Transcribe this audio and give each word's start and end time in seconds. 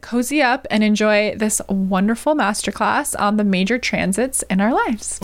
cozy 0.00 0.42
up 0.42 0.66
and 0.70 0.82
enjoy 0.82 1.34
this 1.36 1.60
wonderful 1.68 2.34
masterclass 2.34 3.18
on 3.18 3.36
the 3.36 3.44
major 3.44 3.78
transits 3.78 4.42
in 4.44 4.60
our 4.60 4.72
lives. 4.72 5.20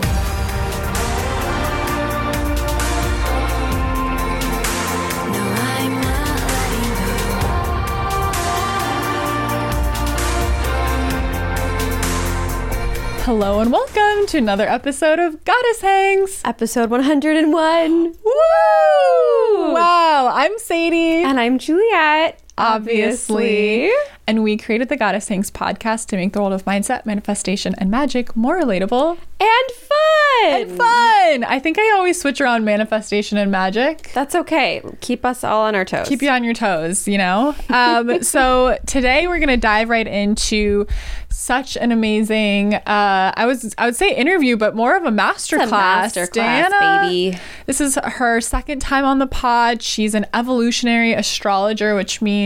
Hello 13.26 13.58
and 13.58 13.72
welcome 13.72 14.24
to 14.28 14.38
another 14.38 14.68
episode 14.68 15.18
of 15.18 15.44
Goddess 15.44 15.80
Hangs. 15.80 16.40
Episode 16.44 16.90
101. 16.90 18.04
Woo! 18.04 19.72
Wow, 19.74 20.30
I'm 20.32 20.56
Sadie. 20.58 21.24
And 21.24 21.40
I'm 21.40 21.58
Juliet. 21.58 22.40
Obviously. 22.58 23.90
And 24.28 24.42
we 24.42 24.56
created 24.56 24.88
the 24.88 24.96
Goddess 24.96 25.28
Hangs 25.28 25.52
podcast 25.52 26.06
to 26.08 26.16
make 26.16 26.32
the 26.32 26.40
world 26.40 26.52
of 26.52 26.64
mindset, 26.64 27.06
manifestation, 27.06 27.76
and 27.78 27.90
magic 27.92 28.34
more 28.34 28.60
relatable 28.60 29.16
And 29.38 29.70
fun. 29.70 30.52
and 30.52 30.70
fun. 30.76 31.44
I 31.44 31.60
think 31.62 31.78
I 31.78 31.92
always 31.96 32.20
switch 32.20 32.40
around 32.40 32.64
manifestation 32.64 33.38
and 33.38 33.52
magic. 33.52 34.10
That's 34.14 34.34
okay. 34.34 34.82
Keep 35.00 35.24
us 35.24 35.44
all 35.44 35.62
on 35.62 35.76
our 35.76 35.84
toes. 35.84 36.08
keep 36.08 36.22
you 36.22 36.30
on 36.30 36.42
your 36.42 36.54
toes, 36.54 37.06
you 37.06 37.18
know? 37.18 37.54
Um, 37.68 38.22
so 38.24 38.76
today 38.86 39.28
we're 39.28 39.38
going 39.38 39.48
to 39.48 39.56
dive 39.56 39.88
right 39.90 40.06
into 40.08 40.88
such 41.28 41.76
an 41.76 41.92
amazing, 41.92 42.74
uh, 42.74 43.32
I 43.36 43.46
was, 43.46 43.74
I 43.78 43.84
would 43.84 43.94
say 43.94 44.12
interview, 44.12 44.56
but 44.56 44.74
more 44.74 44.96
of 44.96 45.04
a 45.04 45.10
master 45.12 45.54
It's 45.56 45.66
a 45.66 45.68
class. 45.68 46.14
masterclass, 46.16 46.32
Diana, 46.32 47.02
baby. 47.04 47.38
This 47.66 47.80
is 47.80 47.96
her 48.02 48.40
second 48.40 48.80
time 48.80 49.04
on 49.04 49.20
the 49.20 49.26
pod. 49.28 49.82
She's 49.82 50.14
an 50.14 50.26
evolutionary 50.34 51.12
astrologer, 51.12 51.94
which 51.94 52.20
means 52.20 52.45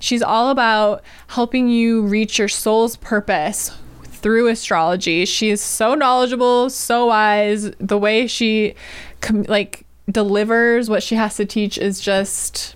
she's 0.00 0.22
all 0.22 0.50
about 0.50 1.02
helping 1.28 1.68
you 1.68 2.02
reach 2.02 2.38
your 2.38 2.48
soul's 2.48 2.96
purpose 2.96 3.70
through 4.04 4.48
astrology. 4.48 5.24
She 5.26 5.50
is 5.50 5.60
so 5.60 5.94
knowledgeable, 5.94 6.70
so 6.70 7.06
wise. 7.06 7.70
The 7.72 7.98
way 7.98 8.26
she 8.26 8.74
com- 9.20 9.44
like 9.44 9.84
delivers 10.10 10.88
what 10.88 11.02
she 11.02 11.14
has 11.14 11.36
to 11.36 11.44
teach 11.44 11.78
is 11.78 12.00
just 12.00 12.74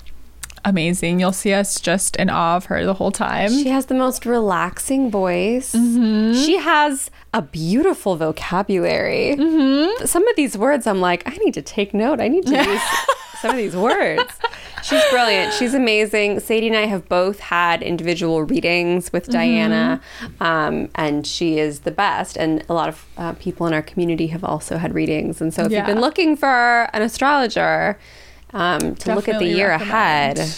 amazing. 0.65 1.21
You'll 1.21 1.33
see 1.33 1.53
us 1.53 1.81
just 1.81 2.17
in 2.17 2.31
awe 2.31 2.57
of 2.57 2.67
her 2.67 2.85
the 2.85 2.95
whole 2.95 3.11
time. 3.11 3.51
She 3.51 3.69
has 3.69 3.87
the 3.87 3.95
most 3.95 4.27
relaxing 4.27 5.11
voice. 5.11 5.75
Mm-hmm. 5.75 6.35
She 6.35 6.57
has 6.59 7.11
a 7.35 7.43
beautiful 7.43 8.17
vocabulary. 8.17 9.37
Mm-hmm. 9.39 10.07
Some 10.07 10.27
of 10.27 10.37
these 10.37 10.57
words, 10.57 10.87
I'm 10.87 11.01
like, 11.01 11.23
I 11.27 11.37
need 11.39 11.55
to 11.55 11.63
take 11.63 11.95
note. 11.95 12.21
I 12.21 12.29
need 12.29 12.47
to 12.47 12.57
use 12.65 12.83
some 13.41 13.51
of 13.53 13.57
these 13.57 13.77
words. 13.77 14.33
She's 14.83 15.03
brilliant. 15.11 15.53
She's 15.55 15.75
amazing. 15.75 16.41
Sadie 16.41 16.69
and 16.69 16.77
I 16.77 16.87
have 16.87 17.09
both 17.09 17.41
had 17.41 17.83
individual 17.83 18.43
readings 18.45 19.13
with 19.13 19.27
Diana, 19.29 20.01
um, 20.41 20.89
and 20.95 21.27
she 21.27 21.59
is 21.59 21.81
the 21.81 21.91
best. 21.91 22.37
And 22.37 22.65
a 22.69 22.75
lot 22.75 22.89
of 22.89 23.05
uh, 23.17 23.33
people 23.35 23.67
in 23.67 23.75
our 23.75 23.83
community 23.83 24.29
have 24.29 24.45
also 24.45 24.79
had 24.79 24.95
readings. 24.95 25.41
And 25.41 25.53
so, 25.53 25.65
if 25.65 25.73
Yeah. 25.73 25.79
you've 25.79 25.87
been 25.87 26.01
looking 26.01 26.37
for 26.37 26.89
an 26.93 27.03
astrologer 27.03 27.99
um, 28.53 28.95
to 28.97 29.15
look 29.15 29.29
at 29.29 29.39
the 29.39 29.47
year 29.47 29.69
recommend. 29.69 30.39
ahead, 30.39 30.55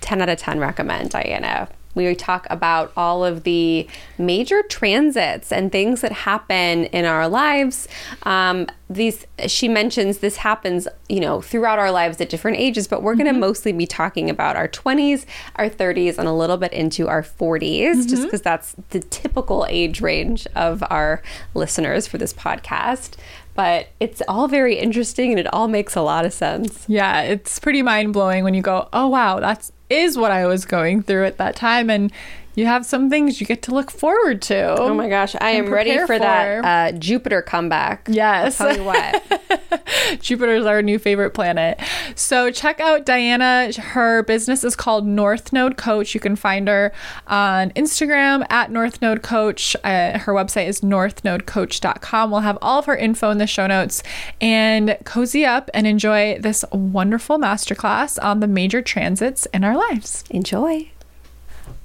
10 0.00 0.22
out 0.22 0.28
of 0.28 0.38
10 0.38 0.58
recommend 0.58 1.10
Diana. 1.10 1.68
We 1.94 2.14
talk 2.14 2.46
about 2.50 2.92
all 2.96 3.24
of 3.24 3.42
the 3.42 3.88
major 4.16 4.62
transits 4.62 5.50
and 5.50 5.72
things 5.72 6.02
that 6.02 6.12
happen 6.12 6.84
in 6.86 7.04
our 7.04 7.28
lives. 7.28 7.88
Um, 8.22 8.68
these, 8.88 9.26
she 9.46 9.68
mentions 9.68 10.18
this 10.18 10.36
happens, 10.36 10.86
you 11.08 11.18
know, 11.18 11.40
throughout 11.40 11.78
our 11.80 11.90
lives 11.90 12.20
at 12.20 12.28
different 12.28 12.58
ages, 12.58 12.86
but 12.86 13.02
we're 13.02 13.16
going 13.16 13.32
to 13.32 13.38
mostly 13.38 13.72
be 13.72 13.86
talking 13.86 14.30
about 14.30 14.56
our 14.56 14.68
20s, 14.68 15.26
our 15.56 15.68
30s, 15.68 16.16
and 16.16 16.28
a 16.28 16.32
little 16.32 16.56
bit 16.56 16.72
into 16.72 17.08
our 17.08 17.22
40s, 17.22 18.08
just 18.08 18.22
because 18.22 18.42
that's 18.42 18.76
the 18.90 19.00
typical 19.00 19.66
age 19.68 20.00
range 20.00 20.46
of 20.54 20.84
our 20.90 21.22
listeners 21.54 22.06
for 22.06 22.18
this 22.18 22.32
podcast. 22.32 23.16
But 23.54 23.88
it's 23.98 24.22
all 24.28 24.48
very 24.48 24.78
interesting 24.78 25.30
and 25.30 25.40
it 25.40 25.52
all 25.52 25.68
makes 25.68 25.96
a 25.96 26.02
lot 26.02 26.24
of 26.24 26.32
sense. 26.32 26.84
Yeah, 26.88 27.22
it's 27.22 27.58
pretty 27.58 27.82
mind 27.82 28.12
blowing 28.12 28.44
when 28.44 28.54
you 28.54 28.62
go, 28.62 28.88
oh 28.92 29.08
wow, 29.08 29.40
that's 29.40 29.72
is 29.90 30.16
what 30.16 30.30
I 30.30 30.46
was 30.46 30.64
going 30.64 31.02
through 31.02 31.26
at 31.26 31.36
that 31.38 31.56
time, 31.56 31.90
and 31.90 32.12
you 32.54 32.66
have 32.66 32.84
some 32.84 33.08
things 33.08 33.40
you 33.40 33.46
get 33.46 33.62
to 33.62 33.74
look 33.74 33.90
forward 33.90 34.42
to. 34.42 34.76
Oh 34.78 34.94
my 34.94 35.08
gosh, 35.08 35.36
I 35.40 35.50
am 35.50 35.70
ready 35.70 35.96
for, 35.98 36.06
for. 36.06 36.18
that 36.18 36.64
uh, 36.64 36.98
Jupiter 36.98 37.42
comeback. 37.42 38.08
Yes. 38.10 38.60
I'll 38.60 38.74
tell 38.74 38.76
you 38.76 38.84
what. 38.84 40.20
Jupiter's 40.20 40.66
our 40.66 40.82
new 40.82 40.98
favorite 40.98 41.30
planet. 41.30 41.80
So 42.14 42.50
check 42.50 42.80
out 42.80 43.06
Diana. 43.06 43.72
Her 43.72 44.22
business 44.22 44.64
is 44.64 44.74
called 44.74 45.06
North 45.06 45.52
Node 45.52 45.76
Coach. 45.76 46.14
You 46.14 46.20
can 46.20 46.36
find 46.36 46.68
her 46.68 46.92
on 47.26 47.70
Instagram 47.70 48.44
at 48.50 48.70
North 48.70 49.00
Node 49.00 49.22
Coach. 49.22 49.76
Uh, 49.84 50.18
her 50.18 50.32
website 50.32 50.66
is 50.66 50.80
northnodecoach.com. 50.80 52.30
We'll 52.30 52.40
have 52.40 52.58
all 52.60 52.80
of 52.80 52.86
her 52.86 52.96
info 52.96 53.30
in 53.30 53.38
the 53.38 53.46
show 53.46 53.66
notes. 53.66 54.02
And 54.40 54.98
cozy 55.04 55.44
up 55.44 55.70
and 55.72 55.86
enjoy 55.86 56.38
this 56.38 56.64
wonderful 56.72 57.38
masterclass 57.38 58.22
on 58.22 58.40
the 58.40 58.48
major 58.48 58.82
transits 58.82 59.46
in 59.46 59.64
our 59.64 59.76
lives. 59.76 60.24
Enjoy. 60.30 60.90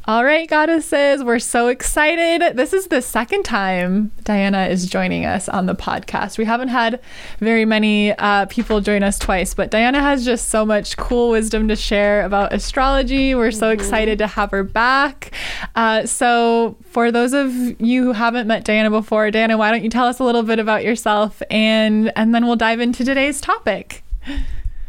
All 0.07 0.23
right, 0.23 0.47
goddesses, 0.47 1.23
we're 1.23 1.39
so 1.39 1.67
excited. 1.67 2.55
This 2.55 2.73
is 2.73 2.89
the 2.89 3.01
second 3.01 3.41
time 3.41 4.11
Diana 4.23 4.67
is 4.67 4.85
joining 4.85 5.25
us 5.25 5.49
on 5.49 5.65
the 5.65 5.73
podcast. 5.73 6.37
We 6.37 6.45
haven't 6.45 6.67
had 6.67 6.99
very 7.39 7.65
many 7.65 8.11
uh, 8.11 8.45
people 8.45 8.81
join 8.81 9.01
us 9.01 9.17
twice, 9.17 9.55
but 9.55 9.71
Diana 9.71 9.99
has 10.01 10.23
just 10.23 10.49
so 10.49 10.63
much 10.63 10.95
cool 10.95 11.31
wisdom 11.31 11.67
to 11.69 11.75
share 11.75 12.23
about 12.23 12.53
astrology. 12.53 13.33
We're 13.33 13.49
so 13.49 13.71
excited 13.71 14.19
to 14.19 14.27
have 14.27 14.51
her 14.51 14.63
back. 14.63 15.33
Uh, 15.73 16.05
so, 16.05 16.77
for 16.83 17.11
those 17.11 17.33
of 17.33 17.51
you 17.81 18.03
who 18.03 18.11
haven't 18.11 18.45
met 18.45 18.63
Diana 18.63 18.91
before, 18.91 19.31
Diana, 19.31 19.57
why 19.57 19.71
don't 19.71 19.83
you 19.83 19.89
tell 19.89 20.05
us 20.05 20.19
a 20.19 20.23
little 20.23 20.43
bit 20.43 20.59
about 20.59 20.83
yourself 20.83 21.41
and 21.49 22.15
and 22.15 22.35
then 22.35 22.45
we'll 22.45 22.57
dive 22.57 22.79
into 22.79 23.03
today's 23.03 23.41
topic. 23.41 24.03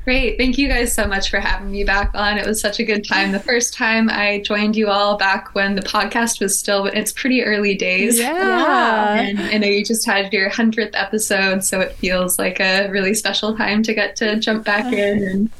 Great. 0.07 0.39
Thank 0.39 0.57
you 0.57 0.69
guys 0.69 0.93
so 0.93 1.05
much 1.09 1.31
for 1.31 1.41
having 1.41 1.69
me 1.69 1.83
back 1.83 2.13
on. 2.15 2.39
It 2.39 2.47
was 2.47 2.61
such 2.61 2.79
a 2.79 2.85
good 2.85 3.05
time. 3.09 3.33
The 3.33 3.41
first 3.41 3.75
time 3.75 4.09
I 4.09 4.41
joined 4.45 4.77
you 4.77 4.87
all 4.87 5.17
back 5.17 5.53
when 5.57 5.75
the 5.75 5.83
podcast 5.83 6.41
was 6.41 6.57
still, 6.57 6.87
it's 6.87 7.11
pretty 7.11 7.43
early 7.43 7.75
days. 7.75 8.17
Yeah. 8.17 9.15
And 9.19 9.41
I 9.41 9.59
know 9.59 9.67
you 9.67 9.85
just 9.85 10.07
had 10.07 10.33
your 10.33 10.49
100th 10.49 10.93
episode, 10.95 11.65
so 11.65 11.81
it 11.81 11.93
feels 11.95 12.39
like 12.39 12.61
a 12.61 12.87
really 12.89 13.15
special 13.15 13.57
time 13.57 13.83
to 13.83 13.95
get 13.95 14.15
to 14.17 14.39
jump 14.39 14.65
back 14.65 14.93
in 14.93 15.25
and 15.25 15.51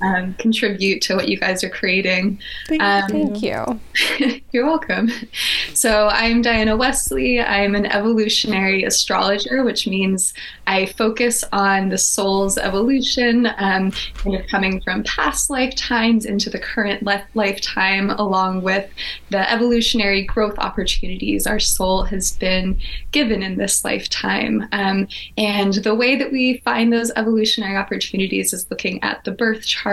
um, 0.00 0.34
contribute 0.34 1.02
to 1.02 1.16
what 1.16 1.28
you 1.28 1.38
guys 1.38 1.64
are 1.64 1.70
creating. 1.70 2.38
Thank 2.68 2.82
Um, 2.82 3.10
Thank 3.10 3.42
you. 3.42 4.40
You're 4.52 4.66
welcome. 4.66 5.10
So, 5.72 6.08
I'm 6.08 6.42
Diana 6.42 6.76
Wesley. 6.76 7.40
I'm 7.40 7.74
an 7.74 7.86
evolutionary 7.86 8.84
astrologer, 8.84 9.64
which 9.64 9.86
means 9.86 10.34
I 10.66 10.86
focus 10.86 11.44
on 11.52 11.88
the 11.88 11.98
soul's 11.98 12.58
evolution, 12.58 13.46
um, 13.58 13.90
kind 14.14 14.36
of 14.36 14.46
coming 14.46 14.80
from 14.80 15.02
past 15.04 15.50
lifetimes 15.50 16.24
into 16.24 16.50
the 16.50 16.58
current 16.58 17.02
le- 17.02 17.26
lifetime, 17.34 18.10
along 18.10 18.62
with 18.62 18.90
the 19.30 19.50
evolutionary 19.50 20.22
growth 20.22 20.58
opportunities 20.58 21.46
our 21.46 21.60
soul 21.60 22.02
has 22.04 22.32
been 22.32 22.78
given 23.12 23.42
in 23.42 23.56
this 23.56 23.84
lifetime. 23.84 24.66
Um, 24.72 25.08
and 25.36 25.74
the 25.74 25.94
way 25.94 26.16
that 26.16 26.32
we 26.32 26.58
find 26.58 26.92
those 26.92 27.10
evolutionary 27.16 27.76
opportunities 27.76 28.52
is 28.52 28.70
looking 28.70 29.02
at 29.02 29.24
the 29.24 29.32
birth 29.32 29.64
chart, 29.64 29.83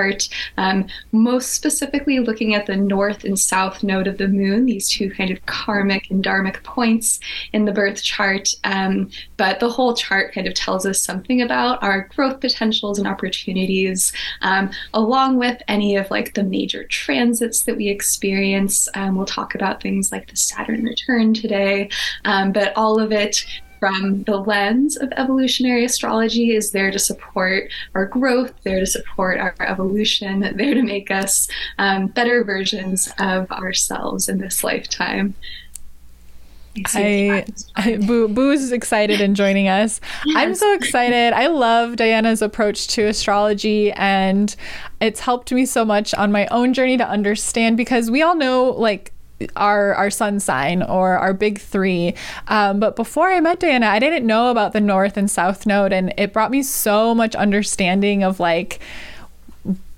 um, 0.58 0.88
most 1.12 1.54
specifically 1.54 2.20
looking 2.20 2.56
at 2.56 2.66
the 2.66 2.76
north 2.76 3.24
and 3.24 3.38
south 3.38 3.84
node 3.84 4.08
of 4.08 4.18
the 4.18 4.28
moon, 4.28 4.66
these 4.66 4.90
two 4.90 5.10
kind 5.12 5.32
of 5.32 5.46
karmic 5.46 6.10
and 6.10 6.24
dharmic 6.24 6.64
points 6.64 7.20
in 7.54 7.66
the 7.66 7.72
birth 7.72 8.02
chart. 8.02 8.50
Um, 8.64 9.10
but 9.38 9.60
the 9.60 9.70
whole 9.70 9.96
chart 9.96 10.34
kind 10.34 10.48
of 10.48 10.54
tells 10.54 10.86
us 10.86 11.02
something 11.02 11.42
about 11.42 11.82
our 11.84 12.08
growth 12.16 12.40
potentials 12.40 13.00
and 13.00 13.08
opportunities, 13.08 14.14
um, 14.42 14.72
along 14.94 15.38
with 15.38 15.62
any 15.68 15.96
of 15.96 16.10
like 16.12 16.34
the 16.34 16.44
major 16.44 16.84
transits 16.86 17.64
that 17.64 17.78
we 17.78 17.90
experience. 17.90 18.88
Um, 18.96 19.16
we'll 19.16 19.26
talk 19.26 19.56
about 19.56 19.82
things 19.82 20.12
like 20.12 20.30
the 20.30 20.38
Saturn 20.38 20.84
return 20.84 21.34
today, 21.34 21.90
um, 22.26 22.52
but 22.52 22.74
all 22.76 23.00
of 23.00 23.12
it 23.12 23.46
from 23.82 24.22
the 24.24 24.38
lens 24.38 24.96
of 24.96 25.12
evolutionary 25.18 25.84
astrology 25.84 26.56
is 26.56 26.70
there 26.70 26.92
to 26.92 27.00
support 27.00 27.72
our 27.96 28.06
growth, 28.06 28.54
there 28.62 28.80
to 28.80 28.86
support 28.86 29.40
our 29.40 29.56
evolution, 29.60 30.40
there 30.40 30.76
to 30.76 30.84
make 30.84 31.10
us 31.10 31.50
um, 31.80 32.06
better 32.06 32.44
versions 32.44 33.12
of 33.18 33.52
ourselves 33.52 34.30
in 34.30 34.38
this 34.38 34.64
lifetime. 34.64 35.34
I, 36.94 37.46
I 37.76 37.98
Boo, 37.98 38.28
Boo's 38.28 38.72
excited 38.72 39.20
and 39.20 39.36
joining 39.36 39.68
us. 39.68 40.00
I'm 40.36 40.56
so 40.56 40.74
excited. 40.74 41.34
I 41.34 41.48
love 41.48 41.96
Diana's 41.96 42.42
approach 42.42 42.88
to 42.90 43.08
astrology, 43.08 43.92
and 43.94 44.56
it's 45.02 45.20
helped 45.20 45.52
me 45.52 45.66
so 45.66 45.84
much 45.84 46.14
on 46.14 46.32
my 46.32 46.46
own 46.48 46.74
journey 46.74 46.98
to 46.98 47.08
understand 47.08 47.78
because 47.78 48.10
we 48.10 48.22
all 48.22 48.36
know 48.36 48.70
like 48.70 49.11
our 49.56 49.94
our 49.96 50.10
sun 50.10 50.40
sign 50.40 50.84
or 50.84 51.18
our 51.18 51.34
big 51.34 51.60
three. 51.60 52.16
Um, 52.48 52.80
but 52.80 52.96
before 52.96 53.30
I 53.30 53.40
met 53.40 53.60
Diana, 53.60 53.88
I 53.88 54.00
didn't 54.00 54.26
know 54.26 54.52
about 54.52 54.74
the 54.74 54.82
north 54.82 55.18
and 55.18 55.30
south 55.30 55.66
node, 55.66 55.94
and 55.94 56.14
it 56.18 56.34
brought 56.34 56.52
me 56.52 56.64
so 56.64 57.14
much 57.16 57.36
understanding 57.36 58.24
of 58.24 58.40
like 58.40 58.80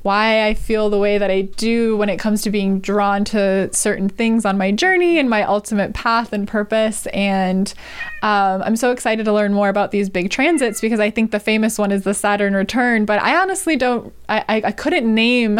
why 0.03 0.45
I 0.45 0.53
feel 0.53 0.89
the 0.89 0.99
way 0.99 1.17
that 1.17 1.31
I 1.31 1.41
do 1.41 1.95
when 1.95 2.09
it 2.09 2.17
comes 2.17 2.41
to 2.43 2.51
being 2.51 2.81
drawn 2.81 3.23
to 3.25 3.73
certain 3.73 4.09
things 4.09 4.43
on 4.43 4.57
my 4.57 4.71
journey 4.71 5.17
and 5.17 5.29
my 5.29 5.43
ultimate 5.43 5.93
path 5.93 6.33
and 6.33 6.45
purpose. 6.45 7.07
And 7.07 7.73
um, 8.21 8.61
I'm 8.63 8.75
so 8.75 8.91
excited 8.91 9.23
to 9.23 9.33
learn 9.33 9.53
more 9.53 9.69
about 9.69 9.91
these 9.91 10.09
big 10.09 10.29
transits 10.29 10.81
because 10.81 10.99
I 10.99 11.09
think 11.09 11.31
the 11.31 11.39
famous 11.39 11.79
one 11.79 11.91
is 11.91 12.03
the 12.03 12.13
Saturn 12.13 12.53
return, 12.53 13.05
but 13.05 13.21
I 13.21 13.41
honestly 13.41 13.77
don't, 13.77 14.13
I, 14.27 14.43
I, 14.49 14.61
I 14.65 14.71
couldn't 14.73 15.13
name 15.13 15.59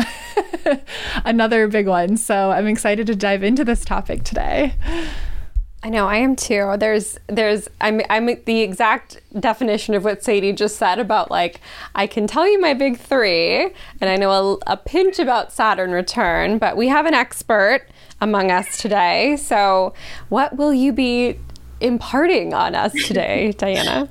another 1.25 1.69
big 1.69 1.87
one. 1.87 2.17
So 2.17 2.51
I'm 2.51 2.67
excited 2.67 3.07
to 3.07 3.15
dive 3.15 3.43
into 3.43 3.63
this 3.63 3.85
topic 3.85 4.23
today. 4.23 4.75
I 5.85 5.89
know 5.89 6.07
I 6.07 6.15
am 6.17 6.37
too. 6.37 6.75
There's 6.77 7.19
there's 7.27 7.67
I'm 7.81 8.01
I'm 8.09 8.25
the 8.45 8.61
exact 8.61 9.19
definition 9.37 9.93
of 9.95 10.05
what 10.05 10.23
Sadie 10.23 10.53
just 10.53 10.77
said 10.77 10.97
about 10.97 11.29
like 11.29 11.59
I 11.93 12.07
can 12.07 12.25
tell 12.25 12.47
you 12.47 12.59
my 12.61 12.73
big 12.73 12.97
3 12.97 13.73
and 13.99 14.09
I 14.09 14.15
know 14.15 14.59
a, 14.65 14.73
a 14.73 14.77
pinch 14.77 15.19
about 15.19 15.51
Saturn 15.51 15.91
return, 15.91 16.57
but 16.57 16.77
we 16.77 16.87
have 16.87 17.05
an 17.05 17.13
expert 17.13 17.85
among 18.21 18.49
us 18.49 18.77
today. 18.77 19.35
So, 19.35 19.93
what 20.29 20.55
will 20.55 20.73
you 20.73 20.93
be 20.93 21.37
imparting 21.81 22.53
on 22.53 22.75
us 22.75 22.93
today, 23.05 23.51
Diana? 23.57 24.09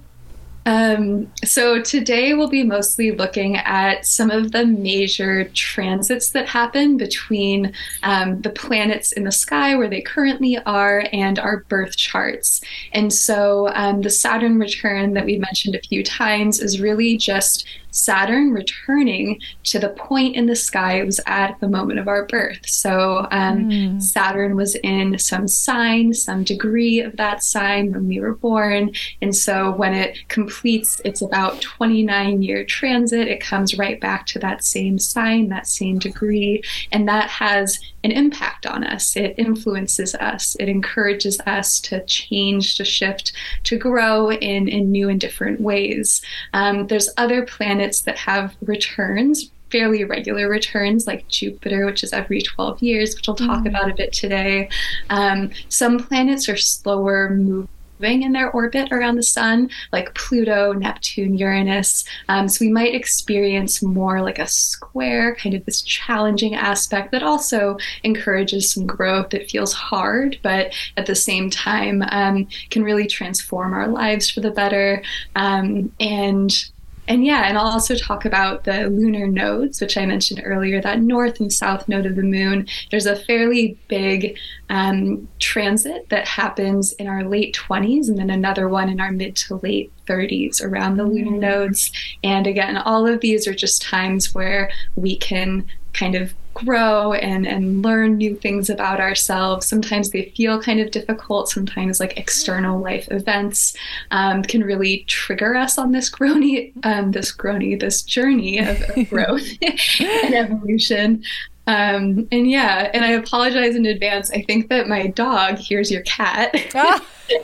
Um, 0.64 1.32
so 1.44 1.82
today 1.82 2.34
we'll 2.34 2.48
be 2.48 2.62
mostly 2.62 3.10
looking 3.12 3.56
at 3.56 4.06
some 4.06 4.30
of 4.30 4.52
the 4.52 4.64
major 4.64 5.44
transits 5.50 6.30
that 6.30 6.48
happen 6.48 6.96
between 6.96 7.72
um, 8.02 8.40
the 8.42 8.50
planets 8.50 9.12
in 9.12 9.24
the 9.24 9.32
sky 9.32 9.74
where 9.74 9.88
they 9.88 10.00
currently 10.00 10.58
are 10.58 11.04
and 11.12 11.38
our 11.38 11.64
birth 11.68 11.96
charts. 11.96 12.60
And 12.92 13.12
so 13.12 13.70
um, 13.74 14.02
the 14.02 14.10
Saturn 14.10 14.58
return 14.58 15.14
that 15.14 15.24
we 15.24 15.38
mentioned 15.38 15.74
a 15.74 15.80
few 15.80 16.04
times 16.04 16.60
is 16.60 16.80
really 16.80 17.16
just 17.16 17.66
Saturn 17.92 18.52
returning 18.52 19.38
to 19.64 19.78
the 19.78 19.90
point 19.90 20.34
in 20.34 20.46
the 20.46 20.56
sky 20.56 21.00
it 21.00 21.06
was 21.06 21.20
at 21.26 21.60
the 21.60 21.68
moment 21.68 21.98
of 21.98 22.08
our 22.08 22.26
birth. 22.26 22.66
So 22.66 23.26
um, 23.30 23.68
mm. 23.68 24.02
Saturn 24.02 24.56
was 24.56 24.74
in 24.76 25.18
some 25.18 25.46
sign, 25.46 26.14
some 26.14 26.42
degree 26.42 27.00
of 27.00 27.16
that 27.18 27.42
sign 27.42 27.92
when 27.92 28.08
we 28.08 28.18
were 28.18 28.34
born. 28.34 28.92
And 29.20 29.36
so 29.36 29.72
when 29.72 29.94
it 29.94 30.26
completes 30.52 31.00
its 31.02 31.22
about 31.22 31.62
29 31.62 32.42
year 32.42 32.62
transit, 32.64 33.26
it 33.26 33.40
comes 33.40 33.78
right 33.78 33.98
back 34.00 34.26
to 34.26 34.38
that 34.38 34.62
same 34.62 34.98
sign, 34.98 35.48
that 35.48 35.66
same 35.66 35.98
degree. 35.98 36.62
And 36.92 37.08
that 37.08 37.30
has 37.30 37.78
an 38.04 38.10
impact 38.10 38.66
on 38.66 38.84
us. 38.84 39.16
It 39.16 39.34
influences 39.38 40.14
us. 40.16 40.54
It 40.60 40.68
encourages 40.68 41.40
us 41.46 41.80
to 41.80 42.04
change, 42.04 42.76
to 42.76 42.84
shift, 42.84 43.32
to 43.64 43.78
grow 43.78 44.30
in, 44.30 44.68
in 44.68 44.92
new 44.92 45.08
and 45.08 45.20
different 45.20 45.60
ways. 45.60 46.20
Um, 46.52 46.86
there's 46.86 47.08
other 47.16 47.46
planets 47.46 48.02
that 48.02 48.18
have 48.18 48.54
returns, 48.60 49.50
fairly 49.70 50.04
regular 50.04 50.50
returns, 50.50 51.06
like 51.06 51.26
Jupiter, 51.28 51.86
which 51.86 52.04
is 52.04 52.12
every 52.12 52.42
12 52.42 52.82
years, 52.82 53.16
which 53.16 53.26
I'll 53.26 53.34
talk 53.34 53.60
mm-hmm. 53.60 53.68
about 53.68 53.90
a 53.90 53.94
bit 53.94 54.12
today. 54.12 54.68
Um, 55.08 55.50
some 55.70 55.98
planets 55.98 56.46
are 56.50 56.58
slower 56.58 57.30
moving 57.30 57.68
in 58.02 58.32
their 58.32 58.50
orbit 58.50 58.90
around 58.90 59.16
the 59.16 59.22
sun, 59.22 59.70
like 59.92 60.14
Pluto, 60.14 60.72
Neptune, 60.72 61.36
Uranus. 61.36 62.04
Um, 62.28 62.48
so 62.48 62.64
we 62.64 62.72
might 62.72 62.94
experience 62.94 63.82
more 63.82 64.20
like 64.22 64.38
a 64.38 64.46
square, 64.46 65.34
kind 65.36 65.54
of 65.54 65.64
this 65.64 65.82
challenging 65.82 66.54
aspect 66.54 67.12
that 67.12 67.22
also 67.22 67.76
encourages 68.02 68.72
some 68.72 68.86
growth. 68.86 69.34
It 69.34 69.50
feels 69.50 69.72
hard, 69.72 70.38
but 70.42 70.72
at 70.96 71.06
the 71.06 71.14
same 71.14 71.50
time 71.50 72.02
um, 72.10 72.48
can 72.70 72.82
really 72.82 73.06
transform 73.06 73.72
our 73.72 73.88
lives 73.88 74.30
for 74.30 74.40
the 74.40 74.50
better. 74.50 75.02
Um, 75.36 75.92
and 76.00 76.71
and 77.08 77.24
yeah, 77.24 77.48
and 77.48 77.58
I'll 77.58 77.66
also 77.66 77.96
talk 77.96 78.24
about 78.24 78.64
the 78.64 78.88
lunar 78.88 79.26
nodes, 79.26 79.80
which 79.80 79.96
I 79.96 80.06
mentioned 80.06 80.40
earlier, 80.44 80.80
that 80.80 81.00
north 81.00 81.40
and 81.40 81.52
south 81.52 81.88
node 81.88 82.06
of 82.06 82.14
the 82.14 82.22
moon. 82.22 82.68
There's 82.90 83.06
a 83.06 83.16
fairly 83.16 83.76
big 83.88 84.38
um, 84.70 85.28
transit 85.40 86.08
that 86.10 86.28
happens 86.28 86.92
in 86.92 87.08
our 87.08 87.24
late 87.24 87.56
20s, 87.56 88.08
and 88.08 88.18
then 88.18 88.30
another 88.30 88.68
one 88.68 88.88
in 88.88 89.00
our 89.00 89.10
mid 89.10 89.34
to 89.36 89.56
late 89.56 89.92
30s 90.06 90.62
around 90.62 90.96
the 90.96 91.04
lunar 91.04 91.32
mm. 91.32 91.40
nodes. 91.40 91.90
And 92.22 92.46
again, 92.46 92.76
all 92.76 93.06
of 93.06 93.20
these 93.20 93.48
are 93.48 93.54
just 93.54 93.82
times 93.82 94.32
where 94.32 94.70
we 94.94 95.16
can 95.16 95.66
kind 95.92 96.14
of 96.14 96.32
grow 96.54 97.12
and, 97.12 97.46
and 97.46 97.82
learn 97.82 98.16
new 98.16 98.36
things 98.36 98.70
about 98.70 99.00
ourselves. 99.00 99.66
Sometimes 99.66 100.10
they 100.10 100.32
feel 100.36 100.60
kind 100.60 100.80
of 100.80 100.90
difficult. 100.90 101.48
Sometimes, 101.48 102.00
like 102.00 102.16
external 102.18 102.80
life 102.80 103.08
events, 103.10 103.76
um, 104.10 104.42
can 104.42 104.62
really 104.62 105.04
trigger 105.08 105.54
us 105.56 105.78
on 105.78 105.92
this 105.92 106.10
grony, 106.10 106.72
um, 106.84 107.12
this 107.12 107.34
grony, 107.34 107.78
this 107.78 108.02
journey 108.02 108.58
of, 108.58 108.82
of 108.96 109.08
growth 109.10 109.46
and 110.00 110.34
evolution. 110.34 111.24
Um, 111.66 112.26
and 112.32 112.50
yeah, 112.50 112.90
and 112.92 113.04
I 113.04 113.12
apologize 113.12 113.76
in 113.76 113.86
advance. 113.86 114.30
I 114.32 114.42
think 114.42 114.68
that 114.68 114.88
my 114.88 115.06
dog 115.08 115.58
hears 115.58 115.90
your 115.90 116.02
cat. 116.02 116.54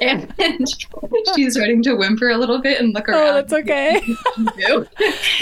And, 0.01 0.33
she's 1.35 1.55
starting 1.55 1.83
to 1.85 1.95
whimper 1.95 2.31
a 2.31 2.37
little 2.37 2.61
bit 2.61 2.81
and 2.81 2.95
look 2.95 3.09
oh, 3.09 3.13
around. 3.13 3.29
Oh, 3.29 3.35
that's 3.35 3.53
okay. 3.53 4.01
Boo 4.37 4.87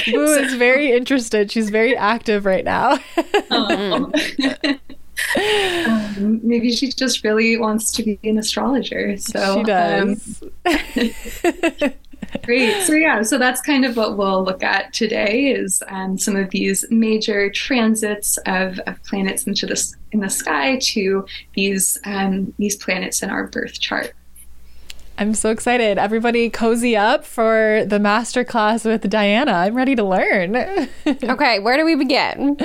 so. 0.05 0.43
is 0.43 0.55
very 0.55 0.93
interested. 0.93 1.51
She's 1.51 1.71
very 1.71 1.97
active 1.97 2.45
right 2.45 2.65
now. 2.65 2.99
um, 3.51 4.13
maybe 6.43 6.73
she 6.73 6.91
just 6.91 7.25
really 7.25 7.57
wants 7.57 7.91
to 7.93 8.03
be 8.03 8.19
an 8.25 8.39
astrologer. 8.39 9.17
So 9.17 9.57
she 9.57 9.63
does. 9.65 10.43
Um, 10.65 11.93
Great. 12.45 12.83
So 12.83 12.95
yeah, 12.95 13.23
so 13.23 13.39
that's 13.39 13.61
kind 13.61 13.85
of 13.85 13.97
what 13.97 14.17
we'll 14.17 14.45
look 14.45 14.63
at 14.63 14.93
today 14.93 15.47
is 15.49 15.83
um, 15.89 16.19
some 16.19 16.37
of 16.37 16.51
these 16.51 16.85
major 16.91 17.51
transits 17.51 18.37
of, 18.47 18.79
of, 18.81 19.03
planets 19.05 19.47
into 19.47 19.67
the 19.67 19.95
in 20.13 20.21
the 20.21 20.31
sky 20.31 20.79
to 20.79 21.27
these 21.55 21.99
um, 22.05 22.53
these 22.59 22.77
planets 22.77 23.23
in 23.23 23.31
our 23.31 23.47
birth 23.47 23.81
chart. 23.81 24.13
I'm 25.19 25.33
so 25.33 25.51
excited. 25.51 25.97
Everybody 25.97 26.51
cozy 26.51 26.95
up 26.95 27.25
for 27.25 27.85
the 27.87 27.99
masterclass 27.99 28.85
with 28.85 29.09
Diana. 29.09 29.53
I'm 29.53 29.75
ready 29.75 29.95
to 29.97 30.05
learn. 30.05 30.57
okay, 31.07 31.59
where 31.59 31.79
do 31.79 31.85
we 31.85 31.95
begin? 31.95 32.59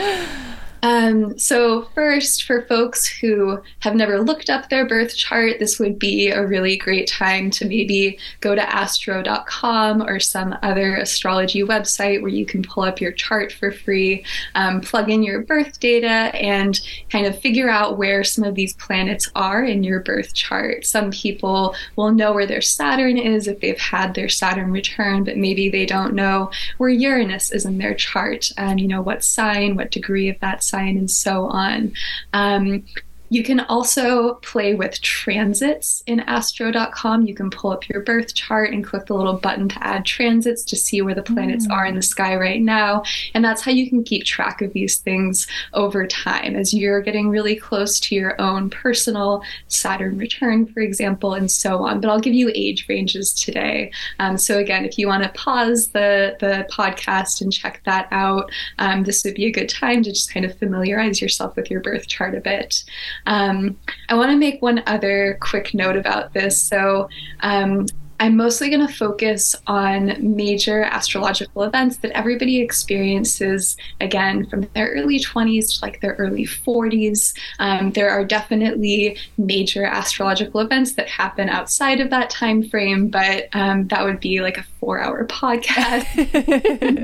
Um, 0.83 1.38
so, 1.38 1.83
first, 1.94 2.44
for 2.44 2.63
folks 2.63 3.06
who 3.06 3.62
have 3.80 3.95
never 3.95 4.19
looked 4.19 4.50
up 4.50 4.69
their 4.69 4.88
birth 4.88 5.16
chart, 5.16 5.60
this 5.60 5.78
would 5.80 6.00
be 6.00 6.30
a 6.30 6.45
really 6.45 6.75
great 6.75 7.07
time 7.07 7.51
to 7.51 7.66
maybe 7.66 8.18
go 8.39 8.56
to 8.56 8.75
astro.com 8.75 10.01
or 10.01 10.19
some 10.19 10.57
other 10.63 10.95
astrology 10.95 11.63
website 11.63 12.22
where 12.22 12.31
you 12.31 12.45
can 12.45 12.63
pull 12.63 12.83
up 12.83 13.00
your 13.00 13.12
chart 13.12 13.51
for 13.51 13.72
free, 13.72 14.25
um, 14.56 14.81
plug 14.81 15.10
in 15.10 15.22
your 15.22 15.42
birth 15.42 15.80
data, 15.80 16.07
and 16.07 16.80
kind 17.10 17.27
of 17.27 17.39
figure 17.39 17.69
out 17.69 17.98
where 17.98 18.24
some 18.24 18.44
of 18.44 18.56
these 18.56 18.74
planets 18.74 19.30
are 19.36 19.63
in 19.63 19.84
your 19.84 20.00
birth 20.00 20.34
chart. 20.34 20.86
Some 20.86 21.12
people 21.12 21.75
will 21.96 22.12
know 22.12 22.34
where 22.34 22.48
their 22.48 22.62
Saturn 22.62 23.17
is 23.17 23.48
if 23.48 23.60
they've 23.60 23.79
had 23.79 24.15
their 24.15 24.29
Saturn 24.29 24.72
return, 24.72 25.24
but 25.24 25.38
maybe 25.38 25.70
they 25.70 25.86
don't 25.86 26.15
know 26.15 26.50
where 26.77 26.89
Uranus 26.89 27.51
is 27.51 27.65
in 27.65 27.77
their 27.77 27.94
chart 27.94 28.51
and, 28.58 28.79
you 28.79 28.88
know, 28.88 29.01
what 29.01 29.24
sign, 29.24 29.75
what 29.75 29.91
degree 29.91 30.29
of 30.29 30.39
that 30.39 30.63
sign, 30.72 30.98
and 30.98 31.12
so 31.12 31.48
on. 31.48 31.94
Um, 32.34 32.86
you 33.31 33.43
can 33.43 33.61
also 33.61 34.33
play 34.41 34.75
with 34.75 35.00
transits 35.00 36.03
in 36.05 36.19
astro.com. 36.19 37.25
You 37.25 37.33
can 37.33 37.50
pull 37.50 37.71
up 37.71 37.88
your 37.88 38.01
birth 38.01 38.35
chart 38.35 38.73
and 38.73 38.83
click 38.83 39.05
the 39.05 39.13
little 39.13 39.35
button 39.35 39.69
to 39.69 39.88
add 39.88 40.05
transits 40.05 40.65
to 40.65 40.75
see 40.75 41.01
where 41.01 41.15
the 41.15 41.23
planets 41.23 41.65
mm. 41.65 41.71
are 41.71 41.85
in 41.85 41.95
the 41.95 42.01
sky 42.01 42.35
right 42.35 42.61
now. 42.61 43.03
And 43.33 43.43
that's 43.43 43.61
how 43.61 43.71
you 43.71 43.89
can 43.89 44.03
keep 44.03 44.25
track 44.25 44.61
of 44.61 44.73
these 44.73 44.97
things 44.97 45.47
over 45.71 46.05
time 46.05 46.57
as 46.57 46.73
you're 46.73 47.00
getting 47.00 47.29
really 47.29 47.55
close 47.55 48.01
to 48.01 48.15
your 48.15 48.39
own 48.41 48.69
personal 48.69 49.43
Saturn 49.69 50.17
return, 50.17 50.65
for 50.65 50.81
example, 50.81 51.33
and 51.33 51.50
so 51.50 51.85
on. 51.85 52.01
But 52.01 52.09
I'll 52.09 52.19
give 52.19 52.33
you 52.33 52.51
age 52.53 52.85
ranges 52.89 53.33
today. 53.33 53.93
Um, 54.19 54.38
so 54.38 54.57
again, 54.57 54.83
if 54.83 54.97
you 54.97 55.07
want 55.07 55.23
to 55.23 55.29
pause 55.29 55.88
the, 55.91 56.35
the 56.41 56.67
podcast 56.69 57.39
and 57.39 57.53
check 57.53 57.81
that 57.85 58.09
out, 58.11 58.51
um, 58.77 59.03
this 59.03 59.23
would 59.23 59.35
be 59.35 59.45
a 59.45 59.51
good 59.51 59.69
time 59.69 60.03
to 60.03 60.11
just 60.11 60.33
kind 60.33 60.45
of 60.45 60.57
familiarize 60.57 61.21
yourself 61.21 61.55
with 61.55 61.71
your 61.71 61.79
birth 61.79 62.09
chart 62.09 62.35
a 62.35 62.41
bit. 62.41 62.83
Um, 63.25 63.78
I 64.10 64.16
want 64.16 64.32
to 64.32 64.38
make 64.38 64.62
one 64.62 64.84
other 64.88 65.38
quick 65.42 65.74
note 65.74 65.96
about 65.96 66.34
this. 66.34 66.62
So, 66.62 67.10
um, 67.42 67.86
I'm 68.22 68.38
mostly 68.38 68.70
going 68.70 68.86
to 68.86 68.94
focus 68.94 69.56
on 69.66 70.16
major 70.20 70.84
astrological 70.84 71.63
events 71.63 71.98
that 71.98 72.12
everybody 72.12 72.62
experiences, 72.62 73.75
again, 74.00 74.46
from 74.46 74.70
their 74.75 74.90
early 74.90 75.20
20s 75.20 75.80
to 75.80 75.86
like 75.86 76.01
their 76.01 76.13
early 76.20 76.46
40s. 76.46 77.36
Um, 77.58 77.90
there 77.94 78.12
are 78.12 78.24
definitely 78.24 79.18
major 79.40 79.86
astrological 79.86 80.62
events 80.62 80.94
that 80.94 81.10
happen 81.10 81.50
outside 81.50 82.00
of 82.00 82.12
that 82.12 82.30
time 82.30 82.62
frame, 82.62 83.08
but 83.08 83.48
um, 83.54 83.88
that 83.88 84.04
would 84.04 84.20
be 84.20 84.42
like 84.42 84.60
a 84.60 84.63
four 84.80 85.00
hour 85.00 85.25
podcast. 85.25 86.06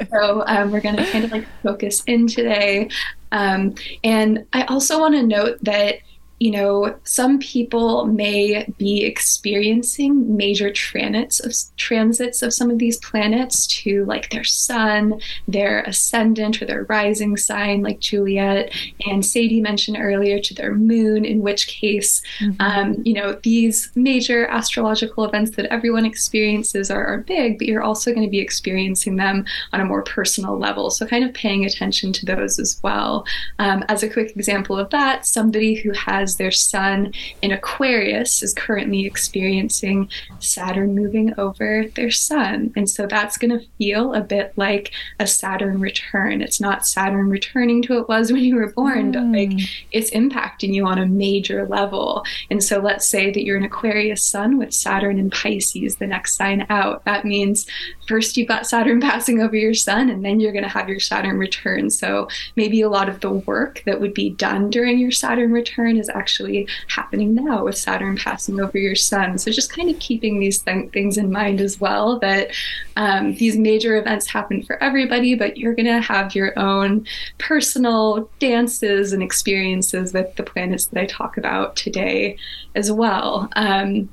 so 0.11 0.43
um, 0.45 0.71
we're 0.71 0.81
going 0.81 0.97
to 0.97 1.11
kind 1.11 1.25
of 1.25 1.31
like 1.31 1.47
focus 1.63 2.03
in 2.05 2.27
today. 2.27 2.89
Um, 3.31 3.73
and 4.03 4.45
I 4.53 4.65
also 4.65 4.99
want 4.99 5.15
to 5.15 5.23
note 5.23 5.57
that 5.63 5.95
you 6.39 6.51
know, 6.51 6.95
some 7.03 7.39
people 7.39 8.05
may 8.05 8.65
be 8.77 9.03
experiencing 9.03 10.37
major 10.37 10.71
transits 10.71 11.39
of 11.39 11.53
transits 11.77 12.41
of 12.43 12.53
some 12.53 12.69
of 12.69 12.77
these 12.77 12.97
planets 12.97 13.65
to 13.67 14.05
like 14.05 14.29
their 14.29 14.43
sun, 14.43 15.19
their 15.47 15.81
ascendant 15.81 16.61
or 16.61 16.65
their 16.65 16.83
rising 16.83 17.37
sign, 17.37 17.81
like 17.81 17.99
Juliet 17.99 18.71
and 19.07 19.25
Sadie 19.25 19.61
mentioned 19.61 19.97
earlier, 19.99 20.39
to 20.39 20.53
their 20.53 20.75
moon, 20.75 21.25
in 21.25 21.41
which 21.41 21.67
case, 21.67 22.21
mm-hmm. 22.39 22.61
um, 22.61 23.01
you 23.03 23.13
know, 23.13 23.39
these 23.43 23.91
major 23.95 24.45
astrological 24.47 25.25
events 25.25 25.51
that 25.51 25.65
everyone 25.67 26.05
experiences 26.05 26.91
are, 26.91 27.05
are 27.05 27.19
big, 27.19 27.57
but 27.57 27.67
you're 27.67 27.81
also 27.81 28.11
going 28.13 28.25
to 28.25 28.29
be 28.29 28.39
experiencing 28.39 29.15
them 29.15 29.45
on 29.73 29.79
a 29.79 29.85
more 29.85 30.03
personal 30.03 30.57
level. 30.57 30.91
So 30.91 31.07
kind 31.07 31.23
of 31.23 31.33
paying 31.33 31.65
attention 31.65 32.13
to 32.13 32.25
those 32.25 32.59
as 32.59 32.79
well. 32.83 33.25
Um, 33.57 33.83
as 33.89 34.03
a 34.03 34.09
quick 34.09 34.35
example 34.35 34.77
of 34.77 34.89
that, 34.91 35.25
somebody 35.25 35.73
who 35.73 35.91
has 35.91 36.26
as 36.27 36.35
their 36.35 36.51
sun 36.51 37.13
in 37.41 37.53
Aquarius 37.53 38.43
is 38.43 38.53
currently 38.53 39.05
experiencing 39.05 40.09
Saturn 40.39 40.93
moving 40.93 41.33
over 41.37 41.85
their 41.95 42.11
sun. 42.11 42.73
And 42.75 42.89
so 42.89 43.07
that's 43.07 43.37
going 43.37 43.57
to 43.57 43.65
feel 43.77 44.13
a 44.13 44.19
bit 44.19 44.51
like 44.57 44.91
a 45.21 45.25
Saturn 45.25 45.79
return. 45.79 46.41
It's 46.41 46.59
not 46.59 46.85
Saturn 46.85 47.29
returning 47.29 47.81
to 47.83 47.97
it 47.99 48.09
was 48.09 48.29
when 48.29 48.43
you 48.43 48.55
were 48.55 48.73
born, 48.73 49.11
mm. 49.11 49.13
but 49.13 49.23
like 49.37 49.51
mm. 49.51 49.69
it's 49.93 50.11
impacting 50.11 50.73
you 50.73 50.85
on 50.85 50.99
a 50.99 51.05
major 51.05 51.65
level. 51.65 52.25
And 52.51 52.61
so 52.61 52.79
let's 52.79 53.07
say 53.07 53.31
that 53.31 53.45
you're 53.45 53.57
an 53.57 53.63
Aquarius 53.63 54.21
sun 54.21 54.57
with 54.57 54.73
Saturn 54.73 55.17
in 55.17 55.29
Pisces, 55.29 55.95
the 55.95 56.07
next 56.07 56.35
sign 56.35 56.65
out. 56.69 57.05
That 57.05 57.23
means 57.23 57.65
first 58.05 58.35
you've 58.35 58.49
got 58.49 58.67
Saturn 58.67 58.99
passing 59.07 59.41
over 59.41 59.55
your 59.55 59.73
sun, 59.73 60.09
and 60.09 60.25
then 60.25 60.41
you're 60.41 60.51
going 60.51 60.63
to 60.63 60.69
have 60.69 60.89
your 60.89 60.99
Saturn 60.99 61.37
return. 61.37 61.89
So 61.89 62.27
maybe 62.57 62.81
a 62.81 62.89
lot 62.89 63.07
of 63.07 63.21
the 63.21 63.31
work 63.31 63.81
that 63.85 64.01
would 64.01 64.13
be 64.13 64.31
done 64.31 64.69
during 64.69 64.99
your 64.99 65.11
Saturn 65.11 65.53
return 65.53 65.97
is 65.97 66.09
actually 66.17 66.67
happening 66.87 67.35
now 67.35 67.65
with 67.65 67.77
Saturn 67.77 68.17
passing 68.17 68.59
over 68.59 68.77
your 68.77 68.95
sun. 68.95 69.37
So 69.37 69.51
just 69.51 69.71
kind 69.71 69.89
of 69.89 69.99
keeping 69.99 70.39
these 70.39 70.59
th- 70.59 70.91
things 70.91 71.17
in 71.17 71.31
mind 71.31 71.61
as 71.61 71.79
well 71.79 72.19
that 72.19 72.51
um, 72.95 73.35
these 73.35 73.57
major 73.57 73.97
events 73.97 74.27
happen 74.27 74.63
for 74.63 74.81
everybody, 74.81 75.35
but 75.35 75.57
you're 75.57 75.75
going 75.75 75.85
to 75.85 76.01
have 76.01 76.35
your 76.35 76.57
own 76.57 77.05
personal 77.37 78.29
dances 78.39 79.13
and 79.13 79.21
experiences 79.21 80.13
with 80.13 80.35
the 80.35 80.43
planets 80.43 80.87
that 80.87 81.01
I 81.01 81.05
talk 81.05 81.37
about 81.37 81.75
today 81.75 82.37
as 82.75 82.91
well. 82.91 83.49
Um, 83.55 84.09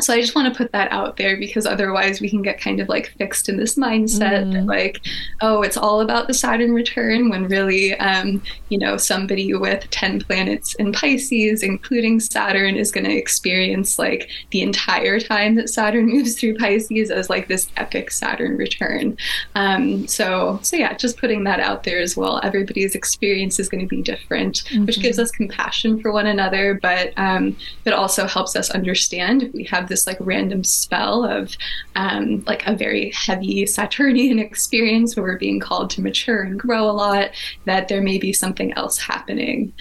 so 0.00 0.12
I 0.12 0.20
just 0.20 0.34
want 0.34 0.52
to 0.52 0.56
put 0.56 0.72
that 0.72 0.90
out 0.90 1.16
there 1.16 1.36
because 1.36 1.66
otherwise 1.66 2.20
we 2.20 2.28
can 2.28 2.42
get 2.42 2.60
kind 2.60 2.80
of 2.80 2.88
like 2.88 3.12
fixed 3.18 3.48
in 3.48 3.56
this 3.56 3.76
mindset 3.76 4.44
mm. 4.44 4.52
that 4.52 4.64
like, 4.64 5.00
oh, 5.40 5.62
it's 5.62 5.76
all 5.76 6.00
about 6.00 6.26
the 6.26 6.34
Saturn 6.34 6.72
return 6.72 7.28
when 7.28 7.46
really, 7.46 7.96
um, 7.98 8.42
you 8.68 8.78
know, 8.78 8.96
somebody 8.96 9.54
with 9.54 9.88
10 9.90 10.22
planets 10.22 10.74
in 10.74 10.92
Pisces, 10.92 11.62
including 11.62 12.20
Saturn, 12.20 12.74
is 12.76 12.90
going 12.90 13.04
to 13.04 13.14
experience 13.14 13.98
like 13.98 14.28
the 14.50 14.62
entire 14.62 15.20
time 15.20 15.54
that 15.54 15.68
Saturn 15.68 16.06
moves 16.12 16.38
through 16.38 16.56
Pisces 16.56 17.10
as 17.10 17.30
like 17.30 17.48
this 17.48 17.68
epic 17.76 18.10
Saturn 18.10 18.56
return. 18.56 19.16
Um, 19.54 20.06
so, 20.08 20.58
so 20.62 20.76
yeah, 20.76 20.94
just 20.94 21.18
putting 21.18 21.44
that 21.44 21.60
out 21.60 21.84
there 21.84 22.00
as 22.00 22.16
well. 22.16 22.40
Everybody's 22.42 22.94
experience 22.94 23.60
is 23.60 23.68
going 23.68 23.82
to 23.82 23.88
be 23.88 24.02
different, 24.02 24.64
mm-hmm. 24.64 24.86
which 24.86 25.00
gives 25.00 25.18
us 25.18 25.30
compassion 25.30 26.00
for 26.00 26.12
one 26.12 26.26
another, 26.26 26.78
but 26.82 27.12
um, 27.16 27.56
it 27.84 27.92
also 27.92 28.26
helps 28.26 28.56
us 28.56 28.70
understand 28.70 29.42
if 29.42 29.52
we 29.52 29.64
have 29.64 29.81
this 29.88 30.06
like 30.06 30.18
random 30.20 30.64
spell 30.64 31.24
of 31.24 31.56
um, 31.96 32.42
like 32.46 32.66
a 32.66 32.76
very 32.76 33.12
heavy 33.14 33.66
Saturnian 33.66 34.38
experience 34.38 35.16
where 35.16 35.24
we're 35.24 35.38
being 35.38 35.60
called 35.60 35.90
to 35.90 36.02
mature 36.02 36.42
and 36.42 36.58
grow 36.58 36.88
a 36.88 36.92
lot, 36.92 37.30
that 37.64 37.88
there 37.88 38.02
may 38.02 38.18
be 38.18 38.32
something 38.32 38.72
else 38.74 38.98
happening. 38.98 39.72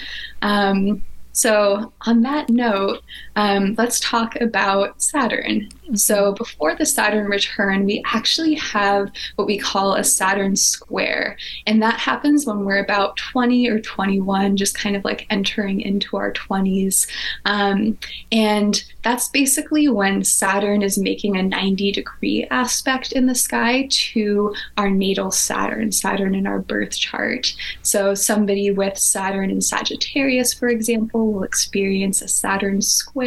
Um, 0.42 1.04
so, 1.34 1.94
on 2.02 2.24
that 2.24 2.50
note, 2.50 3.04
um, 3.36 3.76
let's 3.78 4.00
talk 4.00 4.36
about 4.42 5.02
Saturn. 5.02 5.70
So, 5.94 6.34
before 6.34 6.76
the 6.76 6.86
Saturn 6.86 7.28
return, 7.28 7.86
we 7.86 8.02
actually 8.06 8.56
have 8.56 9.12
what 9.36 9.48
we 9.48 9.58
call 9.58 9.96
a 9.96 10.04
Saturn 10.04 10.56
square. 10.56 11.38
And 11.68 11.82
that 11.82 12.00
happens 12.00 12.46
when 12.46 12.64
we're 12.64 12.84
about 12.84 13.18
20 13.18 13.70
or 13.70 13.80
21, 13.80 14.56
just 14.58 14.78
kind 14.78 14.96
of 14.96 15.04
like 15.04 15.28
entering 15.30 15.82
into 15.82 16.16
our 16.16 16.32
20s. 16.32 17.08
Um, 17.46 17.98
and 18.32 18.82
that's 19.04 19.28
basically 19.30 19.90
when 19.90 20.24
Saturn 20.24 20.82
is 20.82 20.98
making 20.98 21.36
a 21.36 21.44
90 21.44 21.92
degree 21.92 22.48
aspect 22.52 23.12
in 23.12 23.26
the 23.26 23.36
sky 23.36 23.88
to 23.90 24.56
our 24.78 24.90
natal 24.90 25.32
Saturn, 25.32 25.92
Saturn 25.92 26.36
in 26.36 26.48
our 26.48 26.60
birth 26.60 26.98
chart. 26.98 27.54
So, 27.82 28.14
somebody 28.14 28.72
with 28.72 28.98
Saturn 28.98 29.52
in 29.52 29.62
Sagittarius, 29.62 30.54
for 30.54 30.68
example, 30.70 31.34
will 31.34 31.44
experience 31.44 32.22
a 32.22 32.28
Saturn 32.28 32.82
square 32.82 33.21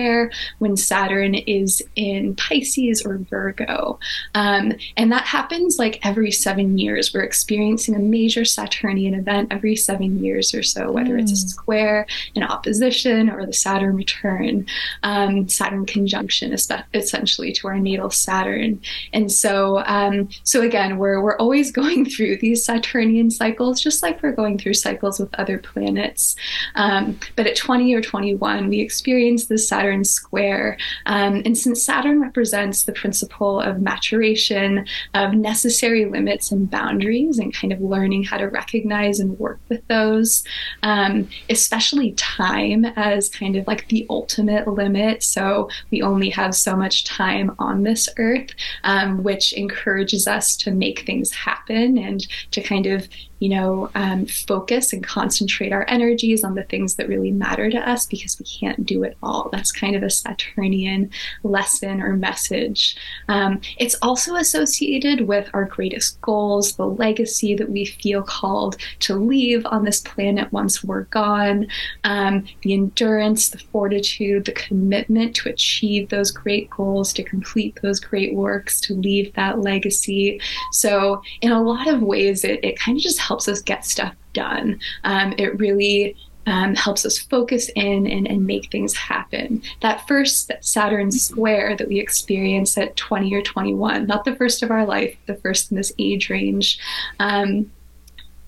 when 0.59 0.77
Saturn 0.77 1.35
is 1.35 1.83
in 1.97 2.35
Pisces 2.37 3.03
or 3.05 3.19
Virgo. 3.19 3.99
Um, 4.35 4.73
and 4.97 5.13
that 5.13 5.25
happens 5.25 5.79
like 5.79 6.05
every 6.05 6.31
seven 6.31 6.79
years. 6.79 7.13
We're 7.13 7.23
experiencing 7.23 7.95
a 7.95 7.99
major 7.99 8.45
Saturnian 8.45 9.15
event 9.15 9.53
every 9.53 9.77
seven 9.77 10.23
years 10.23 10.55
or 10.55 10.63
so, 10.63 10.91
whether 10.91 11.17
mm. 11.17 11.23
it's 11.23 11.33
a 11.33 11.35
hmm. 11.35 11.49
square, 11.49 12.07
an 12.37 12.43
opposition, 12.43 13.31
or 13.31 13.47
the 13.47 13.53
Saturn 13.53 13.97
return. 13.97 14.67
Um, 15.03 15.49
Saturn 15.49 15.87
conjunction, 15.87 16.53
essentially 16.95 17.53
to 17.53 17.69
our 17.69 17.79
natal 17.79 18.11
Saturn. 18.11 18.81
And 19.13 19.31
so, 19.31 19.83
um, 19.87 20.29
so 20.43 20.63
again, 20.63 20.99
we're 20.99 21.21
we're 21.21 21.37
always 21.37 21.71
going 21.81 22.05
through 22.05 22.39
these 22.39 22.65
Saturnian 22.65 23.31
cycles, 23.31 23.81
just 23.81 24.03
like 24.03 24.23
we're 24.23 24.33
going 24.33 24.59
through 24.59 24.75
cycles 24.75 25.19
with 25.19 25.35
other 25.35 25.59
planets. 25.59 26.37
Um, 26.75 27.19
but 27.37 27.47
at 27.47 27.57
20 27.57 27.95
or 27.95 28.01
21, 28.01 28.69
we 28.69 28.81
experience 28.81 29.47
this 29.47 29.69
Saturn 29.69 29.84
square. 30.05 30.79
Um, 31.07 31.43
and 31.45 31.57
since 31.57 31.85
Saturn 31.85 32.21
represents 32.21 32.85
the 32.85 32.93
principle 32.93 33.61
of 33.61 33.83
maturation, 33.83 34.87
of 35.13 35.35
necessary 35.35 36.07
limits 36.07 36.51
and 36.51 36.71
boundaries, 36.71 37.39
and 37.39 37.53
kind 37.53 37.73
of 37.73 37.81
learning 37.81 38.25
how 38.25 38.39
to 38.39 38.47
recognize 38.47 39.21
and 39.21 39.39
work 39.39 39.61
with 39.69 39.87
those, 39.89 40.45
um, 40.83 41.29
especially 41.51 42.13
time 42.13 42.85
as 42.97 43.29
kind 43.29 43.57
of 43.57 43.67
like 43.67 43.89
the 43.89 44.07
ultimate 44.09 44.67
limit. 44.67 45.23
So 45.23 45.69
we 45.91 46.03
only 46.03 46.31
have 46.31 46.55
so 46.55 46.77
much 46.77 47.05
time 47.05 47.55
on 47.59 47.83
this 47.83 48.09
earth, 48.17 48.51
um, 48.85 49.23
which 49.23 49.53
encourages 49.53 50.27
us 50.27 50.57
to 50.59 50.71
make 50.71 51.01
things 51.01 51.33
happen 51.33 51.99
and 51.99 52.27
to 52.53 52.63
kind 52.63 52.87
of 52.87 53.09
you 53.41 53.49
know, 53.49 53.91
um, 53.95 54.27
focus 54.27 54.93
and 54.93 55.05
concentrate 55.05 55.73
our 55.73 55.85
energies 55.89 56.45
on 56.45 56.55
the 56.55 56.63
things 56.65 56.95
that 56.95 57.09
really 57.09 57.31
matter 57.31 57.71
to 57.71 57.91
us 57.91 58.07
because 58.07 58.39
we 58.39 58.47
can't 58.47 58.87
do 58.87 59.03
it 59.03 59.17
all. 59.23 59.49
That's 59.53 59.73
kind 59.73 59.97
of 59.97 60.03
a 60.03 60.11
Saturnian 60.11 61.11
lesson 61.43 62.01
or 62.01 62.15
message. 62.15 62.97
Um, 63.29 63.61
it's 63.79 63.97
also 64.03 64.37
associated 64.37 65.27
with 65.27 65.51
our 65.53 65.65
greatest 65.65 66.21
goals, 66.21 66.77
the 66.77 66.87
legacy 66.87 67.55
that 67.55 67.71
we 67.71 67.85
feel 67.85 68.23
called 68.23 68.77
to 69.01 69.17
leave 69.17 69.67
on 69.67 69.85
this 69.85 70.01
planet 70.01 70.53
once 70.53 70.85
we're 70.85 71.05
gone, 71.05 71.67
um, 72.05 72.45
the 72.63 72.73
endurance, 72.73 73.49
the 73.49 73.59
fortitude, 73.59 74.45
the 74.45 74.53
commitment 74.53 75.35
to 75.37 75.49
achieve 75.49 76.09
those 76.09 76.31
great 76.31 76.71
goals, 76.71 77.13
to 77.13 77.23
complete 77.23 77.79
those 77.83 78.01
great 78.01 78.35
works, 78.35 78.81
to 78.81 78.95
leave 78.95 79.33
that 79.35 79.61
legacy. 79.61 80.41
So, 80.73 81.23
in 81.41 81.53
a 81.53 81.63
lot 81.63 81.89
of 81.89 82.03
ways, 82.03 82.45
it, 82.45 82.65
it 82.65 82.79
kind 82.79 82.97
of 82.97 83.03
just 83.03 83.19
helps 83.25 83.49
us 83.49 83.61
get 83.61 83.85
stuff 83.85 84.15
done. 84.33 84.79
Um, 85.05 85.35
it 85.39 85.59
really 85.59 86.17
um, 86.47 86.75
helps 86.75 87.07
us 87.07 87.19
focus 87.19 87.71
in 87.75 88.07
and, 88.07 88.29
and, 88.29 88.47
make 88.47 88.71
things 88.71 88.95
happen. 88.95 89.63
That 89.81 90.07
first 90.07 90.53
Saturn 90.61 91.11
square 91.11 91.75
that 91.77 91.89
we 91.89 91.99
experience 91.99 92.77
at 92.77 92.97
20 92.97 93.35
or 93.35 93.41
21, 93.41 94.07
not 94.07 94.25
the 94.25 94.37
first 94.37 94.63
of 94.63 94.71
our 94.71 94.85
life, 94.85 95.17
the 95.25 95.37
first 95.37 95.71
in 95.71 95.77
this 95.79 95.93
age 95.99 96.29
range. 96.29 96.79
Um, 97.19 97.71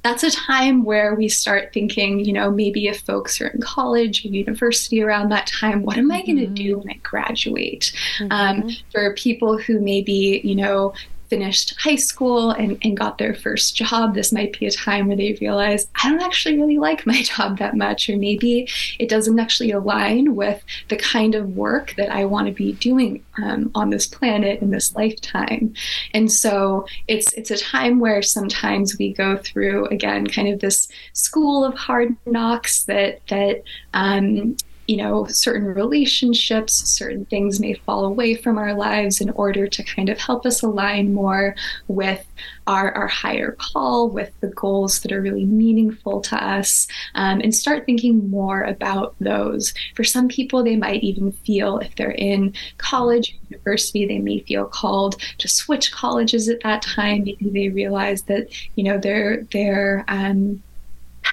that's 0.02 0.22
a 0.22 0.30
time 0.30 0.84
where 0.84 1.16
we 1.16 1.28
start 1.28 1.72
thinking, 1.72 2.24
you 2.24 2.32
know, 2.32 2.50
maybe 2.50 2.86
if 2.86 3.00
folks 3.00 3.40
are 3.40 3.48
in 3.48 3.60
college 3.60 4.24
or 4.24 4.28
university 4.28 5.02
around 5.02 5.30
that 5.30 5.48
time, 5.48 5.82
what 5.82 5.96
am 5.96 6.12
I 6.12 6.22
going 6.22 6.36
to 6.36 6.44
mm-hmm. 6.44 6.54
do 6.54 6.78
when 6.78 6.90
I 6.90 7.00
graduate? 7.02 7.92
Mm-hmm. 8.18 8.30
Um, 8.30 8.70
for 8.92 9.14
people 9.14 9.58
who 9.58 9.80
maybe, 9.80 10.40
you 10.44 10.54
know, 10.54 10.92
finished 11.28 11.74
high 11.78 11.96
school 11.96 12.50
and, 12.50 12.78
and 12.82 12.96
got 12.96 13.18
their 13.18 13.34
first 13.34 13.76
job, 13.76 14.14
this 14.14 14.32
might 14.32 14.58
be 14.58 14.66
a 14.66 14.70
time 14.70 15.08
where 15.08 15.16
they 15.16 15.36
realize, 15.40 15.88
I 16.02 16.10
don't 16.10 16.22
actually 16.22 16.56
really 16.58 16.78
like 16.78 17.06
my 17.06 17.22
job 17.36 17.58
that 17.58 17.76
much, 17.76 18.08
or 18.08 18.16
maybe 18.16 18.68
it 18.98 19.08
doesn't 19.08 19.38
actually 19.38 19.72
align 19.72 20.34
with 20.34 20.62
the 20.88 20.96
kind 20.96 21.34
of 21.34 21.56
work 21.56 21.94
that 21.96 22.10
I 22.10 22.24
want 22.24 22.46
to 22.46 22.52
be 22.52 22.72
doing 22.74 23.24
um, 23.42 23.70
on 23.74 23.90
this 23.90 24.06
planet 24.06 24.60
in 24.62 24.70
this 24.70 24.94
lifetime. 24.94 25.74
And 26.14 26.30
so 26.30 26.86
it's 27.08 27.32
it's 27.34 27.50
a 27.50 27.58
time 27.58 28.00
where 28.00 28.22
sometimes 28.22 28.98
we 28.98 29.12
go 29.12 29.36
through 29.36 29.86
again 29.86 30.26
kind 30.26 30.48
of 30.48 30.60
this 30.60 30.88
school 31.12 31.64
of 31.64 31.74
hard 31.74 32.16
knocks 32.26 32.84
that 32.84 33.20
that 33.28 33.62
um, 33.94 34.56
you 34.86 34.96
know, 34.96 35.26
certain 35.26 35.64
relationships, 35.64 36.74
certain 36.88 37.24
things 37.26 37.60
may 37.60 37.74
fall 37.74 38.04
away 38.04 38.34
from 38.34 38.58
our 38.58 38.74
lives 38.74 39.20
in 39.20 39.30
order 39.30 39.66
to 39.66 39.82
kind 39.82 40.08
of 40.08 40.18
help 40.18 40.46
us 40.46 40.62
align 40.62 41.12
more 41.12 41.54
with 41.88 42.24
our, 42.66 42.92
our 42.92 43.06
higher 43.06 43.56
call, 43.58 44.08
with 44.08 44.32
the 44.40 44.48
goals 44.48 45.00
that 45.00 45.12
are 45.12 45.20
really 45.20 45.44
meaningful 45.44 46.20
to 46.20 46.36
us, 46.36 46.86
um, 47.14 47.40
and 47.40 47.54
start 47.54 47.86
thinking 47.86 48.28
more 48.30 48.62
about 48.62 49.14
those. 49.20 49.72
For 49.94 50.04
some 50.04 50.28
people, 50.28 50.62
they 50.62 50.76
might 50.76 51.02
even 51.02 51.32
feel 51.32 51.78
if 51.78 51.94
they're 51.96 52.10
in 52.10 52.54
college, 52.78 53.32
or 53.32 53.56
university, 53.56 54.06
they 54.06 54.18
may 54.18 54.40
feel 54.40 54.66
called 54.66 55.16
to 55.38 55.48
switch 55.48 55.92
colleges 55.92 56.48
at 56.48 56.60
that 56.62 56.82
time 56.82 57.24
because 57.24 57.52
they 57.52 57.68
realize 57.68 58.22
that, 58.24 58.48
you 58.76 58.84
know, 58.84 58.98
they're, 58.98 59.44
they're, 59.52 60.04
um, 60.08 60.62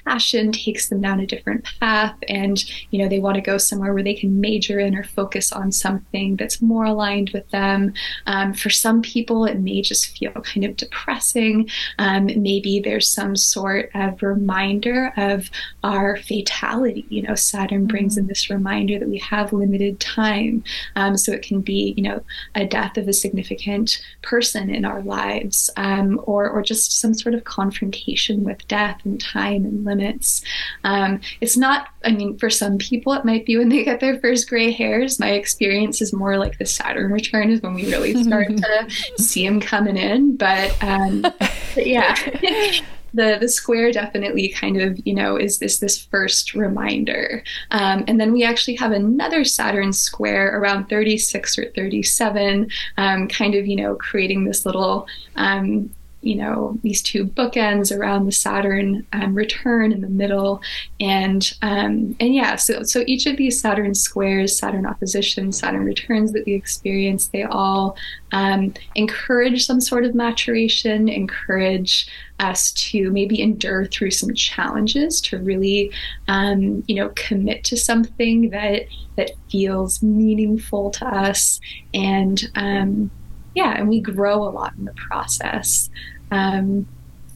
passion 0.04 0.52
takes 0.52 0.88
them 0.88 1.00
down 1.00 1.20
a 1.20 1.26
different 1.26 1.64
path. 1.80 2.16
And 2.28 2.62
you 2.90 2.98
know 2.98 3.08
they 3.08 3.18
want 3.18 3.36
to 3.36 3.40
go 3.40 3.58
somewhere 3.58 3.92
where 3.94 4.02
they 4.02 4.14
can 4.14 4.40
major 4.40 4.78
in 4.78 4.94
or 4.94 5.04
focus 5.04 5.52
on 5.52 5.72
something 5.72 6.36
that's 6.36 6.62
more 6.62 6.84
aligned 6.84 7.30
with 7.30 7.48
them. 7.50 7.94
Um, 8.26 8.54
for 8.54 8.70
some 8.70 9.02
people 9.02 9.44
it 9.44 9.58
may 9.58 9.82
just 9.82 10.16
feel 10.18 10.32
kind 10.32 10.64
of 10.64 10.76
depressing. 10.76 11.68
Um, 11.98 12.26
maybe 12.26 12.80
there's 12.80 13.08
some 13.08 13.36
sort 13.36 13.90
of 13.94 14.22
reminder 14.22 15.12
of 15.16 15.50
our 15.82 16.16
fatality 16.16 17.06
you 17.08 17.22
know 17.22 17.34
saturn 17.34 17.86
brings 17.86 18.16
in 18.16 18.24
mm-hmm. 18.24 18.28
this 18.28 18.50
reminder 18.50 18.98
that 18.98 19.08
we 19.08 19.18
have 19.18 19.52
limited 19.52 20.00
time. 20.00 20.64
Um, 20.96 21.16
so 21.16 21.32
it 21.32 21.42
can 21.42 21.60
be 21.60 21.94
you 21.96 22.02
know 22.02 22.22
a 22.54 22.66
death 22.66 22.96
of 22.96 23.08
a 23.08 23.12
significant 23.12 24.02
person 24.22 24.70
in 24.70 24.84
our 24.84 25.02
lives 25.02 25.70
um, 25.76 26.20
or 26.24 26.48
or 26.48 26.62
just 26.62 26.98
some 27.00 27.14
sort 27.14 27.34
of 27.34 27.44
confrontation 27.44 28.44
with 28.44 28.66
death 28.68 29.00
and 29.04 29.20
time 29.20 29.64
and 29.64 29.83
limits. 29.84 30.42
Um, 30.84 31.20
it's 31.40 31.56
not, 31.56 31.88
I 32.04 32.12
mean, 32.12 32.38
for 32.38 32.50
some 32.50 32.78
people, 32.78 33.12
it 33.12 33.24
might 33.24 33.46
be 33.46 33.56
when 33.56 33.68
they 33.68 33.84
get 33.84 34.00
their 34.00 34.18
first 34.20 34.48
gray 34.48 34.72
hairs. 34.72 35.18
My 35.18 35.30
experience 35.30 36.00
is 36.02 36.12
more 36.12 36.38
like 36.38 36.58
the 36.58 36.66
Saturn 36.66 37.12
return 37.12 37.50
is 37.50 37.60
when 37.62 37.74
we 37.74 37.90
really 37.90 38.22
start 38.24 38.48
to 38.48 38.90
see 39.18 39.46
them 39.46 39.60
coming 39.60 39.96
in. 39.96 40.36
But, 40.36 40.76
um, 40.82 41.22
but 41.22 41.86
yeah. 41.86 42.16
the 43.14 43.38
the 43.40 43.48
square 43.48 43.92
definitely 43.92 44.48
kind 44.48 44.80
of 44.80 44.98
you 45.06 45.14
know 45.14 45.36
is 45.36 45.58
this 45.58 45.78
this 45.78 46.04
first 46.06 46.54
reminder 46.54 47.42
um, 47.70 48.04
and 48.08 48.20
then 48.20 48.32
we 48.32 48.42
actually 48.44 48.74
have 48.74 48.92
another 48.92 49.44
saturn 49.44 49.92
square 49.92 50.58
around 50.58 50.88
36 50.88 51.58
or 51.58 51.70
37 51.76 52.68
um, 52.96 53.28
kind 53.28 53.54
of 53.54 53.66
you 53.66 53.76
know 53.76 53.94
creating 53.94 54.44
this 54.44 54.66
little 54.66 55.06
um, 55.36 55.94
you 56.24 56.36
know 56.36 56.78
these 56.82 57.02
two 57.02 57.26
bookends 57.26 57.96
around 57.96 58.26
the 58.26 58.32
Saturn 58.32 59.06
um, 59.12 59.34
return 59.34 59.92
in 59.92 60.00
the 60.00 60.08
middle, 60.08 60.62
and 61.00 61.52
um, 61.62 62.16
and 62.18 62.34
yeah, 62.34 62.56
so 62.56 62.82
so 62.82 63.04
each 63.06 63.26
of 63.26 63.36
these 63.36 63.60
Saturn 63.60 63.94
squares, 63.94 64.58
Saturn 64.58 64.86
opposition, 64.86 65.52
Saturn 65.52 65.84
returns 65.84 66.32
that 66.32 66.46
we 66.46 66.54
experience, 66.54 67.28
they 67.28 67.42
all 67.42 67.96
um, 68.32 68.72
encourage 68.94 69.66
some 69.66 69.80
sort 69.80 70.04
of 70.04 70.14
maturation, 70.14 71.08
encourage 71.08 72.08
us 72.40 72.72
to 72.72 73.10
maybe 73.10 73.40
endure 73.40 73.84
through 73.86 74.10
some 74.10 74.34
challenges, 74.34 75.20
to 75.20 75.38
really 75.38 75.92
um, 76.28 76.82
you 76.88 76.96
know 76.96 77.10
commit 77.10 77.64
to 77.64 77.76
something 77.76 78.50
that 78.50 78.86
that 79.16 79.30
feels 79.50 80.02
meaningful 80.02 80.90
to 80.90 81.06
us, 81.06 81.60
and 81.92 82.50
um, 82.54 83.10
yeah, 83.54 83.76
and 83.76 83.88
we 83.88 84.00
grow 84.00 84.42
a 84.42 84.50
lot 84.50 84.74
in 84.76 84.84
the 84.84 84.94
process. 84.94 85.90
Um, 86.30 86.86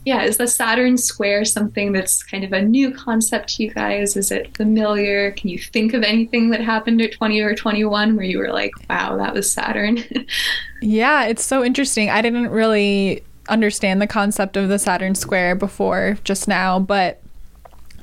yeah, 0.04 0.22
is 0.22 0.38
the 0.38 0.46
Saturn 0.46 0.96
square 0.96 1.44
something 1.44 1.92
that's 1.92 2.22
kind 2.22 2.42
of 2.42 2.52
a 2.52 2.62
new 2.62 2.94
concept 2.94 3.56
to 3.56 3.64
you 3.64 3.70
guys? 3.70 4.16
Is 4.16 4.30
it 4.30 4.56
familiar? 4.56 5.32
Can 5.32 5.50
you 5.50 5.58
think 5.58 5.92
of 5.92 6.02
anything 6.02 6.48
that 6.50 6.62
happened 6.62 7.02
at 7.02 7.12
20 7.12 7.40
or 7.40 7.54
21 7.54 8.16
where 8.16 8.24
you 8.24 8.38
were 8.38 8.50
like, 8.50 8.72
wow, 8.88 9.18
that 9.18 9.34
was 9.34 9.52
Saturn? 9.52 9.98
yeah, 10.82 11.24
it's 11.24 11.44
so 11.44 11.62
interesting. 11.62 12.08
I 12.08 12.22
didn't 12.22 12.48
really 12.48 13.22
understand 13.50 14.00
the 14.00 14.06
concept 14.06 14.56
of 14.56 14.70
the 14.70 14.78
Saturn 14.78 15.14
square 15.14 15.54
before 15.54 16.16
just 16.24 16.48
now, 16.48 16.78
but 16.78 17.20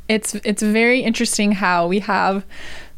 it's 0.07 0.35
it's 0.35 0.61
very 0.61 1.01
interesting 1.01 1.53
how 1.53 1.87
we 1.87 1.99
have 1.99 2.45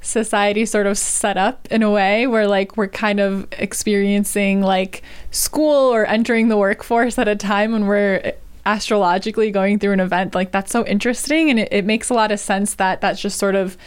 society 0.07 0.65
sort 0.65 0.87
of 0.87 0.97
set 0.97 1.37
up 1.37 1.67
in 1.69 1.83
a 1.83 1.91
way 1.91 2.27
where 2.27 2.47
like 2.47 2.77
we're 2.77 2.87
kind 2.87 3.19
of 3.19 3.45
experiencing 3.53 4.61
like 4.61 5.03
school 5.31 5.93
or 5.93 6.05
entering 6.05 6.47
the 6.47 6.57
workforce 6.57 7.19
at 7.19 7.27
a 7.27 7.35
time 7.35 7.73
when 7.73 7.85
we're 7.85 8.33
astrologically 8.65 9.51
going 9.51 9.79
through 9.79 9.91
an 9.91 9.99
event. 9.99 10.33
Like 10.33 10.51
that's 10.51 10.71
so 10.71 10.85
interesting 10.85 11.49
and 11.49 11.59
it, 11.59 11.67
it 11.71 11.85
makes 11.85 12.09
a 12.09 12.13
lot 12.13 12.31
of 12.31 12.39
sense 12.39 12.75
that 12.75 13.01
that's 13.01 13.21
just 13.21 13.37
sort 13.37 13.55
of 13.55 13.77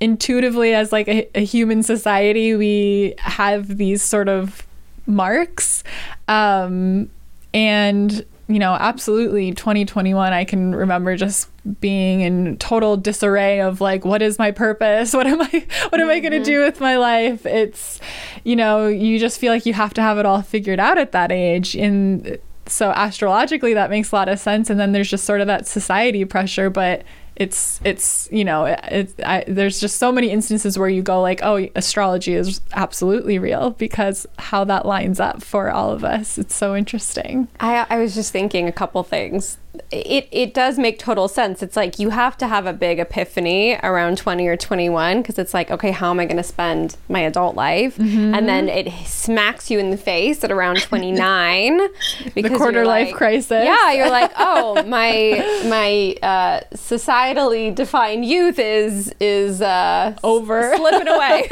intuitively 0.00 0.74
as 0.74 0.92
like 0.92 1.08
a, 1.08 1.28
a 1.34 1.44
human 1.44 1.82
society 1.82 2.54
we 2.54 3.14
have 3.18 3.78
these 3.78 4.02
sort 4.02 4.28
of 4.28 4.66
marks. 5.06 5.82
Um, 6.28 7.08
and 7.54 8.24
you 8.46 8.58
know, 8.58 8.74
absolutely 8.74 9.52
2021, 9.52 10.32
I 10.32 10.44
can 10.44 10.74
remember 10.74 11.16
just 11.16 11.48
being 11.80 12.20
in 12.20 12.58
total 12.58 12.96
disarray 12.96 13.60
of 13.60 13.80
like, 13.80 14.04
what 14.04 14.20
is 14.20 14.38
my 14.38 14.50
purpose? 14.50 15.14
What 15.24 15.26
am 15.26 15.40
I, 15.40 15.66
what 15.88 16.00
am 16.00 16.10
I 16.10 16.20
going 16.20 16.32
to 16.32 16.38
mm-hmm. 16.38 16.44
do 16.44 16.64
with 16.64 16.80
my 16.80 16.96
life? 16.96 17.46
It's, 17.46 18.00
you 18.42 18.56
know, 18.56 18.88
you 18.88 19.18
just 19.18 19.38
feel 19.38 19.52
like 19.52 19.64
you 19.64 19.72
have 19.72 19.94
to 19.94 20.02
have 20.02 20.18
it 20.18 20.26
all 20.26 20.42
figured 20.42 20.78
out 20.78 20.98
at 20.98 21.12
that 21.12 21.32
age. 21.32 21.74
And 21.74 22.38
so 22.66 22.90
astrologically, 22.90 23.74
that 23.74 23.90
makes 23.90 24.12
a 24.12 24.14
lot 24.14 24.28
of 24.28 24.38
sense. 24.38 24.68
And 24.68 24.78
then 24.78 24.92
there's 24.92 25.08
just 25.08 25.24
sort 25.24 25.40
of 25.40 25.46
that 25.46 25.66
society 25.66 26.24
pressure, 26.24 26.68
but 26.68 27.02
it's 27.36 27.80
it's 27.84 28.28
you 28.30 28.44
know 28.44 28.64
it, 28.64 29.12
I, 29.24 29.44
there's 29.46 29.80
just 29.80 29.98
so 29.98 30.12
many 30.12 30.30
instances 30.30 30.78
where 30.78 30.88
you 30.88 31.02
go 31.02 31.20
like 31.20 31.40
oh 31.42 31.68
astrology 31.74 32.34
is 32.34 32.60
absolutely 32.72 33.38
real 33.38 33.70
because 33.70 34.26
how 34.38 34.64
that 34.64 34.86
lines 34.86 35.20
up 35.20 35.42
for 35.42 35.70
all 35.70 35.90
of 35.90 36.04
us. 36.04 36.38
It's 36.38 36.54
so 36.54 36.76
interesting. 36.76 37.48
I, 37.60 37.86
I 37.90 37.98
was 37.98 38.14
just 38.14 38.32
thinking 38.32 38.68
a 38.68 38.72
couple 38.72 39.02
things 39.02 39.58
it 39.90 40.28
it 40.30 40.54
does 40.54 40.78
make 40.78 40.98
total 40.98 41.28
sense. 41.28 41.62
It's 41.62 41.76
like 41.76 41.98
you 41.98 42.10
have 42.10 42.36
to 42.38 42.46
have 42.46 42.66
a 42.66 42.72
big 42.72 42.98
epiphany 42.98 43.78
around 43.82 44.18
20 44.18 44.46
or 44.46 44.56
21 44.56 45.22
because 45.22 45.38
it's 45.38 45.54
like, 45.54 45.70
okay, 45.70 45.90
how 45.90 46.10
am 46.10 46.20
I 46.20 46.26
going 46.26 46.36
to 46.36 46.42
spend 46.42 46.96
my 47.08 47.20
adult 47.20 47.56
life? 47.56 47.96
Mm-hmm. 47.96 48.34
And 48.34 48.48
then 48.48 48.68
it 48.68 48.90
smacks 49.06 49.70
you 49.70 49.78
in 49.78 49.90
the 49.90 49.96
face 49.96 50.42
at 50.44 50.50
around 50.50 50.80
29 50.80 51.78
because 52.34 52.50
the 52.50 52.56
quarter 52.56 52.84
life 52.84 53.08
like, 53.08 53.16
crisis. 53.16 53.64
Yeah, 53.64 53.92
you're 53.92 54.10
like, 54.10 54.32
"Oh, 54.38 54.82
my 54.84 55.62
my 55.68 56.16
uh, 56.22 56.60
societally 56.74 57.74
defined 57.74 58.24
youth 58.24 58.58
is 58.58 59.14
is 59.20 59.60
uh, 59.60 60.16
over 60.22 60.72
slipping 60.76 61.08
away." 61.08 61.48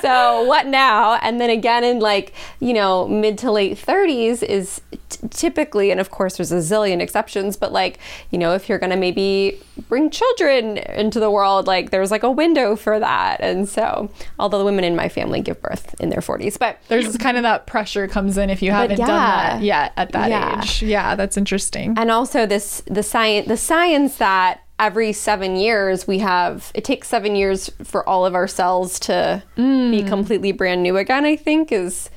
so, 0.00 0.44
what 0.44 0.66
now? 0.66 1.14
And 1.14 1.40
then 1.40 1.50
again 1.50 1.84
in 1.84 2.00
like, 2.00 2.32
you 2.60 2.72
know, 2.72 3.08
mid 3.08 3.38
to 3.38 3.50
late 3.50 3.76
30s 3.76 4.42
is 4.42 4.80
t- 5.08 5.28
typically 5.30 5.90
and 5.90 6.00
of 6.00 6.10
course 6.10 6.36
there's 6.36 6.52
a 6.52 6.62
zillion 6.76 7.00
exceptions, 7.00 7.56
but 7.56 7.72
like, 7.72 7.98
you 8.30 8.38
know, 8.38 8.54
if 8.54 8.68
you're 8.68 8.78
going 8.78 8.90
to 8.90 8.96
maybe 8.96 9.60
bring 9.88 10.10
children 10.10 10.78
into 10.78 11.20
the 11.20 11.30
world, 11.30 11.66
like 11.66 11.90
there's 11.90 12.10
like 12.10 12.22
a 12.22 12.30
window 12.30 12.76
for 12.76 12.98
that. 12.98 13.40
And 13.40 13.68
so, 13.68 14.10
although 14.38 14.58
the 14.58 14.64
women 14.64 14.84
in 14.84 14.96
my 14.96 15.08
family 15.08 15.40
give 15.40 15.60
birth 15.60 15.94
in 16.00 16.10
their 16.10 16.20
40s, 16.20 16.58
but 16.58 16.78
there's 16.88 17.16
kind 17.16 17.36
of 17.36 17.42
that 17.42 17.66
pressure 17.66 18.08
comes 18.08 18.38
in 18.38 18.50
if 18.50 18.62
you 18.62 18.70
haven't 18.70 18.98
yeah, 18.98 19.06
done 19.06 19.16
that 19.16 19.62
yet 19.62 19.92
at 19.96 20.12
that 20.12 20.30
yeah. 20.30 20.60
age. 20.60 20.82
Yeah, 20.82 21.14
that's 21.14 21.36
interesting. 21.36 21.94
And 21.96 22.10
also 22.10 22.46
this 22.46 22.82
the 22.86 23.02
science 23.02 23.48
the 23.48 23.56
science 23.56 24.16
that 24.18 24.60
every 24.78 25.12
seven 25.12 25.56
years 25.56 26.06
we 26.06 26.18
have 26.18 26.70
it 26.74 26.84
takes 26.84 27.08
seven 27.08 27.34
years 27.34 27.70
for 27.82 28.06
all 28.08 28.26
of 28.26 28.34
our 28.34 28.46
cells 28.46 29.00
to 29.00 29.42
mm. 29.56 29.90
be 29.90 30.02
completely 30.02 30.52
brand 30.52 30.82
new 30.82 30.98
again 30.98 31.24
i 31.24 31.34
think 31.34 31.72
is 31.72 32.10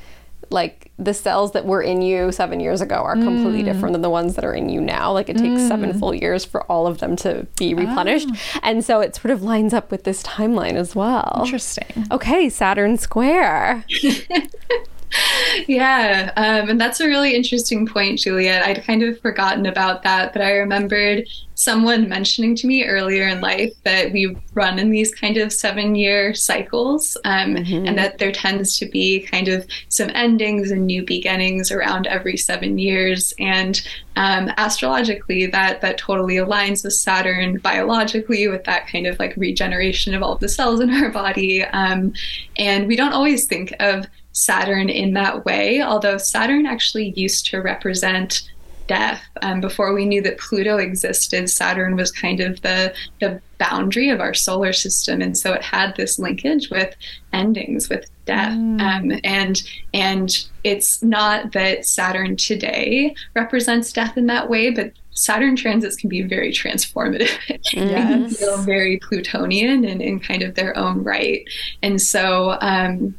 like 0.49 0.78
the 0.99 1.13
cells 1.13 1.53
that 1.53 1.65
were 1.65 1.81
in 1.81 2.01
you 2.01 2.31
seven 2.31 2.59
years 2.59 2.81
ago 2.81 2.95
are 2.95 3.15
completely 3.15 3.61
mm. 3.61 3.65
different 3.65 3.93
than 3.93 4.01
the 4.01 4.09
ones 4.09 4.35
that 4.35 4.43
are 4.43 4.53
in 4.53 4.67
you 4.69 4.81
now. 4.81 5.11
Like 5.13 5.29
it 5.29 5.37
takes 5.37 5.61
mm. 5.61 5.67
seven 5.67 5.97
full 5.97 6.13
years 6.13 6.43
for 6.43 6.63
all 6.63 6.85
of 6.85 6.99
them 6.99 7.15
to 7.17 7.47
be 7.57 7.73
replenished. 7.73 8.27
Oh. 8.29 8.59
And 8.63 8.83
so 8.83 8.99
it 8.99 9.15
sort 9.15 9.31
of 9.31 9.41
lines 9.41 9.73
up 9.73 9.91
with 9.91 10.03
this 10.03 10.21
timeline 10.23 10.73
as 10.73 10.95
well. 10.95 11.41
Interesting. 11.43 12.05
Okay, 12.11 12.49
Saturn 12.49 12.97
Square. 12.97 13.85
yeah, 15.67 16.33
um, 16.35 16.69
and 16.69 16.81
that's 16.81 16.99
a 16.99 17.07
really 17.07 17.33
interesting 17.33 17.87
point, 17.87 18.19
Juliet. 18.19 18.63
I'd 18.63 18.83
kind 18.83 19.01
of 19.01 19.19
forgotten 19.21 19.65
about 19.65 20.03
that, 20.03 20.33
but 20.33 20.41
I 20.41 20.51
remembered 20.51 21.25
someone 21.59 22.07
mentioning 22.07 22.55
to 22.55 22.67
me 22.67 22.85
earlier 22.85 23.27
in 23.27 23.41
life 23.41 23.73
that 23.83 24.13
we 24.13 24.33
run 24.53 24.79
in 24.79 24.89
these 24.89 25.13
kind 25.13 25.35
of 25.35 25.51
seven 25.51 25.93
year 25.93 26.33
cycles 26.33 27.17
um, 27.25 27.55
mm-hmm. 27.55 27.85
and 27.85 27.97
that 27.97 28.17
there 28.17 28.31
tends 28.31 28.77
to 28.77 28.85
be 28.85 29.19
kind 29.19 29.49
of 29.49 29.67
some 29.89 30.09
endings 30.11 30.71
and 30.71 30.87
new 30.87 31.03
beginnings 31.03 31.69
around 31.69 32.07
every 32.07 32.37
seven 32.37 32.77
years. 32.77 33.33
And 33.39 33.85
um, 34.15 34.49
astrologically 34.55 35.47
that 35.47 35.81
that 35.81 35.97
totally 35.97 36.35
aligns 36.35 36.85
with 36.85 36.93
saturn. 36.93 37.57
Biologically 37.57 38.47
with 38.47 38.63
that 38.63 38.87
kind 38.87 39.05
of 39.05 39.19
like 39.19 39.35
regeneration 39.35 40.13
of 40.13 40.23
all 40.23 40.35
of 40.35 40.39
the 40.39 40.47
cells 40.47 40.79
in 40.79 40.89
our 40.89 41.09
body. 41.09 41.65
Um, 41.65 42.13
and 42.55 42.87
we 42.87 42.95
don't 42.95 43.13
always 43.13 43.47
think 43.47 43.73
of 43.81 44.07
Saturn 44.31 44.87
in 44.89 45.13
that 45.15 45.43
way, 45.43 45.81
although 45.81 46.17
Saturn 46.17 46.65
actually 46.65 47.13
used 47.17 47.47
to 47.47 47.61
represent 47.61 48.49
death. 48.89 49.23
Um, 49.43 49.61
before 49.61 49.93
we 49.93 50.05
knew 50.05 50.21
that 50.23 50.39
Pluto 50.39 50.77
existed, 50.77 51.49
Saturn 51.49 51.95
was 51.95 52.11
kind 52.11 52.41
of 52.41 52.61
the 52.61 52.93
the 53.21 53.39
boundary 53.57 54.09
of 54.09 54.19
our 54.19 54.33
solar 54.33 54.73
system, 54.73 55.21
and 55.21 55.37
so 55.37 55.53
it 55.53 55.61
had 55.61 55.95
this 55.95 56.19
linkage 56.19 56.69
with 56.69 56.93
endings, 57.31 57.87
with 57.87 58.09
death. 58.25 58.57
Mm. 58.57 58.81
Um, 58.81 59.19
and 59.23 59.63
and 59.93 60.45
it's 60.65 61.01
not 61.01 61.53
that 61.53 61.85
Saturn 61.85 62.35
today 62.35 63.15
represents 63.35 63.93
death 63.93 64.17
in 64.17 64.25
that 64.25 64.49
way, 64.49 64.71
but 64.71 64.91
Saturn 65.11 65.55
transits 65.55 65.95
can 65.95 66.09
be 66.09 66.23
very 66.23 66.51
transformative. 66.51 67.29
Yes. 67.73 68.39
feel 68.39 68.57
very 68.57 68.97
Plutonian 68.97 69.85
and 69.85 70.01
in 70.01 70.19
kind 70.19 70.41
of 70.41 70.55
their 70.55 70.75
own 70.75 71.03
right. 71.03 71.43
And 71.83 72.01
so 72.01 72.57
um, 72.61 73.13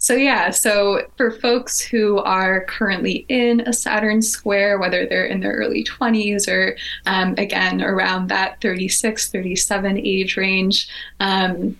so, 0.00 0.14
yeah, 0.14 0.48
so 0.48 1.06
for 1.18 1.30
folks 1.30 1.78
who 1.78 2.20
are 2.20 2.64
currently 2.64 3.26
in 3.28 3.60
a 3.60 3.72
Saturn 3.74 4.22
square, 4.22 4.78
whether 4.78 5.04
they're 5.04 5.26
in 5.26 5.40
their 5.40 5.52
early 5.52 5.84
20s 5.84 6.48
or 6.48 6.74
um, 7.04 7.34
again 7.36 7.82
around 7.82 8.28
that 8.28 8.58
36, 8.62 9.30
37 9.30 9.98
age 9.98 10.38
range, 10.38 10.88
um, 11.20 11.78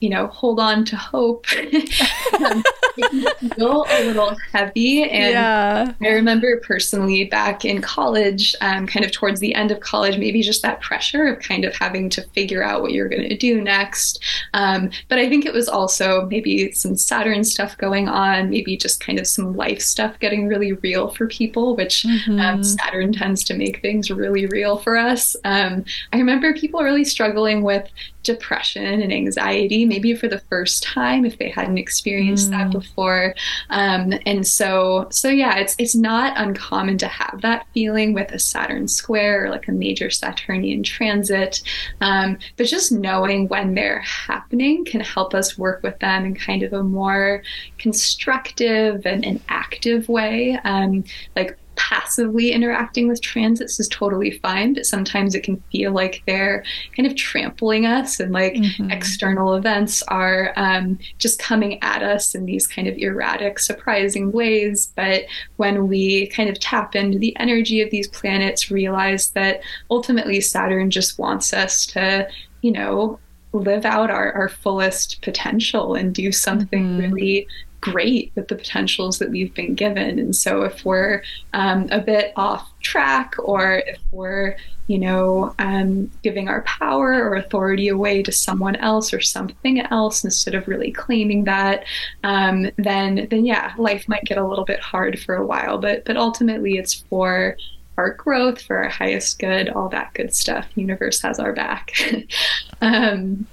you 0.00 0.10
know, 0.10 0.26
hold 0.26 0.60
on 0.60 0.84
to 0.84 0.96
hope. 0.96 1.46
um, 1.56 2.62
it 2.98 3.38
can 3.40 3.50
feel 3.50 3.86
a 3.88 4.04
little 4.04 4.36
heavy. 4.52 5.04
And 5.04 5.32
yeah. 5.32 5.92
I 6.02 6.12
remember 6.12 6.60
personally 6.60 7.24
back 7.24 7.64
in 7.64 7.80
college, 7.80 8.54
um, 8.60 8.86
kind 8.86 9.04
of 9.04 9.12
towards 9.12 9.40
the 9.40 9.54
end 9.54 9.70
of 9.70 9.80
college, 9.80 10.18
maybe 10.18 10.42
just 10.42 10.62
that 10.62 10.80
pressure 10.82 11.26
of 11.28 11.40
kind 11.40 11.64
of 11.64 11.74
having 11.74 12.10
to 12.10 12.22
figure 12.34 12.62
out 12.62 12.82
what 12.82 12.92
you're 12.92 13.08
going 13.08 13.28
to 13.28 13.36
do 13.36 13.60
next. 13.60 14.22
Um, 14.52 14.90
but 15.08 15.18
I 15.18 15.28
think 15.28 15.46
it 15.46 15.54
was 15.54 15.68
also 15.68 16.26
maybe 16.26 16.72
some 16.72 16.96
Saturn 16.96 17.42
stuff 17.42 17.78
going 17.78 18.08
on, 18.08 18.50
maybe 18.50 18.76
just 18.76 19.00
kind 19.00 19.18
of 19.18 19.26
some 19.26 19.56
life 19.56 19.80
stuff 19.80 20.18
getting 20.18 20.46
really 20.46 20.74
real 20.74 21.08
for 21.08 21.26
people, 21.26 21.74
which 21.74 22.04
um, 22.04 22.12
mm-hmm. 22.12 22.62
Saturn 22.62 23.12
tends 23.12 23.44
to 23.44 23.54
make 23.54 23.80
things 23.80 24.10
really 24.10 24.46
real 24.46 24.76
for 24.76 24.96
us. 24.96 25.36
Um, 25.44 25.84
I 26.12 26.18
remember 26.18 26.52
people 26.52 26.82
really 26.82 27.04
struggling 27.04 27.62
with 27.62 27.88
depression 28.26 29.00
and 29.00 29.12
anxiety, 29.12 29.85
maybe 29.88 30.14
for 30.14 30.28
the 30.28 30.38
first 30.38 30.82
time 30.82 31.24
if 31.24 31.38
they 31.38 31.48
hadn't 31.48 31.78
experienced 31.78 32.48
mm. 32.48 32.52
that 32.52 32.70
before. 32.70 33.34
Um, 33.70 34.14
and 34.26 34.46
so, 34.46 35.08
so 35.10 35.28
yeah, 35.28 35.56
it's 35.56 35.74
it's 35.78 35.94
not 35.94 36.34
uncommon 36.36 36.98
to 36.98 37.08
have 37.08 37.40
that 37.42 37.66
feeling 37.74 38.12
with 38.12 38.30
a 38.32 38.38
Saturn 38.38 38.88
square 38.88 39.46
or 39.46 39.50
like 39.50 39.68
a 39.68 39.72
major 39.72 40.10
Saturnian 40.10 40.82
transit. 40.82 41.62
Um, 42.00 42.38
but 42.56 42.66
just 42.66 42.92
knowing 42.92 43.48
when 43.48 43.74
they're 43.74 44.00
happening 44.00 44.84
can 44.84 45.00
help 45.00 45.34
us 45.34 45.58
work 45.58 45.82
with 45.82 45.98
them 46.00 46.24
in 46.24 46.34
kind 46.34 46.62
of 46.62 46.72
a 46.72 46.82
more 46.82 47.42
constructive 47.78 49.06
and, 49.06 49.24
and 49.24 49.40
active 49.48 50.08
way. 50.08 50.58
Um, 50.64 51.04
like 51.34 51.58
passively 51.76 52.52
interacting 52.52 53.08
with 53.08 53.20
transits 53.20 53.78
is 53.78 53.88
totally 53.88 54.32
fine, 54.38 54.74
but 54.74 54.86
sometimes 54.86 55.34
it 55.34 55.42
can 55.42 55.62
feel 55.70 55.92
like 55.92 56.22
they're 56.26 56.64
kind 56.96 57.06
of 57.06 57.16
trampling 57.16 57.86
us 57.86 58.18
and 58.18 58.32
like 58.32 58.54
mm-hmm. 58.54 58.90
external 58.90 59.54
events 59.54 60.02
are 60.04 60.52
um, 60.56 60.98
just 61.18 61.38
coming 61.38 61.82
at 61.82 62.02
us 62.02 62.34
in 62.34 62.44
these 62.44 62.66
kind 62.66 62.88
of 62.88 62.96
erratic, 62.96 63.58
surprising 63.58 64.32
ways. 64.32 64.92
But 64.96 65.24
when 65.56 65.88
we 65.88 66.26
kind 66.28 66.50
of 66.50 66.58
tap 66.58 66.96
into 66.96 67.18
the 67.18 67.36
energy 67.38 67.80
of 67.80 67.90
these 67.90 68.08
planets, 68.08 68.70
realize 68.70 69.30
that 69.30 69.60
ultimately 69.90 70.40
Saturn 70.40 70.90
just 70.90 71.18
wants 71.18 71.52
us 71.52 71.86
to, 71.86 72.28
you 72.62 72.72
know, 72.72 73.18
live 73.52 73.84
out 73.84 74.10
our, 74.10 74.32
our 74.32 74.48
fullest 74.48 75.22
potential 75.22 75.94
and 75.94 76.14
do 76.14 76.32
something 76.32 76.84
mm-hmm. 76.84 77.14
really 77.14 77.48
great 77.80 78.32
with 78.34 78.48
the 78.48 78.54
potentials 78.54 79.18
that 79.18 79.30
we've 79.30 79.54
been 79.54 79.74
given. 79.74 80.18
And 80.18 80.34
so 80.34 80.62
if 80.62 80.84
we're 80.84 81.22
um, 81.52 81.88
a 81.90 82.00
bit 82.00 82.32
off 82.36 82.68
track 82.80 83.34
or 83.38 83.82
if 83.86 83.98
we're, 84.12 84.56
you 84.86 84.98
know, 84.98 85.54
um, 85.58 86.10
giving 86.22 86.48
our 86.48 86.62
power 86.62 87.12
or 87.12 87.34
authority 87.36 87.88
away 87.88 88.22
to 88.22 88.32
someone 88.32 88.76
else 88.76 89.12
or 89.12 89.20
something 89.20 89.80
else 89.80 90.24
instead 90.24 90.54
of 90.54 90.68
really 90.68 90.92
claiming 90.92 91.44
that, 91.44 91.84
um, 92.24 92.70
then 92.76 93.26
then 93.30 93.44
yeah, 93.44 93.72
life 93.78 94.08
might 94.08 94.24
get 94.24 94.38
a 94.38 94.46
little 94.46 94.64
bit 94.64 94.80
hard 94.80 95.18
for 95.20 95.34
a 95.34 95.46
while. 95.46 95.78
But 95.78 96.04
but 96.04 96.16
ultimately, 96.16 96.78
it's 96.78 96.94
for 96.94 97.56
our 97.96 98.12
growth, 98.12 98.60
for 98.60 98.76
our 98.76 98.90
highest 98.90 99.38
good, 99.38 99.68
all 99.70 99.88
that 99.88 100.12
good 100.14 100.34
stuff. 100.34 100.66
Universe 100.74 101.20
has 101.22 101.38
our 101.38 101.52
back. 101.52 101.92
um, 102.80 103.46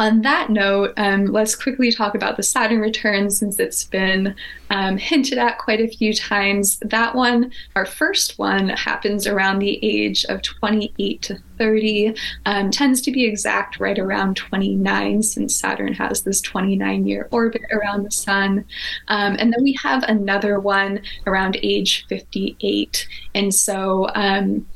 on 0.00 0.22
that 0.22 0.48
note, 0.48 0.94
um, 0.96 1.26
let's 1.26 1.54
quickly 1.54 1.92
talk 1.92 2.14
about 2.14 2.38
the 2.38 2.42
Saturn 2.42 2.80
return 2.80 3.28
since 3.30 3.60
it's 3.60 3.84
been 3.84 4.34
um, 4.70 4.96
hinted 4.96 5.36
at 5.36 5.58
quite 5.58 5.78
a 5.78 5.88
few 5.88 6.14
times. 6.14 6.78
That 6.78 7.14
one, 7.14 7.52
our 7.76 7.84
first 7.84 8.38
one, 8.38 8.70
happens 8.70 9.26
around 9.26 9.58
the 9.58 9.78
age 9.84 10.24
of 10.24 10.40
28 10.40 11.20
to 11.20 11.38
30, 11.58 12.14
um, 12.46 12.70
tends 12.70 13.02
to 13.02 13.10
be 13.10 13.26
exact 13.26 13.78
right 13.78 13.98
around 13.98 14.38
29 14.38 15.22
since 15.22 15.54
Saturn 15.54 15.92
has 15.92 16.22
this 16.22 16.40
29 16.40 17.06
year 17.06 17.28
orbit 17.30 17.60
around 17.70 18.04
the 18.04 18.10
sun. 18.10 18.64
Um, 19.08 19.36
and 19.38 19.52
then 19.52 19.62
we 19.62 19.76
have 19.82 20.02
another 20.04 20.60
one 20.60 21.02
around 21.26 21.58
age 21.62 22.06
58. 22.08 23.06
And 23.34 23.54
so, 23.54 24.08
um, 24.14 24.66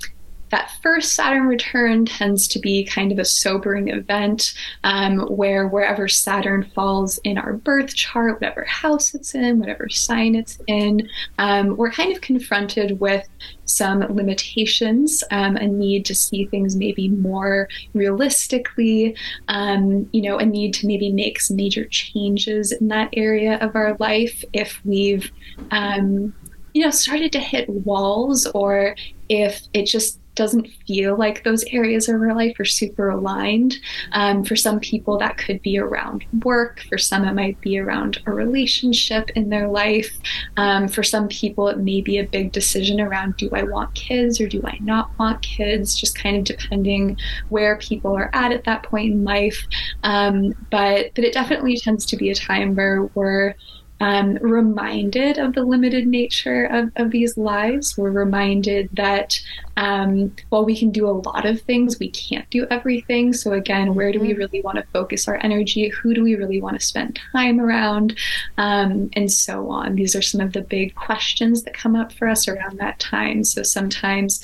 that 0.54 0.70
first 0.82 1.14
Saturn 1.14 1.48
return 1.48 2.06
tends 2.06 2.46
to 2.46 2.60
be 2.60 2.84
kind 2.84 3.10
of 3.10 3.18
a 3.18 3.24
sobering 3.24 3.88
event 3.88 4.54
um, 4.84 5.18
where 5.22 5.66
wherever 5.66 6.06
Saturn 6.06 6.62
falls 6.76 7.18
in 7.24 7.38
our 7.38 7.54
birth 7.54 7.92
chart, 7.96 8.34
whatever 8.34 8.62
house 8.62 9.16
it's 9.16 9.34
in, 9.34 9.58
whatever 9.58 9.88
sign 9.88 10.36
it's 10.36 10.60
in, 10.68 11.08
um, 11.38 11.76
we're 11.76 11.90
kind 11.90 12.14
of 12.14 12.20
confronted 12.20 13.00
with 13.00 13.28
some 13.64 13.98
limitations, 14.14 15.24
um, 15.32 15.56
a 15.56 15.66
need 15.66 16.04
to 16.04 16.14
see 16.14 16.46
things 16.46 16.76
maybe 16.76 17.08
more 17.08 17.68
realistically, 17.92 19.16
um, 19.48 20.08
you 20.12 20.22
know, 20.22 20.38
a 20.38 20.46
need 20.46 20.72
to 20.74 20.86
maybe 20.86 21.10
make 21.10 21.40
some 21.40 21.56
major 21.56 21.84
changes 21.86 22.70
in 22.70 22.86
that 22.86 23.08
area 23.14 23.58
of 23.58 23.74
our 23.74 23.96
life 23.98 24.44
if 24.52 24.80
we've, 24.84 25.32
um, 25.72 26.32
you 26.74 26.84
know, 26.84 26.90
started 26.90 27.32
to 27.32 27.40
hit 27.40 27.68
walls 27.68 28.46
or 28.46 28.94
if 29.28 29.60
it 29.72 29.86
just 29.86 30.20
doesn't 30.34 30.68
feel 30.86 31.16
like 31.16 31.44
those 31.44 31.64
areas 31.64 32.08
of 32.08 32.20
our 32.20 32.34
life 32.34 32.58
are 32.58 32.64
super 32.64 33.10
aligned. 33.10 33.76
Um, 34.12 34.44
for 34.44 34.56
some 34.56 34.80
people, 34.80 35.18
that 35.18 35.38
could 35.38 35.62
be 35.62 35.78
around 35.78 36.24
work. 36.42 36.80
For 36.88 36.98
some, 36.98 37.24
it 37.24 37.34
might 37.34 37.60
be 37.60 37.78
around 37.78 38.20
a 38.26 38.32
relationship 38.32 39.30
in 39.30 39.48
their 39.48 39.68
life. 39.68 40.10
Um, 40.56 40.88
for 40.88 41.02
some 41.02 41.28
people, 41.28 41.68
it 41.68 41.78
may 41.78 42.00
be 42.00 42.18
a 42.18 42.26
big 42.26 42.52
decision 42.52 43.00
around 43.00 43.36
do 43.36 43.48
I 43.52 43.62
want 43.62 43.94
kids 43.94 44.40
or 44.40 44.48
do 44.48 44.60
I 44.64 44.78
not 44.80 45.10
want 45.18 45.42
kids, 45.42 45.98
just 45.98 46.18
kind 46.18 46.36
of 46.36 46.44
depending 46.44 47.16
where 47.48 47.76
people 47.76 48.16
are 48.16 48.30
at 48.32 48.52
at 48.52 48.64
that 48.64 48.82
point 48.82 49.12
in 49.12 49.24
life. 49.24 49.66
Um, 50.02 50.54
but, 50.70 51.10
but 51.14 51.24
it 51.24 51.32
definitely 51.32 51.76
tends 51.76 52.06
to 52.06 52.16
be 52.16 52.30
a 52.30 52.34
time 52.34 52.74
where 52.74 53.04
we're 53.14 53.54
um, 54.00 54.34
reminded 54.34 55.38
of 55.38 55.54
the 55.54 55.64
limited 55.64 56.06
nature 56.06 56.66
of, 56.66 56.90
of 56.96 57.10
these 57.10 57.36
lives. 57.36 57.96
We're 57.96 58.10
reminded 58.10 58.90
that 58.94 59.40
um, 59.76 60.34
while 60.50 60.64
we 60.64 60.76
can 60.76 60.90
do 60.90 61.08
a 61.08 61.10
lot 61.10 61.44
of 61.46 61.60
things, 61.62 61.98
we 61.98 62.10
can't 62.10 62.48
do 62.50 62.66
everything. 62.70 63.32
So, 63.32 63.52
again, 63.52 63.94
where 63.94 64.12
do 64.12 64.20
we 64.20 64.30
mm-hmm. 64.30 64.38
really 64.38 64.60
want 64.62 64.76
to 64.76 64.86
focus 64.92 65.26
our 65.26 65.38
energy? 65.42 65.88
Who 65.88 66.14
do 66.14 66.22
we 66.22 66.36
really 66.36 66.60
want 66.60 66.78
to 66.78 66.86
spend 66.86 67.20
time 67.32 67.60
around? 67.60 68.16
Um, 68.58 69.10
and 69.14 69.30
so 69.30 69.70
on. 69.70 69.96
These 69.96 70.14
are 70.14 70.22
some 70.22 70.40
of 70.40 70.52
the 70.52 70.62
big 70.62 70.94
questions 70.94 71.62
that 71.64 71.74
come 71.74 71.96
up 71.96 72.12
for 72.12 72.28
us 72.28 72.46
around 72.46 72.78
that 72.78 72.98
time. 73.00 73.44
So, 73.44 73.62
sometimes 73.62 74.40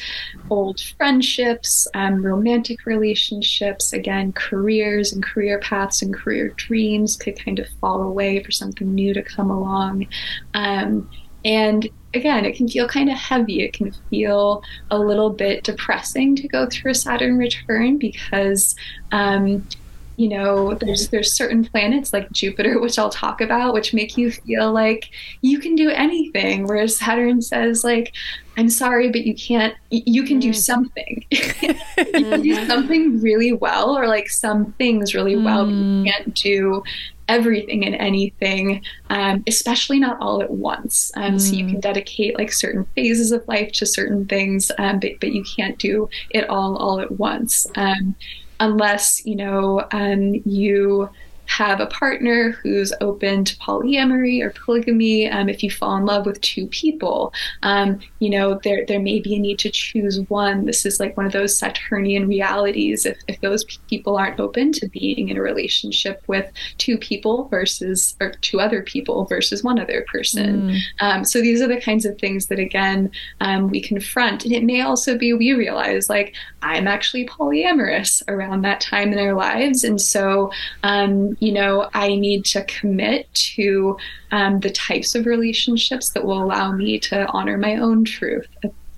old 0.50 0.80
friendships, 0.96 1.86
um, 1.94 2.24
romantic 2.24 2.86
relationships, 2.86 3.92
again, 3.92 4.32
careers 4.32 5.12
and 5.12 5.22
career 5.22 5.60
paths 5.60 6.02
and 6.02 6.14
career 6.14 6.48
dreams 6.56 7.16
could 7.16 7.38
kind 7.38 7.58
of 7.58 7.68
fall 7.80 8.02
away 8.02 8.42
for 8.42 8.50
something 8.50 8.94
new 8.94 9.14
to 9.14 9.22
come 9.22 9.50
along. 9.50 10.06
Um, 10.54 11.08
and 11.44 11.88
again, 12.12 12.44
it 12.44 12.56
can 12.56 12.68
feel 12.68 12.88
kind 12.88 13.10
of 13.10 13.16
heavy. 13.16 13.62
It 13.62 13.72
can 13.72 13.92
feel 14.10 14.62
a 14.90 14.98
little 14.98 15.30
bit 15.30 15.64
depressing 15.64 16.36
to 16.36 16.48
go 16.48 16.66
through 16.66 16.92
a 16.92 16.94
Saturn 16.94 17.38
return 17.38 17.98
because, 17.98 18.74
um, 19.12 19.66
you 20.20 20.28
know, 20.28 20.74
there's 20.74 21.08
there's 21.08 21.32
certain 21.32 21.64
planets 21.64 22.12
like 22.12 22.30
Jupiter, 22.30 22.78
which 22.82 22.98
I'll 22.98 23.08
talk 23.08 23.40
about, 23.40 23.72
which 23.72 23.94
make 23.94 24.18
you 24.18 24.30
feel 24.30 24.70
like 24.70 25.08
you 25.40 25.58
can 25.58 25.74
do 25.74 25.88
anything, 25.88 26.66
whereas 26.66 26.98
Saturn 26.98 27.40
says 27.40 27.82
like, 27.84 28.12
I'm 28.58 28.68
sorry, 28.68 29.08
but 29.08 29.24
you 29.24 29.34
can't. 29.34 29.74
You 29.88 30.24
can 30.24 30.38
do 30.38 30.52
something. 30.52 31.24
you 31.30 31.74
can 31.96 32.42
do 32.42 32.66
something 32.66 33.22
really 33.22 33.54
well, 33.54 33.96
or 33.96 34.06
like 34.08 34.28
some 34.28 34.72
things 34.72 35.14
really 35.14 35.36
well, 35.36 35.64
but 35.64 35.72
you 35.72 35.84
mm. 35.84 36.04
can't 36.04 36.34
do 36.34 36.82
everything 37.26 37.86
and 37.86 37.94
anything, 37.94 38.82
um, 39.08 39.42
especially 39.46 40.00
not 40.00 40.20
all 40.20 40.42
at 40.42 40.50
once. 40.50 41.12
Um, 41.16 41.36
mm. 41.36 41.40
So 41.40 41.54
you 41.54 41.64
can 41.64 41.76
mm. 41.76 41.80
dedicate 41.80 42.36
like 42.36 42.52
certain 42.52 42.84
phases 42.94 43.32
of 43.32 43.46
life 43.48 43.72
to 43.72 43.86
certain 43.86 44.26
things, 44.26 44.70
um, 44.76 45.00
but, 45.00 45.12
but 45.18 45.32
you 45.32 45.44
can't 45.56 45.78
do 45.78 46.10
it 46.28 46.46
all 46.50 46.76
all 46.76 47.00
at 47.00 47.12
once 47.12 47.66
um, 47.76 48.14
unless 48.60 49.24
you 49.26 49.36
know 49.36 49.86
um, 49.90 50.34
you 50.44 51.10
have 51.50 51.80
a 51.80 51.86
partner 51.86 52.52
who's 52.62 52.92
open 53.00 53.44
to 53.44 53.56
polyamory 53.56 54.40
or 54.40 54.50
polygamy, 54.50 55.28
um, 55.28 55.48
if 55.48 55.64
you 55.64 55.70
fall 55.70 55.96
in 55.96 56.04
love 56.04 56.24
with 56.24 56.40
two 56.42 56.64
people, 56.68 57.34
um, 57.64 57.98
you 58.20 58.30
know, 58.30 58.60
there, 58.62 58.86
there 58.86 59.00
may 59.00 59.18
be 59.18 59.34
a 59.34 59.38
need 59.38 59.58
to 59.58 59.68
choose 59.68 60.20
one. 60.28 60.64
This 60.64 60.86
is 60.86 61.00
like 61.00 61.16
one 61.16 61.26
of 61.26 61.32
those 61.32 61.58
Saturnian 61.58 62.28
realities. 62.28 63.04
If, 63.04 63.18
if 63.26 63.40
those 63.40 63.64
people 63.88 64.16
aren't 64.16 64.38
open 64.38 64.70
to 64.74 64.88
being 64.90 65.28
in 65.28 65.36
a 65.36 65.42
relationship 65.42 66.22
with 66.28 66.48
two 66.78 66.96
people 66.96 67.48
versus, 67.48 68.16
or 68.20 68.30
two 68.42 68.60
other 68.60 68.82
people 68.82 69.24
versus 69.24 69.64
one 69.64 69.80
other 69.80 70.06
person. 70.06 70.70
Mm. 70.70 70.80
Um, 71.00 71.24
so 71.24 71.40
these 71.40 71.60
are 71.60 71.68
the 71.68 71.80
kinds 71.80 72.04
of 72.04 72.16
things 72.18 72.46
that, 72.46 72.60
again, 72.60 73.10
um, 73.40 73.70
we 73.70 73.80
confront. 73.80 74.44
And 74.44 74.52
it 74.52 74.62
may 74.62 74.82
also 74.82 75.18
be 75.18 75.32
we 75.32 75.52
realize, 75.52 76.08
like, 76.08 76.32
I'm 76.62 76.86
actually 76.86 77.26
polyamorous 77.26 78.22
around 78.28 78.62
that 78.62 78.80
time 78.80 79.12
in 79.12 79.18
our 79.18 79.34
lives. 79.34 79.84
And 79.84 80.00
so, 80.00 80.50
um, 80.82 81.36
you 81.40 81.52
know, 81.52 81.88
I 81.94 82.08
need 82.14 82.44
to 82.46 82.64
commit 82.64 83.32
to 83.54 83.96
um, 84.30 84.60
the 84.60 84.70
types 84.70 85.14
of 85.14 85.26
relationships 85.26 86.10
that 86.10 86.24
will 86.24 86.42
allow 86.42 86.72
me 86.72 86.98
to 87.00 87.26
honor 87.28 87.56
my 87.56 87.76
own 87.76 88.04
truth 88.04 88.46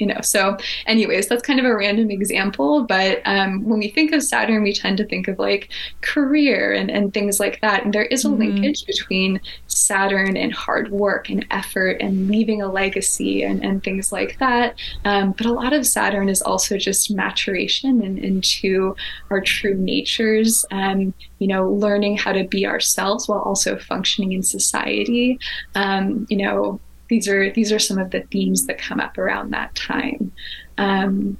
you 0.03 0.09
know 0.09 0.21
so 0.21 0.57
anyways 0.87 1.29
that's 1.29 1.43
kind 1.43 1.61
of 1.61 1.65
a 1.65 1.77
random 1.77 2.11
example 2.11 2.83
but 2.83 3.23
um, 3.25 3.65
when 3.65 3.79
we 3.79 3.89
think 3.89 4.13
of 4.13 4.21
saturn 4.21 4.61
we 4.65 4.73
tend 4.73 4.97
to 4.97 5.07
think 5.07 5.29
of 5.29 5.39
like 5.39 5.71
career 6.01 6.73
and, 6.73 6.91
and 6.91 7.15
things 7.15 7.39
like 7.39 7.61
that 7.61 7.85
and 7.85 7.93
there 7.93 8.07
is 8.07 8.25
a 8.25 8.29
mm-hmm. 8.29 8.41
linkage 8.41 8.85
between 8.85 9.41
saturn 9.69 10.37
and 10.37 10.53
hard 10.53 10.91
work 10.91 11.31
and 11.31 11.47
effort 11.53 11.99
and 12.01 12.29
leaving 12.29 12.61
a 12.61 12.67
legacy 12.67 13.45
and, 13.45 13.65
and 13.65 13.85
things 13.85 14.11
like 14.11 14.37
that 14.41 14.77
um, 15.05 15.31
but 15.31 15.47
a 15.47 15.53
lot 15.53 15.73
of 15.73 15.87
saturn 15.87 16.29
is 16.29 16.43
also 16.43 16.77
just 16.77 17.09
maturation 17.13 18.03
and 18.03 18.19
into 18.19 18.97
our 19.31 19.41
true 19.41 19.75
natures 19.75 20.67
um, 20.73 21.15
you 21.39 21.47
know 21.47 21.71
learning 21.71 22.17
how 22.17 22.33
to 22.33 22.43
be 22.43 22.67
ourselves 22.67 23.29
while 23.29 23.39
also 23.43 23.79
functioning 23.79 24.33
in 24.33 24.43
society 24.43 25.39
um, 25.77 26.27
you 26.29 26.37
know 26.37 26.81
these 27.13 27.29
are 27.29 27.51
these 27.51 27.71
are 27.71 27.79
some 27.79 27.99
of 27.99 28.11
the 28.11 28.23
themes 28.33 28.65
that 28.67 28.79
come 28.79 28.99
up 28.99 29.19
around 29.19 29.51
that 29.51 29.75
time. 29.75 30.33
Um, 30.79 31.37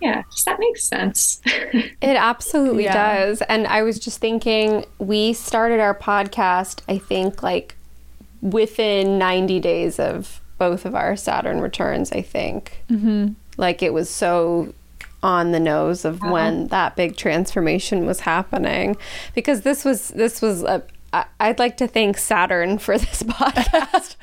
yeah, 0.00 0.22
does 0.30 0.44
that 0.44 0.58
make 0.58 0.78
sense? 0.78 1.42
it 1.46 2.16
absolutely 2.16 2.84
yeah. 2.84 3.26
does. 3.26 3.42
And 3.42 3.66
I 3.66 3.82
was 3.82 3.98
just 3.98 4.20
thinking, 4.20 4.86
we 4.98 5.34
started 5.34 5.80
our 5.80 5.94
podcast, 5.94 6.80
I 6.88 6.96
think, 6.96 7.42
like 7.42 7.76
within 8.40 9.18
90 9.18 9.60
days 9.60 9.98
of 9.98 10.40
both 10.56 10.86
of 10.86 10.94
our 10.94 11.14
Saturn 11.14 11.60
returns, 11.60 12.10
I 12.10 12.22
think. 12.22 12.82
Mm-hmm. 12.88 13.34
Like 13.58 13.82
it 13.82 13.92
was 13.92 14.08
so 14.08 14.72
on 15.22 15.52
the 15.52 15.60
nose 15.60 16.06
of 16.06 16.22
when 16.22 16.68
that 16.68 16.96
big 16.96 17.16
transformation 17.16 18.06
was 18.06 18.20
happening 18.20 18.96
because 19.34 19.60
this 19.60 19.84
was 19.84 20.08
this 20.08 20.40
was 20.40 20.62
a, 20.62 20.82
I'd 21.40 21.58
like 21.58 21.76
to 21.78 21.86
thank 21.86 22.18
Saturn 22.18 22.78
for 22.78 22.98
this 22.98 23.22
podcast. 23.24 24.16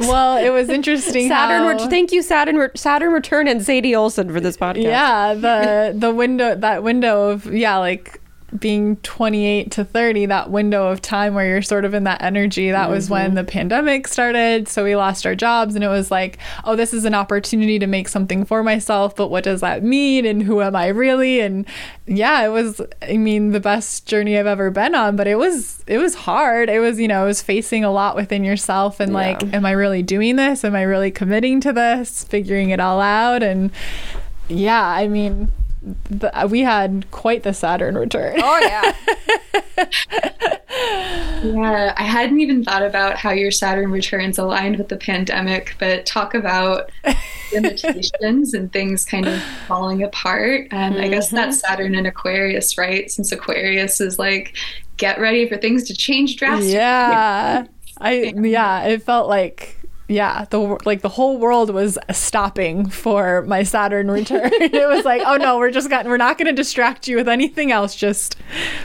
well, 0.08 0.36
it 0.36 0.50
was 0.50 0.68
interesting. 0.68 1.28
Saturn, 1.28 1.78
how... 1.78 1.88
thank 1.88 2.12
you, 2.12 2.22
Saturn, 2.22 2.70
Saturn 2.74 3.12
Return, 3.12 3.48
and 3.48 3.64
Sadie 3.64 3.94
Olson 3.94 4.32
for 4.32 4.40
this 4.40 4.56
podcast. 4.56 4.82
Yeah, 4.82 5.34
the 5.34 5.94
the 5.96 6.14
window, 6.14 6.54
that 6.54 6.82
window 6.82 7.30
of 7.30 7.52
yeah, 7.52 7.76
like 7.78 8.20
being 8.56 8.96
28 8.98 9.70
to 9.70 9.84
30 9.84 10.26
that 10.26 10.50
window 10.50 10.88
of 10.88 11.02
time 11.02 11.34
where 11.34 11.46
you're 11.46 11.60
sort 11.60 11.84
of 11.84 11.92
in 11.92 12.04
that 12.04 12.22
energy 12.22 12.70
that 12.70 12.84
mm-hmm. 12.84 12.92
was 12.92 13.10
when 13.10 13.26
mm-hmm. 13.26 13.34
the 13.34 13.44
pandemic 13.44 14.08
started 14.08 14.66
so 14.66 14.84
we 14.84 14.96
lost 14.96 15.26
our 15.26 15.34
jobs 15.34 15.74
and 15.74 15.84
it 15.84 15.88
was 15.88 16.10
like 16.10 16.38
oh 16.64 16.74
this 16.74 16.94
is 16.94 17.04
an 17.04 17.14
opportunity 17.14 17.78
to 17.78 17.86
make 17.86 18.08
something 18.08 18.46
for 18.46 18.62
myself 18.62 19.14
but 19.14 19.28
what 19.28 19.44
does 19.44 19.60
that 19.60 19.82
mean 19.82 20.24
and 20.24 20.42
who 20.42 20.62
am 20.62 20.74
i 20.74 20.86
really 20.86 21.40
and 21.40 21.66
yeah 22.06 22.42
it 22.42 22.48
was 22.48 22.80
i 23.02 23.18
mean 23.18 23.50
the 23.50 23.60
best 23.60 24.06
journey 24.06 24.38
i've 24.38 24.46
ever 24.46 24.70
been 24.70 24.94
on 24.94 25.14
but 25.14 25.26
it 25.26 25.36
was 25.36 25.84
it 25.86 25.98
was 25.98 26.14
hard 26.14 26.70
it 26.70 26.80
was 26.80 26.98
you 26.98 27.06
know 27.06 27.24
it 27.24 27.26
was 27.26 27.42
facing 27.42 27.84
a 27.84 27.90
lot 27.90 28.16
within 28.16 28.44
yourself 28.44 28.98
and 28.98 29.12
yeah. 29.12 29.18
like 29.18 29.42
am 29.52 29.66
i 29.66 29.72
really 29.72 30.02
doing 30.02 30.36
this 30.36 30.64
am 30.64 30.74
i 30.74 30.82
really 30.82 31.10
committing 31.10 31.60
to 31.60 31.70
this 31.70 32.24
figuring 32.24 32.70
it 32.70 32.80
all 32.80 33.00
out 33.00 33.42
and 33.42 33.70
yeah 34.48 34.86
i 34.86 35.06
mean 35.06 35.52
the, 35.82 36.36
uh, 36.38 36.46
we 36.46 36.60
had 36.60 37.10
quite 37.10 37.42
the 37.42 37.54
Saturn 37.54 37.96
return. 37.96 38.40
Oh 38.42 38.60
yeah. 38.60 38.94
yeah, 41.44 41.94
I 41.96 42.02
hadn't 42.02 42.40
even 42.40 42.64
thought 42.64 42.82
about 42.82 43.16
how 43.16 43.30
your 43.30 43.50
Saturn 43.50 43.90
returns 43.90 44.38
aligned 44.38 44.76
with 44.76 44.88
the 44.88 44.96
pandemic, 44.96 45.76
but 45.78 46.04
talk 46.04 46.34
about 46.34 46.90
limitations 47.52 48.54
and 48.54 48.72
things 48.72 49.04
kind 49.04 49.26
of 49.26 49.40
falling 49.66 50.02
apart. 50.02 50.68
And 50.70 50.94
mm-hmm. 50.94 51.04
I 51.04 51.08
guess 51.08 51.30
that's 51.30 51.58
mm-hmm. 51.58 51.66
Saturn 51.68 51.94
in 51.94 52.06
Aquarius, 52.06 52.76
right? 52.76 53.10
Since 53.10 53.32
Aquarius 53.32 54.00
is 54.00 54.18
like 54.18 54.56
get 54.96 55.20
ready 55.20 55.48
for 55.48 55.56
things 55.56 55.84
to 55.84 55.94
change 55.94 56.36
drastically. 56.36 56.74
Yeah. 56.74 57.66
I 58.00 58.32
yeah, 58.36 58.84
it 58.84 59.02
felt 59.02 59.28
like 59.28 59.77
yeah, 60.08 60.46
the 60.48 60.78
like 60.86 61.02
the 61.02 61.10
whole 61.10 61.36
world 61.36 61.68
was 61.70 61.98
stopping 62.12 62.88
for 62.88 63.42
my 63.42 63.62
Saturn 63.62 64.10
return. 64.10 64.50
it 64.54 64.88
was 64.88 65.04
like, 65.04 65.22
oh 65.24 65.36
no, 65.36 65.58
we're 65.58 65.70
just 65.70 65.90
got 65.90 66.06
we're 66.06 66.16
not 66.16 66.38
going 66.38 66.46
to 66.46 66.54
distract 66.54 67.06
you 67.06 67.16
with 67.16 67.28
anything 67.28 67.70
else. 67.72 67.94
Just 67.94 68.36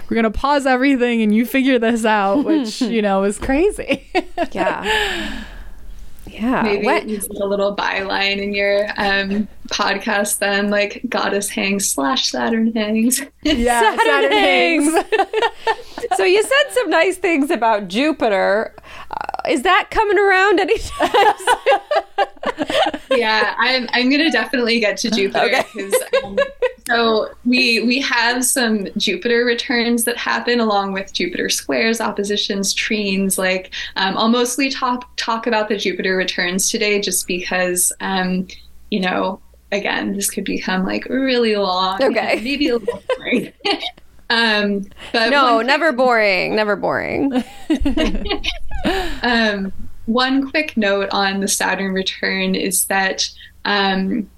we're 0.09 0.15
going 0.15 0.23
to 0.23 0.31
pause 0.31 0.65
everything 0.65 1.21
and 1.21 1.33
you 1.33 1.45
figure 1.45 1.79
this 1.79 2.03
out, 2.03 2.43
which 2.43 2.81
you 2.81 3.01
know 3.01 3.23
is 3.23 3.39
crazy. 3.39 4.05
yeah. 4.51 5.45
Yeah. 6.27 6.63
Maybe 6.63 6.85
what? 6.85 7.07
use 7.07 7.27
a 7.27 7.45
little 7.45 7.75
byline 7.75 8.41
in 8.41 8.53
your 8.53 8.87
um, 8.97 9.47
podcast 9.67 10.39
then, 10.39 10.69
like 10.69 11.01
Goddess 11.07 11.49
hangs 11.49 11.89
slash 11.89 12.29
Saturn 12.29 12.73
hangs. 12.73 13.21
Yeah, 13.43 13.81
Saturn, 13.81 13.99
Saturn 13.99 14.31
hangs. 14.31 14.93
hangs. 14.93 16.17
so 16.17 16.23
you 16.23 16.41
said 16.41 16.71
some 16.71 16.89
nice 16.89 17.17
things 17.17 17.51
about 17.51 17.89
Jupiter. 17.89 18.73
Uh, 19.13 19.49
is 19.49 19.63
that 19.63 19.89
coming 19.91 20.17
around 20.17 20.59
anytime? 20.59 21.09
yeah, 23.11 23.55
I'm. 23.57 23.87
I'm 23.93 24.09
gonna 24.09 24.31
definitely 24.31 24.79
get 24.79 24.97
to 24.97 25.11
Jupiter 25.11 25.45
okay. 25.45 25.63
um, 26.23 26.37
so 26.87 27.29
we 27.45 27.81
we 27.81 28.01
have 28.01 28.43
some 28.43 28.87
Jupiter 28.97 29.45
returns 29.45 30.03
that 30.05 30.17
happen 30.17 30.59
along 30.59 30.93
with 30.93 31.13
Jupiter 31.13 31.49
squares, 31.49 32.01
oppositions, 32.01 32.73
trines. 32.73 33.37
Like 33.37 33.73
um, 33.95 34.17
I'll 34.17 34.29
mostly 34.29 34.69
talk 34.69 35.09
talk 35.15 35.47
about 35.47 35.69
the 35.69 35.77
Jupiter 35.77 36.15
returns 36.15 36.69
today, 36.69 36.99
just 36.99 37.27
because 37.27 37.91
um, 37.99 38.47
you 38.91 38.99
know 38.99 39.41
again 39.71 40.13
this 40.13 40.29
could 40.29 40.45
become 40.45 40.85
like 40.85 41.05
really 41.05 41.55
long. 41.55 42.01
Okay, 42.03 42.41
maybe 42.43 42.69
a 42.69 42.77
little 42.77 43.03
boring. 43.17 43.53
um, 44.33 44.87
but 45.11 45.29
no, 45.29 45.61
never 45.61 45.91
boring, 45.91 46.55
never 46.55 46.75
boring. 46.75 47.31
um, 49.21 49.71
one 50.07 50.49
quick 50.49 50.75
note 50.75 51.09
on 51.11 51.39
the 51.39 51.47
Saturn 51.47 51.93
return 51.93 52.55
is 52.55 52.85
that 52.85 53.29
um, 53.63 54.29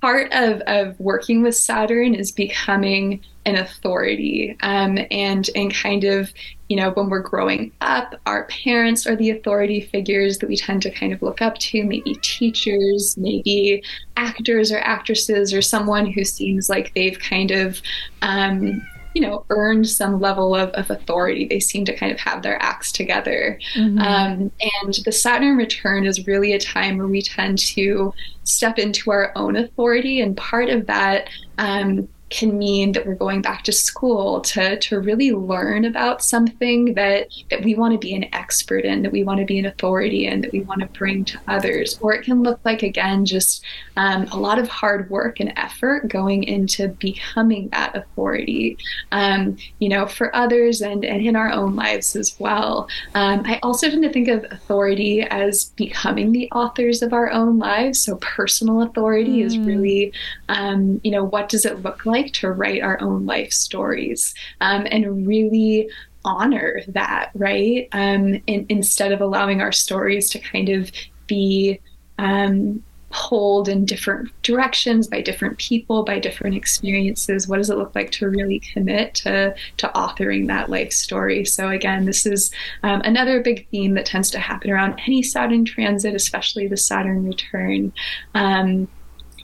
part 0.00 0.32
of, 0.32 0.60
of 0.62 0.98
working 0.98 1.42
with 1.42 1.54
Saturn 1.54 2.14
is 2.14 2.32
becoming 2.32 3.20
an 3.46 3.54
authority 3.54 4.56
um, 4.60 4.98
and 5.10 5.48
and 5.54 5.72
kind 5.72 6.02
of 6.02 6.32
you 6.68 6.76
know 6.76 6.90
when 6.90 7.08
we're 7.08 7.20
growing 7.20 7.72
up 7.80 8.14
our 8.26 8.44
parents 8.44 9.06
are 9.06 9.16
the 9.16 9.30
authority 9.30 9.80
figures 9.80 10.38
that 10.38 10.48
we 10.48 10.56
tend 10.56 10.82
to 10.82 10.90
kind 10.90 11.12
of 11.12 11.22
look 11.22 11.40
up 11.40 11.56
to 11.58 11.84
maybe 11.84 12.14
teachers 12.22 13.16
maybe 13.16 13.82
actors 14.16 14.70
or 14.70 14.78
actresses 14.78 15.52
or 15.52 15.62
someone 15.62 16.06
who 16.06 16.24
seems 16.24 16.68
like 16.68 16.92
they've 16.94 17.18
kind 17.18 17.50
of 17.50 17.80
um, 18.22 18.82
you 19.18 19.26
know, 19.26 19.44
earned 19.50 19.88
some 19.88 20.20
level 20.20 20.54
of, 20.54 20.70
of 20.70 20.90
authority. 20.90 21.44
They 21.44 21.58
seem 21.58 21.84
to 21.86 21.96
kind 21.96 22.12
of 22.12 22.20
have 22.20 22.42
their 22.42 22.62
acts 22.62 22.92
together. 22.92 23.58
Mm-hmm. 23.74 23.98
Um, 23.98 24.52
and 24.84 24.94
the 25.04 25.10
Saturn 25.10 25.56
return 25.56 26.06
is 26.06 26.28
really 26.28 26.52
a 26.52 26.60
time 26.60 26.98
where 26.98 27.08
we 27.08 27.22
tend 27.22 27.58
to 27.58 28.14
step 28.44 28.78
into 28.78 29.10
our 29.10 29.32
own 29.34 29.56
authority. 29.56 30.20
And 30.20 30.36
part 30.36 30.68
of 30.68 30.86
that 30.86 31.30
um, 31.58 32.08
can 32.30 32.58
mean 32.58 32.92
that 32.92 33.06
we're 33.06 33.14
going 33.14 33.40
back 33.40 33.62
to 33.64 33.72
school 33.72 34.40
to, 34.40 34.78
to 34.78 35.00
really 35.00 35.32
learn 35.32 35.84
about 35.84 36.22
something 36.22 36.94
that, 36.94 37.28
that 37.50 37.62
we 37.62 37.74
want 37.74 37.92
to 37.92 37.98
be 37.98 38.14
an 38.14 38.26
expert 38.34 38.84
in, 38.84 39.02
that 39.02 39.12
we 39.12 39.24
want 39.24 39.40
to 39.40 39.46
be 39.46 39.58
an 39.58 39.66
authority 39.66 40.26
in, 40.26 40.40
that 40.42 40.52
we 40.52 40.60
want 40.60 40.80
to 40.80 40.86
bring 40.98 41.24
to 41.24 41.38
others. 41.48 41.98
Or 42.00 42.12
it 42.14 42.24
can 42.24 42.42
look 42.42 42.60
like, 42.64 42.82
again, 42.82 43.24
just 43.24 43.64
um, 43.96 44.24
a 44.32 44.36
lot 44.36 44.58
of 44.58 44.68
hard 44.68 45.08
work 45.08 45.40
and 45.40 45.52
effort 45.56 46.08
going 46.08 46.44
into 46.44 46.88
becoming 46.88 47.68
that 47.70 47.96
authority, 47.96 48.76
um, 49.12 49.56
you 49.78 49.88
know, 49.88 50.06
for 50.06 50.34
others 50.36 50.82
and, 50.82 51.04
and 51.04 51.24
in 51.24 51.34
our 51.34 51.50
own 51.50 51.76
lives 51.76 52.14
as 52.14 52.38
well. 52.38 52.88
Um, 53.14 53.42
I 53.46 53.58
also 53.62 53.88
tend 53.88 54.02
to 54.02 54.12
think 54.12 54.28
of 54.28 54.44
authority 54.50 55.22
as 55.22 55.66
becoming 55.76 56.32
the 56.32 56.50
authors 56.52 57.02
of 57.02 57.12
our 57.12 57.30
own 57.30 57.58
lives. 57.58 58.00
So 58.02 58.16
personal 58.16 58.82
authority 58.82 59.38
mm. 59.38 59.44
is 59.44 59.58
really, 59.58 60.12
um, 60.48 61.00
you 61.02 61.10
know, 61.10 61.24
what 61.24 61.48
does 61.48 61.64
it 61.64 61.82
look 61.82 62.04
like? 62.04 62.17
Like 62.22 62.32
to 62.34 62.50
write 62.50 62.82
our 62.82 63.00
own 63.00 63.26
life 63.26 63.52
stories 63.52 64.34
um, 64.60 64.86
and 64.90 65.26
really 65.26 65.88
honor 66.24 66.82
that, 66.88 67.30
right? 67.34 67.88
Um, 67.92 68.42
in, 68.46 68.66
instead 68.68 69.12
of 69.12 69.20
allowing 69.20 69.60
our 69.60 69.72
stories 69.72 70.30
to 70.30 70.38
kind 70.38 70.68
of 70.68 70.90
be 71.26 71.80
um, 72.18 72.82
pulled 73.10 73.68
in 73.68 73.86
different 73.86 74.30
directions 74.42 75.08
by 75.08 75.22
different 75.22 75.56
people, 75.58 76.02
by 76.02 76.18
different 76.18 76.56
experiences. 76.56 77.48
What 77.48 77.56
does 77.56 77.70
it 77.70 77.78
look 77.78 77.94
like 77.94 78.10
to 78.12 78.28
really 78.28 78.58
commit 78.58 79.14
to 79.16 79.54
to 79.78 79.88
authoring 79.94 80.46
that 80.48 80.68
life 80.68 80.92
story? 80.92 81.44
So 81.44 81.70
again, 81.70 82.04
this 82.04 82.26
is 82.26 82.50
um, 82.82 83.00
another 83.04 83.40
big 83.42 83.66
theme 83.70 83.94
that 83.94 84.06
tends 84.06 84.30
to 84.32 84.38
happen 84.38 84.70
around 84.70 85.00
any 85.06 85.22
Saturn 85.22 85.64
transit, 85.64 86.14
especially 86.14 86.66
the 86.66 86.76
Saturn 86.76 87.24
return. 87.24 87.92
Um, 88.34 88.88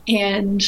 and 0.07 0.63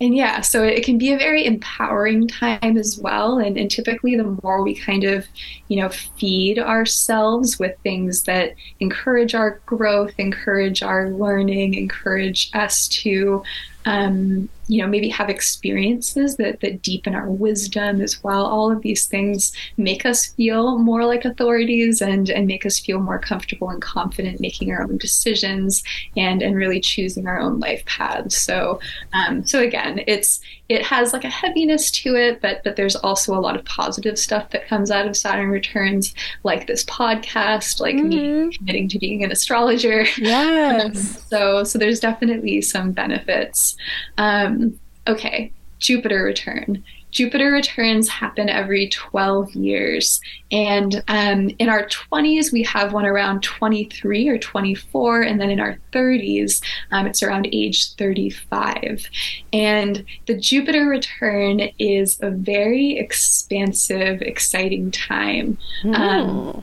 and 0.00 0.16
yeah, 0.16 0.40
so 0.40 0.62
it 0.64 0.82
can 0.82 0.96
be 0.96 1.12
a 1.12 1.18
very 1.18 1.44
empowering 1.44 2.26
time 2.26 2.78
as 2.78 2.98
well. 2.98 3.38
And, 3.38 3.58
and 3.58 3.70
typically, 3.70 4.16
the 4.16 4.38
more 4.42 4.62
we 4.62 4.74
kind 4.74 5.04
of, 5.04 5.26
you 5.68 5.76
know, 5.80 5.90
feed 5.90 6.58
ourselves 6.58 7.58
with 7.58 7.76
things 7.82 8.22
that 8.22 8.54
encourage 8.80 9.34
our 9.34 9.60
growth, 9.66 10.14
encourage 10.16 10.82
our 10.82 11.10
learning, 11.10 11.74
encourage 11.74 12.50
us 12.54 12.88
to 12.88 13.42
um, 13.84 14.48
you 14.70 14.80
know, 14.80 14.86
maybe 14.86 15.08
have 15.08 15.28
experiences 15.28 16.36
that, 16.36 16.60
that 16.60 16.80
deepen 16.80 17.12
our 17.12 17.28
wisdom 17.28 18.00
as 18.00 18.22
well. 18.22 18.46
All 18.46 18.70
of 18.70 18.82
these 18.82 19.06
things 19.06 19.52
make 19.76 20.06
us 20.06 20.26
feel 20.26 20.78
more 20.78 21.04
like 21.04 21.24
authorities 21.24 22.00
and, 22.00 22.30
and 22.30 22.46
make 22.46 22.64
us 22.64 22.78
feel 22.78 23.00
more 23.00 23.18
comfortable 23.18 23.68
and 23.68 23.82
confident 23.82 24.38
making 24.38 24.70
our 24.70 24.84
own 24.84 24.96
decisions 24.96 25.82
and, 26.16 26.40
and 26.40 26.54
really 26.54 26.78
choosing 26.78 27.26
our 27.26 27.40
own 27.40 27.58
life 27.58 27.84
paths. 27.84 28.36
So, 28.36 28.78
um, 29.12 29.44
so 29.44 29.58
again, 29.58 30.04
it's, 30.06 30.40
it 30.68 30.84
has 30.86 31.12
like 31.12 31.24
a 31.24 31.28
heaviness 31.28 31.90
to 31.90 32.14
it, 32.14 32.40
but, 32.40 32.62
but 32.62 32.76
there's 32.76 32.94
also 32.94 33.34
a 33.34 33.40
lot 33.40 33.56
of 33.56 33.64
positive 33.64 34.16
stuff 34.16 34.50
that 34.50 34.68
comes 34.68 34.92
out 34.92 35.08
of 35.08 35.16
Saturn 35.16 35.50
returns, 35.50 36.14
like 36.44 36.68
this 36.68 36.84
podcast, 36.84 37.80
like 37.80 37.96
mm-hmm. 37.96 38.46
me 38.46 38.56
committing 38.56 38.88
to 38.90 39.00
being 39.00 39.24
an 39.24 39.32
astrologer. 39.32 40.06
Yes. 40.20 40.84
Um, 40.84 40.94
so, 40.94 41.64
so 41.64 41.78
there's 41.78 41.98
definitely 41.98 42.60
some 42.60 42.92
benefits. 42.92 43.76
Um, 44.18 44.59
okay, 45.06 45.52
Jupiter 45.78 46.22
return. 46.22 46.84
Jupiter 47.10 47.50
returns 47.50 48.08
happen 48.08 48.48
every 48.48 48.88
12 48.88 49.52
years. 49.54 50.20
And 50.52 51.02
um, 51.08 51.50
in 51.58 51.68
our 51.68 51.86
20s, 51.86 52.52
we 52.52 52.62
have 52.64 52.92
one 52.92 53.04
around 53.04 53.42
23 53.42 54.28
or 54.28 54.38
24. 54.38 55.22
And 55.22 55.40
then 55.40 55.50
in 55.50 55.58
our 55.58 55.78
30s, 55.92 56.62
um, 56.92 57.06
it's 57.06 57.22
around 57.22 57.48
age 57.52 57.94
35. 57.94 59.08
And 59.52 60.04
the 60.26 60.36
Jupiter 60.36 60.86
return 60.86 61.60
is 61.78 62.20
a 62.22 62.30
very 62.30 62.96
expansive, 62.96 64.22
exciting 64.22 64.90
time. 64.92 65.58
Mm. 65.82 65.94
Um, 65.96 66.62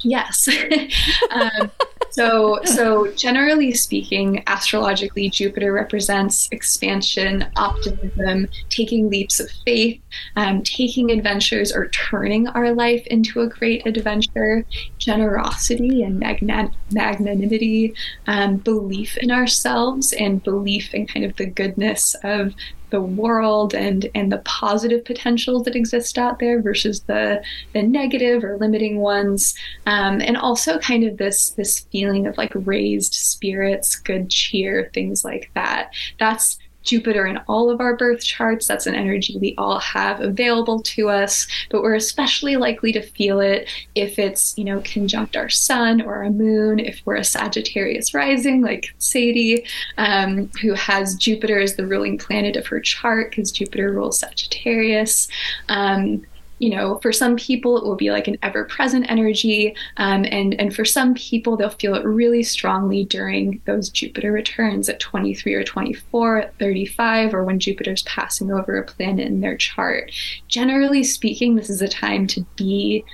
yes. 0.00 0.48
so, 2.16 2.60
so 2.64 3.12
generally 3.12 3.74
speaking, 3.74 4.42
astrologically, 4.46 5.28
Jupiter 5.28 5.70
represents 5.70 6.48
expansion, 6.50 7.44
optimism, 7.56 8.48
taking 8.70 9.10
leaps 9.10 9.38
of 9.38 9.50
faith, 9.66 10.00
um, 10.34 10.62
taking 10.62 11.10
adventures 11.10 11.72
or 11.72 11.88
turning 11.88 12.48
our 12.48 12.72
life 12.72 13.06
into 13.08 13.42
a 13.42 13.46
great 13.46 13.86
adventure, 13.86 14.64
generosity 14.96 16.04
and 16.04 16.18
magna- 16.18 16.72
magnanimity, 16.90 17.92
um, 18.26 18.56
belief 18.56 19.18
in 19.18 19.30
ourselves, 19.30 20.14
and 20.14 20.42
belief 20.42 20.94
in 20.94 21.06
kind 21.06 21.26
of 21.26 21.36
the 21.36 21.44
goodness 21.44 22.16
of 22.24 22.54
the 22.90 23.00
world 23.00 23.74
and 23.74 24.08
and 24.14 24.30
the 24.30 24.38
positive 24.38 25.04
potentials 25.04 25.64
that 25.64 25.76
exist 25.76 26.18
out 26.18 26.38
there 26.38 26.60
versus 26.62 27.02
the 27.02 27.42
the 27.72 27.82
negative 27.82 28.44
or 28.44 28.56
limiting 28.58 28.98
ones. 28.98 29.54
Um, 29.86 30.20
and 30.20 30.36
also 30.36 30.78
kind 30.78 31.04
of 31.04 31.18
this 31.18 31.50
this 31.50 31.80
feeling 31.92 32.26
of 32.26 32.36
like 32.38 32.52
raised 32.54 33.14
spirits 33.14 33.96
good 33.96 34.30
cheer 34.30 34.90
things 34.94 35.24
like 35.24 35.50
that. 35.54 35.90
That's 36.18 36.58
Jupiter 36.86 37.26
in 37.26 37.38
all 37.48 37.68
of 37.70 37.80
our 37.80 37.96
birth 37.96 38.24
charts. 38.24 38.66
That's 38.66 38.86
an 38.86 38.94
energy 38.94 39.36
we 39.38 39.54
all 39.58 39.78
have 39.80 40.20
available 40.20 40.80
to 40.82 41.10
us, 41.10 41.46
but 41.70 41.82
we're 41.82 41.94
especially 41.94 42.56
likely 42.56 42.92
to 42.92 43.02
feel 43.02 43.40
it 43.40 43.68
if 43.94 44.18
it's, 44.18 44.56
you 44.56 44.64
know, 44.64 44.80
conjunct 44.84 45.36
our 45.36 45.48
sun 45.48 46.00
or 46.00 46.14
our 46.24 46.30
moon, 46.30 46.78
if 46.78 47.02
we're 47.04 47.16
a 47.16 47.24
Sagittarius 47.24 48.14
rising, 48.14 48.62
like 48.62 48.86
Sadie, 48.98 49.64
um, 49.98 50.50
who 50.62 50.74
has 50.74 51.14
Jupiter 51.16 51.60
as 51.60 51.76
the 51.76 51.86
ruling 51.86 52.18
planet 52.18 52.56
of 52.56 52.66
her 52.68 52.80
chart 52.80 53.30
because 53.30 53.52
Jupiter 53.52 53.92
rules 53.92 54.20
Sagittarius. 54.20 55.28
Um, 55.68 56.24
you 56.58 56.70
know, 56.70 56.98
for 56.98 57.12
some 57.12 57.36
people, 57.36 57.76
it 57.76 57.84
will 57.84 57.96
be 57.96 58.10
like 58.10 58.28
an 58.28 58.38
ever 58.42 58.64
present 58.64 59.10
energy. 59.10 59.74
Um, 59.96 60.24
and, 60.30 60.54
and 60.60 60.74
for 60.74 60.84
some 60.84 61.14
people, 61.14 61.56
they'll 61.56 61.70
feel 61.70 61.94
it 61.94 62.04
really 62.04 62.42
strongly 62.42 63.04
during 63.04 63.60
those 63.66 63.90
Jupiter 63.90 64.32
returns 64.32 64.88
at 64.88 65.00
23 65.00 65.54
or 65.54 65.64
24, 65.64 66.38
at 66.38 66.58
35, 66.58 67.34
or 67.34 67.44
when 67.44 67.58
Jupiter's 67.58 68.02
passing 68.04 68.50
over 68.50 68.76
a 68.76 68.84
planet 68.84 69.26
in 69.26 69.40
their 69.40 69.56
chart. 69.56 70.10
Generally 70.48 71.04
speaking, 71.04 71.56
this 71.56 71.70
is 71.70 71.82
a 71.82 71.88
time 71.88 72.26
to 72.28 72.44
be 72.56 73.04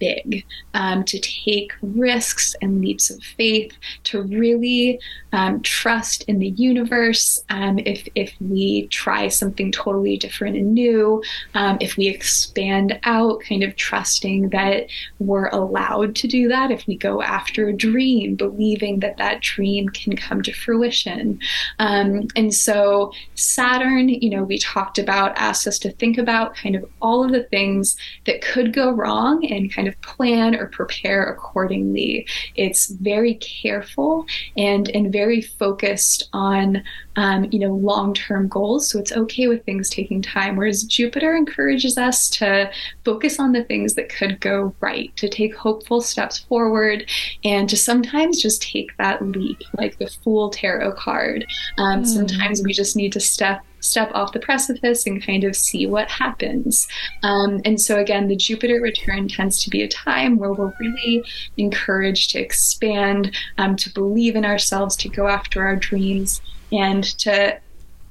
big, 0.00 0.44
um, 0.74 1.04
to 1.04 1.20
take 1.20 1.72
risks 1.82 2.56
and 2.60 2.80
leaps 2.80 3.10
of 3.10 3.22
faith, 3.22 3.72
to 4.04 4.22
really 4.22 4.98
um, 5.32 5.62
trust 5.62 6.22
in 6.22 6.40
the 6.40 6.48
universe. 6.50 7.44
Um, 7.50 7.78
if, 7.80 8.08
if 8.16 8.34
we 8.40 8.88
try 8.88 9.28
something 9.28 9.70
totally 9.70 10.16
different 10.16 10.56
and 10.56 10.74
new, 10.74 11.22
um, 11.54 11.78
if 11.80 11.96
we 11.96 12.08
expand 12.08 12.98
out, 13.04 13.42
kind 13.48 13.62
of 13.62 13.76
trusting 13.76 14.48
that 14.48 14.88
we're 15.18 15.48
allowed 15.48 16.16
to 16.16 16.26
do 16.26 16.48
that, 16.48 16.70
if 16.70 16.86
we 16.86 16.96
go 16.96 17.22
after 17.22 17.68
a 17.68 17.72
dream, 17.72 18.34
believing 18.34 19.00
that 19.00 19.18
that 19.18 19.40
dream 19.42 19.88
can 19.90 20.16
come 20.16 20.42
to 20.42 20.52
fruition. 20.52 21.38
Um, 21.78 22.26
and 22.34 22.52
so, 22.52 23.12
Saturn, 23.34 24.08
you 24.08 24.30
know, 24.30 24.42
we 24.42 24.58
talked 24.58 24.98
about, 24.98 25.36
asked 25.36 25.66
us 25.66 25.78
to 25.80 25.92
think 25.92 26.18
about 26.18 26.56
kind 26.56 26.74
of 26.74 26.84
all 27.02 27.22
of 27.24 27.32
the 27.32 27.44
things 27.44 27.96
that 28.24 28.40
could 28.42 28.72
go 28.72 28.90
wrong 28.90 29.44
and 29.44 29.72
kind 29.72 29.86
of 29.86 29.89
of 29.90 30.00
plan 30.02 30.54
or 30.54 30.66
prepare 30.66 31.24
accordingly. 31.24 32.26
It's 32.54 32.88
very 32.88 33.34
careful 33.34 34.26
and 34.56 34.88
and 34.90 35.12
very 35.12 35.40
focused 35.40 36.28
on 36.32 36.82
um, 37.16 37.48
you 37.50 37.58
know 37.58 37.74
long 37.74 38.14
term 38.14 38.48
goals. 38.48 38.88
So 38.88 38.98
it's 38.98 39.12
okay 39.12 39.48
with 39.48 39.64
things 39.64 39.90
taking 39.90 40.22
time. 40.22 40.56
Whereas 40.56 40.84
Jupiter 40.84 41.36
encourages 41.36 41.98
us 41.98 42.30
to 42.30 42.70
focus 43.04 43.38
on 43.38 43.52
the 43.52 43.64
things 43.64 43.94
that 43.94 44.08
could 44.08 44.40
go 44.40 44.74
right, 44.80 45.14
to 45.16 45.28
take 45.28 45.54
hopeful 45.54 46.00
steps 46.00 46.38
forward, 46.38 47.10
and 47.44 47.68
to 47.68 47.76
sometimes 47.76 48.40
just 48.40 48.62
take 48.62 48.96
that 48.96 49.22
leap, 49.22 49.62
like 49.76 49.98
the 49.98 50.08
Fool 50.22 50.50
Tarot 50.50 50.92
card. 50.92 51.46
Um, 51.78 52.02
mm. 52.02 52.06
Sometimes 52.06 52.62
we 52.62 52.72
just 52.72 52.96
need 52.96 53.12
to 53.12 53.20
step 53.20 53.62
step 53.80 54.10
off 54.14 54.32
the 54.32 54.40
precipice 54.40 55.06
and 55.06 55.24
kind 55.24 55.44
of 55.44 55.56
see 55.56 55.86
what 55.86 56.10
happens. 56.10 56.86
Um, 57.22 57.60
and 57.64 57.80
so, 57.80 57.98
again, 57.98 58.28
the 58.28 58.36
Jupiter 58.36 58.80
return 58.80 59.28
tends 59.28 59.62
to 59.64 59.70
be 59.70 59.82
a 59.82 59.88
time 59.88 60.38
where 60.38 60.52
we're 60.52 60.72
really 60.80 61.24
encouraged 61.56 62.30
to 62.30 62.40
expand, 62.40 63.34
um, 63.58 63.76
to 63.76 63.92
believe 63.92 64.36
in 64.36 64.44
ourselves, 64.44 64.96
to 64.96 65.08
go 65.08 65.26
after 65.26 65.64
our 65.64 65.76
dreams, 65.76 66.40
and 66.72 67.04
to 67.18 67.58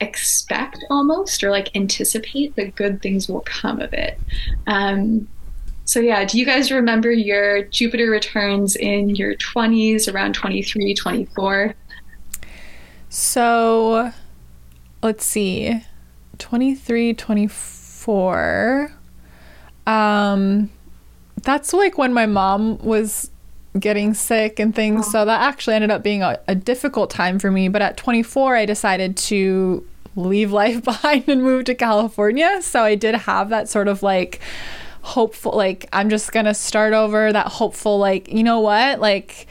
expect 0.01 0.83
almost 0.89 1.43
or 1.43 1.51
like 1.51 1.75
anticipate 1.75 2.55
that 2.55 2.75
good 2.75 3.01
things 3.01 3.27
will 3.27 3.41
come 3.41 3.79
of 3.79 3.93
it. 3.93 4.19
Um, 4.67 5.27
so 5.85 5.99
yeah, 5.99 6.23
do 6.23 6.37
you 6.37 6.45
guys 6.45 6.71
remember 6.71 7.11
your 7.11 7.63
Jupiter 7.63 8.11
returns 8.11 8.75
in 8.75 9.15
your 9.15 9.33
20s 9.35 10.11
around 10.13 10.33
23, 10.33 10.93
24? 10.93 11.73
So 13.09 14.13
let's 15.01 15.23
see 15.25 15.81
23 16.39 17.13
24 17.13 18.93
um 19.87 20.69
that's 21.41 21.73
like 21.73 21.97
when 21.97 22.13
my 22.13 22.25
mom 22.25 22.77
was 22.79 23.31
getting 23.79 24.13
sick 24.13 24.59
and 24.59 24.75
things 24.75 25.09
so 25.09 25.25
that 25.25 25.41
actually 25.41 25.75
ended 25.75 25.91
up 25.91 26.03
being 26.03 26.21
a, 26.23 26.39
a 26.47 26.55
difficult 26.55 27.09
time 27.09 27.39
for 27.39 27.51
me 27.51 27.69
but 27.69 27.81
at 27.81 27.95
24 27.97 28.55
i 28.55 28.65
decided 28.65 29.15
to 29.15 29.85
leave 30.15 30.51
life 30.51 30.83
behind 30.83 31.27
and 31.29 31.43
move 31.43 31.65
to 31.65 31.75
california 31.75 32.61
so 32.61 32.83
i 32.83 32.95
did 32.95 33.15
have 33.15 33.49
that 33.49 33.69
sort 33.69 33.87
of 33.87 34.03
like 34.03 34.39
hopeful 35.01 35.55
like 35.55 35.87
i'm 35.93 36.09
just 36.09 36.31
gonna 36.31 36.53
start 36.53 36.93
over 36.93 37.31
that 37.31 37.47
hopeful 37.47 37.97
like 37.97 38.27
you 38.27 38.43
know 38.43 38.59
what 38.59 38.99
like 38.99 39.47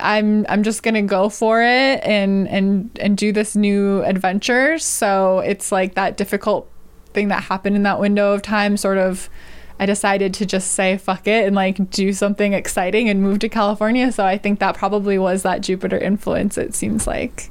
I'm 0.00 0.46
I'm 0.48 0.62
just 0.62 0.82
gonna 0.82 1.02
go 1.02 1.28
for 1.28 1.62
it 1.62 2.00
and 2.04 2.48
and 2.48 2.90
and 3.00 3.16
do 3.16 3.32
this 3.32 3.56
new 3.56 4.02
adventure. 4.04 4.78
So 4.78 5.40
it's 5.40 5.72
like 5.72 5.94
that 5.94 6.16
difficult 6.16 6.70
thing 7.14 7.28
that 7.28 7.44
happened 7.44 7.76
in 7.76 7.82
that 7.82 8.00
window 8.00 8.32
of 8.32 8.42
time. 8.42 8.76
Sort 8.76 8.98
of, 8.98 9.28
I 9.80 9.86
decided 9.86 10.34
to 10.34 10.46
just 10.46 10.72
say 10.72 10.98
fuck 10.98 11.26
it 11.26 11.46
and 11.46 11.56
like 11.56 11.90
do 11.90 12.12
something 12.12 12.52
exciting 12.52 13.08
and 13.08 13.22
move 13.22 13.40
to 13.40 13.48
California. 13.48 14.12
So 14.12 14.24
I 14.24 14.38
think 14.38 14.60
that 14.60 14.76
probably 14.76 15.18
was 15.18 15.42
that 15.42 15.60
Jupiter 15.60 15.98
influence. 15.98 16.56
It 16.58 16.74
seems 16.74 17.06
like. 17.06 17.50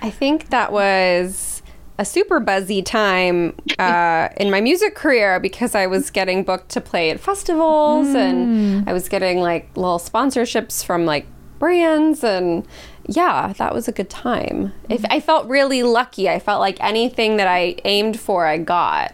I 0.00 0.10
think 0.10 0.48
that 0.48 0.72
was 0.72 1.62
a 1.98 2.04
super 2.04 2.40
buzzy 2.40 2.82
time 2.82 3.54
uh, 3.78 4.28
in 4.36 4.50
my 4.50 4.60
music 4.60 4.94
career 4.94 5.38
because 5.38 5.74
I 5.74 5.86
was 5.86 6.10
getting 6.10 6.42
booked 6.42 6.70
to 6.70 6.80
play 6.80 7.10
at 7.10 7.20
festivals 7.20 8.08
mm. 8.08 8.16
and 8.16 8.88
I 8.88 8.92
was 8.92 9.08
getting 9.08 9.40
like 9.40 9.68
little 9.76 10.00
sponsorships 10.00 10.84
from 10.84 11.04
like 11.04 11.26
brands 11.62 12.24
and 12.24 12.66
yeah, 13.06 13.52
that 13.56 13.72
was 13.72 13.86
a 13.86 13.92
good 13.92 14.10
time. 14.10 14.72
If 14.88 15.04
I 15.08 15.20
felt 15.20 15.46
really 15.46 15.84
lucky, 15.84 16.28
I 16.28 16.40
felt 16.40 16.58
like 16.58 16.76
anything 16.82 17.36
that 17.36 17.46
I 17.46 17.76
aimed 17.84 18.18
for, 18.18 18.46
I 18.46 18.58
got. 18.58 19.12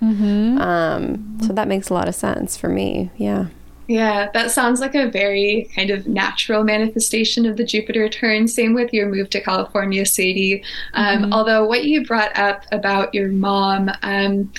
Um, 0.59 1.37
so 1.43 1.53
that 1.53 1.69
makes 1.69 1.91
a 1.91 1.95
lot 1.95 2.09
of 2.09 2.15
sense 2.15 2.57
for 2.57 2.71
me. 2.71 3.11
Yeah. 3.19 3.49
Yeah, 3.87 4.31
that 4.33 4.51
sounds 4.51 4.81
like 4.81 4.95
a 4.95 5.11
very 5.11 5.71
kind 5.75 5.91
of 5.91 6.07
natural 6.07 6.65
manifestation 6.65 7.45
of 7.45 7.59
the 7.59 7.65
Jupiter 7.65 8.01
return. 8.01 8.49
Same 8.49 8.73
with 8.73 8.95
your 8.95 9.11
move 9.11 9.29
to 9.31 9.43
California, 9.43 10.07
Sadie. 10.07 10.65
Um, 10.95 11.31
Although, 11.35 11.67
what 11.67 11.85
you 11.85 12.07
brought 12.07 12.35
up 12.39 12.65
about 12.73 13.15
your 13.15 13.29
mom, 13.29 13.91
um, 14.03 14.51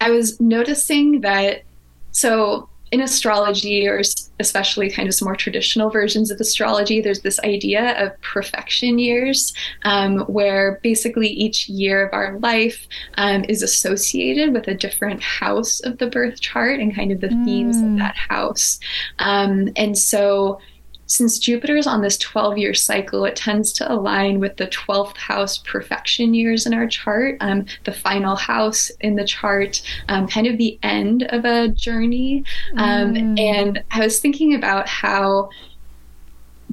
I 0.00 0.08
was 0.08 0.40
noticing 0.40 1.20
that 1.20 1.64
so 2.12 2.70
in 2.92 3.00
astrology, 3.00 3.86
or 3.88 4.00
especially 4.38 4.90
kind 4.90 5.08
of 5.08 5.14
some 5.14 5.26
more 5.26 5.34
traditional 5.34 5.90
versions 5.90 6.30
of 6.30 6.40
astrology, 6.40 7.00
there's 7.00 7.22
this 7.22 7.40
idea 7.40 8.00
of 8.02 8.20
perfection 8.20 8.98
years, 8.98 9.52
um, 9.84 10.20
where 10.20 10.78
basically 10.82 11.28
each 11.28 11.68
year 11.68 12.06
of 12.06 12.14
our 12.14 12.38
life 12.38 12.86
um, 13.14 13.44
is 13.48 13.62
associated 13.62 14.52
with 14.52 14.68
a 14.68 14.74
different 14.74 15.22
house 15.22 15.80
of 15.80 15.98
the 15.98 16.06
birth 16.06 16.40
chart 16.40 16.78
and 16.78 16.94
kind 16.94 17.10
of 17.10 17.20
the 17.20 17.28
themes 17.44 17.76
of 17.78 17.96
that 17.98 18.16
house. 18.16 18.78
Um, 19.18 19.70
and 19.76 19.98
so 19.98 20.60
since 21.06 21.38
Jupiter 21.38 21.76
is 21.76 21.86
on 21.86 22.02
this 22.02 22.18
12 22.18 22.58
year 22.58 22.74
cycle, 22.74 23.24
it 23.24 23.36
tends 23.36 23.72
to 23.74 23.90
align 23.92 24.40
with 24.40 24.56
the 24.56 24.66
12th 24.66 25.16
house 25.16 25.58
perfection 25.58 26.34
years 26.34 26.66
in 26.66 26.74
our 26.74 26.86
chart, 26.86 27.36
um, 27.40 27.66
the 27.84 27.92
final 27.92 28.36
house 28.36 28.90
in 29.00 29.14
the 29.14 29.24
chart, 29.24 29.82
um, 30.08 30.26
kind 30.26 30.46
of 30.46 30.58
the 30.58 30.78
end 30.82 31.22
of 31.30 31.44
a 31.44 31.68
journey. 31.68 32.44
Um, 32.76 33.14
And 33.38 33.84
I 33.90 34.00
was 34.00 34.18
thinking 34.18 34.54
about 34.54 34.88
how 34.88 35.50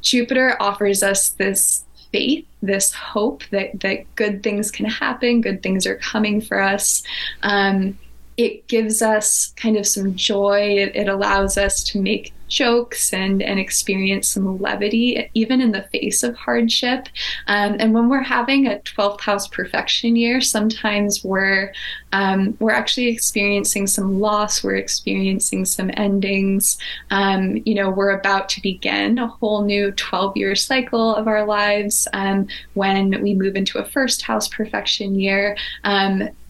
Jupiter 0.01 0.57
offers 0.59 1.03
us 1.03 1.29
this 1.29 1.85
faith, 2.11 2.45
this 2.61 2.93
hope 2.93 3.43
that, 3.51 3.79
that 3.81 4.15
good 4.15 4.43
things 4.43 4.71
can 4.71 4.85
happen, 4.85 5.41
good 5.41 5.61
things 5.61 5.85
are 5.85 5.95
coming 5.95 6.41
for 6.41 6.61
us. 6.61 7.03
Um, 7.41 7.97
it 8.37 8.67
gives 8.67 9.01
us 9.01 9.53
kind 9.55 9.77
of 9.77 9.85
some 9.85 10.15
joy. 10.15 10.77
It, 10.77 10.95
it 10.95 11.07
allows 11.07 11.57
us 11.57 11.83
to 11.85 12.01
make 12.01 12.33
jokes 12.53 13.13
and, 13.13 13.41
and 13.41 13.59
experience 13.59 14.27
some 14.29 14.59
levity, 14.59 15.29
even 15.33 15.59
in 15.59 15.71
the 15.71 15.83
face 15.91 16.23
of 16.23 16.35
hardship. 16.35 17.07
Um, 17.47 17.75
and 17.79 17.93
when 17.93 18.09
we're 18.09 18.21
having 18.21 18.67
a 18.67 18.79
12th 18.79 19.21
house 19.21 19.47
perfection 19.47 20.15
year, 20.15 20.39
sometimes 20.39 21.23
we're 21.23 21.73
um, 22.13 22.55
we're 22.59 22.71
actually 22.71 23.07
experiencing 23.07 23.87
some 23.87 24.19
loss. 24.19 24.63
We're 24.63 24.75
experiencing 24.75 25.65
some 25.65 25.89
endings. 25.95 26.77
Um, 27.09 27.57
you 27.65 27.73
know, 27.73 27.89
we're 27.89 28.11
about 28.11 28.49
to 28.49 28.61
begin 28.61 29.17
a 29.17 29.27
whole 29.27 29.63
new 29.63 29.91
12 29.91 30.37
year 30.37 30.53
cycle 30.53 31.15
of 31.15 31.27
our 31.27 31.43
lives 31.45 32.07
um, 32.13 32.47
when 32.75 33.19
we 33.23 33.33
move 33.33 33.55
into 33.55 33.79
a 33.79 33.85
first 33.85 34.21
house 34.21 34.47
perfection 34.47 35.19
year. 35.19 35.57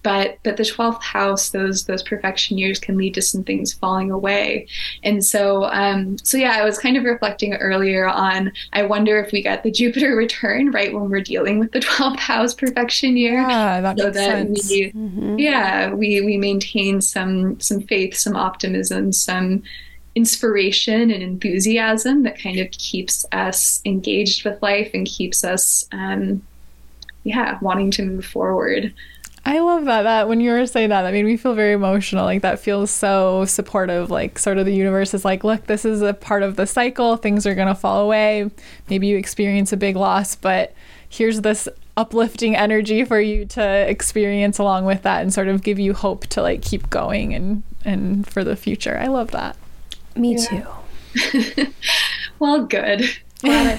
But 0.04 0.38
but 0.44 0.58
the 0.58 0.64
12th 0.64 1.02
house 1.02 1.50
those 1.50 1.86
those 1.86 2.04
perfection 2.04 2.58
years 2.58 2.80
can 2.80 2.98
lead 2.98 3.14
to 3.16 3.22
some 3.22 3.44
things 3.44 3.74
falling 3.74 4.12
away. 4.12 4.68
And 5.04 5.24
so 5.24 5.66
um 5.66 6.18
so 6.20 6.38
yeah 6.38 6.58
i 6.58 6.64
was 6.64 6.78
kind 6.78 6.98
of 6.98 7.04
reflecting 7.04 7.54
earlier 7.56 8.08
on 8.08 8.52
i 8.74 8.84
wonder 8.84 9.20
if 9.20 9.32
we 9.32 9.42
get 9.42 9.64
the 9.64 9.72
jupiter 9.80 10.16
return 10.16 10.72
right 10.72 10.94
when 10.94 11.10
we're 11.10 11.22
dealing 11.22 11.60
with 11.60 11.72
the 11.72 11.80
12th 11.80 12.20
house 12.20 12.54
perfection 12.54 13.18
year. 13.18 13.42
Yeah, 13.42 13.82
that 13.82 13.98
so 13.98 14.12
that 14.12 14.14
sense. 14.14 14.70
we 14.70 14.94
yeah 15.38 15.94
we 15.94 16.22
we 16.22 16.38
maintain 16.38 17.02
some 17.02 17.60
some 17.60 17.82
faith 17.82 18.16
some 18.16 18.36
optimism 18.36 19.12
some 19.12 19.64
inspiration 20.16 21.10
and 21.10 21.24
enthusiasm 21.24 22.24
that 22.24 22.40
kind 22.40 22.60
of 22.60 22.70
keeps 22.72 23.26
us 23.32 23.82
engaged 23.86 24.46
with 24.46 24.62
life 24.62 24.92
and 24.94 25.08
keeps 25.08 25.44
us 25.44 25.88
um 25.92 26.42
yeah 27.24 27.58
wanting 27.62 27.90
to 27.90 28.04
move 28.04 28.26
forward 28.26 28.94
I 29.46 29.60
love 29.60 29.86
that. 29.86 30.04
That 30.04 30.30
when 30.30 30.40
you 30.40 30.52
were 30.52 30.66
saying 30.66 30.90
that, 30.90 31.02
that 31.02 31.12
made 31.12 31.26
me 31.26 31.36
feel 31.36 31.54
very 31.54 31.74
emotional. 31.74 32.24
Like 32.24 32.42
that 32.44 32.60
feels 32.60 32.92
so 32.92 33.46
supportive. 33.46 34.10
Like 34.10 34.40
sort 34.40 34.58
of 34.58 34.66
the 34.66 34.74
universe 34.74 35.14
is 35.14 35.26
like, 35.26 35.44
look, 35.44 35.68
this 35.68 35.84
is 35.84 36.02
a 36.02 36.14
part 36.14 36.44
of 36.44 36.56
the 36.56 36.66
cycle. 36.66 37.18
Things 37.18 37.46
are 37.46 37.56
gonna 37.56 37.76
fall 37.76 38.02
away. 38.02 38.50
Maybe 38.90 39.08
you 39.08 39.18
experience 39.18 39.74
a 39.74 39.78
big 39.78 39.96
loss, 39.98 40.36
but 40.36 40.74
here's 41.10 41.42
this 41.42 41.68
uplifting 41.96 42.56
energy 42.56 43.04
for 43.04 43.20
you 43.20 43.46
to 43.46 43.90
experience 43.90 44.58
along 44.58 44.86
with 44.86 45.04
that 45.04 45.22
and 45.22 45.32
sort 45.34 45.48
of 45.48 45.62
give 45.62 45.78
you 45.78 45.94
hope 45.94 46.26
to 46.28 46.42
like 46.42 46.62
keep 46.62 46.90
going 46.90 47.34
and 47.34 47.64
and 47.84 48.26
for 48.28 48.44
the 48.44 48.56
future. 48.56 48.98
I 48.98 49.08
love 49.08 49.32
that. 49.32 49.58
Me 50.16 50.38
too. 50.38 50.66
well 52.40 52.66
good 52.66 53.04
um, 53.44 53.78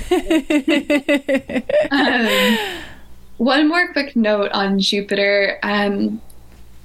one 3.39 3.68
more 3.68 3.93
quick 3.93 4.14
note 4.16 4.51
on 4.53 4.78
Jupiter. 4.78 5.59
Um, 5.62 6.20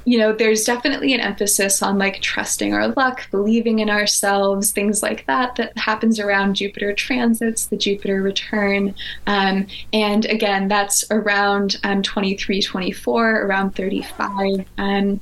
you 0.06 0.18
know, 0.18 0.34
there's 0.34 0.64
definitely 0.64 1.14
an 1.14 1.20
emphasis 1.20 1.84
on 1.84 2.00
like 2.00 2.22
trusting 2.22 2.74
our 2.74 2.88
luck, 2.90 3.30
believing 3.30 3.80
in 3.80 3.90
ourselves, 3.90 4.72
things 4.72 5.04
like 5.04 5.26
that, 5.28 5.56
that 5.58 5.78
happens 5.78 6.20
around 6.20 6.56
Jupiter 6.56 6.94
transits, 6.94 7.68
the 7.68 7.78
Jupiter 7.78 8.24
return. 8.24 8.96
Um, 9.28 9.68
and 9.94 10.26
again, 10.26 10.68
that's 10.68 11.06
around 11.12 11.78
um, 11.84 12.02
23, 12.02 12.62
24, 12.62 13.42
around 13.42 13.76
35. 13.76 14.66
Um, 14.80 15.20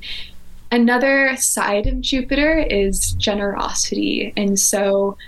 another 0.72 1.36
side 1.36 1.86
of 1.86 2.00
Jupiter 2.00 2.58
is 2.58 3.12
generosity. 3.12 4.32
And 4.36 4.58
so 4.58 5.18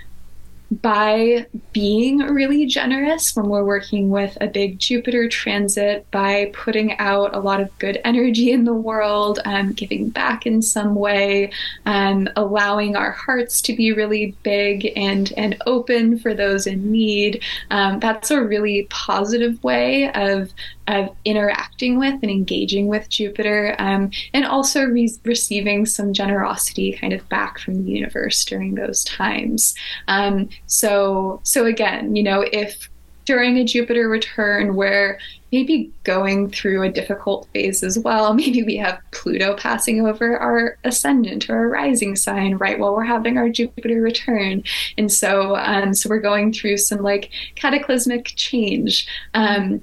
by 0.71 1.45
being 1.73 2.19
really 2.19 2.65
generous 2.65 3.35
when 3.35 3.47
we're 3.47 3.65
working 3.65 4.09
with 4.09 4.37
a 4.39 4.47
big 4.47 4.79
Jupiter 4.79 5.27
transit, 5.27 6.09
by 6.11 6.49
putting 6.53 6.97
out 6.97 7.35
a 7.35 7.39
lot 7.39 7.59
of 7.59 7.77
good 7.77 7.99
energy 8.05 8.51
in 8.51 8.63
the 8.63 8.73
world, 8.73 9.39
um, 9.43 9.73
giving 9.73 10.09
back 10.09 10.45
in 10.45 10.61
some 10.61 10.95
way, 10.95 11.51
um, 11.85 12.29
allowing 12.37 12.95
our 12.95 13.11
hearts 13.11 13.61
to 13.61 13.75
be 13.75 13.91
really 13.91 14.35
big 14.43 14.93
and 14.95 15.33
and 15.35 15.57
open 15.65 16.17
for 16.17 16.33
those 16.33 16.67
in 16.67 16.89
need. 16.89 17.43
Um, 17.69 17.99
that's 17.99 18.31
a 18.31 18.41
really 18.41 18.87
positive 18.89 19.61
way 19.63 20.09
of 20.13 20.53
of 20.87 21.09
interacting 21.25 21.99
with 21.99 22.15
and 22.21 22.31
engaging 22.31 22.87
with 22.87 23.09
Jupiter, 23.09 23.75
um, 23.79 24.11
and 24.33 24.45
also 24.45 24.85
re- 24.85 25.13
receiving 25.23 25.85
some 25.85 26.13
generosity 26.13 26.93
kind 26.93 27.13
of 27.13 27.27
back 27.29 27.59
from 27.59 27.83
the 27.83 27.91
universe 27.91 28.43
during 28.45 28.75
those 28.75 29.03
times. 29.03 29.75
Um, 30.07 30.49
so, 30.65 31.39
so 31.43 31.65
again, 31.65 32.15
you 32.15 32.23
know, 32.23 32.45
if 32.51 32.89
during 33.25 33.57
a 33.57 33.63
Jupiter 33.63 34.09
return 34.09 34.75
where 34.75 35.19
maybe 35.51 35.91
going 36.03 36.49
through 36.49 36.81
a 36.81 36.91
difficult 36.91 37.47
phase 37.53 37.83
as 37.83 37.99
well, 37.99 38.33
maybe 38.41 38.63
we 38.63 38.77
have 38.77 38.99
Pluto 39.11 39.55
passing 39.55 40.05
over 40.05 40.37
our 40.37 40.77
ascendant 40.83 41.49
or 41.49 41.55
our 41.55 41.69
rising 41.69 42.15
sign 42.15 42.55
right 42.55 42.79
while 42.79 42.95
we're 42.95 43.03
having 43.03 43.37
our 43.37 43.49
Jupiter 43.49 44.01
return, 44.01 44.63
and 44.97 45.11
so 45.11 45.55
um, 45.57 45.93
so 45.93 46.09
we're 46.09 46.19
going 46.19 46.51
through 46.51 46.77
some 46.77 47.01
like 47.01 47.31
cataclysmic 47.55 48.33
change. 48.35 49.07
Um, 49.33 49.81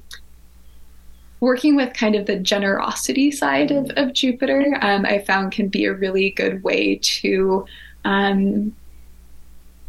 working 1.41 1.77
with 1.77 1.93
kind 1.95 2.15
of 2.15 2.27
the 2.27 2.39
generosity 2.39 3.31
side 3.31 3.71
of, 3.71 3.91
of 3.97 4.13
Jupiter, 4.13 4.77
um, 4.81 5.07
I 5.07 5.19
found 5.21 5.53
can 5.53 5.69
be 5.69 5.85
a 5.85 5.95
really 5.95 6.31
good 6.31 6.63
way 6.63 6.97
to, 6.97 7.65
um, 8.05 8.75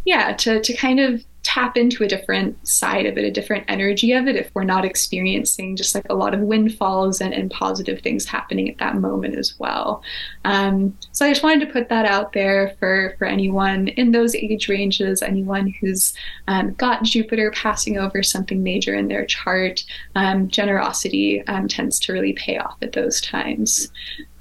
yeah, 0.06 0.34
to, 0.34 0.62
to 0.62 0.74
kind 0.74 1.00
of 1.00 1.24
tap 1.44 1.78
into 1.78 2.04
a 2.04 2.08
different 2.08 2.68
side 2.68 3.06
of 3.06 3.18
it, 3.18 3.24
a 3.24 3.32
different 3.32 3.64
energy 3.68 4.12
of 4.12 4.28
it, 4.28 4.36
if 4.36 4.52
we're 4.54 4.64
not 4.64 4.84
experiencing 4.84 5.76
just 5.76 5.96
like 5.96 6.06
a 6.10 6.14
lot 6.14 6.34
of 6.34 6.42
windfalls 6.42 7.22
and, 7.22 7.34
and 7.34 7.50
positive 7.50 8.02
things 8.02 8.26
happening 8.26 8.70
at 8.70 8.78
that 8.78 8.96
moment 8.96 9.36
as 9.36 9.58
well. 9.58 10.04
Um, 10.44 10.98
so 11.12 11.26
I 11.26 11.30
just 11.30 11.42
wanted 11.42 11.66
to 11.66 11.72
put 11.72 11.90
that 11.90 12.06
out 12.06 12.34
there 12.34 12.76
for, 12.80 13.16
for 13.18 13.26
anyone 13.26 13.88
in 13.90 14.12
those 14.12 14.36
age 14.36 14.68
ranges, 14.68 15.22
anyone 15.22 15.74
who's 15.80 16.14
um, 16.48 16.74
got 16.74 17.04
Jupiter 17.04 17.52
passing 17.52 17.98
over 17.98 18.22
something 18.22 18.62
major 18.62 18.94
in 18.94 19.08
their 19.08 19.26
chart. 19.26 19.84
Um, 20.16 20.50
generosity 20.50 21.42
um, 21.48 21.68
tends 21.68 22.00
to 22.02 22.14
really 22.14 22.34
pay 22.34 22.58
off 22.58 22.78
at 22.82 22.92
those 22.92 23.22
times. 23.22 23.92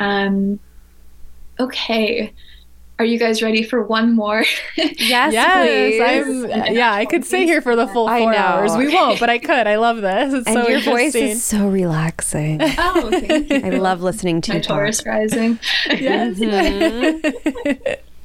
Um, 0.00 0.58
okay. 1.60 2.32
Are 2.98 3.04
you 3.04 3.18
guys 3.18 3.42
ready 3.42 3.62
for 3.62 3.82
one 3.82 4.14
more? 4.14 4.44
Yes, 4.76 5.32
yes, 5.32 6.00
please. 6.26 6.50
I'm. 6.52 6.74
Yeah, 6.74 6.92
I 6.92 7.04
could 7.04 7.24
stay 7.24 7.44
here 7.44 7.60
for 7.60 7.76
the 7.76 7.86
full 7.88 8.08
I 8.08 8.20
four 8.20 8.34
hours. 8.34 8.76
We 8.76 8.92
won't, 8.92 9.20
but 9.20 9.30
I 9.30 9.38
could. 9.38 9.66
I 9.66 9.76
love 9.76 10.00
this. 10.00 10.34
It's 10.34 10.46
and 10.46 10.54
so 10.54 10.68
your 10.68 10.80
voice 10.80 11.14
is 11.14 11.42
so 11.42 11.68
relaxing. 11.68 12.60
oh, 12.78 13.08
thank 13.10 13.50
you. 13.50 13.60
I 13.64 13.70
love 13.70 14.02
listening 14.02 14.40
to 14.42 14.52
My 14.52 14.56
you 14.56 14.62
talk. 14.62 14.76
Taurus 14.76 15.06
rising. 15.06 15.58
yes. 15.86 16.38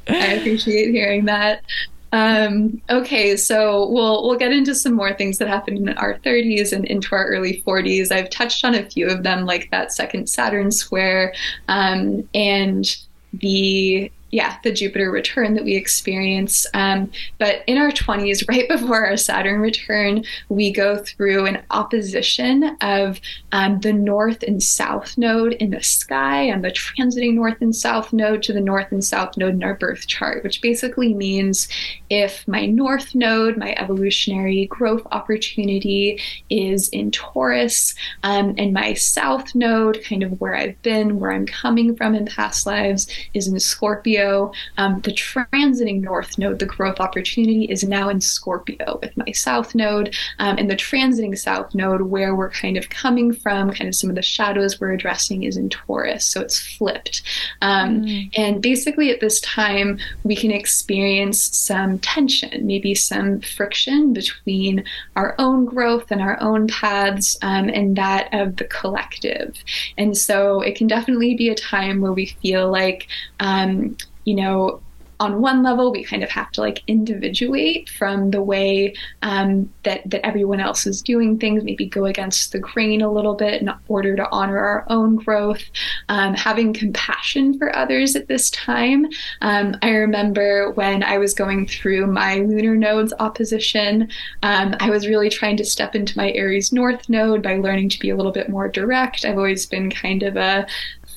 I 0.08 0.34
appreciate 0.34 0.92
hearing 0.92 1.26
that. 1.26 1.64
Um, 2.12 2.82
okay, 2.90 3.36
so 3.36 3.90
we'll 3.90 4.24
we'll 4.24 4.38
get 4.38 4.52
into 4.52 4.76
some 4.76 4.94
more 4.94 5.14
things 5.14 5.38
that 5.40 5.48
happened 5.48 5.78
in 5.78 5.90
our 5.98 6.20
30s 6.20 6.74
and 6.74 6.86
into 6.86 7.16
our 7.16 7.26
early 7.26 7.64
40s. 7.66 8.12
I've 8.12 8.30
touched 8.30 8.66
on 8.66 8.76
a 8.76 8.84
few 8.86 9.08
of 9.08 9.24
them, 9.24 9.46
like 9.46 9.70
that 9.72 9.94
second 9.94 10.28
Saturn 10.28 10.72
square, 10.72 11.34
um, 11.68 12.28
and 12.34 12.86
the 13.34 14.12
yeah, 14.34 14.58
the 14.64 14.72
Jupiter 14.72 15.12
return 15.12 15.54
that 15.54 15.64
we 15.64 15.76
experience. 15.76 16.66
Um, 16.74 17.12
but 17.38 17.64
in 17.68 17.78
our 17.78 17.92
20s, 17.92 18.48
right 18.50 18.68
before 18.68 19.06
our 19.06 19.16
Saturn 19.16 19.62
return, 19.62 20.26
we 20.50 20.72
go 20.72 20.98
through 20.98 21.46
an 21.46 21.62
opposition 21.70 22.76
of 22.82 23.22
um, 23.52 23.80
the 23.82 23.94
North 23.94 24.42
and 24.42 24.62
South 24.62 25.20
node 25.20 25.54
in 25.54 25.70
the 25.70 25.84
sky 25.84 26.42
and 26.42 26.66
the 26.66 26.72
transiting 26.72 27.36
North 27.36 27.62
and 27.62 27.76
South 27.76 28.12
node 28.12 28.42
to 28.44 28.54
the 28.54 28.60
North 28.60 28.92
and 28.92 29.06
South 29.06 29.38
node 29.38 29.54
in 29.54 29.64
our 29.64 29.76
birth 29.76 30.08
chart, 30.08 30.44
which 30.44 30.64
basically 30.64 31.14
means 31.14 31.68
if 32.10 32.48
my 32.48 32.66
North 32.66 33.14
node, 33.14 33.56
my 33.56 33.76
evolutionary 33.78 34.66
growth 34.66 35.06
opportunity, 35.12 36.20
is 36.50 36.90
in 36.90 37.12
Taurus, 37.12 37.94
um, 38.24 38.56
and 38.58 38.74
my 38.74 38.96
South 38.96 39.54
node, 39.54 40.04
kind 40.04 40.24
of 40.24 40.42
where 40.42 40.56
I've 40.56 40.82
been, 40.82 41.20
where 41.20 41.32
I'm 41.32 41.46
coming 41.46 41.96
from 41.96 42.16
in 42.16 42.26
past 42.26 42.66
lives, 42.66 43.08
is 43.36 43.48
in 43.48 43.60
Scorpio 43.60 44.23
Scorpio. 44.24 44.52
Um, 44.78 45.02
the 45.02 45.12
transiting 45.12 46.02
north 46.02 46.38
node, 46.38 46.60
the 46.60 46.66
growth 46.66 47.00
opportunity, 47.00 47.66
is 47.66 47.84
now 47.84 48.10
in 48.10 48.22
Scorpio 48.22 49.00
with 49.02 49.16
my 49.18 49.32
south 49.32 49.76
node. 49.76 50.16
Um, 50.40 50.58
and 50.58 50.70
the 50.70 50.76
transiting 50.76 51.38
south 51.38 51.74
node, 51.76 52.02
where 52.02 52.36
we're 52.36 52.50
kind 52.50 52.78
of 52.78 52.90
coming 52.90 53.34
from, 53.34 53.72
kind 53.72 53.88
of 53.88 53.96
some 53.96 54.10
of 54.10 54.16
the 54.16 54.22
shadows 54.22 54.80
we're 54.80 54.94
addressing, 54.94 55.44
is 55.44 55.58
in 55.58 55.70
Taurus. 55.70 56.26
So 56.26 56.42
it's 56.42 56.60
flipped. 56.60 57.24
Um, 57.62 58.04
mm. 58.04 58.30
And 58.36 58.62
basically, 58.62 59.12
at 59.12 59.20
this 59.20 59.40
time, 59.42 60.00
we 60.24 60.36
can 60.36 60.52
experience 60.52 61.56
some 61.56 62.00
tension, 62.00 62.66
maybe 62.66 62.96
some 62.96 63.42
friction 63.42 64.14
between 64.14 64.84
our 65.16 65.36
own 65.40 65.66
growth 65.66 66.12
and 66.12 66.22
our 66.22 66.40
own 66.42 66.68
paths 66.68 67.38
um, 67.42 67.70
and 67.70 67.96
that 67.98 68.34
of 68.34 68.58
the 68.58 68.66
collective. 68.66 69.58
And 69.98 70.18
so 70.18 70.62
it 70.62 70.76
can 70.76 70.88
definitely 70.88 71.36
be 71.36 71.50
a 71.50 71.56
time 71.56 72.02
where 72.02 72.14
we 72.14 72.28
feel 72.42 72.72
like 72.72 73.08
um, 73.40 73.98
you 74.26 74.36
know, 74.36 74.82
on 75.24 75.40
one 75.42 75.64
level, 75.64 75.92
we 75.92 76.04
kind 76.04 76.22
of 76.22 76.30
have 76.30 76.52
to 76.52 76.62
like 76.62 76.84
individuate 76.88 77.88
from 77.90 78.32
the 78.32 78.42
way 78.44 78.94
um, 79.22 79.72
that 79.84 80.02
that 80.10 80.26
everyone 80.26 80.60
else 80.60 80.86
is 80.86 81.02
doing 81.02 81.40
things. 81.40 81.64
Maybe 81.64 81.86
go 81.86 82.06
against 82.06 82.52
the 82.52 82.60
grain 82.60 83.02
a 83.02 83.12
little 83.12 83.34
bit 83.34 83.62
in 83.62 83.72
order 83.88 84.16
to 84.18 84.30
honor 84.32 84.58
our 84.58 84.86
own 84.90 85.16
growth. 85.16 85.64
Um, 86.10 86.34
having 86.34 86.74
compassion 86.74 87.58
for 87.58 87.74
others 87.76 88.16
at 88.16 88.28
this 88.28 88.50
time. 88.50 89.08
Um, 89.42 89.78
I 89.82 89.92
remember 89.92 90.72
when 90.72 91.04
I 91.04 91.18
was 91.18 91.34
going 91.34 91.68
through 91.68 92.08
my 92.08 92.40
lunar 92.40 92.76
nodes 92.76 93.14
opposition, 93.20 94.10
um, 94.42 94.76
I 94.80 94.90
was 94.90 95.08
really 95.08 95.30
trying 95.30 95.58
to 95.58 95.66
step 95.66 95.96
into 95.96 96.18
my 96.18 96.32
Aries 96.34 96.74
North 96.74 97.08
node 97.08 97.42
by 97.42 97.56
learning 97.56 97.90
to 97.90 98.00
be 98.00 98.10
a 98.10 98.16
little 98.16 98.32
bit 98.32 98.50
more 98.50 98.68
direct. 98.68 99.24
I've 99.24 99.38
always 99.38 99.66
been 99.66 99.90
kind 99.90 100.24
of 100.24 100.36
a 100.36 100.68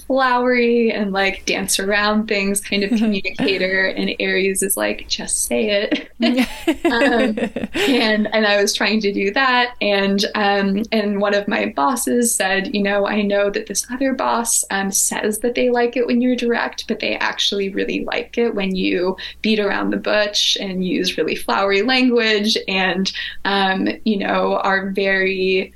flowery 0.06 0.92
and 0.92 1.12
like 1.12 1.44
dance 1.46 1.78
around 1.78 2.28
things 2.28 2.60
kind 2.60 2.84
of 2.84 2.90
communicator 2.98 3.86
and 3.86 4.14
aries 4.20 4.62
is 4.62 4.76
like 4.76 5.08
just 5.08 5.46
say 5.46 5.70
it. 5.70 6.10
Um, 6.86 7.38
and 7.74 8.34
and 8.34 8.46
i 8.46 8.60
was 8.60 8.72
trying 8.72 9.00
to 9.00 9.12
do 9.12 9.32
that 9.32 9.74
and 9.80 10.24
um, 10.34 10.82
and 10.92 11.20
one 11.20 11.34
of 11.34 11.46
my 11.46 11.66
bosses 11.76 12.34
said 12.34 12.74
you 12.74 12.82
know 12.82 13.06
i 13.06 13.22
know 13.22 13.50
that 13.50 13.66
this 13.66 13.86
other 13.90 14.14
boss 14.14 14.64
um, 14.70 14.90
says 14.90 15.40
that 15.40 15.54
they 15.54 15.70
like 15.70 15.96
it 15.96 16.06
when 16.06 16.20
you're 16.20 16.36
direct 16.36 16.86
but 16.88 17.00
they 17.00 17.16
actually 17.16 17.68
really 17.70 18.04
like 18.04 18.38
it 18.38 18.54
when 18.54 18.74
you 18.74 19.16
beat 19.42 19.60
around 19.60 19.90
the 19.90 19.96
bush 19.96 20.56
and 20.56 20.84
use 20.84 21.18
really 21.18 21.36
flowery 21.36 21.82
language 21.82 22.56
and 22.68 23.12
um, 23.44 23.88
you 24.04 24.16
know 24.16 24.56
are 24.58 24.90
very 24.90 25.74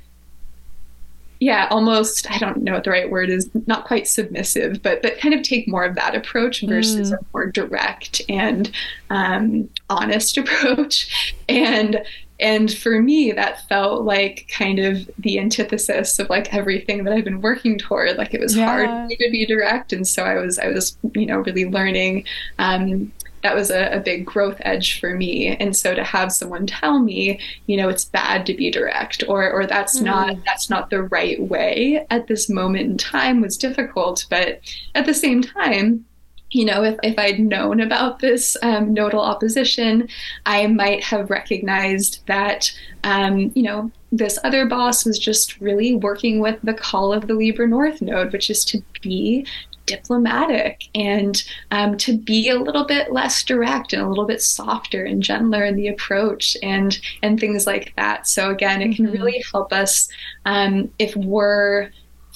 yeah, 1.41 1.67
almost 1.71 2.29
I 2.29 2.37
don't 2.37 2.61
know 2.61 2.73
what 2.73 2.83
the 2.83 2.91
right 2.91 3.09
word 3.09 3.31
is, 3.31 3.49
not 3.65 3.85
quite 3.85 4.07
submissive, 4.07 4.83
but 4.83 5.01
but 5.01 5.17
kind 5.17 5.33
of 5.33 5.41
take 5.41 5.67
more 5.67 5.83
of 5.83 5.95
that 5.95 6.15
approach 6.15 6.61
versus 6.61 7.11
mm. 7.11 7.17
a 7.17 7.25
more 7.33 7.47
direct 7.47 8.21
and 8.29 8.71
um, 9.09 9.67
honest 9.89 10.37
approach. 10.37 11.35
And 11.49 12.05
and 12.39 12.71
for 12.73 13.01
me 13.01 13.31
that 13.31 13.67
felt 13.69 14.03
like 14.03 14.49
kind 14.55 14.79
of 14.79 15.09
the 15.19 15.39
antithesis 15.39 16.17
of 16.17 16.27
like 16.27 16.51
everything 16.53 17.03
that 17.03 17.13
i've 17.13 17.23
been 17.23 17.39
working 17.39 17.77
toward 17.77 18.17
like 18.17 18.33
it 18.33 18.41
was 18.41 18.55
yeah. 18.55 18.65
hard 18.65 19.09
to 19.11 19.29
be 19.29 19.45
direct 19.45 19.93
and 19.93 20.07
so 20.07 20.23
i 20.23 20.33
was 20.33 20.57
i 20.57 20.67
was 20.67 20.97
you 21.13 21.27
know 21.27 21.37
really 21.37 21.65
learning 21.65 22.25
um, 22.57 23.11
that 23.43 23.55
was 23.55 23.69
a, 23.71 23.97
a, 23.97 23.99
big 23.99 24.25
growth 24.25 24.57
edge 24.61 24.99
for 24.99 25.15
me. 25.15 25.55
And 25.55 25.75
so 25.75 25.93
to 25.95 26.03
have 26.03 26.31
someone 26.31 26.67
tell 26.67 26.99
me, 26.99 27.39
you 27.67 27.77
know, 27.77 27.89
it's 27.89 28.05
bad 28.05 28.45
to 28.45 28.53
be 28.53 28.71
direct 28.71 29.23
or 29.27 29.51
or 29.51 29.65
that's 29.65 29.97
mm-hmm. 29.97 30.05
not 30.05 30.37
that's 30.45 30.69
not 30.69 30.89
the 30.89 31.03
right 31.03 31.41
way 31.41 32.05
at 32.09 32.27
this 32.27 32.49
moment 32.49 32.89
in 32.89 32.97
time 32.97 33.41
was 33.41 33.57
difficult. 33.57 34.25
But 34.29 34.61
at 34.95 35.05
the 35.05 35.13
same 35.13 35.41
time, 35.41 36.05
you 36.51 36.65
know, 36.65 36.83
if, 36.83 36.97
if 37.01 37.17
I'd 37.17 37.39
known 37.39 37.79
about 37.79 38.19
this 38.19 38.57
um, 38.61 38.93
nodal 38.93 39.21
opposition, 39.21 40.09
I 40.45 40.67
might 40.67 41.03
have 41.03 41.29
recognized 41.29 42.25
that, 42.27 42.71
um, 43.03 43.51
you 43.55 43.63
know, 43.63 43.91
this 44.11 44.37
other 44.43 44.65
boss 44.65 45.05
was 45.05 45.17
just 45.17 45.59
really 45.61 45.95
working 45.95 46.41
with 46.41 46.59
the 46.63 46.73
call 46.73 47.13
of 47.13 47.27
the 47.27 47.33
Libra 47.33 47.67
North 47.67 48.01
node, 48.01 48.33
which 48.33 48.49
is 48.49 48.65
to 48.65 48.83
be 49.01 49.45
diplomatic 49.91 50.83
and 50.95 51.43
um, 51.71 51.97
to 51.97 52.17
be 52.17 52.49
a 52.49 52.59
little 52.59 52.85
bit 52.85 53.11
less 53.11 53.43
direct 53.43 53.93
and 53.93 54.01
a 54.01 54.07
little 54.07 54.25
bit 54.25 54.41
softer 54.41 55.03
and 55.03 55.21
gentler 55.21 55.63
in 55.65 55.75
the 55.75 55.89
approach 55.89 56.55
and 56.63 56.99
and 57.21 57.39
things 57.39 57.67
like 57.67 57.93
that. 57.97 58.27
So 58.27 58.49
again, 58.49 58.81
it 58.81 58.95
can 58.95 59.05
mm-hmm. 59.05 59.13
really 59.13 59.43
help 59.51 59.73
us 59.73 60.09
um, 60.45 60.89
if 60.97 61.15
we're 61.15 61.91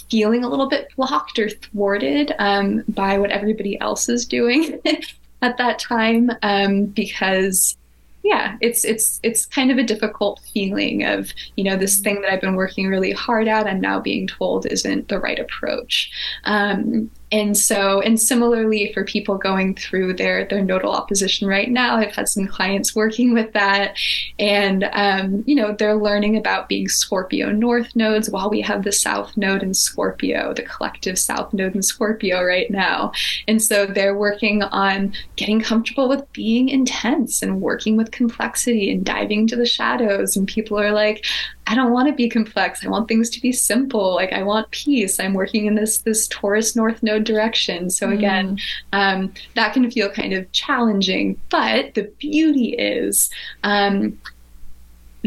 feeling 0.09 0.43
a 0.43 0.49
little 0.49 0.69
bit 0.69 0.89
blocked 0.95 1.39
or 1.39 1.49
thwarted 1.49 2.33
um, 2.39 2.83
by 2.89 3.17
what 3.17 3.31
everybody 3.31 3.79
else 3.79 4.09
is 4.09 4.25
doing 4.25 4.79
at 5.41 5.57
that 5.57 5.79
time 5.79 6.29
um, 6.43 6.85
because 6.85 7.77
yeah 8.25 8.57
it's 8.59 8.83
it's 8.83 9.19
it's 9.21 9.45
kind 9.45 9.69
of 9.69 9.77
a 9.77 9.83
difficult 9.83 10.41
feeling 10.51 11.05
of 11.05 11.31
you 11.55 11.63
know 11.63 11.77
this 11.77 11.99
thing 11.99 12.21
that 12.21 12.33
i've 12.33 12.41
been 12.41 12.55
working 12.55 12.87
really 12.87 13.11
hard 13.11 13.47
at 13.47 13.67
i'm 13.67 13.79
now 13.79 13.99
being 13.99 14.25
told 14.25 14.65
isn't 14.65 15.07
the 15.07 15.19
right 15.19 15.39
approach 15.39 16.11
um, 16.45 17.09
and 17.31 17.57
so 17.57 18.01
and 18.01 18.19
similarly 18.19 18.91
for 18.93 19.03
people 19.03 19.37
going 19.37 19.75
through 19.75 20.13
their 20.13 20.45
their 20.45 20.63
nodal 20.63 20.91
opposition 20.91 21.47
right 21.47 21.69
now 21.69 21.95
i've 21.97 22.15
had 22.15 22.27
some 22.27 22.47
clients 22.47 22.95
working 22.95 23.33
with 23.33 23.51
that. 23.53 23.97
And 24.39 24.89
um, 24.93 25.43
you 25.45 25.55
know 25.55 25.75
they're 25.77 25.95
learning 25.95 26.37
about 26.37 26.69
being 26.69 26.87
scorpio 26.87 27.51
north 27.51 27.95
nodes 27.95 28.29
while 28.29 28.49
we 28.49 28.61
have 28.61 28.83
the 28.83 28.91
south 28.91 29.35
node 29.37 29.63
in 29.63 29.73
scorpio 29.73 30.53
the 30.53 30.63
collective 30.63 31.17
south 31.17 31.53
node 31.53 31.75
in 31.75 31.81
scorpio 31.81 32.43
right 32.43 32.69
now. 32.69 33.11
And 33.47 33.61
so 33.61 33.85
they're 33.85 34.17
working 34.17 34.63
on 34.63 35.13
getting 35.35 35.61
comfortable 35.61 36.09
with 36.09 36.31
being 36.33 36.69
intense 36.69 37.41
and 37.41 37.61
working 37.61 37.97
with 37.97 38.11
complexity 38.11 38.91
and 38.91 39.05
diving 39.05 39.41
into 39.41 39.55
the 39.55 39.65
shadows. 39.65 40.35
And 40.35 40.47
people 40.47 40.79
are 40.79 40.91
like 40.91 41.25
I 41.67 41.75
don't 41.75 41.91
want 41.91 42.07
to 42.07 42.13
be 42.13 42.29
complex. 42.29 42.85
I 42.85 42.89
want 42.89 43.07
things 43.07 43.29
to 43.31 43.41
be 43.41 43.51
simple. 43.51 44.13
Like 44.13 44.33
I 44.33 44.43
want 44.43 44.69
peace. 44.71 45.19
I'm 45.19 45.33
working 45.33 45.65
in 45.65 45.75
this 45.75 45.99
this 45.99 46.27
Taurus 46.27 46.75
North 46.75 47.01
Node 47.01 47.23
direction. 47.23 47.89
So 47.89 48.09
again, 48.11 48.57
mm. 48.57 48.61
um, 48.93 49.33
that 49.55 49.73
can 49.73 49.89
feel 49.89 50.09
kind 50.09 50.33
of 50.33 50.51
challenging. 50.51 51.39
But 51.49 51.95
the 51.95 52.03
beauty 52.19 52.75
is 52.75 53.29
um, 53.63 54.19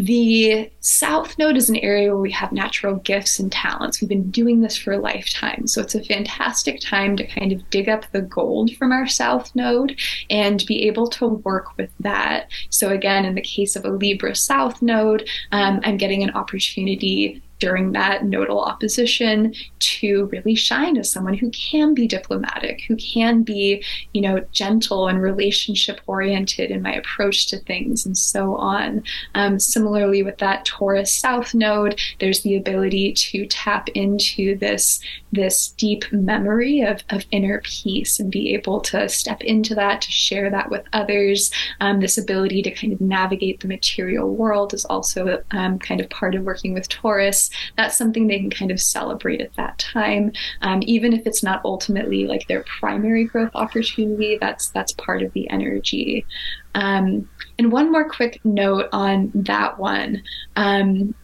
the 0.05 0.71
South 0.81 1.37
Node 1.39 1.57
is 1.57 1.69
an 1.69 1.77
area 1.77 2.09
where 2.09 2.23
we 2.23 2.31
have 2.31 2.53
natural 2.53 2.97
gifts 2.97 3.41
and 3.41 3.51
talents. 3.51 4.01
We've 4.01 4.09
been 4.09 4.31
doing 4.31 4.61
this 4.61 4.77
for 4.77 4.93
a 4.93 4.99
lifetime. 4.99 5.67
So 5.67 5.81
it's 5.81 5.97
a 5.97 6.05
fantastic 6.05 6.81
time 6.81 7.17
to 7.17 7.27
kind 7.27 7.53
of 7.53 7.69
dig 7.71 7.89
up 7.89 8.05
the 8.13 8.23
gold 8.23 8.71
from 8.77 8.93
our 8.93 9.09
South 9.09 9.55
Node 9.57 9.99
and 10.31 10.65
be 10.67 10.87
able 10.87 11.09
to 11.09 11.27
work 11.27 11.77
with 11.77 11.91
that. 12.01 12.49
So, 12.71 12.91
again, 12.91 13.25
in 13.25 13.35
the 13.35 13.41
case 13.41 13.75
of 13.75 13.85
a 13.85 13.91
Libra 13.91 14.37
South 14.37 14.81
Node, 14.83 15.29
um, 15.51 15.81
I'm 15.83 15.97
getting 15.97 16.23
an 16.23 16.31
opportunity 16.31 17.43
during 17.59 17.93
that 17.93 18.25
nodal 18.25 18.61
opposition 18.61 19.55
to 19.79 20.27
really 20.27 20.55
shine 20.55 20.97
as 20.97 21.11
someone 21.11 21.35
who 21.35 21.51
can 21.51 21.95
be 21.95 22.07
diplomatic, 22.07 22.83
who 22.87 22.97
can 22.97 23.43
be, 23.43 23.83
you 24.13 24.21
know, 24.21 24.45
gentle 24.53 25.09
and 25.09 25.21
relationship 25.23 26.01
oriented 26.07 26.71
in 26.71 26.83
my 26.83 26.93
approach 26.93 27.47
to 27.49 27.59
things 27.59 28.07
and 28.07 28.17
so 28.17 28.57
on. 28.57 29.03
Um, 29.35 29.59
similarly, 29.59 30.23
with 30.23 30.39
that 30.39 30.65
Taurus 30.65 31.13
South 31.13 31.55
node, 31.55 32.01
there's 32.21 32.43
the 32.43 32.57
ability 32.57 33.13
to 33.13 33.47
tap 33.47 33.89
into 33.91 34.57
this 34.59 35.01
this 35.31 35.69
deep 35.73 36.11
memory 36.11 36.81
of, 36.81 37.03
of 37.11 37.27
inner 37.31 37.61
peace 37.63 38.19
and 38.19 38.31
be 38.31 38.55
able 38.55 38.81
to 38.81 39.09
step 39.11 39.43
into 39.43 39.75
that, 39.75 40.01
to 40.01 40.11
share 40.11 40.49
that 40.51 40.71
with 40.71 40.85
others. 40.95 41.51
Um, 41.81 42.01
this 42.01 42.17
ability 42.17 42.63
to 42.63 42.71
kind 42.71 42.95
of 42.95 43.01
navigate 43.01 43.61
the 43.61 43.69
material 43.69 44.35
world 44.35 44.73
is 44.73 44.87
also 44.87 45.43
um, 45.51 45.79
kind 45.79 46.01
of 46.01 46.09
part 46.09 46.35
of 46.35 46.45
working 46.45 46.73
with 46.73 46.89
Taurus 46.89 47.48
that's 47.77 47.97
something 47.97 48.27
they 48.27 48.39
can 48.39 48.51
kind 48.51 48.71
of 48.71 48.81
celebrate 48.81 49.41
at 49.41 49.55
that 49.55 49.79
time. 49.79 50.33
Um, 50.63 50.81
even 50.85 51.13
if 51.13 51.27
it's 51.27 51.43
not 51.43 51.61
ultimately 51.65 52.27
like 52.27 52.47
their 52.47 52.65
primary 52.81 53.25
growth 53.25 53.51
opportunity, 53.55 54.39
that's 54.41 54.69
that's 54.71 54.93
part 54.93 55.23
of 55.23 55.33
the 55.33 55.49
energy. 55.51 56.27
Um, 56.75 57.29
and 57.59 57.73
one 57.73 57.91
more 57.91 58.09
quick 58.09 58.41
note 58.45 58.89
on 58.93 59.33
that 59.35 59.79
one. 59.79 60.23
Um, 60.57 61.15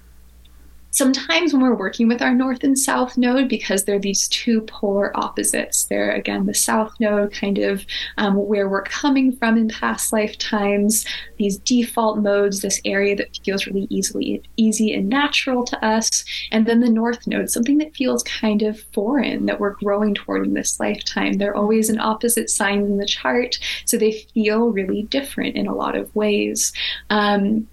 sometimes 0.95 1.53
when 1.53 1.61
we're 1.61 1.74
working 1.74 2.09
with 2.09 2.22
our 2.22 2.32
north 2.32 2.62
and 2.62 2.78
south 2.78 3.18
node, 3.18 3.49
because 3.49 3.84
they're 3.84 3.99
these 3.99 4.28
two 4.28 4.62
polar 4.62 5.14
opposites, 5.16 5.84
they're 5.84 6.12
again 6.12 6.47
the 6.47 6.55
south 6.55 6.95
node, 7.01 7.32
kind 7.32 7.59
of 7.59 7.84
um, 8.16 8.36
where 8.36 8.68
we're 8.68 8.84
coming 8.84 9.36
from 9.36 9.59
in 9.59 9.68
past 9.68 10.12
lifetimes, 10.12 11.05
these 11.36 11.59
default 11.59 12.18
modes, 12.18 12.61
this 12.61 12.80
area 12.84 13.16
that 13.16 13.36
feels 13.45 13.66
really 13.66 13.86
easily 13.90 14.42
easy 14.57 14.95
and 14.95 15.09
natural 15.09 15.64
to 15.64 15.84
us, 15.84 16.24
and 16.53 16.66
then 16.66 16.80
the 16.80 16.88
north 16.88 17.26
node, 17.26 17.51
something 17.51 17.78
that 17.78 17.95
feels 17.95 18.22
kind 18.22 18.62
of 18.62 18.80
foreign 18.92 19.47
that 19.47 19.59
we're 19.59 19.74
growing 19.74 20.14
toward 20.14 20.47
in 20.47 20.55
this 20.55 20.78
lifetime. 20.78 21.34
They're 21.34 21.57
always 21.57 21.90
an 21.90 22.01
opposite 22.01 22.49
sign 22.49 22.80
in 22.80 22.99
the 22.99 23.07
chart, 23.07 23.59
so 23.84 23.97
they 23.97 24.12
feel 24.32 24.70
really 24.70 25.03
different 25.03 25.57
in 25.57 25.66
a 25.66 25.74
lot 25.74 25.97
of 25.97 26.14
ways. 26.14 26.72
Um, 27.11 27.68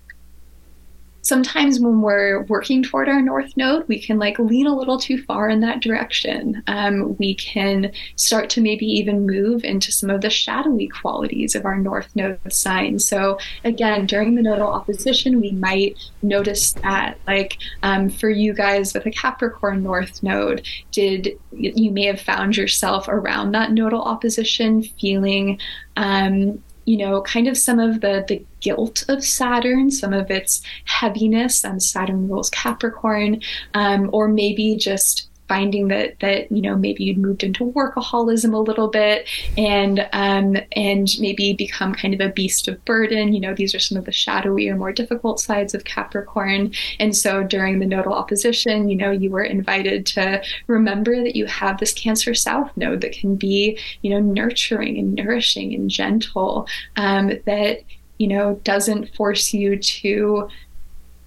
sometimes 1.22 1.80
when 1.80 2.02
we're 2.02 2.44
working 2.44 2.84
toward 2.84 3.08
our 3.08 3.22
north 3.22 3.56
node, 3.56 3.88
we 3.88 4.00
can 4.00 4.18
like 4.18 4.40
lean 4.40 4.68
a 4.68 4.76
little 4.76 4.98
too 4.98 5.22
far 5.24 5.50
in 5.50 5.60
that 5.62 5.82
direction. 5.82 6.64
Um, 6.68 7.16
we 7.18 7.36
can 7.36 7.92
start 8.16 8.50
to 8.52 8.62
maybe 8.62 8.86
even 8.86 9.26
move 9.26 9.64
into 9.64 9.92
some 9.92 10.10
of 10.10 10.22
the 10.22 10.30
shadowy 10.30 10.88
qualities 10.88 11.56
of 11.56 11.66
our 11.66 11.78
north 11.78 12.16
node 12.16 12.40
sign. 12.52 13.00
So 13.00 13.38
again, 13.64 14.06
during 14.06 14.36
the 14.36 14.42
nodal 14.42 14.68
opposition, 14.68 15.40
we 15.40 15.52
might 15.52 15.98
notice 16.22 16.74
that, 16.74 17.20
like 17.28 17.58
um, 17.84 18.10
for 18.10 18.30
you 18.30 18.54
guys 18.54 18.94
with 18.94 19.06
a 19.06 19.12
Capricorn 19.12 19.84
north 19.84 20.24
node, 20.24 20.66
did 20.92 21.38
you 21.52 21.92
may 21.92 22.06
have 22.06 22.22
found 22.22 22.58
yourself 22.58 23.08
around 23.08 23.52
that 23.52 23.72
nodal 23.72 24.02
opposition 24.02 24.84
feeling 24.84 25.60
um, 25.98 26.64
you 26.86 26.98
know, 26.98 27.22
kind 27.22 27.48
of 27.48 27.58
some 27.58 27.80
of 27.80 28.02
the 28.02 28.26
the 28.28 28.44
guilt 28.60 29.06
of 29.08 29.24
Saturn, 29.24 29.92
some 29.92 30.14
of 30.14 30.30
its 30.32 30.62
heaviness. 30.86 31.64
and 31.64 31.82
Saturn 31.82 32.28
rules 32.28 32.50
Capricorn, 32.50 33.42
um, 33.74 34.10
or 34.14 34.28
maybe 34.28 34.76
just 34.76 35.30
finding 35.52 35.90
that 35.90 36.18
that 36.22 36.50
you 36.50 36.62
know 36.62 36.78
maybe 36.78 37.04
you'd 37.04 37.18
moved 37.18 37.44
into 37.44 37.66
workaholism 37.74 38.54
a 38.54 38.58
little 38.58 38.88
bit 38.88 39.28
and 39.58 40.08
um, 40.14 40.56
and 40.78 41.10
maybe 41.20 41.52
become 41.52 41.94
kind 41.94 42.14
of 42.14 42.22
a 42.22 42.32
beast 42.32 42.70
of 42.70 42.86
burden. 42.86 43.34
You 43.34 43.42
know, 43.42 43.54
these 43.54 43.76
are 43.76 43.80
some 43.80 43.98
of 43.98 44.06
the 44.06 44.14
shadowy 44.14 44.70
or 44.70 44.78
more 44.78 44.94
difficult 44.94 45.42
sides 45.42 45.74
of 45.74 45.84
Capricorn. 45.84 46.72
And 47.02 47.14
so 47.14 47.44
during 47.44 47.80
the 47.80 47.86
nodal 47.86 48.14
opposition, 48.14 48.88
you 48.88 48.96
know, 48.96 49.12
you 49.12 49.30
were 49.30 49.44
invited 49.44 50.06
to 50.16 50.42
remember 50.68 51.22
that 51.22 51.36
you 51.36 51.48
have 51.48 51.80
this 51.80 51.92
Cancer 51.92 52.34
South 52.34 52.72
node 52.78 53.02
that 53.02 53.12
can 53.12 53.36
be 53.36 53.78
you 54.04 54.12
know 54.12 54.22
nurturing 54.22 54.98
and 54.98 55.16
nourishing 55.16 55.74
and 55.74 55.90
gentle. 55.90 56.66
Um, 56.96 57.28
that 57.46 57.82
you 58.20 58.28
know 58.30 58.56
doesn't 58.64 59.14
force 59.16 59.54
you 59.54 59.76
to 59.76 60.48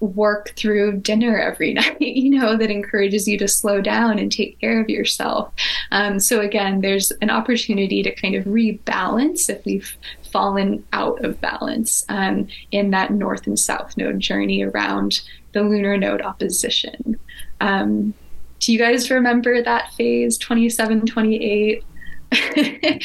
work 0.07 0.55
through 0.57 0.99
dinner 0.99 1.39
every 1.39 1.73
night, 1.75 2.01
you 2.01 2.31
know, 2.31 2.57
that 2.57 2.71
encourages 2.71 3.27
you 3.27 3.39
to 3.39 3.49
slow 3.49 3.81
down 3.81 4.19
and 4.19 4.31
take 4.31 4.59
care 4.61 4.81
of 4.81 4.89
yourself. 4.89 5.53
Um, 5.91 6.21
so, 6.21 6.41
again, 6.41 6.81
there's 6.81 7.11
an 7.23 7.31
opportunity 7.31 8.03
to 8.03 8.15
kind 8.15 8.35
of 8.35 8.45
rebalance 8.45 9.49
if 9.49 9.65
we've 9.65 9.97
fallen 10.33 10.85
out 10.93 11.25
of 11.25 11.41
balance 11.41 12.05
um, 12.09 12.49
in 12.73 12.91
that 12.91 13.13
north 13.13 13.47
and 13.47 13.59
south 13.59 13.97
node 13.97 14.19
journey 14.19 14.65
around 14.65 15.21
the 15.53 15.63
lunar 15.63 15.97
node 15.97 16.23
opposition. 16.23 17.19
Um, 17.61 18.15
do 18.59 18.73
you 18.73 18.79
guys 18.79 19.11
remember 19.11 19.63
that 19.63 19.93
phase 19.93 20.39
27, 20.39 21.07
28? 21.07 21.85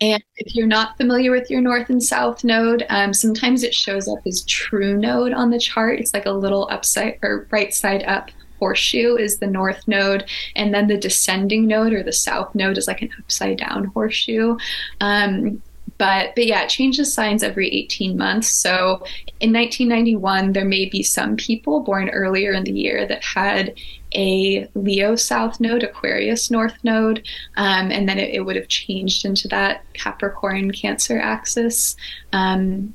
And 0.00 0.22
if 0.36 0.54
you're 0.54 0.66
not 0.66 0.96
familiar 0.96 1.30
with 1.30 1.50
your 1.50 1.60
north 1.60 1.88
and 1.88 2.02
south 2.02 2.42
node, 2.42 2.84
um, 2.90 3.14
sometimes 3.14 3.62
it 3.62 3.72
shows 3.72 4.08
up 4.08 4.18
as 4.26 4.44
true 4.44 4.96
node 4.96 5.32
on 5.32 5.50
the 5.50 5.58
chart. 5.58 6.00
It's 6.00 6.12
like 6.12 6.26
a 6.26 6.32
little 6.32 6.68
upside 6.70 7.18
or 7.22 7.46
right 7.50 7.72
side 7.72 8.02
up 8.04 8.30
horseshoe 8.58 9.16
is 9.16 9.38
the 9.38 9.46
north 9.46 9.86
node, 9.86 10.28
and 10.56 10.74
then 10.74 10.88
the 10.88 10.98
descending 10.98 11.66
node 11.66 11.92
or 11.92 12.02
the 12.02 12.12
south 12.12 12.54
node 12.54 12.78
is 12.78 12.88
like 12.88 13.02
an 13.02 13.10
upside 13.18 13.58
down 13.58 13.84
horseshoe. 13.86 14.56
Um, 15.00 15.62
but 15.98 16.34
but 16.34 16.46
yeah, 16.46 16.62
it 16.62 16.70
changes 16.70 17.14
signs 17.14 17.42
every 17.42 17.68
18 17.68 18.16
months. 18.16 18.50
So 18.50 19.04
in 19.40 19.52
1991, 19.52 20.52
there 20.52 20.64
may 20.64 20.86
be 20.86 21.02
some 21.02 21.36
people 21.36 21.80
born 21.80 22.08
earlier 22.10 22.52
in 22.52 22.64
the 22.64 22.72
year 22.72 23.06
that 23.06 23.22
had 23.22 23.74
a 24.14 24.68
Leo 24.74 25.16
South 25.16 25.60
node, 25.60 25.82
Aquarius 25.82 26.50
North 26.50 26.76
node, 26.82 27.26
um, 27.56 27.90
and 27.90 28.08
then 28.08 28.18
it, 28.18 28.34
it, 28.34 28.40
would 28.40 28.56
have 28.56 28.68
changed 28.68 29.24
into 29.24 29.48
that 29.48 29.84
Capricorn 29.94 30.70
Cancer 30.70 31.18
axis. 31.18 31.96
Um, 32.32 32.94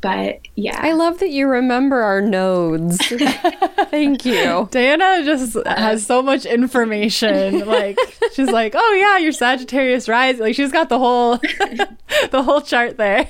but 0.00 0.40
yeah. 0.56 0.80
I 0.82 0.92
love 0.92 1.18
that 1.18 1.30
you 1.30 1.46
remember 1.46 2.00
our 2.00 2.22
nodes. 2.22 2.98
Thank 3.90 4.24
you. 4.24 4.68
Diana 4.70 5.22
just 5.24 5.56
has 5.66 6.06
so 6.06 6.22
much 6.22 6.46
information. 6.46 7.60
Like 7.70 7.98
she's 8.32 8.50
like, 8.50 8.74
"Oh 8.76 8.92
yeah, 8.94 9.18
your 9.18 9.32
Sagittarius 9.32 10.08
rising." 10.08 10.40
Like 10.40 10.54
she's 10.56 10.72
got 10.72 10.88
the 10.88 10.98
whole 10.98 11.36
the 12.30 12.42
whole 12.42 12.60
chart 12.60 12.96
there. 12.96 13.28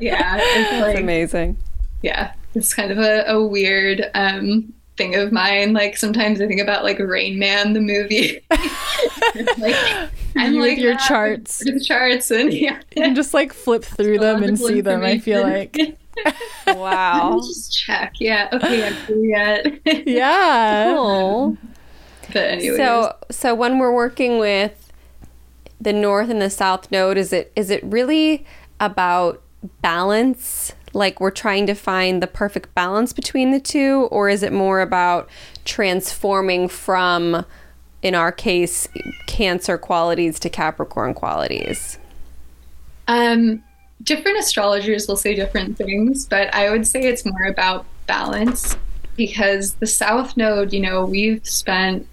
yeah, 0.00 0.38
it's 0.40 0.80
like, 0.80 0.98
amazing. 0.98 1.58
Yeah, 2.02 2.32
it's 2.54 2.72
kind 2.72 2.90
of 2.90 2.98
a, 2.98 3.24
a 3.26 3.44
weird 3.44 4.10
um, 4.14 4.72
thing 4.98 5.14
of 5.14 5.32
mine. 5.32 5.72
Like 5.72 5.96
sometimes 5.96 6.42
I 6.42 6.46
think 6.46 6.60
about 6.60 6.84
like 6.84 6.98
Rain 6.98 7.38
Man, 7.38 7.72
the 7.72 7.80
movie. 7.80 8.40
like 8.50 10.10
I'm 10.36 10.54
you 10.54 10.60
like 10.60 10.72
ah, 10.72 10.74
with 10.74 10.78
your 10.78 10.92
yeah, 10.92 11.08
charts, 11.08 11.58
the 11.60 11.80
charts, 11.80 12.30
and 12.30 12.52
yeah, 12.52 12.80
you 12.94 13.02
can 13.02 13.14
just 13.14 13.32
like 13.32 13.54
flip 13.54 13.84
through 13.84 14.18
them 14.18 14.42
and 14.42 14.58
see 14.58 14.82
them. 14.82 15.02
I 15.02 15.18
feel 15.18 15.42
like. 15.42 15.78
wow. 16.66 17.38
just 17.38 17.72
check. 17.72 18.14
Yeah. 18.18 18.48
Okay. 18.52 18.86
I'm 18.86 18.94
here 19.06 19.24
yet. 19.24 20.06
yeah. 20.06 20.92
Cool. 20.92 21.56
But 22.32 22.36
anyway. 22.36 22.76
So 22.76 23.16
so 23.30 23.54
when 23.54 23.78
we're 23.78 23.94
working 23.94 24.38
with 24.38 24.92
the 25.80 25.92
north 25.92 26.28
and 26.28 26.42
the 26.42 26.50
south 26.50 26.90
node, 26.90 27.16
is 27.16 27.32
it 27.32 27.52
is 27.56 27.70
it 27.70 27.82
really 27.84 28.44
about 28.80 29.42
balance 29.80 30.72
like 30.94 31.20
we're 31.20 31.30
trying 31.30 31.66
to 31.66 31.74
find 31.74 32.22
the 32.22 32.26
perfect 32.26 32.74
balance 32.74 33.12
between 33.12 33.50
the 33.50 33.60
two 33.60 34.08
or 34.10 34.28
is 34.28 34.42
it 34.42 34.52
more 34.52 34.80
about 34.80 35.28
transforming 35.64 36.68
from 36.68 37.44
in 38.02 38.14
our 38.14 38.32
case 38.32 38.88
cancer 39.26 39.76
qualities 39.76 40.38
to 40.38 40.48
capricorn 40.48 41.14
qualities 41.14 41.98
um 43.08 43.62
different 44.02 44.38
astrologers 44.38 45.08
will 45.08 45.16
say 45.16 45.34
different 45.34 45.76
things 45.76 46.26
but 46.26 46.52
i 46.54 46.70
would 46.70 46.86
say 46.86 47.02
it's 47.02 47.24
more 47.24 47.46
about 47.46 47.84
balance 48.06 48.76
because 49.16 49.74
the 49.74 49.86
south 49.86 50.36
node 50.36 50.72
you 50.72 50.80
know 50.80 51.04
we've 51.04 51.46
spent 51.46 52.06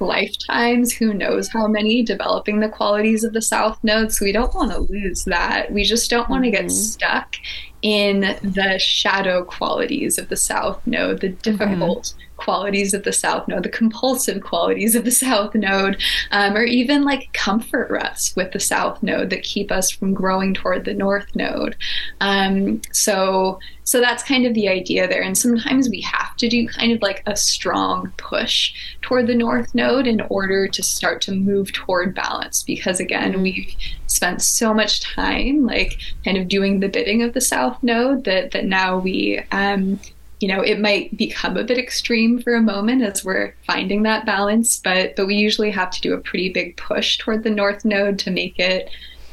lifetimes, 0.00 0.92
who 0.92 1.14
knows 1.14 1.48
how 1.48 1.66
many, 1.66 2.02
developing 2.02 2.60
the 2.60 2.68
qualities 2.68 3.24
of 3.24 3.32
the 3.32 3.42
South 3.42 3.78
Node. 3.82 4.12
So 4.12 4.24
we 4.24 4.32
don't 4.32 4.54
want 4.54 4.72
to 4.72 4.78
lose 4.78 5.24
that. 5.24 5.72
We 5.72 5.84
just 5.84 6.10
don't 6.10 6.28
want 6.28 6.44
to 6.44 6.50
get 6.50 6.66
mm-hmm. 6.66 6.70
stuck 6.70 7.36
in 7.84 8.38
the 8.42 8.78
shadow 8.78 9.44
qualities 9.44 10.16
of 10.16 10.30
the 10.30 10.36
South 10.36 10.84
Node, 10.86 11.20
the 11.20 11.28
difficult 11.28 12.04
mm-hmm 12.06 12.20
qualities 12.44 12.94
of 12.94 13.02
the 13.04 13.12
south 13.12 13.48
node, 13.48 13.62
the 13.62 13.68
compulsive 13.68 14.42
qualities 14.42 14.94
of 14.94 15.04
the 15.04 15.10
south 15.10 15.54
node, 15.54 16.00
um, 16.30 16.56
or 16.56 16.62
even 16.62 17.04
like 17.04 17.32
comfort 17.32 17.90
rests 17.90 18.36
with 18.36 18.52
the 18.52 18.60
south 18.60 19.02
node 19.02 19.30
that 19.30 19.42
keep 19.42 19.72
us 19.72 19.90
from 19.90 20.12
growing 20.12 20.52
toward 20.54 20.84
the 20.84 20.94
north 20.94 21.34
node. 21.34 21.74
Um, 22.20 22.82
so, 22.92 23.58
so 23.84 24.00
that's 24.00 24.22
kind 24.22 24.46
of 24.46 24.54
the 24.54 24.68
idea 24.68 25.08
there. 25.08 25.22
And 25.22 25.36
sometimes 25.36 25.88
we 25.88 26.00
have 26.02 26.36
to 26.36 26.48
do 26.48 26.68
kind 26.68 26.92
of 26.92 27.02
like 27.02 27.22
a 27.26 27.36
strong 27.36 28.12
push 28.16 28.74
toward 29.02 29.26
the 29.26 29.34
north 29.34 29.74
node 29.74 30.06
in 30.06 30.20
order 30.22 30.68
to 30.68 30.82
start 30.82 31.20
to 31.22 31.32
move 31.32 31.72
toward 31.72 32.14
balance. 32.14 32.62
Because 32.62 33.00
again, 33.00 33.32
mm-hmm. 33.32 33.42
we've 33.42 33.74
spent 34.06 34.42
so 34.42 34.72
much 34.72 35.00
time 35.00 35.66
like 35.66 35.98
kind 36.24 36.36
of 36.36 36.48
doing 36.48 36.80
the 36.80 36.88
bidding 36.88 37.22
of 37.22 37.32
the 37.34 37.40
south 37.40 37.82
node 37.82 38.24
that 38.24 38.52
that 38.52 38.64
now 38.64 38.98
we 38.98 39.42
um, 39.50 39.98
you 40.44 40.48
know 40.48 40.60
it 40.60 40.78
might 40.78 41.16
become 41.16 41.56
a 41.56 41.64
bit 41.64 41.78
extreme 41.78 42.38
for 42.38 42.54
a 42.54 42.60
moment 42.60 43.00
as 43.00 43.24
we're 43.24 43.54
finding 43.66 44.02
that 44.02 44.26
balance 44.26 44.78
but 44.84 45.16
but 45.16 45.26
we 45.26 45.36
usually 45.36 45.70
have 45.70 45.90
to 45.90 46.02
do 46.02 46.12
a 46.12 46.20
pretty 46.20 46.50
big 46.50 46.76
push 46.76 47.16
toward 47.16 47.42
the 47.42 47.48
north 47.48 47.82
node 47.82 48.18
to 48.18 48.30
make 48.30 48.58
it 48.58 48.90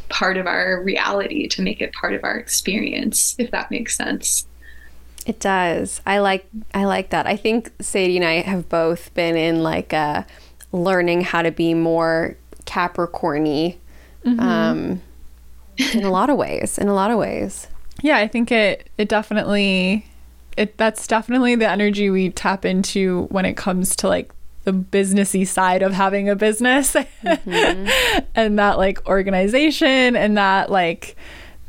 part 0.08 0.38
of 0.38 0.48
our 0.48 0.82
reality 0.82 1.50
to 1.50 1.62
make 1.62 1.82
it 1.82 1.92
part 1.92 2.14
of 2.14 2.24
our 2.24 2.38
experience 2.38 3.36
if 3.38 3.52
that 3.52 3.70
makes 3.70 3.98
sense. 3.98 4.48
It 5.26 5.42
does. 5.42 6.00
I 6.06 6.20
like 6.20 6.46
i 6.74 6.86
like 6.86 7.10
that. 7.10 7.28
I 7.28 7.36
think 7.36 7.74
sadie 7.82 8.16
and 8.16 8.26
i 8.26 8.36
have 8.36 8.70
both 8.70 9.14
been 9.14 9.36
in 9.36 9.64
like 9.64 9.92
a 9.92 10.26
learning 10.72 11.24
how 11.24 11.42
to 11.42 11.52
be 11.52 11.74
more 11.74 12.38
capricorny 12.64 13.76
mm-hmm. 14.24 14.40
um, 14.40 15.02
in 15.94 16.06
a 16.06 16.10
lot 16.10 16.30
of 16.30 16.38
ways 16.38 16.78
in 16.78 16.88
a 16.88 16.94
lot 16.94 17.12
of 17.12 17.18
ways. 17.18 17.68
Yeah 18.02 18.16
i 18.16 18.30
think 18.30 18.50
it 18.50 18.90
it 18.98 19.10
definitely 19.10 20.06
it 20.58 20.78
that's 20.78 21.08
definitely 21.08 21.56
the 21.56 21.70
energy 21.70 22.10
we 22.10 22.30
tap 22.30 22.66
into 22.66 23.24
when 23.30 23.46
it 23.46 23.56
comes 23.56 23.96
to 23.98 24.08
like 24.08 24.32
the 24.64 24.74
businessy 24.74 25.46
side 25.48 25.82
of 25.82 25.94
having 25.94 26.30
a 26.30 26.36
business 26.36 26.94
mm-hmm. 27.24 28.20
and 28.36 28.60
that 28.60 28.78
like 28.78 29.08
organization 29.08 30.16
and 30.16 30.38
that 30.38 30.70
like 30.70 31.16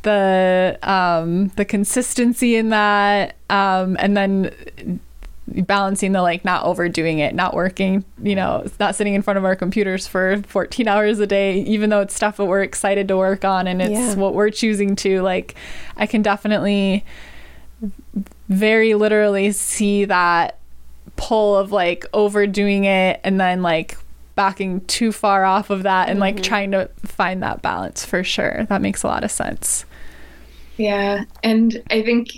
the 0.02 0.78
um 0.82 1.48
the 1.56 1.64
consistency 1.64 2.56
in 2.56 2.70
that 2.70 3.36
um 3.48 3.96
and 4.00 4.16
then 4.16 5.00
balancing 5.46 6.12
the 6.12 6.22
like 6.22 6.44
not 6.44 6.64
overdoing 6.64 7.18
it, 7.18 7.34
not 7.34 7.54
working, 7.54 8.04
you 8.22 8.34
know, 8.34 8.64
not 8.78 8.94
sitting 8.94 9.14
in 9.14 9.22
front 9.22 9.38
of 9.38 9.44
our 9.44 9.56
computers 9.56 10.06
for 10.06 10.40
14 10.46 10.88
hours 10.88 11.18
a 11.18 11.26
day, 11.26 11.60
even 11.60 11.90
though 11.90 12.00
it's 12.00 12.14
stuff 12.14 12.36
that 12.36 12.44
we're 12.44 12.62
excited 12.62 13.08
to 13.08 13.16
work 13.16 13.44
on 13.44 13.66
and 13.66 13.82
it's 13.82 13.90
Yeah. 13.90 14.14
what 14.14 14.34
we're 14.34 14.50
choosing 14.50 14.96
to. 14.96 15.20
Like, 15.20 15.54
I 15.96 16.06
can 16.06 16.22
definitely 16.22 17.04
very 18.52 18.94
literally 18.94 19.52
see 19.52 20.04
that 20.04 20.58
pull 21.16 21.56
of 21.56 21.72
like 21.72 22.04
overdoing 22.12 22.84
it 22.84 23.20
and 23.24 23.40
then 23.40 23.62
like 23.62 23.96
backing 24.34 24.80
too 24.82 25.12
far 25.12 25.44
off 25.44 25.70
of 25.70 25.82
that 25.82 26.08
and 26.08 26.18
like 26.18 26.36
mm-hmm. 26.36 26.44
trying 26.44 26.70
to 26.70 26.88
find 27.04 27.42
that 27.42 27.62
balance 27.62 28.04
for 28.04 28.24
sure. 28.24 28.64
That 28.68 28.80
makes 28.80 29.02
a 29.02 29.06
lot 29.06 29.24
of 29.24 29.30
sense. 29.30 29.84
Yeah. 30.76 31.24
And 31.42 31.82
I 31.90 32.02
think 32.02 32.30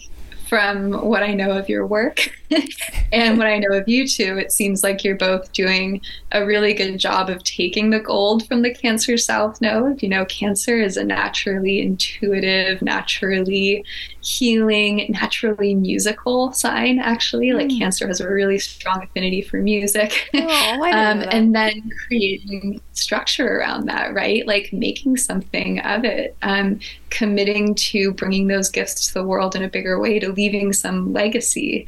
from 0.54 0.92
what 0.92 1.24
I 1.24 1.34
know 1.34 1.50
of 1.50 1.68
your 1.68 1.84
work 1.84 2.30
and 3.12 3.38
what 3.38 3.48
I 3.48 3.58
know 3.58 3.76
of 3.76 3.88
you 3.88 4.06
two, 4.06 4.38
it 4.38 4.52
seems 4.52 4.84
like 4.84 5.02
you're 5.02 5.16
both 5.16 5.52
doing 5.52 6.00
a 6.30 6.46
really 6.46 6.74
good 6.74 6.96
job 6.96 7.28
of 7.28 7.42
taking 7.42 7.90
the 7.90 7.98
gold 7.98 8.46
from 8.46 8.62
the 8.62 8.72
Cancer 8.72 9.16
South 9.16 9.60
node. 9.60 10.00
You 10.00 10.08
know, 10.10 10.24
Cancer 10.26 10.80
is 10.80 10.96
a 10.96 11.02
naturally 11.02 11.80
intuitive, 11.80 12.82
naturally 12.82 13.84
healing, 14.20 15.06
naturally 15.08 15.74
musical 15.74 16.52
sign, 16.52 17.00
actually. 17.00 17.52
Like, 17.52 17.70
Cancer 17.70 18.06
has 18.06 18.20
a 18.20 18.30
really 18.30 18.60
strong 18.60 19.02
affinity 19.02 19.42
for 19.42 19.56
music. 19.56 20.30
Oh, 20.34 20.38
um, 20.92 21.24
and 21.32 21.52
then 21.52 21.90
creating 22.06 22.80
structure 22.94 23.58
around 23.58 23.86
that, 23.86 24.14
right? 24.14 24.46
Like 24.46 24.72
making 24.72 25.16
something 25.16 25.80
of 25.80 26.04
it, 26.04 26.36
um, 26.42 26.78
committing 27.10 27.74
to 27.74 28.12
bringing 28.12 28.46
those 28.46 28.70
gifts 28.70 29.06
to 29.08 29.14
the 29.14 29.26
world 29.26 29.56
in 29.56 29.62
a 29.64 29.68
bigger 29.68 30.00
way, 30.00 30.18
to 30.18 30.32
leaving 30.32 30.72
some 30.72 31.12
legacy. 31.12 31.86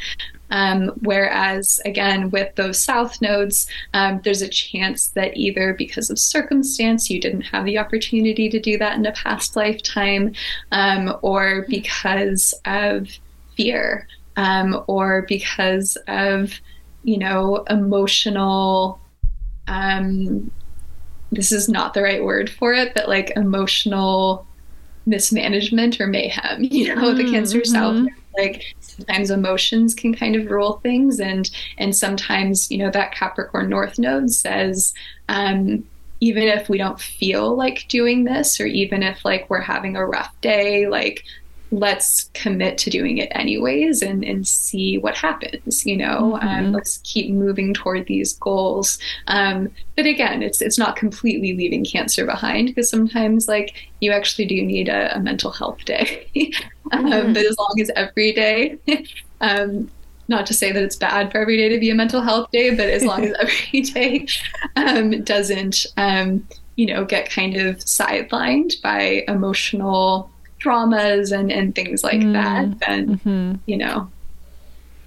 Um, 0.51 0.93
whereas, 1.01 1.81
again, 1.85 2.31
with 2.31 2.55
those 2.55 2.81
south 2.81 3.21
nodes, 3.21 3.67
um, 3.95 4.21
there's 4.23 4.43
a 4.43 4.49
chance 4.49 5.09
that 5.09 5.37
either 5.37 5.75
because 5.75 6.09
of 6.11 6.19
circumstance 6.19 7.11
you 7.11 7.21
didn't 7.21 7.43
have 7.43 7.65
the 7.65 7.79
opportunity 7.79 8.49
to 8.51 8.61
do 8.61 8.79
that 8.79 8.97
in 8.97 9.07
a 9.07 9.13
past 9.13 9.57
lifetime, 9.57 10.35
um, 10.71 11.17
or 11.23 11.67
because 11.69 12.55
of 12.65 13.09
fear, 13.57 14.07
um, 14.37 14.85
or 14.87 15.23
because 15.23 15.97
of, 16.07 16.53
you 17.03 17.19
know, 17.19 17.65
emotional 17.71 19.01
um 19.69 20.49
this 21.33 21.53
is 21.53 21.69
not 21.69 21.95
the 21.95 22.03
right 22.03 22.25
word 22.25 22.49
for 22.51 22.73
it 22.73 22.93
but 22.95 23.09
like 23.09 23.33
emotional 23.37 24.47
mismanagement 25.07 26.01
or 26.01 26.07
mayhem 26.07 26.63
you 26.71 26.95
know 26.95 27.15
the 27.15 27.31
cancer 27.31 27.65
south 27.65 28.07
like 28.39 28.63
sometimes 28.81 29.31
emotions 29.31 29.95
can 29.95 30.15
kind 30.15 30.37
of 30.37 30.51
rule 30.51 30.81
things 30.83 31.21
and 31.21 31.51
and 31.79 31.97
sometimes 31.97 32.71
you 32.71 32.79
know 32.79 32.91
that 32.91 33.13
capricorn 33.13 33.69
north 33.69 33.99
node 33.99 34.31
says 34.31 34.95
um 35.29 35.85
even 36.21 36.45
if 36.45 36.69
we 36.69 36.79
don't 36.79 37.01
feel 37.01 37.55
like 37.55 37.87
doing 37.89 38.25
this 38.25 38.59
or 38.59 38.67
even 38.67 39.03
if 39.03 39.25
like 39.25 39.49
we're 39.51 39.61
having 39.61 39.97
a 39.97 40.07
rough 40.07 40.33
day 40.41 40.87
like 40.87 41.25
let's 41.71 42.31
commit 42.35 42.79
to 42.79 42.91
doing 42.91 43.19
it 43.19 43.29
anyways 43.33 44.03
and, 44.03 44.25
and 44.25 44.47
see 44.47 44.99
what 44.99 45.17
happens 45.17 45.85
you 45.85 45.97
know? 45.97 46.39
Um, 46.41 46.73
let's 46.73 46.99
keep 46.99 47.31
moving 47.31 47.75
toward 47.75 48.07
these 48.07 48.35
goals. 48.35 48.99
Um, 49.27 49.71
but 49.97 50.07
again 50.07 50.43
it's 50.43 50.61
it's 50.61 50.79
not 50.79 50.97
completely 50.97 51.55
leaving 51.55 51.85
cancer 51.85 52.25
behind 52.25 52.69
because 52.69 52.91
sometimes 52.91 53.49
like 53.49 53.75
you 54.01 54.13
actually 54.13 54.47
do 54.47 54.63
need 54.63 54.89
a, 54.89 55.15
a 55.17 55.21
mental 55.21 55.51
health 55.51 55.85
day. 55.85 56.29
Um, 56.93 57.33
but 57.33 57.45
as 57.45 57.59
long 57.59 57.81
as 57.81 57.91
every 57.97 58.33
day 58.33 58.79
um, 59.41 59.91
not 60.29 60.47
to 60.47 60.55
say 60.55 60.73
that 60.73 60.83
it's 60.83 60.97
bad 60.97 61.31
for 61.31 61.39
every 61.39 61.57
day 61.57 61.69
to 61.69 61.79
be 61.79 61.91
a 61.91 61.95
mental 61.95 62.21
health 62.21 62.51
day 62.53 62.75
but 62.75 62.89
as 62.89 63.05
long 63.05 63.25
as 63.25 63.35
every 63.41 63.81
day 63.81 64.27
um, 64.77 65.23
doesn't 65.25 65.87
um, 65.97 66.47
you 66.77 66.87
know 66.87 67.05
get 67.05 67.31
kind 67.31 67.57
of 67.57 67.77
sidelined 67.79 68.81
by 68.83 69.25
emotional 69.29 70.31
traumas 70.61 71.37
and, 71.37 71.53
and 71.53 71.75
things 71.75 72.03
like 72.03 72.21
that, 72.33 72.79
then, 72.81 73.61
you 73.67 73.77
know, 73.77 74.11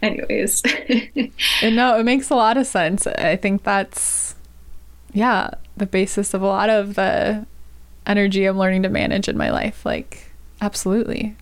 anyways. 0.01 0.63
And 1.61 1.75
no, 1.75 1.99
it 1.99 2.03
makes 2.03 2.29
a 2.29 2.35
lot 2.35 2.57
of 2.57 2.65
sense. 2.67 3.05
I 3.07 3.35
think 3.35 3.63
that's, 3.63 4.35
yeah, 5.13 5.51
the 5.75 5.85
basis 5.85 6.33
of 6.33 6.41
a 6.41 6.47
lot 6.47 6.69
of 6.69 6.95
the 6.95 7.45
energy 8.05 8.45
I'm 8.45 8.57
learning 8.57 8.83
to 8.83 8.89
manage 8.89 9.27
in 9.27 9.37
my 9.37 9.49
life. 9.51 9.85
Like, 9.85 10.31
absolutely. 10.61 11.35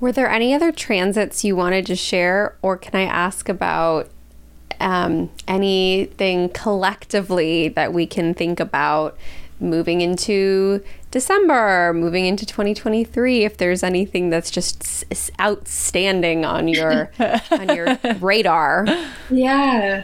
Were 0.00 0.12
there 0.12 0.28
any 0.28 0.54
other 0.54 0.72
transits 0.72 1.44
you 1.44 1.56
wanted 1.56 1.86
to 1.86 1.96
share, 1.96 2.56
or 2.62 2.76
can 2.76 2.94
I 2.94 3.04
ask 3.04 3.48
about 3.48 4.10
um, 4.80 5.30
anything 5.46 6.48
collectively 6.50 7.68
that 7.68 7.92
we 7.92 8.06
can 8.06 8.34
think 8.34 8.60
about 8.60 9.16
moving 9.60 10.00
into 10.00 10.82
December, 11.10 11.92
moving 11.94 12.26
into 12.26 12.44
2023? 12.46 13.44
If 13.44 13.56
there's 13.56 13.82
anything 13.82 14.30
that's 14.30 14.50
just 14.50 14.82
s- 14.82 15.04
s- 15.10 15.30
outstanding 15.40 16.44
on 16.44 16.68
your 16.68 17.10
on 17.50 17.74
your 17.74 17.98
radar. 18.20 18.86
yeah. 19.30 20.02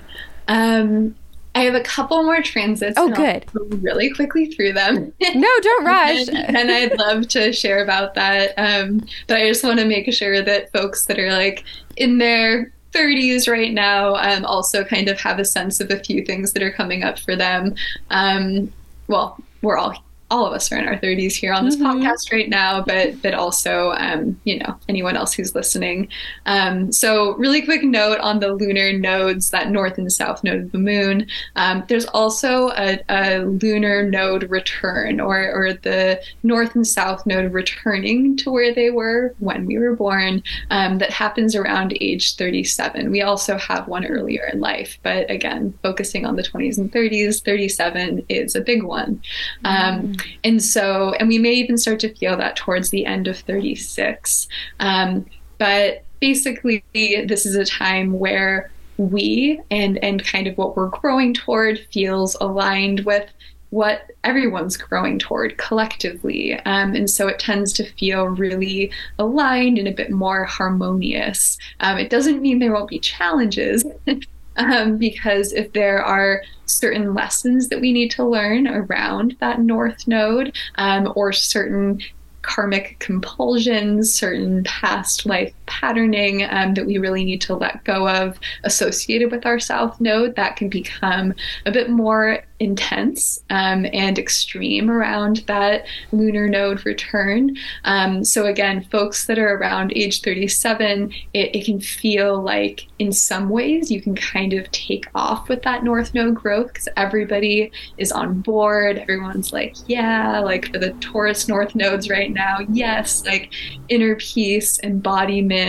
Um, 0.49 1.15
I 1.55 1.63
have 1.63 1.75
a 1.75 1.81
couple 1.83 2.23
more 2.23 2.41
transits. 2.43 2.95
Oh, 2.97 3.09
good. 3.11 3.45
really 3.83 4.11
quickly 4.15 4.47
through 4.47 4.73
them. 4.73 5.13
No, 5.35 5.49
don't 5.63 5.85
rush. 5.85 6.29
and, 6.29 6.57
and 6.57 6.71
I'd 6.71 6.97
love 6.97 7.27
to 7.29 7.53
share 7.53 7.83
about 7.83 8.15
that. 8.15 8.55
Um, 8.57 9.05
but 9.27 9.37
I 9.39 9.49
just 9.49 9.65
want 9.65 9.81
to 9.81 9.85
make 9.85 10.13
sure 10.13 10.43
that 10.43 10.73
folks 10.73 11.07
that 11.07 11.19
are 11.19 11.33
like 11.33 11.65
in 11.97 12.19
their 12.19 12.73
30s 12.93 13.49
right 13.51 13.73
now 13.73 14.15
um, 14.17 14.45
also 14.45 14.85
kind 14.85 15.09
of 15.09 15.19
have 15.21 15.39
a 15.41 15.45
sense 15.45 15.81
of 15.81 15.91
a 15.91 15.99
few 16.03 16.25
things 16.25 16.53
that 16.53 16.63
are 16.63 16.71
coming 16.73 17.03
up 17.03 17.19
for 17.19 17.35
them. 17.35 17.75
Um, 18.11 18.73
well, 19.11 19.37
we're 19.61 19.77
all 19.77 19.93
all 20.31 20.47
of 20.47 20.53
us 20.53 20.71
are 20.71 20.79
in 20.79 20.87
our 20.87 20.97
30s 20.97 21.35
here 21.35 21.53
on 21.53 21.65
this 21.65 21.77
podcast 21.77 22.33
right 22.33 22.49
now, 22.49 22.83
but 22.83 23.21
but 23.23 23.35
also 23.35 23.93
um, 23.93 24.41
you 24.45 24.59
know 24.59 24.79
anyone 24.89 25.17
else 25.17 25.33
who's 25.33 25.55
listening. 25.55 26.09
Um, 26.47 26.93
so 26.93 27.35
really 27.35 27.63
quick 27.63 27.83
note 27.83 28.19
on 28.21 28.39
the 28.39 28.53
lunar 28.53 28.93
nodes, 28.93 29.51
that 29.51 29.71
north 29.71 29.99
and 29.99 30.11
south 30.13 30.45
node 30.45 30.63
of 30.63 30.73
the 30.73 30.79
moon. 30.79 31.27
Um, 31.57 31.85
there's 31.89 32.07
also 32.07 32.71
a, 32.71 33.01
a 33.09 33.39
lunar 33.39 34.09
node 34.09 34.49
return, 34.51 35.21
or 35.21 35.51
or 35.53 35.73
the 35.73 36.23
north 36.43 36.75
and 36.75 36.87
south 36.87 37.27
node 37.27 37.53
returning 37.53 38.37
to 38.39 38.51
where 38.51 38.73
they 38.73 38.91
were 38.91 39.35
when 39.41 39.67
we 39.67 39.79
were 39.79 39.97
born. 39.97 40.43
Um, 40.71 40.99
that 40.99 41.11
happens 41.11 41.57
around 41.57 41.97
age 42.01 42.37
37. 42.37 43.11
We 43.11 43.23
also 43.23 43.59
have 43.59 43.89
one 43.89 44.07
earlier 44.07 44.49
in 44.53 44.61
life, 44.61 44.99
but 45.03 45.29
again, 45.31 45.77
focusing 45.83 46.25
on 46.25 46.37
the 46.37 46.43
20s 46.43 46.79
and 46.79 46.93
30s, 46.93 47.43
37 47.45 48.25
is 48.29 48.55
a 48.55 48.61
big 48.61 48.83
one. 48.83 49.21
Um, 49.65 50.15
and 50.45 50.63
so, 50.63 51.15
and 51.19 51.29
we 51.29 51.39
may 51.39 51.53
even 51.53 51.79
start 51.79 52.01
to 52.01 52.15
feel 52.15 52.37
that 52.37 52.57
towards 52.57 52.91
the 52.91 53.07
end 53.07 53.29
of 53.29 53.39
36. 53.39 54.49
Um, 54.81 55.27
but 55.59 56.05
basically, 56.21 56.85
this 56.95 57.47
is 57.47 57.55
a 57.55 57.65
time 57.65 58.19
where 58.19 58.71
we 58.97 59.59
and 59.71 59.97
and 60.05 60.23
kind 60.25 60.47
of 60.47 60.59
what 60.59 60.77
we're 60.77 60.89
growing 60.89 61.33
toward 61.33 61.81
feels 61.91 62.37
aligned 62.41 63.01
with 63.01 63.31
what 63.71 64.11
everyone's 64.25 64.77
growing 64.77 65.19
toward 65.19 65.57
collectively. 65.57 66.55
Um, 66.61 66.95
and 66.95 67.09
so 67.09 67.29
it 67.29 67.39
tends 67.39 67.73
to 67.75 67.85
feel 67.93 68.27
really 68.27 68.91
aligned 69.19 69.79
and 69.79 69.87
a 69.87 69.93
bit 69.93 70.11
more 70.11 70.45
harmonious. 70.45 71.57
Um, 71.79 71.97
it 71.97 72.11
doesn't 72.11 72.43
mean 72.43 72.59
there 72.59 72.73
won't 72.73 72.91
be 72.91 72.99
challenges. 72.99 73.85
Um, 74.57 74.99
because 74.99 75.53
if 75.53 75.73
there 75.73 76.03
are 76.03 76.43
certain 76.67 77.15
lessons 77.15 77.69
that 77.69 77.81
we 77.81 77.93
need 77.93 78.11
to 78.13 78.25
learn 78.25 78.67
around 78.69 79.37
that 79.41 79.61
north 79.61 80.07
node 80.07 80.57
um, 80.77 81.13
or 81.17 81.33
certain 81.33 82.01
karmic 82.43 82.97
compulsions, 82.99 84.13
certain 84.13 84.65
past 84.65 85.27
life 85.27 85.53
patterning 85.71 86.45
um, 86.51 86.75
that 86.75 86.85
we 86.85 86.99
really 86.99 87.25
need 87.25 87.41
to 87.43 87.55
let 87.55 87.83
go 87.85 88.09
of 88.09 88.39
associated 88.65 89.31
with 89.31 89.47
our 89.47 89.59
south 89.59 90.01
node, 90.01 90.37
that 90.37 90.57
can 90.57 90.69
become 90.69 91.33
a 91.65 91.71
bit 91.71 91.89
more 91.89 92.43
intense 92.61 93.43
um, 93.49 93.87
and 93.93 94.19
extreme 94.19 94.91
around 94.91 95.39
that 95.47 95.87
lunar 96.13 96.49
node 96.49 96.85
return. 96.85 97.57
Um, 97.85 98.23
so, 98.23 98.47
again, 98.47 98.85
folks 98.85 99.27
that 99.27 99.39
are 99.39 99.57
around 99.57 99.93
age 99.97 100.21
37, 100.21 101.13
it, 101.33 101.57
it 101.57 101.65
can 101.65 101.81
feel 101.81 102.41
like 102.41 102.87
in 102.99 103.13
some 103.13 103.49
ways 103.49 103.91
you 103.91 104.01
can 104.01 104.15
kind 104.15 104.53
of 104.53 104.71
take 104.73 105.07
off 105.15 105.49
with 105.49 105.63
that 105.63 105.83
north 105.83 106.13
node 106.13 106.35
growth 106.35 106.69
because 106.69 106.89
everybody 106.97 107.73
is 107.97 108.13
on 108.13 108.41
board. 108.43 108.99
Everyone's 108.99 109.53
like, 109.53 109.75
yeah, 109.87 110.39
like 110.41 110.71
for 110.71 110.79
the 110.79 110.93
Taurus 111.01 111.49
north 111.49 111.75
nodes 111.75 112.11
right 112.11 112.31
now, 112.31 112.59
yes, 112.71 113.25
like 113.25 113.53
inner 113.89 114.17
peace, 114.17 114.79
embodiment. 114.83 115.60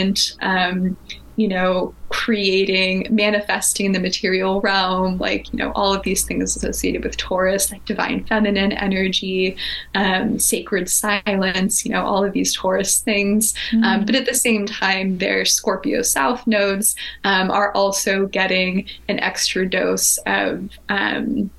Um, 0.41 0.97
you 1.37 1.47
know, 1.47 1.95
creating, 2.09 3.07
manifesting 3.09 3.93
the 3.93 3.99
material 3.99 4.61
realm, 4.61 5.17
like, 5.17 5.51
you 5.51 5.57
know, 5.57 5.71
all 5.73 5.93
of 5.93 6.03
these 6.03 6.23
things 6.23 6.55
associated 6.55 7.03
with 7.03 7.17
Taurus, 7.17 7.71
like 7.71 7.83
divine 7.85 8.25
feminine 8.25 8.73
energy, 8.73 9.55
um, 9.95 10.37
sacred 10.37 10.89
silence, 10.89 11.85
you 11.85 11.91
know, 11.91 12.05
all 12.05 12.23
of 12.23 12.33
these 12.33 12.53
Taurus 12.53 12.99
things. 12.99 13.53
Mm-hmm. 13.71 13.83
Um, 13.83 14.05
but 14.05 14.13
at 14.13 14.25
the 14.25 14.35
same 14.35 14.65
time, 14.65 15.17
their 15.17 15.45
Scorpio 15.45 16.01
South 16.01 16.45
nodes 16.45 16.95
um, 17.23 17.49
are 17.49 17.73
also 17.73 18.27
getting 18.27 18.87
an 19.07 19.19
extra 19.19 19.67
dose 19.67 20.19
of 20.27 20.69
um, 20.89 21.49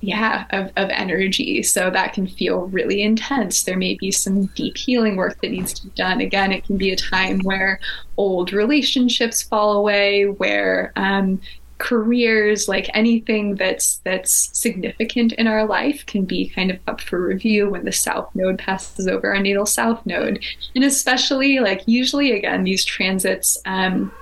yeah 0.00 0.44
of, 0.50 0.66
of 0.76 0.90
energy. 0.90 1.62
So 1.62 1.90
that 1.90 2.12
can 2.12 2.26
feel 2.26 2.66
really 2.66 3.02
intense. 3.02 3.64
There 3.64 3.76
may 3.76 3.94
be 3.94 4.10
some 4.10 4.46
deep 4.46 4.76
healing 4.76 5.16
work 5.16 5.40
that 5.40 5.50
needs 5.50 5.72
to 5.74 5.84
be 5.84 5.92
done. 5.94 6.20
Again 6.20 6.52
it 6.52 6.64
can 6.64 6.76
be 6.76 6.92
a 6.92 6.96
time 6.96 7.40
where 7.40 7.80
old 8.16 8.52
relationships 8.52 9.42
fall 9.42 9.72
away 9.72 10.24
where 10.26 10.92
um, 10.96 11.40
careers 11.78 12.68
like 12.68 12.88
anything 12.94 13.54
that's 13.54 14.00
that's 14.04 14.50
significant 14.58 15.32
in 15.34 15.46
our 15.46 15.66
life 15.66 16.06
can 16.06 16.24
be 16.24 16.48
kind 16.48 16.70
of 16.70 16.78
up 16.86 17.00
for 17.00 17.26
review 17.26 17.68
when 17.68 17.84
the 17.84 17.92
south 17.92 18.30
node 18.34 18.58
passes 18.58 19.06
over 19.06 19.34
our 19.34 19.40
natal 19.40 19.66
south 19.66 20.04
node. 20.06 20.42
And 20.74 20.84
especially 20.84 21.58
like 21.58 21.82
usually 21.86 22.32
again 22.32 22.64
these 22.64 22.84
transits 22.84 23.58
um, 23.66 24.12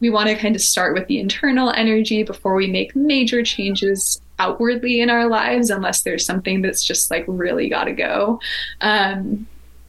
we 0.00 0.10
want 0.10 0.28
to 0.28 0.36
kind 0.36 0.54
of 0.54 0.60
start 0.60 0.94
with 0.94 1.06
the 1.06 1.18
internal 1.18 1.70
energy 1.70 2.22
before 2.22 2.54
we 2.54 2.66
make 2.66 2.94
major 2.94 3.42
changes 3.42 4.20
outwardly 4.38 5.00
in 5.00 5.10
our 5.10 5.28
lives 5.28 5.70
unless 5.70 6.02
there's 6.02 6.24
something 6.24 6.62
that's 6.62 6.84
just 6.84 7.10
like 7.10 7.24
really 7.26 7.68
got 7.68 7.84
to 7.84 7.92
go. 7.92 8.40
Um, 8.80 9.46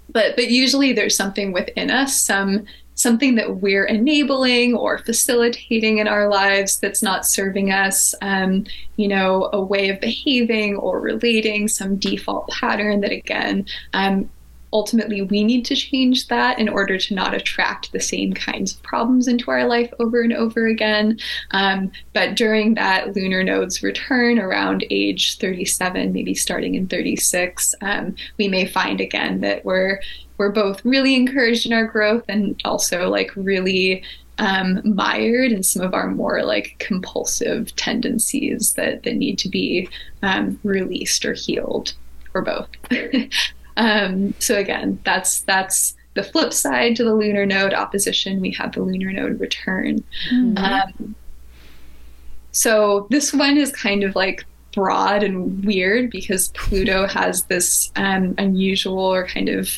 but 0.10 0.36
but 0.36 0.50
usually 0.50 0.94
there's 0.94 1.16
something 1.16 1.52
within 1.52 1.92
us 1.92 2.20
some 2.20 2.66
something 2.96 3.36
that 3.36 3.58
we're 3.58 3.86
enabling 3.86 4.76
or 4.76 4.98
facilitating 4.98 6.00
in 6.00 6.08
our 6.08 6.30
lives 6.30 6.80
that's 6.80 7.04
not 7.04 7.26
serving 7.26 7.72
us 7.72 8.16
um, 8.22 8.66
you 8.96 9.08
know 9.08 9.50
a 9.54 9.62
way 9.62 9.90
of 9.90 10.00
behaving 10.00 10.76
or 10.78 11.00
relating 11.00 11.68
some 11.68 11.98
default 11.98 12.48
pattern 12.50 13.02
that 13.02 13.12
again 13.12 13.66
um, 13.94 14.30
ultimately 14.74 15.22
we 15.22 15.44
need 15.44 15.66
to 15.66 15.76
change 15.76 16.28
that 16.28 16.60
in 16.60 16.70
order 16.70 16.98
to 16.98 17.14
not 17.14 17.34
attract 17.34 17.92
the 17.92 18.00
same 18.00 18.34
kinds 18.34 18.74
of 18.74 18.84
problems 18.84 19.28
into 19.28 19.50
our 19.52 19.66
life 19.66 19.92
over 20.00 20.22
and 20.22 20.34
over 20.34 20.68
again. 20.68 21.18
Um, 21.52 21.92
but 22.14 22.36
during 22.36 22.74
that 22.76 23.16
lunar 23.16 23.44
node's 23.44 23.84
return 23.84 24.40
around 24.40 24.86
age 24.90 25.38
37, 25.38 26.12
maybe 26.12 26.34
starting 26.34 26.76
in 26.76 26.88
36, 26.88 27.76
um, 27.82 28.16
we 28.38 28.48
may 28.48 28.66
find 28.66 29.00
again 29.02 29.42
that 29.42 29.64
we're 29.66 30.02
we're 30.38 30.52
both 30.52 30.86
really 30.86 31.16
encouraged 31.16 31.66
in 31.66 31.74
our 31.74 31.86
growth 31.86 32.24
and 32.28 32.62
also 32.64 33.10
like 33.10 33.32
really 33.36 34.04
um, 34.40 34.82
mired 34.84 35.52
in 35.52 35.64
some 35.64 35.82
of 35.82 35.94
our 35.94 36.10
more 36.10 36.44
like 36.44 36.76
compulsive 36.80 37.76
tendencies 37.76 38.74
that, 38.74 39.04
that 39.04 39.16
need 39.16 39.40
to 39.40 39.50
be 39.50 39.90
um, 40.22 40.60
released 40.64 41.26
or 41.26 41.34
healed 41.34 41.94
or 42.34 42.42
both. 42.42 42.70
Um, 43.78 44.34
so 44.40 44.58
again, 44.58 45.00
that's 45.06 45.42
that's 45.42 45.96
the 46.16 46.24
flip 46.24 46.52
side 46.52 46.96
to 46.98 47.04
the 47.04 47.14
lunar 47.14 47.46
node 47.46 47.74
opposition. 47.74 48.42
We 48.42 48.52
have 48.52 48.74
the 48.74 48.82
lunar 48.82 49.14
node 49.14 49.40
return. 49.40 50.04
Mm-hmm. 50.32 50.58
Um, 50.58 51.16
so 52.52 53.08
this 53.12 53.34
one 53.34 53.58
is 53.58 53.72
kind 53.72 54.04
of 54.04 54.16
like 54.16 54.44
broad 54.74 55.24
and 55.24 55.64
weird 55.64 56.10
because 56.10 56.50
Pluto 56.50 57.08
has 57.08 57.44
this 57.46 57.92
um, 57.96 58.34
unusual 58.38 59.00
or 59.00 59.28
kind 59.28 59.50
of 59.50 59.70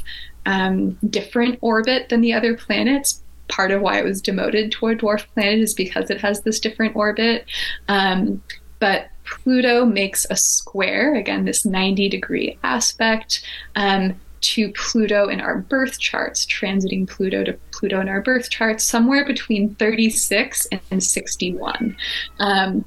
um, 0.45 0.97
different 1.09 1.59
orbit 1.61 2.09
than 2.09 2.21
the 2.21 2.33
other 2.33 2.55
planets. 2.55 3.21
Part 3.49 3.71
of 3.71 3.81
why 3.81 3.99
it 3.99 4.05
was 4.05 4.21
demoted 4.21 4.71
to 4.73 4.87
a 4.87 4.95
dwarf 4.95 5.25
planet 5.33 5.59
is 5.59 5.73
because 5.73 6.09
it 6.09 6.21
has 6.21 6.41
this 6.41 6.59
different 6.59 6.95
orbit. 6.95 7.45
Um, 7.87 8.41
but 8.79 9.09
Pluto 9.29 9.85
makes 9.85 10.25
a 10.29 10.35
square, 10.35 11.15
again, 11.15 11.45
this 11.45 11.65
90 11.65 12.09
degree 12.09 12.57
aspect. 12.63 13.43
Um, 13.75 14.19
to 14.41 14.71
Pluto 14.71 15.27
in 15.27 15.41
our 15.41 15.57
birth 15.57 15.99
charts, 15.99 16.45
transiting 16.45 17.07
Pluto 17.07 17.43
to 17.43 17.53
Pluto 17.71 17.99
in 17.99 18.07
our 18.07 18.21
birth 18.21 18.49
charts, 18.49 18.85
somewhere 18.85 19.25
between 19.25 19.75
36 19.75 20.67
and 20.91 21.03
61. 21.03 21.97
Um, 22.39 22.85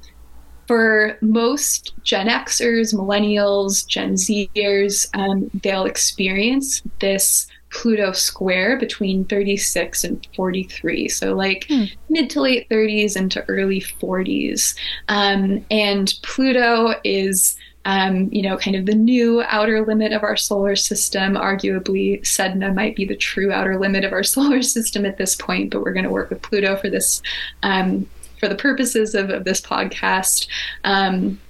for 0.67 1.17
most 1.21 1.93
Gen 2.03 2.27
Xers, 2.27 2.93
millennials, 2.93 3.85
Gen 3.85 4.13
Zers, 4.13 5.09
um, 5.13 5.49
they'll 5.61 5.85
experience 5.85 6.81
this 6.99 7.47
Pluto 7.73 8.11
square 8.11 8.77
between 8.77 9.25
36 9.25 10.03
and 10.03 10.27
43. 10.35 11.09
So, 11.09 11.33
like 11.33 11.65
hmm. 11.67 11.85
mid 12.09 12.29
to 12.31 12.41
late 12.41 12.69
30s 12.69 13.17
into 13.17 13.43
early 13.49 13.81
40s. 13.81 14.75
Um, 15.09 15.65
and 15.69 16.13
Pluto 16.23 16.93
is. 17.03 17.57
Um, 17.85 18.29
you 18.31 18.43
know, 18.43 18.55
kind 18.55 18.77
of 18.77 18.85
the 18.85 18.95
new 18.95 19.41
outer 19.41 19.85
limit 19.85 20.13
of 20.13 20.23
our 20.23 20.37
solar 20.37 20.73
system. 20.73 21.35
Arguably, 21.35 22.21
Sedna 22.21 22.73
might 22.73 22.95
be 22.95 23.03
the 23.03 23.17
true 23.17 23.51
outer 23.51 23.77
limit 23.77 24.05
of 24.05 24.13
our 24.13 24.23
solar 24.35 24.61
system 24.61 25.05
at 25.05 25.17
this 25.17 25.35
point, 25.35 25.71
but 25.71 25.81
we're 25.81 25.91
going 25.91 26.05
to 26.05 26.09
work 26.09 26.29
with 26.29 26.41
Pluto 26.41 26.77
for 26.77 26.89
this, 26.89 27.21
um, 27.61 28.09
for 28.39 28.47
the 28.47 28.55
purposes 28.55 29.15
of, 29.15 29.29
of 29.31 29.43
this 29.43 29.59
podcast. 29.59 30.47
Um, 30.85 31.41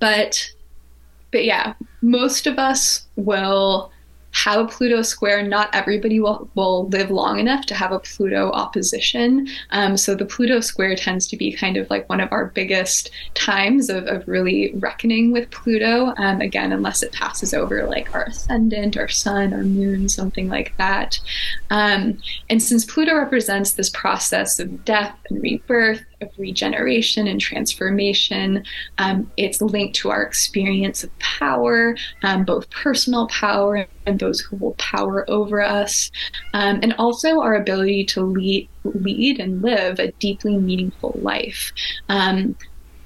but, 0.00 0.50
but 1.30 1.44
yeah, 1.44 1.74
most 2.02 2.48
of 2.48 2.58
us 2.58 3.06
will 3.14 3.92
have 4.32 4.60
a 4.60 4.68
Pluto 4.68 5.02
square. 5.02 5.42
Not 5.42 5.74
everybody 5.74 6.20
will, 6.20 6.48
will 6.54 6.88
live 6.88 7.10
long 7.10 7.38
enough 7.38 7.66
to 7.66 7.74
have 7.74 7.92
a 7.92 7.98
Pluto 7.98 8.50
opposition. 8.52 9.48
Um, 9.70 9.96
so 9.96 10.14
the 10.14 10.24
Pluto 10.24 10.60
square 10.60 10.94
tends 10.94 11.26
to 11.28 11.36
be 11.36 11.52
kind 11.52 11.76
of 11.76 11.88
like 11.90 12.08
one 12.08 12.20
of 12.20 12.32
our 12.32 12.46
biggest 12.46 13.10
times 13.34 13.90
of, 13.90 14.06
of 14.06 14.26
really 14.26 14.72
reckoning 14.74 15.32
with 15.32 15.50
Pluto. 15.50 16.14
Um, 16.16 16.40
again, 16.40 16.72
unless 16.72 17.02
it 17.02 17.12
passes 17.12 17.54
over 17.54 17.86
like 17.86 18.14
our 18.14 18.24
ascendant, 18.24 18.96
our 18.96 19.08
sun, 19.08 19.52
our 19.52 19.64
moon, 19.64 20.08
something 20.08 20.48
like 20.48 20.76
that. 20.78 21.18
Um, 21.70 22.18
and 22.48 22.62
since 22.62 22.84
Pluto 22.84 23.16
represents 23.16 23.72
this 23.72 23.90
process 23.90 24.58
of 24.58 24.84
death 24.84 25.16
and 25.28 25.42
rebirth, 25.42 26.04
of 26.20 26.30
regeneration 26.38 27.26
and 27.26 27.40
transformation. 27.40 28.64
Um, 28.98 29.30
it's 29.36 29.60
linked 29.60 29.96
to 29.96 30.10
our 30.10 30.22
experience 30.22 31.04
of 31.04 31.18
power, 31.18 31.96
um, 32.22 32.44
both 32.44 32.70
personal 32.70 33.26
power 33.28 33.86
and 34.06 34.18
those 34.18 34.40
who 34.40 34.56
will 34.56 34.74
power 34.74 35.28
over 35.30 35.62
us, 35.62 36.10
um, 36.54 36.80
and 36.82 36.94
also 36.94 37.40
our 37.40 37.54
ability 37.54 38.04
to 38.06 38.22
lead, 38.22 38.68
lead 38.84 39.40
and 39.40 39.62
live 39.62 39.98
a 39.98 40.12
deeply 40.12 40.56
meaningful 40.56 41.18
life. 41.22 41.72
Um, 42.08 42.56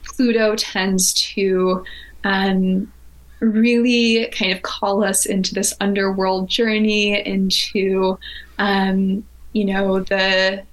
Pluto 0.04 0.54
tends 0.56 1.14
to 1.34 1.84
um, 2.24 2.92
really 3.40 4.26
kind 4.32 4.52
of 4.52 4.62
call 4.62 5.04
us 5.04 5.26
into 5.26 5.54
this 5.54 5.74
underworld 5.80 6.48
journey, 6.48 7.20
into 7.26 8.18
um, 8.58 9.24
you 9.52 9.64
know 9.64 10.00
the 10.00 10.64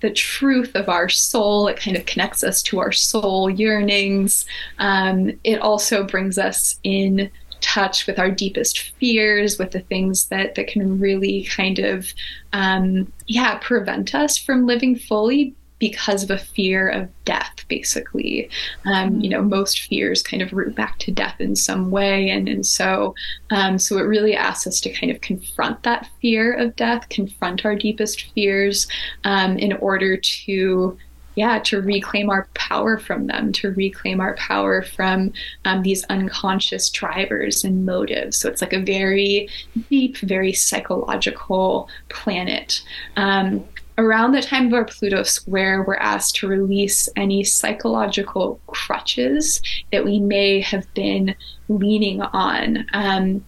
the 0.00 0.10
truth 0.10 0.74
of 0.74 0.88
our 0.88 1.08
soul. 1.08 1.68
It 1.68 1.80
kind 1.80 1.96
of 1.96 2.06
connects 2.06 2.44
us 2.44 2.62
to 2.62 2.78
our 2.78 2.92
soul 2.92 3.50
yearnings. 3.50 4.46
Um, 4.78 5.38
it 5.44 5.60
also 5.60 6.04
brings 6.04 6.38
us 6.38 6.78
in 6.82 7.30
touch 7.60 8.06
with 8.06 8.18
our 8.18 8.30
deepest 8.30 8.92
fears, 9.00 9.58
with 9.58 9.72
the 9.72 9.80
things 9.80 10.26
that 10.28 10.54
that 10.54 10.68
can 10.68 10.98
really 10.98 11.44
kind 11.44 11.78
of, 11.80 12.06
um, 12.52 13.12
yeah, 13.26 13.58
prevent 13.58 14.14
us 14.14 14.38
from 14.38 14.66
living 14.66 14.96
fully 14.96 15.54
because 15.78 16.22
of 16.22 16.30
a 16.30 16.38
fear 16.38 16.88
of 16.88 17.08
death, 17.24 17.64
basically. 17.68 18.50
Um, 18.84 19.20
you 19.20 19.30
know, 19.30 19.42
most 19.42 19.80
fears 19.82 20.22
kind 20.22 20.42
of 20.42 20.52
root 20.52 20.74
back 20.74 20.98
to 21.00 21.12
death 21.12 21.40
in 21.40 21.56
some 21.56 21.90
way, 21.90 22.30
and 22.30 22.48
and 22.48 22.66
so 22.66 23.14
um, 23.50 23.78
so 23.78 23.98
it 23.98 24.02
really 24.02 24.34
asks 24.34 24.66
us 24.66 24.80
to 24.80 24.90
kind 24.90 25.12
of 25.12 25.20
confront 25.20 25.82
that 25.82 26.08
fear 26.20 26.52
of 26.52 26.76
death, 26.76 27.08
confront 27.08 27.64
our 27.64 27.76
deepest 27.76 28.32
fears, 28.32 28.86
um, 29.24 29.56
in 29.58 29.72
order 29.74 30.16
to 30.16 30.98
yeah, 31.38 31.60
to 31.60 31.80
reclaim 31.80 32.30
our 32.30 32.48
power 32.54 32.98
from 32.98 33.28
them, 33.28 33.52
to 33.52 33.70
reclaim 33.70 34.18
our 34.20 34.34
power 34.34 34.82
from 34.82 35.32
um, 35.64 35.82
these 35.84 36.02
unconscious 36.06 36.90
drivers 36.90 37.62
and 37.62 37.86
motives. 37.86 38.36
So 38.36 38.48
it's 38.48 38.60
like 38.60 38.72
a 38.72 38.80
very 38.80 39.48
deep, 39.88 40.16
very 40.18 40.52
psychological 40.52 41.88
planet. 42.08 42.82
Um, 43.14 43.64
around 43.98 44.32
the 44.32 44.40
time 44.40 44.68
of 44.68 44.72
our 44.72 44.84
Pluto 44.84 45.24
square, 45.24 45.82
we're 45.82 45.96
asked 45.96 46.36
to 46.36 46.48
release 46.48 47.08
any 47.16 47.44
psychological 47.44 48.60
crutches 48.68 49.60
that 49.92 50.04
we 50.04 50.20
may 50.20 50.60
have 50.60 50.92
been 50.94 51.34
leaning 51.68 52.22
on. 52.22 52.86
Um, 52.94 53.44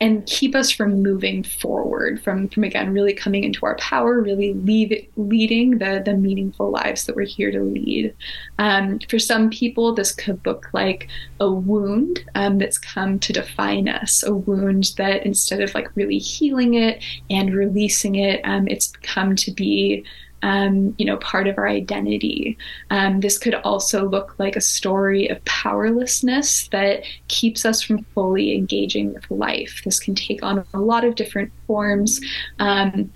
and 0.00 0.24
keep 0.26 0.54
us 0.54 0.70
from 0.70 1.02
moving 1.02 1.42
forward 1.42 2.22
from 2.22 2.48
from 2.48 2.64
again 2.64 2.92
really 2.92 3.12
coming 3.12 3.44
into 3.44 3.66
our 3.66 3.76
power 3.76 4.20
really 4.20 4.54
lead, 4.54 5.08
leading 5.16 5.78
the 5.78 6.02
the 6.04 6.14
meaningful 6.14 6.70
lives 6.70 7.04
that 7.04 7.14
we're 7.14 7.26
here 7.26 7.50
to 7.50 7.62
lead. 7.62 8.14
Um, 8.58 8.98
for 9.08 9.18
some 9.18 9.50
people 9.50 9.94
this 9.94 10.12
could 10.12 10.44
look 10.46 10.68
like 10.72 11.08
a 11.40 11.50
wound 11.50 12.24
um, 12.34 12.58
that's 12.58 12.78
come 12.78 13.18
to 13.20 13.32
define 13.32 13.88
us 13.88 14.22
a 14.22 14.34
wound 14.34 14.92
that 14.96 15.26
instead 15.26 15.60
of 15.60 15.74
like 15.74 15.94
really 15.96 16.18
healing 16.18 16.74
it 16.74 17.02
and 17.28 17.54
releasing 17.54 18.16
it 18.16 18.40
um, 18.44 18.66
it's 18.68 18.88
come 19.02 19.36
to 19.36 19.50
be 19.50 20.04
um, 20.42 20.94
you 20.98 21.04
know, 21.04 21.16
part 21.18 21.46
of 21.46 21.58
our 21.58 21.68
identity. 21.68 22.56
Um, 22.90 23.20
this 23.20 23.38
could 23.38 23.54
also 23.54 24.08
look 24.08 24.34
like 24.38 24.56
a 24.56 24.60
story 24.60 25.28
of 25.28 25.44
powerlessness 25.44 26.68
that 26.68 27.02
keeps 27.28 27.64
us 27.64 27.82
from 27.82 28.04
fully 28.14 28.54
engaging 28.54 29.12
with 29.12 29.30
life. 29.30 29.82
This 29.84 30.00
can 30.00 30.14
take 30.14 30.42
on 30.42 30.64
a 30.72 30.80
lot 30.80 31.04
of 31.04 31.14
different 31.14 31.52
forms, 31.66 32.20
um, 32.58 33.12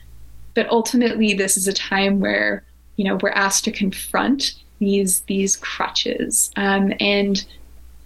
but 0.54 0.68
ultimately, 0.70 1.34
this 1.34 1.56
is 1.56 1.66
a 1.66 1.72
time 1.72 2.20
where 2.20 2.64
you 2.96 3.04
know 3.04 3.18
we're 3.22 3.30
asked 3.30 3.64
to 3.64 3.72
confront 3.72 4.54
these 4.78 5.22
these 5.22 5.56
crutches 5.56 6.50
um, 6.56 6.92
and 7.00 7.44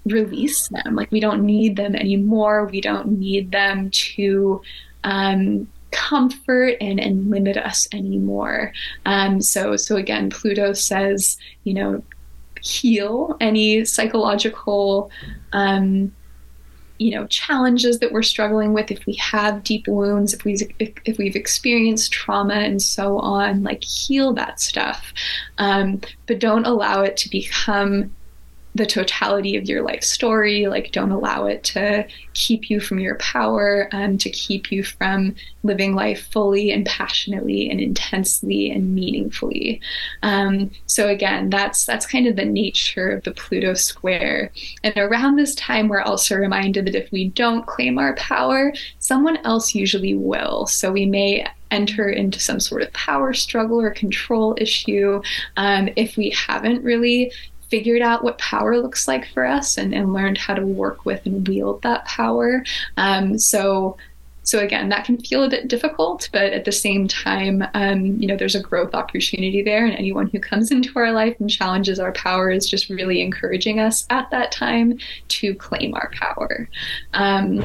release 0.06 0.68
them. 0.68 0.94
Like 0.94 1.10
we 1.10 1.20
don't 1.20 1.44
need 1.44 1.76
them 1.76 1.94
anymore. 1.94 2.66
We 2.66 2.80
don't 2.80 3.18
need 3.18 3.50
them 3.50 3.90
to 3.90 4.62
um, 5.04 5.68
comfort 5.98 6.76
and, 6.80 7.00
and 7.00 7.28
limit 7.28 7.56
us 7.56 7.88
anymore. 7.92 8.72
Um, 9.04 9.40
so, 9.40 9.76
so 9.76 9.96
again, 9.96 10.30
Pluto 10.30 10.72
says, 10.72 11.36
you 11.64 11.74
know, 11.74 12.02
heal 12.62 13.36
any 13.40 13.84
psychological, 13.84 15.10
um, 15.52 16.14
you 16.98 17.10
know, 17.10 17.26
challenges 17.26 17.98
that 17.98 18.12
we're 18.12 18.22
struggling 18.22 18.72
with. 18.72 18.90
If 18.92 19.06
we 19.06 19.14
have 19.14 19.64
deep 19.64 19.88
wounds, 19.88 20.32
if 20.32 20.44
we 20.44 20.56
if, 20.78 20.92
if 21.04 21.18
we've 21.18 21.36
experienced 21.36 22.12
trauma 22.12 22.54
and 22.54 22.80
so 22.80 23.18
on, 23.18 23.64
like 23.64 23.82
heal 23.82 24.32
that 24.34 24.60
stuff, 24.60 25.12
um, 25.58 26.00
but 26.26 26.38
don't 26.38 26.64
allow 26.64 27.02
it 27.02 27.16
to 27.18 27.30
become 27.30 28.14
the 28.78 28.86
totality 28.86 29.56
of 29.56 29.68
your 29.68 29.82
life 29.82 30.02
story. 30.02 30.66
Like, 30.66 30.92
don't 30.92 31.10
allow 31.10 31.46
it 31.46 31.64
to 31.64 32.06
keep 32.32 32.70
you 32.70 32.80
from 32.80 33.00
your 33.00 33.16
power 33.16 33.88
and 33.92 34.12
um, 34.12 34.18
to 34.18 34.30
keep 34.30 34.72
you 34.72 34.82
from 34.82 35.34
living 35.64 35.94
life 35.94 36.28
fully 36.32 36.70
and 36.70 36.86
passionately 36.86 37.68
and 37.68 37.80
intensely 37.80 38.70
and 38.70 38.94
meaningfully. 38.94 39.80
Um, 40.22 40.70
so 40.86 41.08
again, 41.08 41.50
that's 41.50 41.84
that's 41.84 42.06
kind 42.06 42.26
of 42.26 42.36
the 42.36 42.44
nature 42.44 43.10
of 43.10 43.24
the 43.24 43.32
Pluto 43.32 43.74
square. 43.74 44.50
And 44.84 44.96
around 44.96 45.36
this 45.36 45.54
time, 45.56 45.88
we're 45.88 46.00
also 46.00 46.36
reminded 46.36 46.86
that 46.86 46.94
if 46.94 47.10
we 47.12 47.28
don't 47.28 47.66
claim 47.66 47.98
our 47.98 48.14
power, 48.14 48.72
someone 48.98 49.38
else 49.44 49.74
usually 49.74 50.14
will. 50.14 50.66
So 50.66 50.92
we 50.92 51.04
may 51.04 51.46
enter 51.70 52.08
into 52.08 52.40
some 52.40 52.60
sort 52.60 52.82
of 52.82 52.92
power 52.92 53.34
struggle 53.34 53.80
or 53.80 53.90
control 53.90 54.56
issue 54.58 55.20
um, 55.56 55.88
if 55.96 56.16
we 56.16 56.30
haven't 56.30 56.82
really 56.82 57.32
figured 57.70 58.02
out 58.02 58.24
what 58.24 58.38
power 58.38 58.78
looks 58.78 59.06
like 59.06 59.28
for 59.32 59.44
us 59.44 59.78
and, 59.78 59.94
and 59.94 60.12
learned 60.12 60.38
how 60.38 60.54
to 60.54 60.64
work 60.64 61.04
with 61.04 61.24
and 61.26 61.46
wield 61.46 61.82
that 61.82 62.04
power. 62.06 62.64
Um, 62.96 63.38
so 63.38 63.96
so 64.48 64.60
again, 64.60 64.88
that 64.88 65.04
can 65.04 65.18
feel 65.18 65.42
a 65.42 65.50
bit 65.50 65.68
difficult, 65.68 66.30
but 66.32 66.54
at 66.54 66.64
the 66.64 66.72
same 66.72 67.06
time, 67.06 67.62
um, 67.74 68.18
you 68.18 68.26
know, 68.26 68.34
there's 68.34 68.54
a 68.54 68.62
growth 68.62 68.94
opportunity 68.94 69.62
there, 69.62 69.84
and 69.84 69.94
anyone 69.94 70.30
who 70.30 70.40
comes 70.40 70.70
into 70.70 70.98
our 70.98 71.12
life 71.12 71.36
and 71.38 71.50
challenges 71.50 72.00
our 72.00 72.12
power 72.12 72.50
is 72.50 72.66
just 72.66 72.88
really 72.88 73.20
encouraging 73.20 73.78
us 73.78 74.06
at 74.08 74.30
that 74.30 74.50
time 74.50 74.98
to 75.28 75.54
claim 75.56 75.92
our 75.92 76.10
power. 76.14 76.66
Um, 77.12 77.62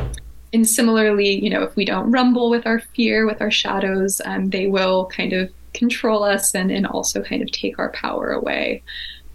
and 0.52 0.68
similarly, 0.68 1.42
you 1.42 1.50
know, 1.50 1.64
if 1.64 1.74
we 1.78 1.86
don't 1.86 2.12
rumble 2.12 2.50
with 2.50 2.68
our 2.68 2.80
fear, 2.80 3.26
with 3.26 3.42
our 3.42 3.52
shadows, 3.52 4.20
um, 4.26 4.50
they 4.50 4.68
will 4.68 5.06
kind 5.06 5.32
of 5.32 5.50
control 5.74 6.22
us 6.22 6.54
and, 6.54 6.70
and 6.70 6.86
also 6.86 7.24
kind 7.24 7.42
of 7.42 7.50
take 7.52 7.80
our 7.80 7.92
power 7.92 8.32
away. 8.32 8.84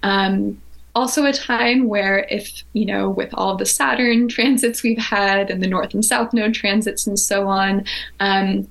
Um, 0.02 0.60
also, 0.94 1.26
a 1.26 1.32
time 1.32 1.86
where, 1.86 2.26
if 2.28 2.64
you 2.72 2.84
know, 2.84 3.08
with 3.08 3.30
all 3.34 3.56
the 3.56 3.66
Saturn 3.66 4.26
transits 4.36 4.82
we've 4.82 4.98
had 4.98 5.50
and 5.50 5.62
the 5.62 5.68
North 5.68 5.94
and 5.94 6.04
South 6.04 6.32
Node 6.32 6.54
transits 6.54 7.06
and 7.06 7.18
so 7.18 7.46
on, 7.46 7.84
um, 8.20 8.66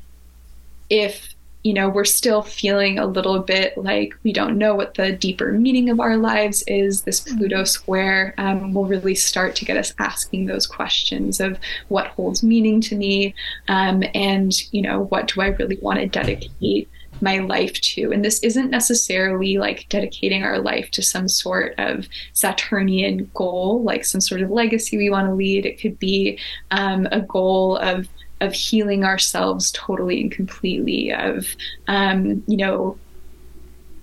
if 0.90 1.34
you 1.64 1.74
know 1.74 1.90
we're 1.90 2.06
still 2.06 2.42
feeling 2.42 2.98
a 2.98 3.06
little 3.06 3.40
bit 3.40 3.78
like 3.78 4.14
we 4.24 4.32
don't 4.32 4.58
know 4.58 4.74
what 4.74 4.94
the 4.94 5.12
deeper 5.12 5.52
meaning 5.52 5.90
of 5.90 6.00
our 6.00 6.18
lives 6.18 6.64
is, 6.68 7.04
this 7.04 7.22
mm-hmm. 7.22 7.38
Pluto 7.38 7.64
square 7.64 8.34
um, 8.38 8.74
will 8.74 8.86
really 8.86 9.16
start 9.16 9.56
to 9.56 9.66
get 9.66 9.78
us 9.78 9.94
asking 10.00 10.46
those 10.46 10.68
questions 10.68 11.40
of 11.40 11.58
what 11.88 12.08
holds 12.08 12.44
meaning 12.44 12.82
to 12.82 12.96
me, 12.96 13.34
um, 13.70 14.04
and 14.14 14.54
you 14.74 14.82
know, 14.82 15.04
what 15.06 15.28
do 15.28 15.42
I 15.42 15.48
really 15.48 15.78
want 15.82 16.00
to 16.00 16.08
dedicate 16.08 16.90
my 17.22 17.39
life 17.39 17.74
to. 17.82 18.11
And 18.11 18.24
this 18.24 18.39
isn't 18.39 18.70
necessarily 18.70 19.57
like 19.57 19.88
dedicating 19.89 20.43
our 20.43 20.59
life 20.59 20.91
to 20.91 21.01
some 21.01 21.28
sort 21.28 21.76
of 21.78 22.07
Saturnian 22.34 23.30
goal, 23.34 23.84
like 23.84 24.05
some 24.05 24.22
sort 24.22 24.41
of 24.41 24.49
legacy 24.49 24.97
we 24.97 25.09
want 25.09 25.28
to 25.28 25.34
lead. 25.34 25.65
It 25.65 25.80
could 25.80 25.99
be 25.99 26.39
um, 26.72 27.07
a 27.11 27.22
goal 27.22 27.78
of 27.78 28.07
of 28.39 28.53
healing 28.53 29.03
ourselves 29.03 29.72
totally 29.72 30.22
and 30.22 30.32
completely, 30.32 31.11
of 31.11 31.47
um, 31.88 32.43
you 32.47 32.57
know 32.57 32.97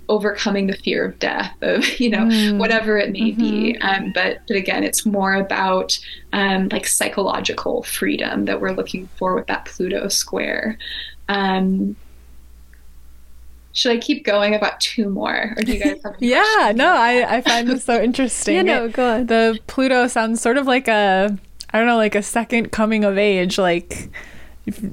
overcoming 0.09 0.67
the 0.67 0.77
fear 0.77 1.05
of 1.05 1.19
death 1.19 1.55
of 1.63 1.99
you 2.01 2.11
know 2.11 2.19
mm. 2.19 2.59
whatever 2.59 2.99
it 2.99 3.11
may 3.11 3.33
mm-hmm. 3.33 3.41
be 3.41 3.79
um, 3.79 4.13
but 4.15 4.41
but 4.47 4.57
again 4.57 4.85
it's 4.85 5.07
more 5.07 5.35
about 5.35 5.99
um, 6.33 6.69
like 6.71 6.87
psychological 6.87 7.83
freedom 7.85 8.45
that 8.45 8.61
we're 8.61 8.73
looking 8.73 9.09
for 9.17 9.35
with 9.35 9.47
that 9.47 9.65
pluto 9.65 10.09
square 10.09 10.79
um, 11.29 11.97
should 13.75 13.93
I 13.93 13.99
keep 13.99 14.25
going 14.25 14.55
about 14.55 14.81
two 14.81 15.11
more, 15.11 15.53
or 15.57 15.63
do 15.63 15.73
you 15.73 15.83
guys 15.83 16.01
have? 16.05 16.15
yeah, 16.21 16.73
no, 16.75 16.95
I 16.95 17.37
I 17.37 17.41
find 17.43 17.69
this 17.69 17.85
so 17.85 18.01
interesting. 18.01 18.55
yeah, 18.57 18.63
no, 18.63 18.89
go 18.89 19.17
on. 19.17 19.27
The 19.27 19.59
Pluto 19.67 20.07
sounds 20.07 20.41
sort 20.41 20.57
of 20.57 20.67
like 20.67 20.89
a 20.89 21.37
I 21.71 21.79
don't 21.79 21.89
know, 21.89 21.97
like 21.97 22.15
a 22.15 22.23
second 22.23 22.71
coming 22.71 23.05
of 23.05 23.19
age, 23.19 23.59
like 23.59 24.11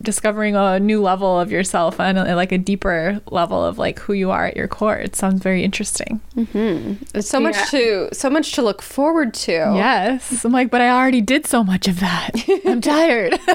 discovering 0.02 0.56
a 0.56 0.80
new 0.80 1.02
level 1.02 1.40
of 1.40 1.52
yourself 1.52 2.00
and 2.00 2.18
uh, 2.18 2.36
like 2.36 2.52
a 2.52 2.58
deeper 2.58 3.22
level 3.28 3.64
of 3.64 3.78
like 3.78 4.00
who 4.00 4.14
you 4.14 4.30
are 4.30 4.46
at 4.46 4.58
your 4.58 4.68
core. 4.68 4.98
It 4.98 5.16
sounds 5.16 5.42
very 5.42 5.64
interesting. 5.64 6.20
Mm-hmm. 6.36 7.20
so 7.22 7.40
yeah. 7.40 7.44
much 7.44 7.72
to 7.72 8.10
so 8.12 8.30
much 8.30 8.52
to 8.54 8.62
look 8.62 8.82
forward 8.82 9.34
to. 9.36 9.52
Yes, 9.52 10.44
I'm 10.44 10.52
like, 10.52 10.70
but 10.70 10.82
I 10.82 10.90
already 10.90 11.22
did 11.22 11.48
so 11.48 11.64
much 11.64 11.88
of 11.88 12.00
that. 12.02 12.32
I'm 12.66 12.82
tired. 12.82 13.34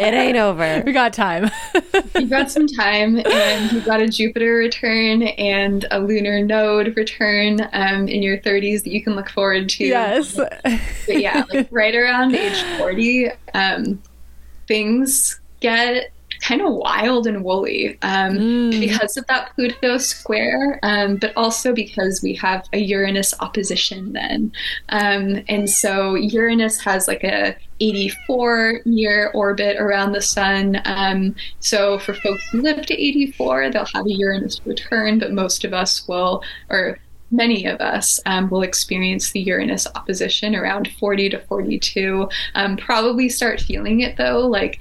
it 0.00 0.14
ain't 0.14 0.36
over. 0.36 0.82
We 0.84 0.92
got 0.92 1.12
time. 1.12 1.50
you 2.16 2.26
got 2.26 2.50
some 2.50 2.66
time, 2.66 3.20
and 3.24 3.72
you 3.72 3.80
got 3.82 4.00
a 4.00 4.08
Jupiter 4.08 4.54
return 4.54 5.22
and 5.22 5.86
a 5.90 6.00
lunar 6.00 6.42
node 6.42 6.96
return 6.96 7.60
um, 7.72 8.08
in 8.08 8.22
your 8.22 8.38
30s 8.38 8.82
that 8.82 8.92
you 8.92 9.02
can 9.02 9.14
look 9.14 9.28
forward 9.28 9.68
to. 9.68 9.84
Yes. 9.84 10.34
But 10.34 10.60
yeah, 11.06 11.44
like 11.52 11.68
right 11.70 11.94
around 11.94 12.34
age 12.34 12.62
40. 12.78 13.30
Um, 13.54 14.02
things 14.72 15.38
get 15.60 16.10
kind 16.40 16.62
of 16.62 16.72
wild 16.72 17.26
and 17.26 17.44
woolly 17.44 17.98
um, 18.00 18.32
mm. 18.32 18.80
because 18.80 19.18
of 19.18 19.26
that 19.26 19.54
Pluto 19.54 19.98
square, 19.98 20.80
um, 20.82 21.16
but 21.16 21.30
also 21.36 21.74
because 21.74 22.22
we 22.22 22.32
have 22.34 22.66
a 22.72 22.78
Uranus 22.78 23.34
opposition 23.40 24.14
then. 24.14 24.50
Um, 24.88 25.44
and 25.48 25.68
so 25.68 26.14
Uranus 26.14 26.80
has 26.80 27.06
like 27.06 27.22
a 27.22 27.54
84 27.80 28.80
year 28.86 29.30
orbit 29.34 29.76
around 29.78 30.12
the 30.12 30.22
sun. 30.22 30.80
Um, 30.86 31.36
so 31.60 31.98
for 31.98 32.14
folks 32.14 32.42
who 32.50 32.62
live 32.62 32.86
to 32.86 32.94
84, 32.94 33.70
they'll 33.70 33.84
have 33.92 34.06
a 34.06 34.12
Uranus 34.12 34.58
return, 34.64 35.18
but 35.18 35.32
most 35.32 35.64
of 35.64 35.74
us 35.74 36.08
will, 36.08 36.42
or 36.70 36.98
many 37.32 37.64
of 37.66 37.80
us 37.80 38.20
um, 38.26 38.48
will 38.50 38.62
experience 38.62 39.32
the 39.32 39.40
Uranus 39.40 39.86
opposition 39.94 40.54
around 40.54 40.88
40 41.00 41.30
to 41.30 41.38
42. 41.40 42.28
Um, 42.54 42.76
probably 42.76 43.28
start 43.28 43.60
feeling 43.60 44.00
it 44.00 44.16
though, 44.16 44.46
like 44.46 44.78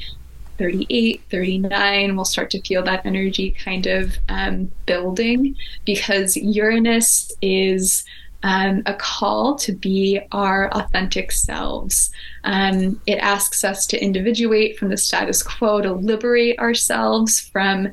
38, 0.57 1.23
39, 1.31 2.15
we'll 2.15 2.25
start 2.25 2.51
to 2.51 2.61
feel 2.61 2.83
that 2.83 3.03
energy 3.05 3.51
kind 3.51 3.87
of 3.87 4.15
um, 4.29 4.71
building 4.85 5.55
because 5.85 6.37
Uranus 6.37 7.31
is. 7.41 8.05
Um, 8.43 8.81
a 8.87 8.95
call 8.95 9.53
to 9.57 9.71
be 9.71 10.19
our 10.31 10.67
authentic 10.71 11.31
selves. 11.31 12.09
Um, 12.43 12.99
it 13.05 13.19
asks 13.19 13.63
us 13.63 13.85
to 13.85 14.03
individuate 14.03 14.79
from 14.79 14.89
the 14.89 14.97
status 14.97 15.43
quo, 15.43 15.79
to 15.81 15.93
liberate 15.93 16.57
ourselves 16.57 17.39
from 17.39 17.91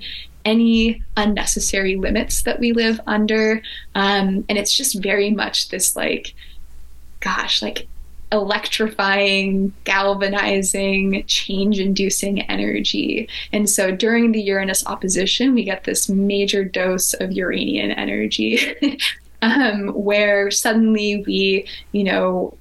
any 0.49 1.03
unnecessary 1.19 1.97
limits 1.97 2.43
that 2.43 2.59
we 2.59 2.73
live 2.73 2.99
under. 3.07 3.61
Um, 3.95 4.47
and 4.49 4.57
it's 4.57 4.75
just 4.75 5.03
very 5.03 5.31
much 5.31 5.69
this 5.69 5.95
like, 5.95 6.33
gosh, 7.21 7.61
like 7.61 7.87
electrifying, 8.33 9.75
galvanizing, 9.85 11.25
change 11.27 11.79
inducing 11.79 12.41
energy. 12.43 13.29
And 13.53 13.69
so 13.69 13.91
during 13.91 14.33
the 14.33 14.41
Uranus 14.41 14.87
opposition, 14.87 15.55
we 15.55 15.65
get 15.65 15.85
this 15.85 16.09
major 16.09 16.65
dose 16.65 17.13
of 17.13 17.33
Uranian 17.33 17.91
energy. 17.91 18.59
um, 19.43 19.89
where 19.89 20.51
suddenly 20.51 21.23
we, 21.27 21.67
you 21.93 22.05
know, 22.05 22.57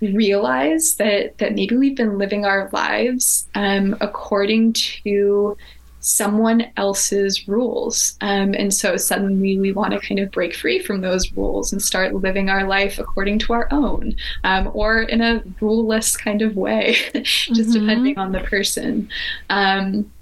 realize 0.00 0.96
that 0.96 1.38
that 1.38 1.54
maybe 1.54 1.76
we've 1.76 1.96
been 1.96 2.18
living 2.18 2.44
our 2.44 2.68
lives 2.72 3.48
um, 3.54 3.96
according 4.00 4.72
to 4.72 5.56
someone 6.04 6.66
else's 6.76 7.48
rules. 7.48 8.18
Um, 8.20 8.52
and 8.52 8.72
so 8.72 8.98
suddenly 8.98 9.58
we 9.58 9.72
want 9.72 9.94
to 9.94 10.00
kind 10.00 10.20
of 10.20 10.30
break 10.30 10.54
free 10.54 10.78
from 10.78 11.00
those 11.00 11.32
rules 11.32 11.72
and 11.72 11.80
start 11.80 12.14
living 12.14 12.50
our 12.50 12.66
life 12.66 12.98
according 12.98 13.38
to 13.40 13.54
our 13.54 13.68
own 13.70 14.14
um, 14.44 14.70
or 14.74 15.02
in 15.02 15.22
a 15.22 15.42
ruleless 15.62 16.14
kind 16.14 16.42
of 16.42 16.56
way, 16.56 16.92
just 17.14 17.48
mm-hmm. 17.50 17.72
depending 17.72 18.18
on 18.18 18.32
the 18.32 18.40
person. 18.40 19.08
Um, 19.48 20.12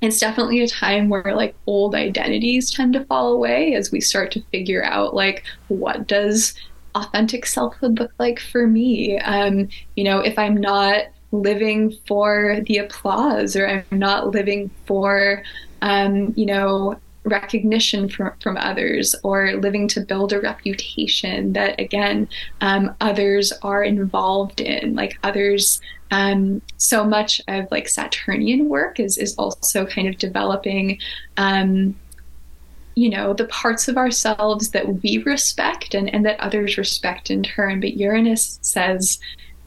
it's 0.00 0.20
definitely 0.20 0.60
a 0.62 0.68
time 0.68 1.08
where 1.08 1.34
like 1.34 1.56
old 1.66 1.96
identities 1.96 2.70
tend 2.70 2.92
to 2.92 3.04
fall 3.06 3.32
away 3.32 3.74
as 3.74 3.90
we 3.90 4.00
start 4.00 4.30
to 4.32 4.44
figure 4.52 4.84
out 4.84 5.12
like 5.12 5.42
what 5.66 6.06
does 6.06 6.54
authentic 6.94 7.46
selfhood 7.46 7.98
look 7.98 8.12
like 8.18 8.38
for 8.38 8.66
me 8.66 9.18
um, 9.20 9.68
you 9.96 10.04
know 10.04 10.18
if 10.18 10.38
i'm 10.38 10.56
not 10.56 11.06
living 11.32 11.96
for 12.06 12.60
the 12.66 12.78
applause 12.78 13.56
or 13.56 13.66
I'm 13.66 13.84
not 13.90 14.30
living 14.30 14.70
for, 14.86 15.42
um, 15.80 16.32
you 16.36 16.46
know, 16.46 16.98
recognition 17.24 18.08
from, 18.08 18.32
from 18.40 18.56
others 18.56 19.14
or 19.22 19.52
living 19.54 19.86
to 19.88 20.00
build 20.00 20.32
a 20.32 20.40
reputation 20.40 21.52
that 21.52 21.78
again 21.80 22.28
um, 22.60 22.94
others 23.00 23.52
are 23.62 23.82
involved 23.82 24.60
in. 24.60 24.94
Like 24.94 25.18
others 25.22 25.80
um, 26.10 26.60
so 26.76 27.04
much 27.04 27.40
of 27.48 27.68
like 27.70 27.88
saturnian 27.88 28.68
work 28.68 29.00
is 29.00 29.16
is 29.16 29.34
also 29.36 29.86
kind 29.86 30.08
of 30.08 30.18
developing 30.18 30.98
um, 31.38 31.94
you 32.94 33.08
know 33.08 33.32
the 33.32 33.46
parts 33.46 33.88
of 33.88 33.96
ourselves 33.96 34.70
that 34.72 35.02
we 35.02 35.18
respect 35.18 35.94
and, 35.94 36.12
and 36.12 36.26
that 36.26 36.40
others 36.40 36.76
respect 36.76 37.30
in 37.30 37.42
turn. 37.42 37.80
But 37.80 37.96
uranus 37.96 38.58
says 38.62 39.18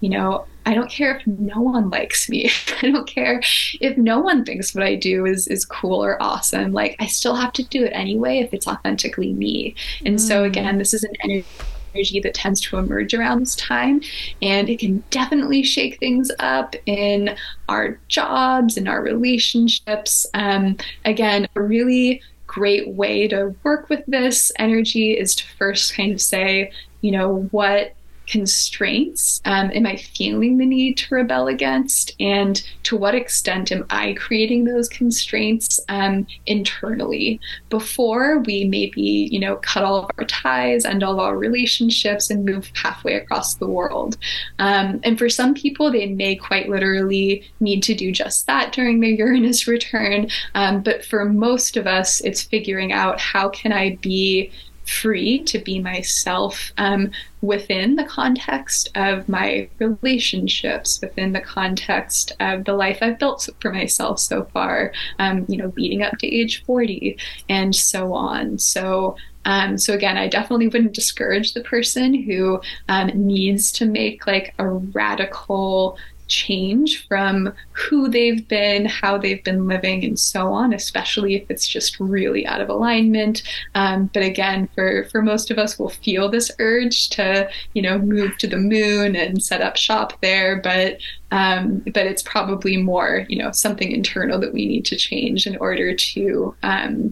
you 0.01 0.09
know 0.09 0.45
I 0.65 0.73
don't 0.73 0.89
care 0.89 1.15
if 1.15 1.27
no 1.27 1.61
one 1.61 1.89
likes 1.89 2.29
me. 2.29 2.49
I 2.81 2.89
don't 2.91 3.07
care 3.07 3.41
if 3.79 3.97
no 3.97 4.19
one 4.19 4.43
thinks 4.43 4.73
what 4.73 4.83
I 4.83 4.95
do 4.95 5.25
is 5.25 5.47
is 5.47 5.65
cool 5.65 6.03
or 6.03 6.21
awesome. 6.21 6.73
Like 6.73 6.95
I 6.99 7.05
still 7.05 7.35
have 7.35 7.53
to 7.53 7.63
do 7.63 7.83
it 7.83 7.91
anyway 7.91 8.39
if 8.39 8.53
it's 8.53 8.67
authentically 8.67 9.33
me. 9.33 9.75
And 10.05 10.17
mm. 10.17 10.19
so 10.19 10.43
again, 10.43 10.77
this 10.77 10.93
is 10.93 11.03
an 11.03 11.13
energy 11.23 12.19
that 12.19 12.33
tends 12.33 12.59
to 12.61 12.77
emerge 12.77 13.13
around 13.13 13.39
this 13.39 13.55
time 13.55 14.01
and 14.41 14.69
it 14.69 14.79
can 14.79 15.03
definitely 15.11 15.63
shake 15.63 15.97
things 15.99 16.29
up 16.39 16.75
in 16.85 17.35
our 17.69 17.97
jobs 18.09 18.75
in 18.75 18.87
our 18.87 19.01
relationships 19.01 20.25
um, 20.33 20.75
again 21.05 21.47
a 21.55 21.61
really 21.61 22.21
great 22.47 22.89
way 22.89 23.29
to 23.29 23.55
work 23.63 23.89
with 23.89 24.03
this 24.07 24.51
energy 24.59 25.13
is 25.13 25.35
to 25.35 25.45
first 25.57 25.95
kind 25.95 26.11
of 26.11 26.21
say 26.21 26.69
you 26.99 27.11
know 27.11 27.47
what 27.51 27.94
constraints 28.27 29.41
um, 29.45 29.71
am 29.73 29.85
I 29.85 29.97
feeling 29.97 30.57
the 30.57 30.65
need 30.65 30.97
to 30.97 31.15
rebel 31.15 31.47
against? 31.47 32.13
And 32.19 32.61
to 32.83 32.97
what 32.97 33.15
extent 33.15 33.71
am 33.71 33.85
I 33.89 34.13
creating 34.13 34.65
those 34.65 34.89
constraints 34.89 35.79
um, 35.89 36.25
internally 36.45 37.39
before 37.69 38.39
we 38.39 38.65
maybe, 38.65 39.29
you 39.31 39.39
know, 39.39 39.57
cut 39.57 39.83
all 39.83 40.03
of 40.03 40.09
our 40.17 40.25
ties 40.25 40.85
and 40.85 41.03
all 41.03 41.19
our 41.19 41.37
relationships 41.37 42.29
and 42.29 42.45
move 42.45 42.71
halfway 42.75 43.15
across 43.15 43.55
the 43.55 43.67
world? 43.67 44.17
Um, 44.59 44.99
and 45.03 45.17
for 45.17 45.29
some 45.29 45.53
people, 45.53 45.91
they 45.91 46.07
may 46.07 46.35
quite 46.35 46.69
literally 46.69 47.43
need 47.59 47.83
to 47.83 47.93
do 47.93 48.11
just 48.11 48.47
that 48.47 48.71
during 48.71 48.99
their 48.99 49.09
Uranus 49.25 49.67
return. 49.67 50.29
Um, 50.55 50.81
but 50.81 51.05
for 51.05 51.25
most 51.25 51.77
of 51.77 51.87
us, 51.87 52.21
it's 52.21 52.41
figuring 52.41 52.91
out 52.91 53.19
how 53.19 53.49
can 53.49 53.71
I 53.71 53.97
be 54.01 54.51
free 54.85 55.39
to 55.43 55.59
be 55.59 55.79
myself 55.79 56.71
um, 56.77 57.11
within 57.41 57.95
the 57.95 58.03
context 58.03 58.89
of 58.95 59.27
my 59.27 59.69
relationships, 59.79 60.99
within 61.01 61.33
the 61.33 61.41
context 61.41 62.31
of 62.39 62.65
the 62.65 62.73
life 62.73 62.99
I've 63.01 63.19
built 63.19 63.49
for 63.59 63.71
myself 63.71 64.19
so 64.19 64.45
far, 64.45 64.93
um, 65.19 65.45
you 65.47 65.57
know, 65.57 65.73
leading 65.75 66.03
up 66.03 66.17
to 66.19 66.27
age 66.27 66.63
40 66.65 67.17
and 67.49 67.75
so 67.75 68.13
on. 68.13 68.57
So, 68.59 69.15
um, 69.45 69.77
so 69.77 69.93
again, 69.93 70.17
I 70.17 70.27
definitely 70.27 70.67
wouldn't 70.67 70.93
discourage 70.93 71.53
the 71.53 71.61
person 71.61 72.13
who 72.13 72.61
um, 72.89 73.11
needs 73.13 73.71
to 73.73 73.85
make 73.85 74.25
like 74.25 74.53
a 74.57 74.67
radical 74.67 75.97
change 76.27 77.07
from 77.07 77.53
who 77.71 78.09
they've 78.09 78.47
been, 78.47 78.85
how 78.85 79.17
they've 79.17 79.43
been 79.43 79.67
living, 79.67 80.03
and 80.03 80.19
so 80.19 80.51
on, 80.53 80.73
especially 80.73 81.35
if 81.35 81.49
it's 81.49 81.67
just 81.67 81.99
really 81.99 82.45
out 82.45 82.61
of 82.61 82.69
alignment. 82.69 83.43
Um, 83.75 84.09
but 84.13 84.23
again, 84.23 84.69
for, 84.75 85.05
for 85.11 85.21
most 85.21 85.51
of 85.51 85.57
us, 85.57 85.77
we'll 85.77 85.89
feel 85.89 86.29
this 86.29 86.51
urge 86.59 87.09
to, 87.09 87.49
you 87.73 87.81
know, 87.81 87.97
move 87.97 88.37
to 88.39 88.47
the 88.47 88.57
moon 88.57 89.15
and 89.15 89.43
set 89.43 89.61
up 89.61 89.77
shop 89.77 90.19
there. 90.21 90.59
But 90.61 90.99
um, 91.31 91.79
but 91.79 92.05
it's 92.05 92.23
probably 92.23 92.77
more, 92.77 93.25
you 93.27 93.37
know, 93.37 93.51
something 93.51 93.91
internal 93.91 94.39
that 94.39 94.53
we 94.53 94.65
need 94.65 94.85
to 94.85 94.95
change 94.95 95.47
in 95.47 95.57
order 95.57 95.93
to 95.93 96.55
um, 96.63 97.09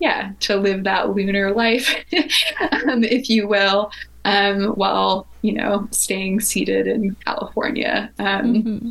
yeah, 0.00 0.32
to 0.40 0.56
live 0.56 0.84
that 0.84 1.10
lunar 1.10 1.52
life, 1.52 1.92
um, 2.70 3.02
if 3.02 3.28
you 3.28 3.48
will, 3.48 3.90
um, 4.24 4.68
while 4.70 5.26
you 5.42 5.52
know 5.52 5.88
staying 5.90 6.40
seated 6.40 6.86
in 6.86 7.14
California. 7.24 8.10
Um, 8.18 8.54
mm-hmm. 8.54 8.90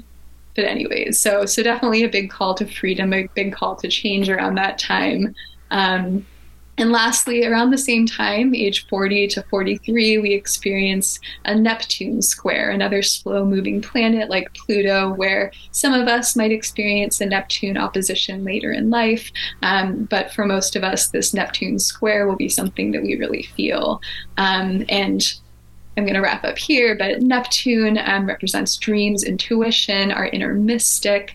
But 0.56 0.66
anyways, 0.66 1.20
so 1.20 1.46
so 1.46 1.62
definitely 1.62 2.04
a 2.04 2.10
big 2.10 2.30
call 2.30 2.56
to 2.56 2.66
freedom, 2.66 3.14
a 3.14 3.28
big 3.36 3.54
call 3.54 3.76
to 3.78 3.88
change 3.88 4.30
around 4.30 4.56
that 4.56 4.80
time. 4.80 5.36
Um, 5.72 6.26
and 6.78 6.92
lastly, 6.92 7.44
around 7.44 7.72
the 7.72 7.78
same 7.78 8.06
time, 8.06 8.54
age 8.54 8.88
40 8.88 9.28
to 9.30 9.44
43, 9.44 10.20
we 10.20 10.34
experience 10.34 11.20
a 11.46 11.56
Neptune 11.56 12.22
square, 12.22 12.70
another 12.70 13.02
slow 13.02 13.44
moving 13.44 13.82
planet 13.82 14.30
like 14.30 14.54
Pluto, 14.54 15.12
where 15.14 15.52
some 15.72 15.94
of 15.94 16.08
us 16.08 16.36
might 16.36 16.52
experience 16.52 17.20
a 17.20 17.26
Neptune 17.26 17.78
opposition 17.78 18.44
later 18.44 18.72
in 18.72 18.92
life. 18.92 19.32
Um, 19.64 20.04
but 20.04 20.32
for 20.32 20.46
most 20.46 20.76
of 20.76 20.84
us, 20.84 21.08
this 21.08 21.34
Neptune 21.34 21.80
square 21.80 22.28
will 22.28 22.36
be 22.36 22.50
something 22.50 22.92
that 22.92 23.02
we 23.02 23.16
really 23.16 23.44
feel. 23.44 24.00
Um, 24.38 24.86
and 24.88 25.24
I'm 25.98 26.04
going 26.04 26.14
to 26.14 26.22
wrap 26.22 26.44
up 26.44 26.60
here, 26.60 26.96
but 26.96 27.24
Neptune 27.24 27.98
um, 28.06 28.28
represents 28.28 28.78
dreams, 28.78 29.24
intuition, 29.24 30.12
our 30.12 30.28
inner 30.28 30.54
mystic, 30.54 31.34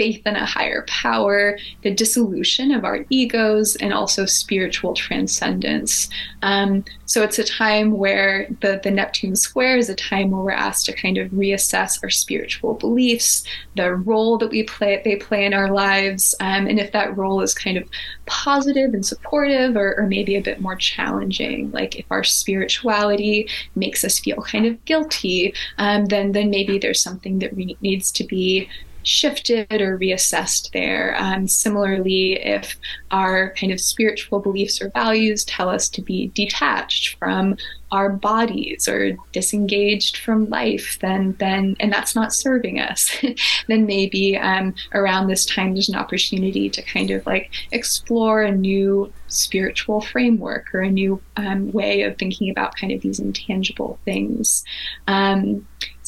faith 0.00 0.26
in 0.26 0.34
a 0.34 0.46
higher 0.46 0.82
power, 0.88 1.58
the 1.82 1.90
dissolution 1.90 2.72
of 2.72 2.86
our 2.86 3.04
egos, 3.10 3.76
and 3.76 3.92
also 3.92 4.24
spiritual 4.24 4.94
transcendence. 4.94 6.08
Um, 6.40 6.86
so 7.04 7.22
it's 7.22 7.38
a 7.38 7.44
time 7.44 7.98
where 7.98 8.48
the, 8.62 8.80
the 8.82 8.90
Neptune 8.90 9.36
square 9.36 9.76
is 9.76 9.90
a 9.90 9.94
time 9.94 10.30
where 10.30 10.40
we're 10.40 10.52
asked 10.52 10.86
to 10.86 10.94
kind 10.94 11.18
of 11.18 11.30
reassess 11.32 12.02
our 12.02 12.08
spiritual 12.08 12.72
beliefs, 12.74 13.44
the 13.76 13.94
role 13.94 14.38
that 14.38 14.48
we 14.48 14.62
play 14.62 15.02
they 15.04 15.16
play 15.16 15.44
in 15.44 15.52
our 15.52 15.70
lives, 15.70 16.34
um, 16.40 16.66
and 16.66 16.80
if 16.80 16.92
that 16.92 17.14
role 17.18 17.42
is 17.42 17.52
kind 17.52 17.76
of 17.76 17.86
positive 18.24 18.94
and 18.94 19.04
supportive 19.04 19.76
or, 19.76 19.98
or 19.98 20.06
maybe 20.06 20.34
a 20.34 20.40
bit 20.40 20.62
more 20.62 20.76
challenging. 20.76 21.70
Like 21.72 21.98
if 21.98 22.06
our 22.10 22.24
spirituality 22.24 23.48
makes 23.74 24.02
us 24.02 24.18
feel 24.18 24.40
kind 24.40 24.64
of 24.64 24.82
guilty, 24.86 25.52
um, 25.76 26.06
then 26.06 26.32
then 26.32 26.48
maybe 26.48 26.78
there's 26.78 27.02
something 27.02 27.40
that 27.40 27.54
needs 27.82 28.10
to 28.12 28.24
be 28.24 28.70
shifted 29.02 29.80
or 29.80 29.98
reassessed 29.98 30.70
there. 30.72 31.16
Um, 31.18 31.46
similarly, 31.48 32.34
if 32.34 32.76
our 33.10 33.54
kind 33.54 33.72
of 33.72 33.80
spiritual 33.80 34.40
beliefs 34.40 34.80
or 34.80 34.90
values 34.90 35.44
tell 35.44 35.68
us 35.68 35.88
to 35.90 36.02
be 36.02 36.28
detached 36.28 37.16
from 37.18 37.56
our 37.92 38.08
bodies 38.08 38.88
or 38.88 39.16
disengaged 39.32 40.18
from 40.18 40.48
life, 40.48 40.98
then 41.00 41.34
then 41.38 41.76
and 41.80 41.92
that's 41.92 42.14
not 42.14 42.32
serving 42.32 42.78
us, 42.78 43.10
then 43.68 43.86
maybe 43.86 44.36
um, 44.36 44.74
around 44.94 45.26
this 45.26 45.44
time 45.44 45.74
there's 45.74 45.88
an 45.88 45.96
opportunity 45.96 46.70
to 46.70 46.82
kind 46.82 47.10
of 47.10 47.26
like 47.26 47.50
explore 47.72 48.42
a 48.42 48.52
new 48.52 49.12
spiritual 49.26 50.00
framework 50.00 50.72
or 50.74 50.80
a 50.80 50.90
new 50.90 51.20
um, 51.36 51.70
way 51.72 52.02
of 52.02 52.16
thinking 52.18 52.50
about 52.50 52.76
kind 52.76 52.92
of 52.92 53.00
these 53.00 53.18
intangible 53.18 53.98
things. 54.04 54.64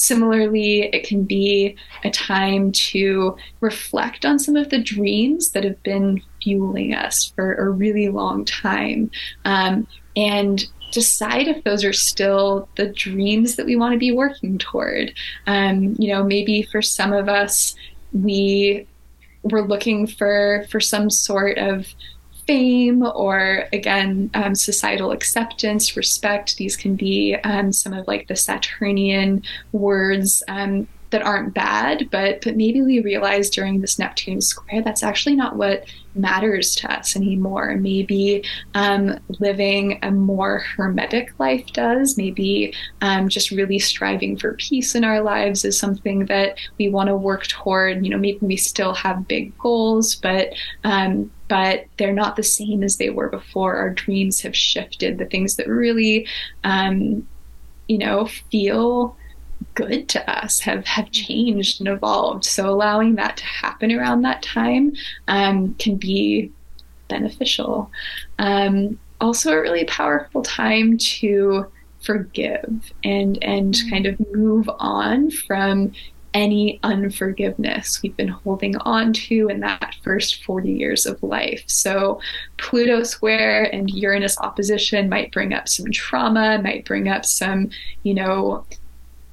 Similarly, 0.02 0.82
it 0.92 1.06
can 1.06 1.22
be 1.22 1.76
a 2.02 2.10
time 2.10 2.72
to 2.72 3.36
reflect 3.60 4.24
on 4.24 4.40
some 4.40 4.56
of 4.56 4.68
the 4.68 4.82
dreams 4.82 5.50
that 5.50 5.62
have 5.62 5.80
been 5.84 6.20
fueling 6.42 6.92
us 6.92 7.32
for 7.36 7.54
a 7.54 7.70
really 7.70 8.08
long 8.08 8.44
time 8.44 9.12
um, 9.44 9.86
and 10.16 10.66
decide 10.90 11.46
if 11.46 11.62
those 11.62 11.84
are 11.84 11.92
still 11.92 12.68
the 12.76 12.88
dreams 12.88 13.54
that 13.54 13.64
we 13.64 13.76
want 13.76 13.92
to 13.92 13.98
be 13.98 14.10
working 14.10 14.58
toward. 14.58 15.14
Um, 15.46 15.94
you 16.00 16.12
know, 16.12 16.24
maybe 16.24 16.62
for 16.62 16.82
some 16.82 17.12
of 17.12 17.28
us, 17.28 17.76
we 18.12 18.88
were 19.44 19.62
looking 19.62 20.08
for 20.08 20.66
for 20.68 20.80
some 20.80 21.10
sort 21.10 21.58
of 21.58 21.86
fame 22.52 23.02
or 23.02 23.66
again 23.72 24.30
um, 24.34 24.54
societal 24.54 25.10
acceptance 25.10 25.96
respect 25.96 26.56
these 26.58 26.76
can 26.76 26.94
be 26.94 27.34
um, 27.44 27.72
some 27.72 27.94
of 27.94 28.06
like 28.06 28.28
the 28.28 28.36
saturnian 28.36 29.42
words 29.72 30.42
um, 30.48 30.86
that 31.12 31.22
aren't 31.22 31.54
bad, 31.54 32.08
but 32.10 32.42
but 32.42 32.56
maybe 32.56 32.82
we 32.82 33.00
realize 33.00 33.48
during 33.48 33.80
this 33.80 33.98
Neptune 33.98 34.40
square 34.40 34.82
that's 34.82 35.02
actually 35.02 35.36
not 35.36 35.56
what 35.56 35.84
matters 36.14 36.74
to 36.76 36.92
us 36.92 37.16
anymore. 37.16 37.76
Maybe 37.76 38.44
um, 38.74 39.18
living 39.40 39.98
a 40.02 40.10
more 40.10 40.58
hermetic 40.58 41.38
life 41.38 41.66
does. 41.72 42.16
Maybe 42.16 42.74
um, 43.00 43.28
just 43.28 43.50
really 43.50 43.78
striving 43.78 44.36
for 44.36 44.54
peace 44.54 44.94
in 44.94 45.04
our 45.04 45.20
lives 45.20 45.64
is 45.64 45.78
something 45.78 46.26
that 46.26 46.58
we 46.78 46.88
want 46.88 47.08
to 47.08 47.16
work 47.16 47.46
toward. 47.46 48.04
You 48.04 48.10
know, 48.10 48.18
maybe 48.18 48.38
we 48.40 48.56
still 48.56 48.94
have 48.94 49.28
big 49.28 49.56
goals, 49.58 50.16
but 50.16 50.48
um, 50.84 51.30
but 51.48 51.84
they're 51.98 52.12
not 52.12 52.36
the 52.36 52.42
same 52.42 52.82
as 52.82 52.96
they 52.96 53.10
were 53.10 53.28
before. 53.28 53.76
Our 53.76 53.90
dreams 53.90 54.40
have 54.40 54.56
shifted. 54.56 55.18
The 55.18 55.26
things 55.26 55.56
that 55.56 55.68
really, 55.68 56.26
um, 56.64 57.28
you 57.86 57.98
know, 57.98 58.26
feel 58.50 59.16
good 59.74 60.08
to 60.10 60.30
us 60.30 60.60
have 60.60 60.84
have 60.86 61.10
changed 61.10 61.80
and 61.80 61.88
evolved. 61.88 62.44
So 62.44 62.68
allowing 62.68 63.16
that 63.16 63.36
to 63.38 63.44
happen 63.44 63.92
around 63.92 64.22
that 64.22 64.42
time 64.42 64.92
um, 65.28 65.74
can 65.74 65.96
be 65.96 66.52
beneficial. 67.08 67.90
Um, 68.38 68.98
also, 69.20 69.52
a 69.52 69.60
really 69.60 69.84
powerful 69.84 70.42
time 70.42 70.98
to 70.98 71.66
forgive 72.00 72.92
and 73.04 73.38
and 73.42 73.74
mm-hmm. 73.74 73.90
kind 73.90 74.06
of 74.06 74.18
move 74.32 74.68
on 74.78 75.30
from 75.30 75.92
any 76.34 76.80
unforgiveness 76.82 78.00
we've 78.02 78.16
been 78.16 78.28
holding 78.28 78.76
on 78.78 79.12
to 79.12 79.48
in 79.48 79.60
that 79.60 79.94
first 80.02 80.42
40 80.44 80.72
years 80.72 81.04
of 81.04 81.22
life. 81.22 81.62
So, 81.66 82.20
Pluto 82.56 83.02
square 83.02 83.64
and 83.72 83.90
Uranus 83.90 84.38
opposition 84.38 85.08
might 85.08 85.32
bring 85.32 85.52
up 85.52 85.68
some 85.68 85.90
trauma, 85.92 86.60
might 86.62 86.84
bring 86.84 87.08
up 87.08 87.24
some, 87.24 87.70
you 88.02 88.14
know, 88.14 88.64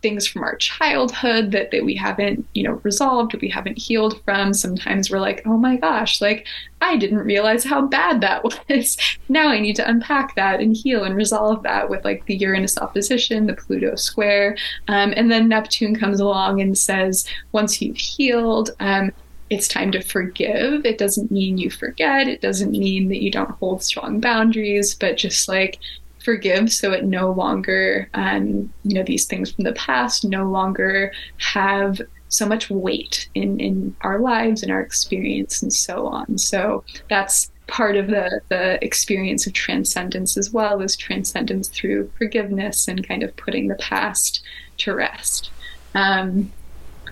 things 0.02 0.26
from 0.26 0.44
our 0.44 0.56
childhood 0.56 1.52
that, 1.52 1.72
that 1.72 1.84
we 1.84 1.96
haven't, 1.96 2.46
you 2.54 2.64
know, 2.64 2.80
resolved 2.84 3.36
we 3.42 3.50
haven't 3.50 3.78
healed 3.78 4.22
from. 4.24 4.54
Sometimes 4.54 5.10
we're 5.10 5.20
like, 5.20 5.42
oh 5.46 5.58
my 5.58 5.78
gosh, 5.78 6.22
like 6.22 6.46
I 6.82 6.98
didn't 6.98 7.20
realize 7.20 7.64
how 7.64 7.86
bad 7.86 8.22
that 8.22 8.44
was. 8.70 8.98
now 9.28 9.50
I 9.50 9.60
need 9.60 9.76
to 9.78 9.90
unpack 9.90 10.36
that 10.36 10.60
and 10.60 10.76
heal 10.76 11.04
and 11.04 11.16
resolve 11.16 11.64
that 11.64 11.90
with 11.90 12.06
like 12.06 12.26
the 12.26 12.36
Uranus 12.36 12.78
opposition, 12.78 13.48
the 13.48 13.54
Pluto 13.54 13.96
square. 13.96 14.58
Um, 14.88 15.14
and 15.16 15.32
then 15.32 15.50
Neptune 15.50 15.96
comes 15.96 16.20
along 16.20 16.62
and 16.62 16.78
says, 16.78 17.28
once 17.52 17.82
you've 17.82 17.98
healed, 17.98 18.72
um, 18.80 19.12
it's 19.50 19.68
time 19.68 19.92
to 19.92 20.02
forgive. 20.02 20.86
It 20.86 20.98
doesn't 20.98 21.32
mean 21.32 21.58
you 21.58 21.72
forget. 21.72 22.28
It 22.28 22.42
doesn't 22.42 22.72
mean 22.72 23.10
that 23.10 23.24
you 23.24 23.32
don't 23.32 23.50
hold 23.52 23.84
strong 23.84 24.20
boundaries, 24.20 24.94
but 24.94 25.18
just 25.18 25.48
like 25.48 25.80
forgive 26.24 26.72
so 26.72 26.92
it 26.92 27.06
no 27.06 27.32
longer 27.32 28.10
um, 28.14 28.72
you 28.84 28.96
know 28.96 29.04
these 29.04 29.26
things 29.26 29.52
from 29.52 29.64
the 29.64 29.74
past 29.74 30.24
no 30.24 30.46
longer 30.46 31.12
have 31.38 32.02
so 32.30 32.46
much 32.46 32.70
weight 32.70 33.30
in 33.36 33.60
in 33.60 33.96
our 34.02 34.20
lives 34.20 34.62
and 34.62 34.72
our 34.72 34.82
experience 34.82 35.62
and 35.62 35.74
so 35.74 36.08
on 36.08 36.38
so 36.38 36.84
that's 37.10 37.52
part 37.68 37.96
of 37.96 38.08
the 38.08 38.42
the 38.50 38.84
experience 38.84 39.46
of 39.48 39.54
transcendence 39.54 40.38
as 40.38 40.52
well 40.52 40.82
is 40.82 40.96
transcendence 40.96 41.68
through 41.68 42.12
forgiveness 42.18 42.88
and 42.88 43.08
kind 43.08 43.24
of 43.24 43.36
putting 43.38 43.68
the 43.68 43.76
past 43.76 44.42
to 44.78 44.94
rest 44.94 45.52
um, 45.96 46.52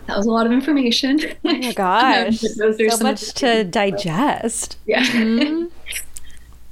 that 0.08 0.16
was 0.16 0.26
a 0.26 0.32
lot 0.32 0.46
of 0.46 0.54
information. 0.54 1.20
Oh 1.22 1.34
my 1.44 1.72
gosh. 1.76 2.44
um, 2.44 2.90
so 2.90 3.04
much 3.04 3.34
to 3.36 3.66
digest. 3.66 4.78
Yeah. 4.86 5.04
Mm-hmm. 5.04 5.66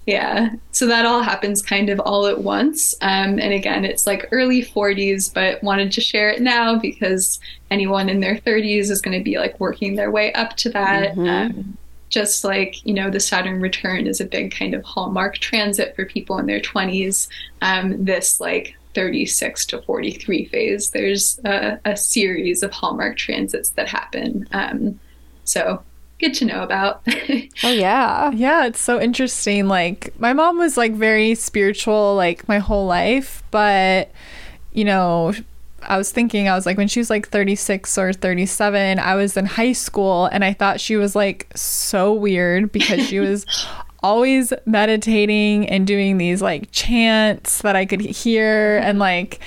Yeah. 0.05 0.53
So 0.71 0.85
that 0.87 1.05
all 1.05 1.23
happens 1.23 1.63
kind 1.63 1.89
of 1.89 1.99
all 1.99 2.27
at 2.27 2.41
once. 2.41 2.93
Um, 3.01 3.39
and 3.39 3.53
again, 3.53 3.85
it's 3.85 4.05
like 4.05 4.27
early 4.31 4.63
40s, 4.63 5.33
but 5.33 5.61
wanted 5.63 5.91
to 5.93 6.01
share 6.01 6.29
it 6.29 6.41
now 6.41 6.77
because 6.77 7.39
anyone 7.71 8.07
in 8.07 8.19
their 8.19 8.37
30s 8.37 8.91
is 8.91 9.01
going 9.01 9.17
to 9.17 9.23
be 9.23 9.39
like 9.39 9.59
working 9.59 9.95
their 9.95 10.11
way 10.11 10.31
up 10.33 10.55
to 10.57 10.69
that. 10.69 11.15
Mm-hmm. 11.15 11.27
Um, 11.27 11.77
just 12.09 12.43
like, 12.43 12.85
you 12.85 12.93
know, 12.93 13.09
the 13.09 13.19
Saturn 13.19 13.59
return 13.59 14.05
is 14.05 14.21
a 14.21 14.25
big 14.25 14.53
kind 14.53 14.75
of 14.75 14.83
hallmark 14.83 15.39
transit 15.39 15.95
for 15.95 16.05
people 16.05 16.37
in 16.37 16.45
their 16.45 16.61
20s. 16.61 17.27
Um, 17.61 18.05
this 18.05 18.39
like 18.39 18.77
36 18.93 19.65
to 19.67 19.81
43 19.81 20.45
phase, 20.45 20.91
there's 20.91 21.39
a, 21.45 21.79
a, 21.83 21.97
series 21.97 22.63
of 22.63 22.71
hallmark 22.71 23.17
transits 23.17 23.71
that 23.71 23.89
happen. 23.89 24.47
Um, 24.53 24.99
so 25.43 25.83
good 26.19 26.33
to 26.35 26.45
know 26.45 26.63
about. 26.63 27.01
oh 27.07 27.71
yeah. 27.71 28.31
Yeah, 28.31 28.65
it's 28.65 28.81
so 28.81 28.99
interesting. 28.99 29.67
Like 29.67 30.17
my 30.19 30.33
mom 30.33 30.57
was 30.57 30.77
like 30.77 30.93
very 30.93 31.35
spiritual 31.35 32.15
like 32.15 32.47
my 32.47 32.59
whole 32.59 32.85
life, 32.85 33.43
but 33.51 34.11
you 34.73 34.85
know, 34.85 35.33
I 35.83 35.97
was 35.97 36.11
thinking 36.11 36.47
I 36.47 36.55
was 36.55 36.65
like 36.65 36.77
when 36.77 36.87
she 36.87 36.99
was 36.99 37.09
like 37.09 37.29
36 37.29 37.97
or 37.97 38.13
37, 38.13 38.99
I 38.99 39.15
was 39.15 39.37
in 39.37 39.45
high 39.45 39.73
school 39.73 40.25
and 40.27 40.43
I 40.43 40.53
thought 40.53 40.79
she 40.79 40.95
was 40.95 41.15
like 41.15 41.47
so 41.55 42.13
weird 42.13 42.71
because 42.71 43.05
she 43.07 43.19
was 43.19 43.45
always 44.03 44.53
meditating 44.65 45.67
and 45.69 45.87
doing 45.87 46.17
these 46.17 46.41
like 46.41 46.69
chants 46.71 47.61
that 47.61 47.75
I 47.75 47.85
could 47.85 48.01
hear 48.01 48.77
and 48.77 48.99
like 48.99 49.39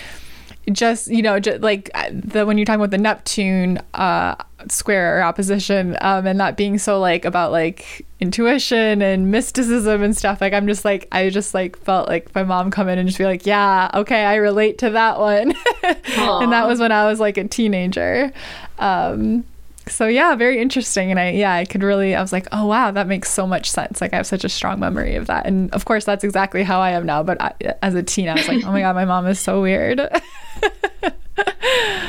just 0.70 1.08
you 1.08 1.22
know 1.22 1.38
just 1.40 1.60
like 1.60 1.90
uh, 1.94 2.08
the 2.12 2.44
when 2.46 2.58
you're 2.58 2.64
talking 2.64 2.80
about 2.80 2.90
the 2.90 2.98
neptune 2.98 3.80
uh 3.94 4.34
square 4.68 5.18
or 5.18 5.22
opposition 5.22 5.96
um 6.00 6.26
and 6.26 6.40
that 6.40 6.56
being 6.56 6.78
so 6.78 6.98
like 6.98 7.24
about 7.24 7.52
like 7.52 8.04
intuition 8.20 9.00
and 9.00 9.30
mysticism 9.30 10.02
and 10.02 10.16
stuff 10.16 10.40
like 10.40 10.52
i'm 10.52 10.66
just 10.66 10.84
like 10.84 11.06
i 11.12 11.28
just 11.30 11.54
like 11.54 11.78
felt 11.78 12.08
like 12.08 12.34
my 12.34 12.42
mom 12.42 12.70
come 12.70 12.88
in 12.88 12.98
and 12.98 13.08
just 13.08 13.18
be 13.18 13.24
like 13.24 13.46
yeah 13.46 13.90
okay 13.94 14.24
i 14.24 14.34
relate 14.34 14.78
to 14.78 14.90
that 14.90 15.18
one. 15.18 15.54
And 16.18 16.52
that 16.52 16.66
was 16.66 16.80
when 16.80 16.92
i 16.92 17.06
was 17.06 17.20
like 17.20 17.38
a 17.38 17.46
teenager. 17.46 18.32
Um 18.78 19.44
so 19.88 20.06
yeah, 20.06 20.34
very 20.34 20.60
interesting. 20.60 21.10
And 21.10 21.18
I 21.18 21.30
yeah, 21.30 21.54
I 21.54 21.64
could 21.64 21.82
really 21.82 22.14
I 22.14 22.20
was 22.20 22.32
like, 22.32 22.46
oh 22.52 22.66
wow, 22.66 22.90
that 22.90 23.06
makes 23.06 23.30
so 23.30 23.46
much 23.46 23.70
sense. 23.70 24.00
Like 24.00 24.12
I 24.12 24.16
have 24.16 24.26
such 24.26 24.44
a 24.44 24.48
strong 24.48 24.80
memory 24.80 25.16
of 25.16 25.26
that. 25.26 25.46
And 25.46 25.72
of 25.72 25.84
course, 25.84 26.04
that's 26.04 26.24
exactly 26.24 26.62
how 26.62 26.80
I 26.80 26.90
am 26.90 27.06
now. 27.06 27.22
But 27.22 27.40
I, 27.40 27.52
as 27.82 27.94
a 27.94 28.02
teen, 28.02 28.28
I 28.28 28.34
was 28.34 28.48
like, 28.48 28.64
oh 28.64 28.72
my 28.72 28.80
god, 28.80 28.94
my 28.94 29.04
mom 29.04 29.26
is 29.26 29.40
so 29.40 29.60
weird. 29.62 30.00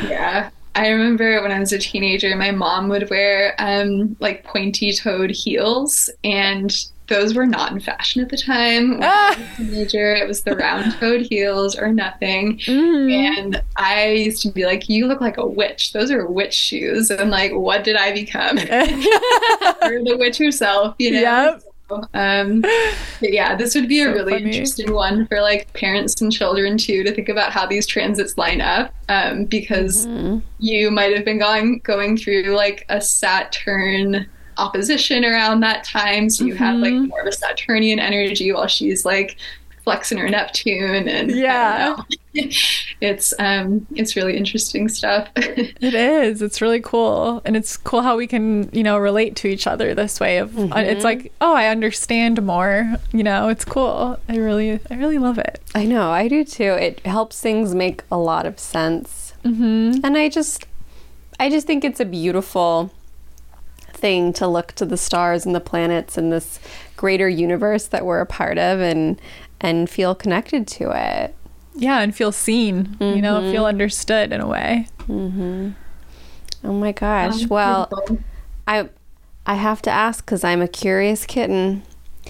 yeah. 0.03 0.49
I 0.79 0.87
remember 0.91 1.41
when 1.41 1.51
I 1.51 1.59
was 1.59 1.73
a 1.73 1.77
teenager, 1.77 2.33
my 2.37 2.51
mom 2.51 2.87
would 2.87 3.09
wear 3.09 3.53
um, 3.59 4.15
like 4.21 4.45
pointy 4.45 4.93
toed 4.93 5.29
heels, 5.29 6.09
and 6.23 6.73
those 7.07 7.33
were 7.33 7.45
not 7.45 7.73
in 7.73 7.81
fashion 7.81 8.21
at 8.21 8.29
the 8.29 8.37
time. 8.37 8.91
When 8.91 9.03
ah. 9.03 9.35
I 9.35 9.37
was 9.37 9.39
a 9.39 9.55
teenager, 9.57 10.15
it 10.15 10.25
was 10.25 10.43
the 10.43 10.55
round 10.55 10.93
toed 10.93 11.23
heels 11.23 11.77
or 11.77 11.91
nothing. 11.91 12.59
Mm. 12.59 13.11
And 13.11 13.63
I 13.75 14.11
used 14.11 14.41
to 14.43 14.51
be 14.51 14.65
like, 14.65 14.87
You 14.87 15.07
look 15.07 15.19
like 15.19 15.35
a 15.35 15.45
witch. 15.45 15.91
Those 15.91 16.11
are 16.11 16.25
witch 16.25 16.53
shoes. 16.53 17.11
And 17.11 17.29
like, 17.29 17.51
what 17.51 17.83
did 17.83 17.97
I 17.97 18.13
become? 18.13 18.57
You're 18.57 20.03
the 20.05 20.15
witch 20.17 20.37
herself, 20.37 20.95
you 20.97 21.11
know? 21.11 21.19
Yep. 21.19 21.63
Um, 22.13 22.63
yeah, 23.21 23.55
this 23.55 23.75
would 23.75 23.87
be 23.87 24.03
so 24.03 24.11
a 24.11 24.13
really 24.13 24.33
funny. 24.33 24.45
interesting 24.45 24.93
one 24.93 25.27
for 25.27 25.41
like 25.41 25.71
parents 25.73 26.21
and 26.21 26.31
children 26.31 26.77
too 26.77 27.03
to 27.03 27.13
think 27.13 27.29
about 27.29 27.51
how 27.51 27.65
these 27.65 27.85
transits 27.85 28.37
line 28.37 28.61
up, 28.61 28.93
um, 29.07 29.45
because 29.45 30.05
mm-hmm. 30.05 30.39
you 30.59 30.91
might 30.91 31.15
have 31.15 31.25
been 31.25 31.39
going 31.39 31.79
going 31.83 32.17
through 32.17 32.55
like 32.55 32.85
a 32.89 33.01
Saturn 33.01 34.27
opposition 34.57 35.23
around 35.23 35.61
that 35.61 35.83
time. 35.83 36.29
So 36.29 36.43
you 36.43 36.53
mm-hmm. 36.53 36.63
have 36.63 36.77
like 36.77 36.93
mm-hmm. 36.93 37.07
more 37.07 37.21
of 37.21 37.27
a 37.27 37.31
Saturnian 37.31 37.99
energy 37.99 38.51
while 38.51 38.67
she's 38.67 39.05
like 39.05 39.37
flexing 39.89 40.19
her 40.19 40.29
Neptune 40.29 41.07
and 41.07 41.31
yeah. 41.31 41.97
it's 43.01 43.33
um 43.39 43.87
it's 43.95 44.15
really 44.15 44.37
interesting 44.37 44.87
stuff. 44.87 45.27
it 45.35 45.95
is. 45.95 46.43
It's 46.43 46.61
really 46.61 46.79
cool. 46.79 47.41
And 47.43 47.57
it's 47.57 47.75
cool 47.75 48.03
how 48.03 48.15
we 48.15 48.27
can, 48.27 48.69
you 48.71 48.83
know, 48.83 48.99
relate 48.99 49.35
to 49.37 49.47
each 49.47 49.65
other 49.65 49.95
this 49.95 50.19
way 50.19 50.37
of 50.37 50.55
uh, 50.55 50.61
mm-hmm. 50.61 50.77
it's 50.77 51.03
like, 51.03 51.33
oh, 51.41 51.55
I 51.55 51.69
understand 51.69 52.43
more, 52.43 52.97
you 53.11 53.23
know, 53.23 53.49
it's 53.49 53.65
cool. 53.65 54.19
I 54.29 54.37
really 54.37 54.79
I 54.91 54.95
really 54.95 55.17
love 55.17 55.39
it. 55.39 55.59
I 55.73 55.85
know, 55.85 56.11
I 56.11 56.27
do 56.27 56.43
too. 56.43 56.73
It 56.73 57.03
helps 57.03 57.41
things 57.41 57.73
make 57.73 58.03
a 58.11 58.17
lot 58.17 58.45
of 58.45 58.59
sense. 58.59 59.33
Mm-hmm. 59.43 60.05
And 60.05 60.15
I 60.15 60.29
just 60.29 60.67
I 61.39 61.49
just 61.49 61.65
think 61.65 61.83
it's 61.83 61.99
a 61.99 62.05
beautiful 62.05 62.91
thing 63.91 64.33
to 64.33 64.47
look 64.47 64.73
to 64.73 64.85
the 64.85 64.97
stars 64.97 65.47
and 65.47 65.55
the 65.55 65.59
planets 65.59 66.15
and 66.15 66.31
this 66.31 66.59
greater 66.95 67.27
universe 67.27 67.87
that 67.87 68.05
we're 68.05 68.21
a 68.21 68.25
part 68.25 68.57
of 68.57 68.79
and 68.79 69.21
and 69.61 69.89
feel 69.89 70.15
connected 70.15 70.67
to 70.67 70.91
it. 70.91 71.35
Yeah, 71.75 71.99
and 71.99 72.15
feel 72.15 72.31
seen, 72.31 72.85
mm-hmm. 72.85 73.15
you 73.15 73.21
know, 73.21 73.39
feel 73.51 73.63
mm-hmm. 73.63 73.65
understood 73.65 74.33
in 74.33 74.41
a 74.41 74.47
way. 74.47 74.87
Mm-hmm. 75.01 75.71
Oh 76.63 76.73
my 76.73 76.91
gosh. 76.91 77.43
Um, 77.43 77.49
well. 77.49 77.89
I 78.67 78.89
I 79.45 79.55
have 79.55 79.81
to 79.83 79.89
ask 79.89 80.25
cuz 80.25 80.43
I'm 80.43 80.61
a 80.61 80.67
curious 80.67 81.25
kitten. 81.25 81.83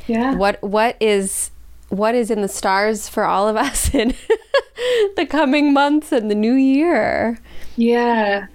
Yeah. 0.08 0.36
What 0.36 0.62
what 0.62 0.96
is 1.00 1.52
what 1.90 2.16
is 2.16 2.32
in 2.32 2.42
the 2.42 2.48
stars 2.48 3.10
for 3.10 3.26
all 3.26 3.48
of 3.48 3.56
us 3.56 3.94
in 3.94 4.14
the 5.18 5.26
coming 5.26 5.74
months 5.74 6.12
and 6.12 6.30
the 6.32 6.36
new 6.36 6.54
year? 6.54 7.40
Yeah. 7.76 8.48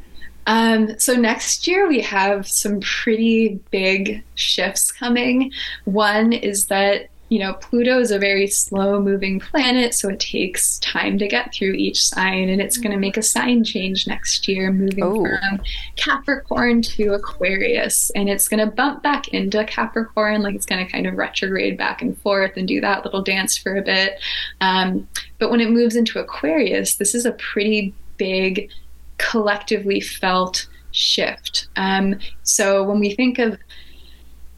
Um, 0.47 0.99
so 0.99 1.15
next 1.15 1.67
year 1.67 1.89
we 1.89 2.01
have 2.03 2.47
some 2.47 2.81
pretty 2.81 3.61
big 3.71 4.23
shifts 4.35 4.93
coming. 4.93 5.53
One 5.85 6.33
is 6.33 6.67
that 6.67 7.09
you 7.31 7.39
know, 7.39 7.55
Pluto 7.55 8.01
is 8.01 8.11
a 8.11 8.19
very 8.19 8.47
slow 8.47 9.01
moving 9.01 9.41
planet, 9.41 9.95
so 9.95 10.11
it 10.11 10.21
takes 10.21 10.79
time 10.81 11.19
to 11.19 11.27
get 11.27 11.55
through 11.55 11.73
each 11.73 12.05
sign, 12.05 12.51
and 12.51 12.61
it's 12.61 12.77
going 12.77 12.93
to 12.93 12.99
make 12.99 13.17
a 13.17 13.23
sign 13.23 13.65
change 13.65 14.07
next 14.07 14.47
year, 14.47 14.71
moving 14.71 15.03
oh. 15.03 15.25
from 15.25 15.61
Capricorn 15.97 16.83
to 16.83 17.15
Aquarius, 17.15 18.11
and 18.11 18.29
it's 18.29 18.47
going 18.47 18.65
to 18.65 18.75
bump 18.75 19.03
back 19.03 19.29
into 19.29 19.65
Capricorn, 19.65 20.43
like 20.43 20.55
it's 20.55 20.67
going 20.67 20.85
to 20.85 20.93
kind 20.93 21.07
of 21.07 21.17
retrograde 21.17 21.79
back 21.79 22.03
and 22.03 22.17
forth 22.19 22.53
and 22.57 22.69
do 22.69 22.81
that 22.83 23.05
little 23.05 23.23
dance 23.23 23.57
for 23.57 23.77
a 23.77 23.83
bit. 23.83 24.21
Um, 24.61 25.09
but 25.39 25.51
when 25.51 25.61
it 25.61 25.71
moves 25.71 25.97
into 25.97 26.19
Aquarius, 26.19 26.97
this 26.97 27.15
is 27.15 27.25
a 27.25 27.33
pretty 27.33 27.95
big, 28.19 28.71
collectively 29.17 30.01
felt 30.01 30.69
shift. 30.91 31.69
Um, 31.77 32.17
so 32.43 32.85
when 32.85 33.01
we 33.01 33.15
think 33.15 33.39
of 33.39 33.59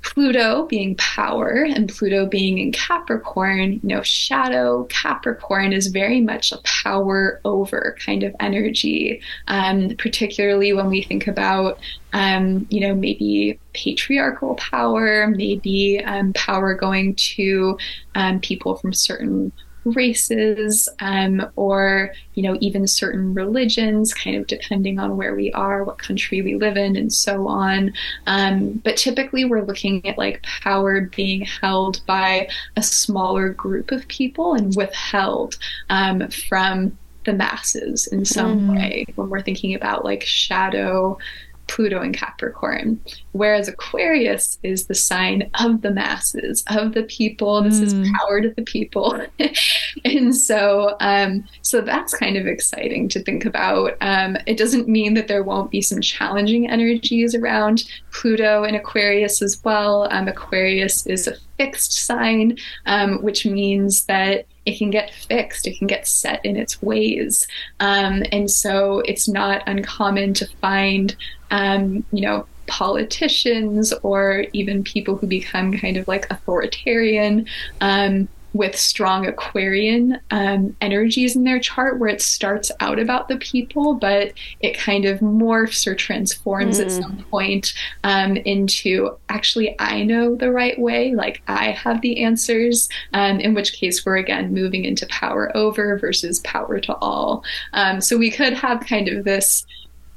Pluto 0.06 0.66
being 0.66 0.94
power 0.94 1.66
and 1.68 1.88
Pluto 1.88 2.26
being 2.26 2.58
in 2.58 2.70
Capricorn, 2.70 3.72
you 3.72 3.80
know, 3.82 4.02
shadow. 4.02 4.84
Capricorn 4.84 5.72
is 5.72 5.88
very 5.88 6.20
much 6.20 6.52
a 6.52 6.58
power 6.58 7.40
over 7.44 7.96
kind 8.04 8.22
of 8.22 8.34
energy, 8.38 9.20
um, 9.48 9.96
particularly 9.98 10.72
when 10.72 10.88
we 10.88 11.02
think 11.02 11.26
about, 11.26 11.80
um, 12.12 12.68
you 12.70 12.80
know, 12.80 12.94
maybe 12.94 13.58
patriarchal 13.72 14.54
power, 14.54 15.26
maybe 15.26 16.00
um, 16.04 16.32
power 16.34 16.72
going 16.74 17.16
to 17.16 17.76
um, 18.14 18.38
people 18.38 18.76
from 18.76 18.92
certain 18.92 19.50
races 19.94 20.88
um, 21.00 21.46
or 21.56 22.12
you 22.34 22.42
know 22.42 22.56
even 22.60 22.86
certain 22.86 23.34
religions 23.34 24.12
kind 24.12 24.36
of 24.36 24.46
depending 24.46 24.98
on 24.98 25.16
where 25.16 25.34
we 25.34 25.52
are 25.52 25.84
what 25.84 25.98
country 25.98 26.42
we 26.42 26.56
live 26.56 26.76
in 26.76 26.96
and 26.96 27.12
so 27.12 27.46
on 27.46 27.92
um, 28.26 28.72
but 28.84 28.96
typically 28.96 29.44
we're 29.44 29.64
looking 29.64 30.04
at 30.06 30.18
like 30.18 30.42
power 30.42 31.02
being 31.02 31.42
held 31.42 32.04
by 32.06 32.48
a 32.76 32.82
smaller 32.82 33.50
group 33.50 33.92
of 33.92 34.06
people 34.08 34.54
and 34.54 34.74
withheld 34.74 35.56
um, 35.88 36.26
from 36.28 36.96
the 37.26 37.32
masses 37.32 38.06
in 38.06 38.24
some 38.24 38.68
mm. 38.68 38.76
way 38.76 39.04
when 39.16 39.28
we're 39.28 39.42
thinking 39.42 39.74
about 39.74 40.04
like 40.04 40.22
shadow 40.22 41.18
Pluto 41.66 42.01
and 42.01 42.16
Capricorn. 42.16 43.01
Whereas 43.32 43.68
Aquarius 43.68 44.59
is 44.62 44.86
the 44.86 44.94
sign 44.94 45.51
of 45.60 45.82
the 45.82 45.90
masses, 45.90 46.64
of 46.68 46.94
the 46.94 47.02
people. 47.05 47.62
This 47.62 47.80
mm. 47.80 47.82
is 47.82 48.10
power 48.18 48.40
to 48.40 48.51
the 48.51 48.62
people. 48.62 49.20
and 50.05 50.34
so 50.34 50.97
um, 51.01 51.44
so 51.62 51.80
that's 51.80 52.16
kind 52.16 52.36
of 52.36 52.47
exciting 52.47 53.09
to 53.10 53.22
think 53.22 53.44
about. 53.44 53.97
Um, 54.01 54.36
it 54.47 54.56
doesn't 54.56 54.88
mean 54.88 55.14
that 55.14 55.28
there 55.28 55.43
won't 55.43 55.70
be 55.70 55.82
some 55.82 56.01
challenging 56.01 56.68
energies 56.68 57.34
around 57.34 57.84
Pluto 58.12 58.64
and 58.64 58.76
Aquarius 58.76 59.43
as 59.43 59.62
well. 59.64 60.09
Um, 60.10 60.28
Aquarius 60.28 61.06
is 61.06 61.26
a 61.26 61.36
fixed 61.59 61.93
sign, 61.93 62.56
um, 62.86 63.22
which 63.22 63.47
means 63.47 64.05
that 64.05 64.47
it 64.66 64.78
can 64.78 64.90
get 64.90 65.14
fixed, 65.14 65.66
it 65.66 65.78
can 65.78 65.86
get 65.86 66.06
set 66.06 66.44
in 66.44 66.56
its 66.56 66.82
ways. 66.82 67.47
Um, 67.80 68.24
and 68.32 68.51
so 68.51 69.01
it's 69.01 69.28
not 69.28 69.62
uncommon 69.66 70.34
to 70.34 70.47
find, 70.60 71.16
um, 71.51 72.05
you 72.12 72.20
know, 72.20 72.47
politicians 72.66 73.93
or 74.02 74.44
even 74.52 74.82
people 74.82 75.16
who 75.16 75.26
become 75.28 75.72
kind 75.72 75.97
of 75.97 76.09
like 76.09 76.26
authoritarian 76.30 77.47
um, 77.80 78.28
with 78.56 78.76
strong 78.76 79.26
Aquarian 79.26 80.20
um, 80.30 80.76
energies 80.80 81.36
in 81.36 81.44
their 81.44 81.60
chart, 81.60 81.98
where 81.98 82.08
it 82.08 82.22
starts 82.22 82.70
out 82.80 82.98
about 82.98 83.28
the 83.28 83.36
people, 83.36 83.94
but 83.94 84.32
it 84.60 84.76
kind 84.76 85.04
of 85.04 85.20
morphs 85.20 85.86
or 85.86 85.94
transforms 85.94 86.78
mm. 86.78 86.84
at 86.84 86.92
some 86.92 87.18
point 87.30 87.74
um, 88.04 88.36
into 88.38 89.16
actually, 89.28 89.74
I 89.78 90.02
know 90.02 90.34
the 90.34 90.52
right 90.52 90.78
way, 90.78 91.14
like 91.14 91.42
I 91.48 91.72
have 91.72 92.00
the 92.00 92.22
answers, 92.22 92.88
um, 93.12 93.40
in 93.40 93.54
which 93.54 93.72
case 93.74 94.04
we're 94.04 94.16
again 94.16 94.52
moving 94.52 94.84
into 94.84 95.06
power 95.06 95.54
over 95.56 95.98
versus 95.98 96.40
power 96.40 96.80
to 96.80 96.94
all. 96.96 97.44
Um, 97.72 98.00
so 98.00 98.16
we 98.16 98.30
could 98.30 98.54
have 98.54 98.80
kind 98.80 99.08
of 99.08 99.24
this 99.24 99.66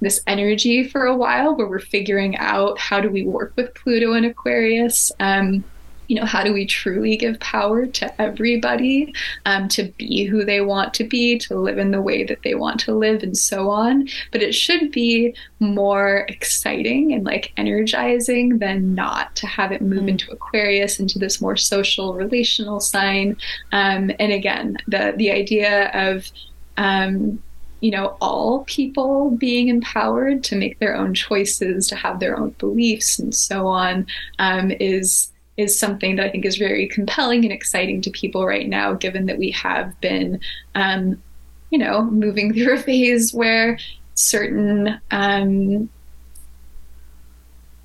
this 0.02 0.22
energy 0.28 0.88
for 0.88 1.06
a 1.06 1.16
while 1.16 1.56
where 1.56 1.68
we're 1.68 1.80
figuring 1.80 2.38
out 2.38 2.80
how 2.80 3.02
do 3.02 3.10
we 3.10 3.24
work 3.24 3.52
with 3.56 3.74
Pluto 3.74 4.14
and 4.14 4.26
Aquarius. 4.26 5.12
Um, 5.20 5.64
you 6.10 6.16
know, 6.16 6.26
how 6.26 6.44
do 6.44 6.52
we 6.52 6.66
truly 6.66 7.16
give 7.16 7.40
power 7.40 7.86
to 7.86 8.22
everybody 8.22 9.14
um, 9.46 9.68
to 9.70 9.84
be 9.98 10.26
who 10.26 10.44
they 10.44 10.60
want 10.60 10.92
to 10.96 11.04
be, 11.04 11.38
to 11.38 11.56
live 11.56 11.78
in 11.78 11.92
the 11.92 12.02
way 12.02 12.24
that 12.24 12.42
they 12.44 12.56
want 12.56 12.80
to 12.82 12.96
live, 12.96 13.22
and 13.22 13.38
so 13.38 13.70
on. 13.70 14.10
But 14.32 14.42
it 14.42 14.54
should 14.54 14.92
be 14.92 15.36
more 15.60 16.26
exciting 16.28 17.14
and 17.14 17.24
like 17.24 17.54
energizing 17.58 18.58
than 18.58 18.96
not 18.96 19.36
to 19.36 19.46
have 19.46 19.72
it 19.72 19.84
move 19.84 20.04
mm. 20.04 20.10
into 20.10 20.32
Aquarius, 20.32 21.00
into 21.00 21.20
this 21.20 21.40
more 21.40 21.56
social, 21.56 22.16
relational 22.16 22.80
sign. 22.80 23.38
Um, 23.72 24.12
and 24.20 24.32
again, 24.34 24.78
the 24.88 25.14
the 25.16 25.32
idea 25.32 25.92
of 25.94 26.30
um, 26.78 27.44
you 27.82 27.92
know, 27.92 28.18
all 28.20 28.64
people 28.66 29.32
being 29.32 29.70
empowered 29.70 30.44
to 30.46 30.56
make 30.56 30.80
their 30.80 30.96
own 30.96 31.14
choices, 31.14 31.88
to 31.88 31.96
have 31.96 32.20
their 32.20 32.38
own 32.38 32.50
beliefs, 32.58 33.20
and 33.20 33.34
so 33.34 33.68
on, 33.68 34.06
um, 34.40 34.72
is 34.80 35.29
is 35.60 35.78
something 35.78 36.16
that 36.16 36.26
I 36.26 36.30
think 36.30 36.46
is 36.46 36.58
very 36.58 36.88
compelling 36.88 37.44
and 37.44 37.52
exciting 37.52 38.02
to 38.02 38.10
people 38.10 38.46
right 38.46 38.68
now, 38.68 38.94
given 38.94 39.26
that 39.26 39.38
we 39.38 39.52
have 39.52 40.00
been, 40.00 40.40
um, 40.76 41.22
you 41.70 41.78
know, 41.78 42.04
moving 42.04 42.54
through 42.56 42.76
a 42.76 42.80
phase 42.80 43.34
where 43.34 43.78
certain 44.16 45.00
um, 45.12 45.90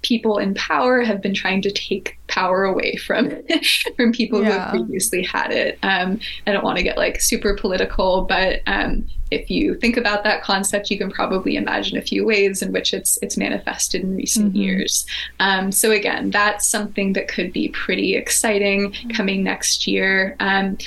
people 0.04 0.38
in 0.38 0.54
power 0.54 1.00
have 1.00 1.20
been 1.22 1.34
trying 1.34 1.62
to 1.62 1.72
take 1.72 2.18
power 2.28 2.64
away 2.64 2.94
from 2.96 3.30
from 3.96 4.12
people 4.12 4.42
yeah. 4.42 4.44
who 4.44 4.58
have 4.58 4.70
previously 4.70 5.22
had 5.24 5.50
it. 5.50 5.78
Um, 5.82 6.20
I 6.46 6.52
don't 6.52 6.62
want 6.62 6.78
to 6.78 6.84
get 6.84 6.96
like 6.96 7.20
super 7.20 7.56
political, 7.56 8.22
but 8.22 8.60
um, 8.66 9.08
if 9.30 9.50
you 9.50 9.74
think 9.74 9.96
about 9.96 10.22
that 10.24 10.42
concept, 10.42 10.90
you 10.90 10.98
can 10.98 11.10
probably 11.10 11.56
imagine 11.56 11.96
a 11.96 12.02
few 12.02 12.24
ways 12.24 12.62
in 12.62 12.70
which 12.70 12.92
it's 12.92 13.18
it's 13.22 13.36
manifested 13.36 14.02
in 14.02 14.14
recent 14.14 14.48
mm-hmm. 14.48 14.62
years. 14.62 15.06
Um, 15.40 15.72
so 15.72 15.90
again, 15.90 16.30
that's 16.30 16.68
something 16.68 17.14
that 17.14 17.26
could 17.26 17.52
be 17.52 17.70
pretty 17.70 18.14
exciting 18.14 18.92
mm-hmm. 18.92 19.10
coming 19.10 19.42
next 19.42 19.86
year. 19.86 20.36
Um, 20.38 20.78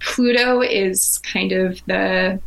Pluto 0.00 0.60
is 0.60 1.18
kind 1.24 1.52
of 1.52 1.80
the 1.86 2.38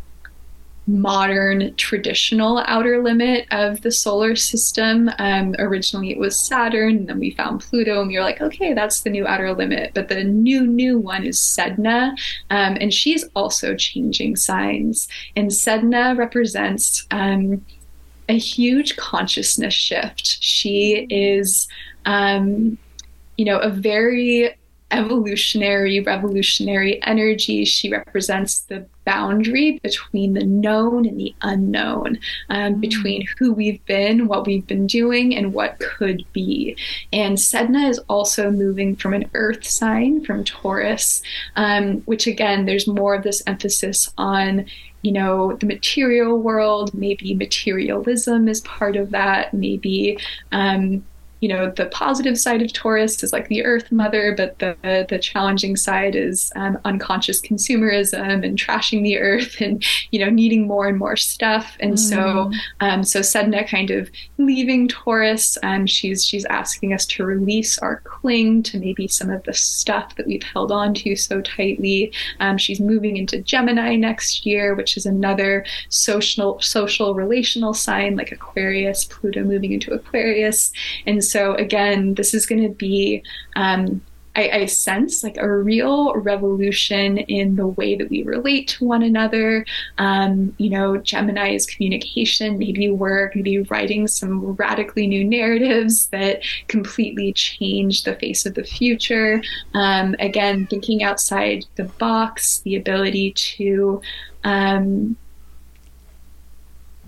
modern 0.87 1.75
traditional 1.75 2.63
outer 2.65 3.03
limit 3.03 3.45
of 3.51 3.81
the 3.81 3.91
solar 3.91 4.35
system. 4.35 5.09
Um, 5.19 5.53
originally 5.59 6.11
it 6.11 6.17
was 6.17 6.39
Saturn, 6.39 6.97
and 6.97 7.09
then 7.09 7.19
we 7.19 7.31
found 7.31 7.59
Pluto, 7.59 7.99
and 7.99 8.07
we 8.07 8.15
were 8.15 8.23
like, 8.23 8.41
okay, 8.41 8.73
that's 8.73 9.01
the 9.01 9.09
new 9.09 9.27
outer 9.27 9.53
limit. 9.53 9.91
But 9.93 10.07
the 10.07 10.23
new, 10.23 10.65
new 10.65 10.97
one 10.97 11.25
is 11.25 11.37
Sedna, 11.39 12.11
um, 12.49 12.77
and 12.79 12.93
she's 12.93 13.25
also 13.35 13.75
changing 13.75 14.37
signs. 14.37 15.07
And 15.35 15.49
Sedna 15.49 16.17
represents 16.17 17.05
um, 17.11 17.65
a 18.29 18.37
huge 18.37 18.95
consciousness 18.95 19.73
shift. 19.73 20.37
She 20.41 21.05
is, 21.09 21.67
um, 22.05 22.77
you 23.37 23.45
know, 23.45 23.59
a 23.59 23.69
very 23.69 24.55
evolutionary, 24.91 25.99
revolutionary 25.99 27.03
energy. 27.03 27.65
She 27.65 27.89
represents 27.89 28.61
the 28.61 28.85
boundary 29.07 29.79
between 29.81 30.33
the 30.33 30.43
known 30.43 31.07
and 31.07 31.17
the 31.17 31.33
unknown, 31.41 32.19
um, 32.49 32.75
mm. 32.75 32.81
between 32.81 33.25
who 33.39 33.53
we've 33.53 33.83
been, 33.85 34.27
what 34.27 34.45
we've 34.45 34.67
been 34.67 34.85
doing, 34.85 35.33
and 35.33 35.53
what 35.53 35.79
could 35.79 36.25
be. 36.33 36.75
And 37.13 37.37
Sedna 37.37 37.89
is 37.89 37.99
also 38.09 38.51
moving 38.51 38.97
from 38.97 39.13
an 39.13 39.29
earth 39.33 39.65
sign, 39.65 40.25
from 40.25 40.43
Taurus, 40.43 41.21
um, 41.55 42.01
which 42.01 42.27
again, 42.27 42.65
there's 42.65 42.85
more 42.85 43.15
of 43.15 43.23
this 43.23 43.41
emphasis 43.47 44.11
on 44.17 44.65
you 45.03 45.11
know, 45.11 45.55
the 45.57 45.65
material 45.65 46.37
world, 46.37 46.93
maybe 46.93 47.33
materialism 47.33 48.49
is 48.49 48.61
part 48.61 48.95
of 48.97 49.11
that, 49.11 49.53
maybe 49.53 50.17
um, 50.51 51.05
you 51.39 51.49
know 51.49 51.71
the 51.71 51.85
positive 51.87 52.37
side 52.37 52.61
of 52.61 52.73
Taurus 52.73 53.23
is 53.23 53.33
like 53.33 53.47
the 53.47 53.63
Earth 53.65 53.91
Mother, 53.91 54.33
but 54.35 54.57
the 54.59 55.05
the 55.09 55.19
challenging 55.19 55.75
side 55.75 56.15
is 56.15 56.51
um, 56.55 56.77
unconscious 56.85 57.41
consumerism 57.41 58.45
and 58.45 58.57
trashing 58.57 59.03
the 59.03 59.19
Earth 59.19 59.61
and 59.61 59.83
you 60.11 60.19
know 60.19 60.29
needing 60.29 60.67
more 60.67 60.87
and 60.87 60.97
more 60.97 61.15
stuff. 61.15 61.77
And 61.79 61.93
mm. 61.93 61.99
so 61.99 62.51
um, 62.79 63.03
so 63.03 63.19
Sedna 63.19 63.67
kind 63.67 63.91
of 63.91 64.09
leaving 64.37 64.87
Taurus, 64.87 65.57
and 65.57 65.81
um, 65.81 65.87
she's 65.87 66.25
she's 66.25 66.45
asking 66.45 66.93
us 66.93 67.05
to 67.07 67.25
release 67.25 67.77
our 67.79 68.01
cling 68.01 68.63
to 68.63 68.79
maybe 68.79 69.07
some 69.07 69.29
of 69.29 69.43
the 69.43 69.53
stuff 69.53 70.15
that 70.15 70.27
we've 70.27 70.43
held 70.43 70.71
on 70.71 70.93
to 70.95 71.15
so 71.15 71.41
tightly. 71.41 72.11
Um, 72.39 72.57
she's 72.57 72.79
moving 72.79 73.17
into 73.17 73.41
Gemini 73.41 73.95
next 73.95 74.45
year, 74.45 74.75
which 74.75 74.97
is 74.97 75.05
another 75.05 75.65
social 75.89 76.59
social 76.61 77.13
relational 77.13 77.73
sign 77.73 78.15
like 78.15 78.31
Aquarius, 78.31 79.05
Pluto 79.05 79.43
moving 79.43 79.71
into 79.71 79.93
Aquarius, 79.93 80.71
and 81.05 81.23
so 81.27 81.53
again, 81.55 82.15
this 82.15 82.33
is 82.33 82.45
going 82.45 82.63
to 82.63 82.69
be 82.69 83.23
um, 83.55 84.01
I, 84.37 84.49
I, 84.49 84.65
sense 84.67 85.23
like 85.23 85.37
a 85.37 85.51
real 85.51 86.13
revolution 86.13 87.17
in 87.17 87.55
the 87.55 87.65
way 87.65 87.95
that 87.95 88.09
we 88.09 88.21
relate 88.21 88.67
to 88.69 88.85
one 88.85 89.01
another. 89.01 89.65
Um, 89.97 90.53
you 90.59 90.69
know, 90.69 90.99
Gemini's 90.99 91.65
communication. 91.65 92.59
Maybe 92.59 92.91
we're 92.91 93.29
going 93.29 93.39
to 93.39 93.43
be 93.43 93.61
writing 93.61 94.07
some 94.07 94.53
radically 94.53 95.07
new 95.07 95.23
narratives 95.23 96.07
that 96.09 96.43
completely 96.67 97.33
change 97.33 98.03
the 98.03 98.13
face 98.15 98.45
of 98.45 98.53
the 98.53 98.63
future. 98.63 99.41
Um, 99.73 100.15
again, 100.19 100.67
thinking 100.67 101.01
outside 101.01 101.65
the 101.75 101.85
box, 101.85 102.59
the 102.59 102.75
ability 102.75 103.31
to 103.31 104.01
um, 104.43 105.17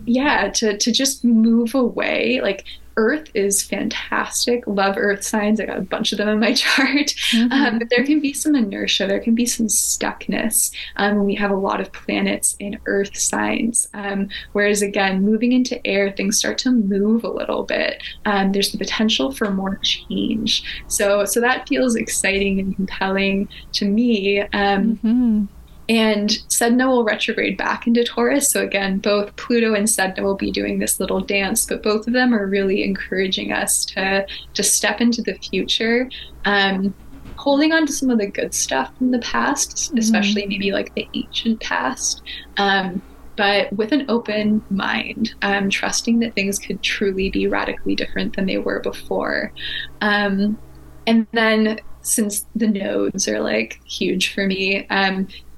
yeah 0.05 0.49
to 0.49 0.77
to 0.77 0.91
just 0.91 1.23
move 1.23 1.75
away 1.75 2.39
like 2.41 2.65
earth 2.99 3.31
is 3.33 3.63
fantastic. 3.63 4.67
Love 4.67 4.95
earth 4.97 5.23
signs. 5.23 5.61
I 5.61 5.65
got 5.65 5.77
a 5.77 5.81
bunch 5.81 6.11
of 6.11 6.17
them 6.17 6.27
in 6.27 6.39
my 6.39 6.53
chart. 6.63 7.15
Mm-hmm. 7.31 7.51
um, 7.51 7.79
but 7.79 7.89
there 7.89 8.03
can 8.03 8.19
be 8.19 8.33
some 8.33 8.55
inertia. 8.55 9.07
There 9.07 9.21
can 9.21 9.35
be 9.35 9.45
some 9.45 9.67
stuckness. 9.67 10.71
Um, 10.97 11.23
we 11.23 11.33
have 11.35 11.49
a 11.49 11.55
lot 11.55 11.79
of 11.79 11.93
planets 11.93 12.57
in 12.59 12.77
earth 12.87 13.17
signs. 13.17 13.87
Um, 13.93 14.27
whereas 14.51 14.81
again 14.81 15.23
moving 15.23 15.53
into 15.53 15.85
air 15.87 16.11
things 16.11 16.37
start 16.37 16.57
to 16.59 16.71
move 16.71 17.23
a 17.23 17.31
little 17.31 17.63
bit. 17.63 18.03
Um, 18.25 18.51
there's 18.51 18.73
the 18.73 18.77
potential 18.77 19.31
for 19.31 19.49
more 19.49 19.77
change. 19.77 20.63
So 20.87 21.23
so 21.23 21.39
that 21.39 21.69
feels 21.69 21.95
exciting 21.95 22.59
and 22.59 22.75
compelling 22.75 23.47
to 23.73 23.85
me. 23.85 24.41
Um, 24.41 24.99
mm-hmm. 25.03 25.45
And 25.89 26.29
Sedna 26.47 26.87
will 26.87 27.03
retrograde 27.03 27.57
back 27.57 27.87
into 27.87 28.03
Taurus. 28.03 28.51
So, 28.51 28.63
again, 28.63 28.99
both 28.99 29.35
Pluto 29.35 29.73
and 29.73 29.87
Sedna 29.87 30.21
will 30.21 30.35
be 30.35 30.51
doing 30.51 30.79
this 30.79 30.99
little 30.99 31.19
dance, 31.19 31.65
but 31.65 31.83
both 31.83 32.07
of 32.07 32.13
them 32.13 32.33
are 32.33 32.45
really 32.47 32.83
encouraging 32.83 33.51
us 33.51 33.83
to, 33.85 34.25
to 34.53 34.63
step 34.63 35.01
into 35.01 35.21
the 35.23 35.33
future. 35.33 36.09
Um, 36.45 36.93
holding 37.35 37.71
on 37.71 37.87
to 37.87 37.93
some 37.93 38.09
of 38.09 38.19
the 38.19 38.27
good 38.27 38.53
stuff 38.53 38.95
from 38.97 39.11
the 39.11 39.19
past, 39.19 39.71
mm-hmm. 39.71 39.97
especially 39.97 40.45
maybe 40.45 40.71
like 40.71 40.93
the 40.93 41.07
ancient 41.13 41.59
past, 41.61 42.21
um, 42.57 43.01
but 43.37 43.71
with 43.71 43.93
an 43.93 44.05
open 44.09 44.61
mind, 44.69 45.33
um, 45.43 45.69
trusting 45.69 46.19
that 46.19 46.35
things 46.35 46.59
could 46.59 46.83
truly 46.83 47.29
be 47.29 47.47
radically 47.47 47.95
different 47.95 48.35
than 48.35 48.45
they 48.45 48.57
were 48.57 48.81
before. 48.81 49.53
Um, 50.01 50.59
and 51.07 51.25
then 51.31 51.79
since 52.01 52.45
the 52.55 52.67
nodes 52.67 53.29
are 53.29 53.39
like 53.39 53.79
huge 53.85 54.33
for 54.33 54.45
me. 54.45 54.85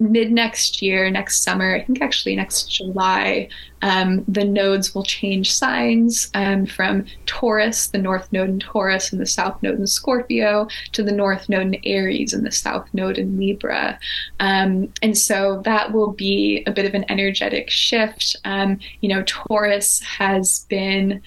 Mid 0.01 0.31
next 0.31 0.81
year, 0.81 1.11
next 1.11 1.43
summer, 1.43 1.75
I 1.75 1.83
think 1.83 2.01
actually 2.01 2.35
next 2.35 2.71
July, 2.71 3.49
um, 3.83 4.25
the 4.27 4.43
nodes 4.43 4.95
will 4.95 5.03
change 5.03 5.53
signs 5.53 6.31
um, 6.33 6.65
from 6.65 7.05
Taurus, 7.27 7.87
the 7.87 7.99
north 7.99 8.27
node 8.33 8.49
in 8.49 8.59
Taurus, 8.59 9.11
and 9.11 9.21
the 9.21 9.27
south 9.27 9.61
node 9.61 9.77
in 9.77 9.85
Scorpio, 9.85 10.67
to 10.93 11.03
the 11.03 11.11
north 11.11 11.49
node 11.49 11.67
in 11.67 11.81
Aries 11.83 12.33
and 12.33 12.43
the 12.43 12.51
south 12.51 12.87
node 12.93 13.19
in 13.19 13.37
Libra. 13.37 13.99
Um, 14.39 14.91
and 15.03 15.15
so 15.15 15.61
that 15.65 15.91
will 15.93 16.13
be 16.13 16.63
a 16.65 16.71
bit 16.71 16.85
of 16.85 16.95
an 16.95 17.05
energetic 17.07 17.69
shift. 17.69 18.35
Um, 18.43 18.79
you 19.01 19.09
know, 19.09 19.21
Taurus 19.27 20.01
has 20.01 20.65
been 20.67 21.21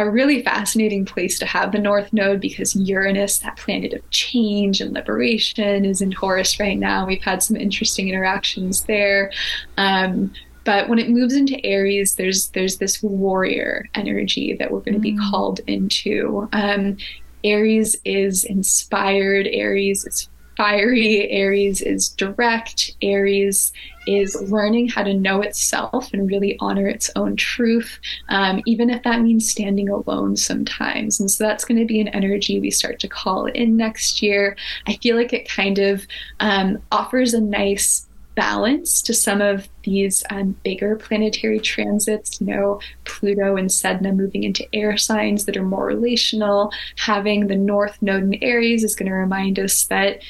a 0.00 0.10
really 0.10 0.42
fascinating 0.42 1.04
place 1.04 1.38
to 1.38 1.46
have 1.46 1.72
the 1.72 1.78
North 1.78 2.10
Node 2.12 2.40
because 2.40 2.74
Uranus, 2.74 3.38
that 3.40 3.58
planet 3.58 3.92
of 3.92 4.08
change 4.08 4.80
and 4.80 4.94
liberation, 4.94 5.84
is 5.84 6.00
in 6.00 6.10
Taurus 6.10 6.58
right 6.58 6.78
now. 6.78 7.06
We've 7.06 7.22
had 7.22 7.42
some 7.42 7.56
interesting 7.56 8.08
interactions 8.08 8.84
there. 8.84 9.30
Um, 9.76 10.32
but 10.64 10.88
when 10.88 10.98
it 10.98 11.10
moves 11.10 11.34
into 11.34 11.64
Aries, 11.66 12.14
there's 12.14 12.48
there's 12.48 12.78
this 12.78 13.02
warrior 13.02 13.88
energy 13.94 14.54
that 14.54 14.70
we're 14.70 14.80
going 14.80 14.94
to 14.94 15.00
be 15.00 15.12
mm. 15.12 15.30
called 15.30 15.60
into. 15.66 16.48
Um, 16.52 16.96
Aries 17.44 17.96
is 18.04 18.44
inspired. 18.44 19.48
Aries 19.48 20.06
is 20.06 20.28
fiery. 20.60 21.26
Aries 21.30 21.80
is 21.80 22.10
direct. 22.10 22.94
Aries 23.00 23.72
is 24.06 24.34
learning 24.50 24.88
how 24.88 25.02
to 25.02 25.14
know 25.14 25.40
itself 25.40 26.12
and 26.12 26.28
really 26.28 26.58
honor 26.60 26.86
its 26.86 27.10
own 27.16 27.34
truth, 27.34 27.98
um, 28.28 28.60
even 28.66 28.90
if 28.90 29.02
that 29.04 29.22
means 29.22 29.50
standing 29.50 29.88
alone 29.88 30.36
sometimes. 30.36 31.18
And 31.18 31.30
so 31.30 31.44
that's 31.44 31.64
going 31.64 31.80
to 31.80 31.86
be 31.86 31.98
an 31.98 32.08
energy 32.08 32.60
we 32.60 32.70
start 32.70 33.00
to 33.00 33.08
call 33.08 33.46
in 33.46 33.78
next 33.78 34.20
year. 34.20 34.54
I 34.86 34.96
feel 34.96 35.16
like 35.16 35.32
it 35.32 35.48
kind 35.48 35.78
of 35.78 36.06
um, 36.40 36.82
offers 36.92 37.32
a 37.32 37.40
nice 37.40 38.06
balance 38.34 39.02
to 39.02 39.12
some 39.12 39.40
of 39.40 39.68
these 39.82 40.22
um, 40.30 40.56
bigger 40.62 40.96
planetary 40.96 41.58
transits, 41.60 42.40
you 42.40 42.46
know, 42.46 42.80
Pluto 43.04 43.56
and 43.56 43.68
Sedna 43.68 44.14
moving 44.14 44.44
into 44.44 44.66
air 44.74 44.96
signs 44.96 45.44
that 45.46 45.56
are 45.56 45.62
more 45.62 45.86
relational. 45.86 46.72
Having 46.96 47.48
the 47.48 47.56
North 47.56 48.00
Node 48.00 48.22
in 48.22 48.42
Aries 48.42 48.84
is 48.84 48.94
going 48.94 49.08
to 49.08 49.14
remind 49.14 49.58
us 49.58 49.84
that 49.86 50.20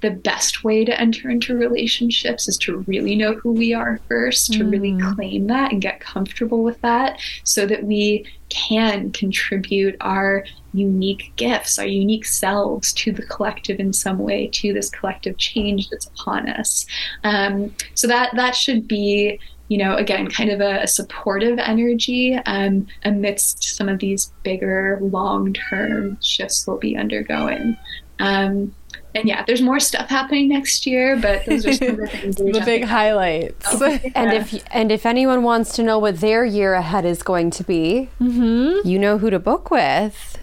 the 0.00 0.10
best 0.10 0.64
way 0.64 0.84
to 0.84 1.00
enter 1.00 1.30
into 1.30 1.56
relationships 1.56 2.48
is 2.48 2.56
to 2.58 2.78
really 2.86 3.16
know 3.16 3.34
who 3.34 3.52
we 3.52 3.74
are 3.74 4.00
first, 4.08 4.52
to 4.52 4.64
really 4.64 4.92
mm. 4.92 5.14
claim 5.14 5.46
that 5.46 5.72
and 5.72 5.82
get 5.82 6.00
comfortable 6.00 6.62
with 6.62 6.80
that 6.82 7.20
so 7.44 7.66
that 7.66 7.84
we 7.84 8.26
can 8.48 9.10
contribute 9.12 9.96
our 10.00 10.44
unique 10.72 11.32
gifts, 11.36 11.78
our 11.78 11.86
unique 11.86 12.24
selves 12.24 12.92
to 12.92 13.12
the 13.12 13.22
collective 13.22 13.80
in 13.80 13.92
some 13.92 14.18
way, 14.18 14.48
to 14.48 14.72
this 14.72 14.90
collective 14.90 15.36
change 15.36 15.88
that's 15.90 16.06
upon 16.06 16.48
us. 16.48 16.86
Um, 17.24 17.74
so 17.94 18.06
that 18.06 18.34
that 18.36 18.54
should 18.54 18.86
be 18.86 19.40
you 19.68 19.76
know, 19.76 19.96
again, 19.96 20.28
kind 20.30 20.50
of 20.50 20.60
a, 20.60 20.82
a 20.82 20.86
supportive 20.86 21.58
energy 21.58 22.34
um, 22.46 22.86
amidst 23.04 23.62
some 23.76 23.88
of 23.88 23.98
these 23.98 24.32
bigger 24.42 24.98
long 25.02 25.52
term 25.52 26.18
shifts 26.22 26.66
we'll 26.66 26.78
be 26.78 26.96
undergoing. 26.96 27.76
Um, 28.18 28.74
and 29.14 29.26
yeah, 29.26 29.44
there's 29.46 29.62
more 29.62 29.80
stuff 29.80 30.08
happening 30.08 30.48
next 30.48 30.86
year, 30.86 31.16
but 31.16 31.44
those 31.46 31.66
are 31.66 31.72
some 31.72 31.88
of 31.88 31.96
the 31.96 32.06
things. 32.08 32.36
the 32.36 32.62
big 32.64 32.84
highlights. 32.84 33.66
Oh, 33.70 33.86
yeah. 33.86 34.10
And 34.14 34.32
if 34.32 34.62
and 34.70 34.92
if 34.92 35.06
anyone 35.06 35.42
wants 35.42 35.74
to 35.76 35.82
know 35.82 35.98
what 35.98 36.20
their 36.20 36.44
year 36.44 36.74
ahead 36.74 37.04
is 37.04 37.22
going 37.22 37.50
to 37.52 37.64
be, 37.64 38.10
mm-hmm. 38.20 38.86
you 38.86 38.98
know 38.98 39.18
who 39.18 39.30
to 39.30 39.38
book 39.38 39.70
with. 39.70 40.38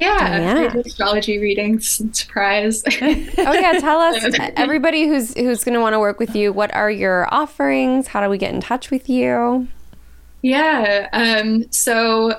Yeah, 0.00 0.72
astrology 0.74 1.38
readings. 1.38 2.00
Surprise. 2.12 2.84
oh 3.02 3.52
yeah, 3.52 3.78
tell 3.80 3.98
us 3.98 4.22
everybody 4.56 5.08
who's 5.08 5.34
who's 5.34 5.64
going 5.64 5.74
to 5.74 5.80
want 5.80 5.94
to 5.94 6.00
work 6.00 6.20
with 6.20 6.36
you. 6.36 6.52
What 6.52 6.72
are 6.74 6.90
your 6.90 7.32
offerings? 7.32 8.08
How 8.08 8.20
do 8.20 8.28
we 8.28 8.38
get 8.38 8.54
in 8.54 8.60
touch 8.60 8.90
with 8.90 9.08
you? 9.08 9.66
Yeah. 10.42 11.08
Um, 11.12 11.70
so 11.72 12.38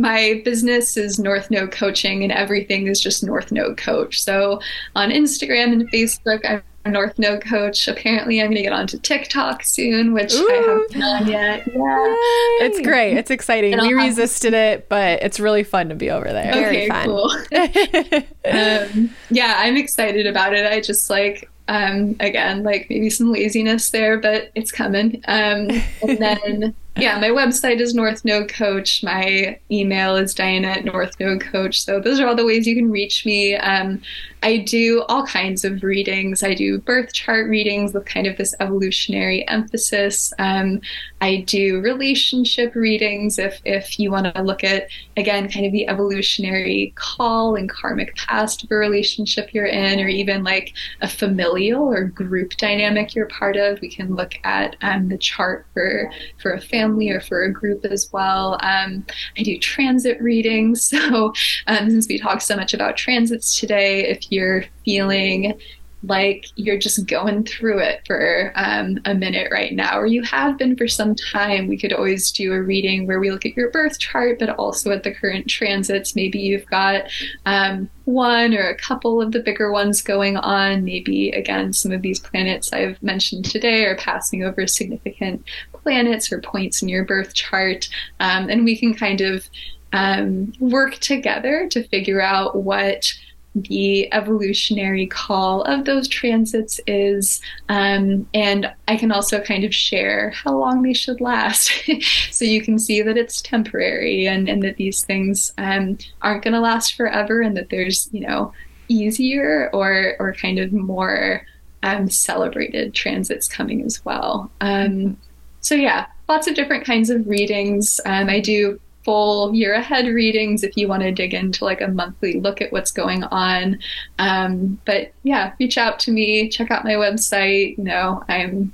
my 0.00 0.40
business 0.44 0.96
is 0.96 1.18
North 1.18 1.50
Node 1.50 1.70
Coaching, 1.70 2.22
and 2.22 2.32
everything 2.32 2.86
is 2.86 3.00
just 3.00 3.22
North 3.22 3.52
Node 3.52 3.76
Coach. 3.76 4.22
So 4.22 4.60
on 4.96 5.10
Instagram 5.10 5.72
and 5.72 5.90
Facebook, 5.90 6.40
I'm 6.84 6.92
North 6.92 7.18
Node 7.18 7.44
Coach. 7.44 7.86
Apparently, 7.86 8.40
I'm 8.40 8.46
going 8.46 8.56
to 8.56 8.62
get 8.62 8.72
onto 8.72 8.98
TikTok 8.98 9.62
soon, 9.62 10.14
which 10.14 10.32
Ooh. 10.32 10.48
I 10.50 10.54
haven't 10.54 10.92
done 10.92 11.28
yet. 11.28 11.66
Yeah, 11.66 12.06
Yay. 12.06 12.66
it's 12.66 12.80
great. 12.80 13.18
It's 13.18 13.30
exciting. 13.30 13.74
And 13.74 13.82
we 13.82 13.94
I'll 13.94 14.06
resisted 14.06 14.54
have... 14.54 14.78
it, 14.78 14.88
but 14.88 15.22
it's 15.22 15.38
really 15.38 15.64
fun 15.64 15.90
to 15.90 15.94
be 15.94 16.10
over 16.10 16.32
there. 16.32 16.52
Very 16.52 16.88
fun. 16.88 17.04
Cool. 17.04 17.30
um, 18.50 19.14
yeah, 19.28 19.54
I'm 19.58 19.76
excited 19.76 20.26
about 20.26 20.54
it. 20.54 20.66
I 20.66 20.80
just 20.80 21.10
like 21.10 21.50
um, 21.70 22.16
again, 22.18 22.64
like 22.64 22.88
maybe 22.90 23.08
some 23.10 23.30
laziness 23.32 23.90
there, 23.90 24.18
but 24.18 24.50
it's 24.54 24.72
coming. 24.72 25.22
Um, 25.28 25.70
and 26.02 26.18
then 26.18 26.74
yeah, 27.00 27.18
my 27.18 27.28
website 27.28 27.80
is 27.80 27.94
North 27.94 28.24
Node 28.24 28.48
Coach. 28.48 29.02
My 29.02 29.58
email 29.70 30.16
is 30.16 30.34
Diana 30.34 30.68
at 30.68 30.84
North 30.84 31.18
Node 31.18 31.40
Coach. 31.40 31.82
So 31.82 32.00
those 32.00 32.20
are 32.20 32.26
all 32.26 32.36
the 32.36 32.46
ways 32.46 32.66
you 32.66 32.74
can 32.74 32.90
reach 32.90 33.24
me. 33.24 33.56
Um, 33.56 34.02
I 34.42 34.58
do 34.58 35.02
all 35.08 35.26
kinds 35.26 35.64
of 35.64 35.82
readings. 35.82 36.42
I 36.42 36.54
do 36.54 36.78
birth 36.78 37.12
chart 37.12 37.48
readings 37.48 37.92
with 37.92 38.06
kind 38.06 38.26
of 38.26 38.38
this 38.38 38.54
evolutionary 38.58 39.46
emphasis. 39.48 40.32
Um, 40.38 40.80
I 41.20 41.44
do 41.46 41.80
relationship 41.80 42.74
readings 42.74 43.38
if 43.38 43.60
if 43.64 43.98
you 43.98 44.10
want 44.10 44.34
to 44.34 44.42
look 44.42 44.64
at 44.64 44.88
again 45.16 45.50
kind 45.50 45.66
of 45.66 45.72
the 45.72 45.86
evolutionary 45.88 46.94
call 46.96 47.56
and 47.56 47.68
karmic 47.68 48.16
past 48.16 48.64
of 48.64 48.70
a 48.70 48.76
relationship 48.76 49.52
you're 49.52 49.66
in, 49.66 50.00
or 50.00 50.08
even 50.08 50.42
like 50.42 50.72
a 51.02 51.08
familial 51.08 51.82
or 51.82 52.04
group 52.04 52.52
dynamic 52.56 53.14
you're 53.14 53.26
part 53.26 53.56
of. 53.56 53.80
We 53.82 53.90
can 53.90 54.14
look 54.14 54.34
at 54.44 54.76
um, 54.80 55.08
the 55.08 55.18
chart 55.18 55.66
for 55.74 56.10
for 56.40 56.52
a 56.52 56.60
family 56.60 57.10
or 57.10 57.20
for 57.20 57.42
a 57.42 57.52
group 57.52 57.84
as 57.84 58.10
well. 58.10 58.58
Um, 58.62 59.04
I 59.36 59.42
do 59.42 59.58
transit 59.58 60.20
readings. 60.20 60.92
So 61.10 61.32
um, 61.66 61.90
since 61.90 62.08
we 62.08 62.18
talked 62.18 62.42
so 62.42 62.56
much 62.56 62.74
about 62.74 62.96
transits 62.96 63.58
today, 63.58 64.06
if 64.06 64.29
you're 64.30 64.64
feeling 64.84 65.58
like 66.02 66.46
you're 66.56 66.78
just 66.78 67.06
going 67.06 67.44
through 67.44 67.78
it 67.78 68.00
for 68.06 68.52
um, 68.54 68.98
a 69.04 69.14
minute 69.14 69.48
right 69.52 69.74
now, 69.74 69.98
or 69.98 70.06
you 70.06 70.22
have 70.22 70.56
been 70.56 70.74
for 70.76 70.88
some 70.88 71.14
time, 71.14 71.68
we 71.68 71.76
could 71.76 71.92
always 71.92 72.30
do 72.32 72.54
a 72.54 72.62
reading 72.62 73.06
where 73.06 73.20
we 73.20 73.30
look 73.30 73.44
at 73.44 73.54
your 73.56 73.70
birth 73.70 73.98
chart, 73.98 74.38
but 74.38 74.48
also 74.50 74.90
at 74.92 75.02
the 75.02 75.12
current 75.12 75.46
transits. 75.46 76.16
Maybe 76.16 76.38
you've 76.38 76.66
got 76.66 77.04
um, 77.44 77.90
one 78.04 78.54
or 78.54 78.66
a 78.66 78.76
couple 78.78 79.20
of 79.20 79.32
the 79.32 79.40
bigger 79.40 79.70
ones 79.70 80.00
going 80.00 80.38
on. 80.38 80.84
Maybe, 80.84 81.30
again, 81.32 81.72
some 81.74 81.92
of 81.92 82.00
these 82.00 82.18
planets 82.18 82.72
I've 82.72 83.02
mentioned 83.02 83.44
today 83.44 83.84
are 83.84 83.96
passing 83.96 84.42
over 84.42 84.66
significant 84.66 85.44
planets 85.72 86.32
or 86.32 86.40
points 86.40 86.80
in 86.80 86.88
your 86.88 87.04
birth 87.04 87.34
chart. 87.34 87.90
Um, 88.20 88.48
and 88.48 88.64
we 88.64 88.78
can 88.78 88.94
kind 88.94 89.20
of 89.20 89.46
um, 89.92 90.54
work 90.60 90.94
together 90.94 91.68
to 91.68 91.86
figure 91.88 92.22
out 92.22 92.56
what 92.56 93.12
the 93.54 94.12
evolutionary 94.12 95.06
call 95.06 95.62
of 95.62 95.84
those 95.84 96.08
transits 96.08 96.80
is. 96.86 97.40
Um, 97.68 98.28
and 98.32 98.72
I 98.86 98.96
can 98.96 99.10
also 99.12 99.40
kind 99.40 99.64
of 99.64 99.74
share 99.74 100.30
how 100.30 100.56
long 100.56 100.82
they 100.82 100.92
should 100.92 101.20
last. 101.20 101.72
so 102.30 102.44
you 102.44 102.62
can 102.62 102.78
see 102.78 103.02
that 103.02 103.16
it's 103.16 103.42
temporary 103.42 104.26
and, 104.26 104.48
and 104.48 104.62
that 104.62 104.76
these 104.76 105.02
things 105.02 105.52
um, 105.58 105.98
aren't 106.22 106.44
going 106.44 106.54
to 106.54 106.60
last 106.60 106.94
forever 106.94 107.40
and 107.40 107.56
that 107.56 107.70
there's, 107.70 108.08
you 108.12 108.20
know, 108.20 108.52
easier 108.88 109.70
or, 109.72 110.16
or 110.18 110.32
kind 110.34 110.58
of 110.58 110.72
more 110.72 111.44
um, 111.82 112.08
celebrated 112.08 112.94
transits 112.94 113.48
coming 113.48 113.82
as 113.82 114.04
well. 114.04 114.50
Um, 114.60 115.16
so, 115.60 115.74
yeah, 115.74 116.06
lots 116.28 116.46
of 116.46 116.54
different 116.54 116.84
kinds 116.84 117.10
of 117.10 117.26
readings. 117.26 118.00
Um, 118.04 118.28
I 118.28 118.40
do 118.40 118.80
full 119.04 119.54
year 119.54 119.74
ahead 119.74 120.06
readings 120.06 120.62
if 120.62 120.76
you 120.76 120.86
want 120.88 121.02
to 121.02 121.10
dig 121.12 121.32
into 121.34 121.64
like 121.64 121.80
a 121.80 121.88
monthly 121.88 122.40
look 122.40 122.60
at 122.60 122.70
what's 122.72 122.90
going 122.92 123.24
on. 123.24 123.78
Um, 124.18 124.80
but 124.84 125.12
yeah, 125.22 125.52
reach 125.58 125.78
out 125.78 125.98
to 126.00 126.12
me, 126.12 126.48
check 126.50 126.70
out 126.70 126.84
my 126.84 126.92
website. 126.94 127.78
You 127.78 127.84
know, 127.84 128.22
I'm 128.28 128.72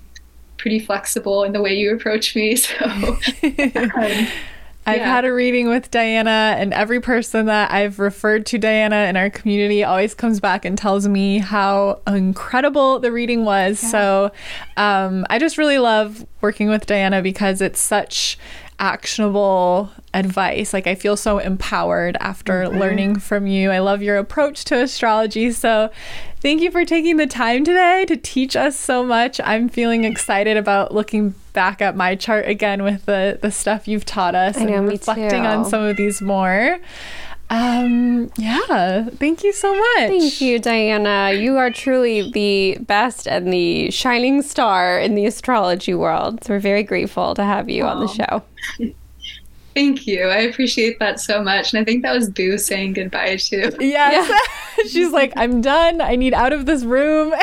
pretty 0.58 0.80
flexible 0.80 1.44
in 1.44 1.52
the 1.52 1.62
way 1.62 1.74
you 1.74 1.94
approach 1.94 2.34
me. 2.34 2.56
So, 2.66 2.76
um, 3.94 4.32
I've 4.88 4.98
Yeah. 4.98 5.10
had 5.10 5.24
a 5.24 5.32
reading 5.32 5.68
with 5.68 5.90
Diana, 5.90 6.54
and 6.58 6.72
every 6.72 7.00
person 7.00 7.46
that 7.46 7.72
I've 7.72 7.98
referred 7.98 8.46
to 8.46 8.58
Diana 8.58 9.06
in 9.08 9.16
our 9.16 9.30
community 9.30 9.82
always 9.82 10.14
comes 10.14 10.38
back 10.38 10.64
and 10.64 10.78
tells 10.78 11.08
me 11.08 11.38
how 11.38 12.00
incredible 12.06 13.00
the 13.00 13.10
reading 13.10 13.44
was. 13.44 13.80
So 13.80 14.30
um, 14.76 15.26
I 15.28 15.40
just 15.40 15.58
really 15.58 15.78
love 15.78 16.24
working 16.40 16.68
with 16.68 16.86
Diana 16.86 17.20
because 17.20 17.60
it's 17.60 17.80
such 17.80 18.38
actionable 18.78 19.90
advice. 20.14 20.72
Like, 20.72 20.86
I 20.86 20.94
feel 20.94 21.16
so 21.16 21.38
empowered 21.38 22.16
after 22.20 22.68
learning 22.68 23.18
from 23.18 23.46
you. 23.46 23.70
I 23.70 23.78
love 23.78 24.02
your 24.02 24.16
approach 24.16 24.64
to 24.66 24.82
astrology. 24.82 25.50
So, 25.52 25.90
thank 26.40 26.60
you 26.60 26.70
for 26.70 26.84
taking 26.84 27.16
the 27.16 27.26
time 27.26 27.64
today 27.64 28.04
to 28.06 28.16
teach 28.16 28.56
us 28.56 28.78
so 28.78 29.04
much. 29.04 29.40
I'm 29.42 29.68
feeling 29.68 30.04
excited 30.04 30.56
about 30.56 30.94
looking 30.94 31.34
back 31.52 31.80
at 31.80 31.96
my 31.96 32.14
chart 32.14 32.46
again 32.46 32.82
with 32.82 33.06
the 33.06 33.38
the 33.40 33.50
stuff 33.50 33.88
you've 33.88 34.04
taught 34.04 34.34
us 34.34 34.58
know, 34.58 34.66
and 34.66 34.88
reflecting 34.88 35.46
on 35.46 35.64
some 35.64 35.82
of 35.82 35.96
these 35.96 36.20
more. 36.20 36.78
Um, 37.48 38.30
yeah, 38.36 39.04
thank 39.04 39.44
you 39.44 39.52
so 39.52 39.72
much. 39.72 40.08
Thank 40.08 40.40
you, 40.40 40.58
Diana. 40.58 41.32
You 41.32 41.56
are 41.58 41.70
truly 41.70 42.30
the 42.30 42.78
best 42.80 43.28
and 43.28 43.52
the 43.52 43.90
shining 43.90 44.42
star 44.42 44.98
in 44.98 45.14
the 45.14 45.26
astrology 45.26 45.94
world. 45.94 46.42
So 46.44 46.54
we're 46.54 46.60
very 46.60 46.82
grateful 46.82 47.34
to 47.34 47.44
have 47.44 47.70
you 47.70 47.84
on 47.84 48.00
the 48.00 48.08
show. 48.08 48.42
thank 49.76 50.06
you. 50.06 50.22
I 50.24 50.38
appreciate 50.38 50.98
that 51.00 51.20
so 51.20 51.42
much. 51.42 51.72
And 51.74 51.80
I 51.80 51.84
think 51.84 52.02
that 52.02 52.14
was 52.14 52.30
Boo 52.30 52.56
saying 52.56 52.94
goodbye 52.94 53.36
too. 53.36 53.70
Yes. 53.78 54.32
She's 54.90 55.10
like, 55.12 55.32
I'm 55.36 55.60
done. 55.60 56.00
I 56.00 56.16
need 56.16 56.32
out 56.34 56.52
of 56.54 56.64
this 56.66 56.82
room. 56.82 57.34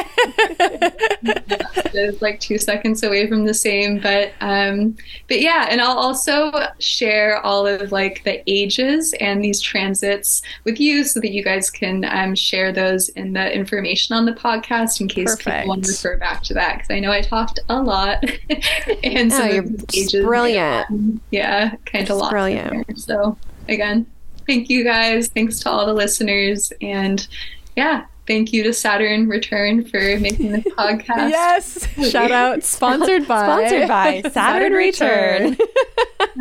it's 1.96 2.22
like 2.22 2.40
two 2.40 2.58
seconds 2.58 3.04
away 3.04 3.28
from 3.28 3.46
the 3.46 3.54
same 3.54 4.00
but 4.00 4.32
um 4.42 4.96
but 5.28 5.40
yeah 5.40 5.68
and 5.70 5.80
i'll 5.80 5.98
also 5.98 6.52
share 6.80 7.40
all 7.46 7.68
of 7.68 7.92
like 7.92 8.24
the 8.24 8.42
ages 8.50 9.14
and 9.20 9.44
these 9.44 9.62
transits 9.62 10.42
with 10.64 10.80
you 10.80 11.04
so 11.04 11.20
that 11.20 11.32
you 11.32 11.44
guys 11.44 11.70
can 11.70 12.04
um, 12.06 12.34
share 12.36 12.72
those 12.72 13.10
in 13.10 13.34
the 13.34 13.54
information 13.56 14.16
on 14.16 14.26
the 14.26 14.32
podcast 14.34 15.02
in 15.02 15.08
case 15.08 15.36
people 15.36 15.68
want 15.68 15.84
to 15.84 15.92
refer 15.92 16.18
back 16.18 16.42
to 16.44 16.54
that 16.54 16.78
because 16.78 16.90
i 16.90 17.00
know 17.00 17.12
i 17.12 17.22
talked 17.22 17.60
a 17.70 17.82
lot 17.82 18.24
and 19.04 19.32
Oh, 19.32 19.38
some 19.38 19.50
you're 19.50 19.60
of 19.64 19.72
the 19.72 19.78
just 19.88 19.98
ages 20.16 20.26
brilliant. 20.26 21.22
yeah 21.32 21.76
kind 21.86 22.10
of 22.10 22.18
lost 22.24 22.32
in 22.34 22.36
brilliant. 22.36 22.88
there. 22.88 22.96
so 22.96 23.38
again 23.70 24.06
thank 24.48 24.70
you 24.70 24.84
guys 24.84 25.28
thanks 25.30 25.60
to 25.60 25.70
all 25.70 25.86
the 25.86 25.94
listeners 25.94 26.72
and 26.82 27.28
yeah 27.76 28.06
thank 28.28 28.54
you 28.54 28.64
to 28.64 28.72
saturn 28.74 29.28
return 29.28 29.84
for 29.86 30.00
making 30.20 30.52
this 30.54 30.64
podcast 30.78 31.30
yes. 31.30 32.10
Shout 32.10 32.32
out. 32.32 32.64
Sponsored 32.66 33.28
by. 33.28 33.44
Sponsored 33.68 33.88
by 33.90 34.22
Saturn 34.32 34.72
Return. 34.74 35.58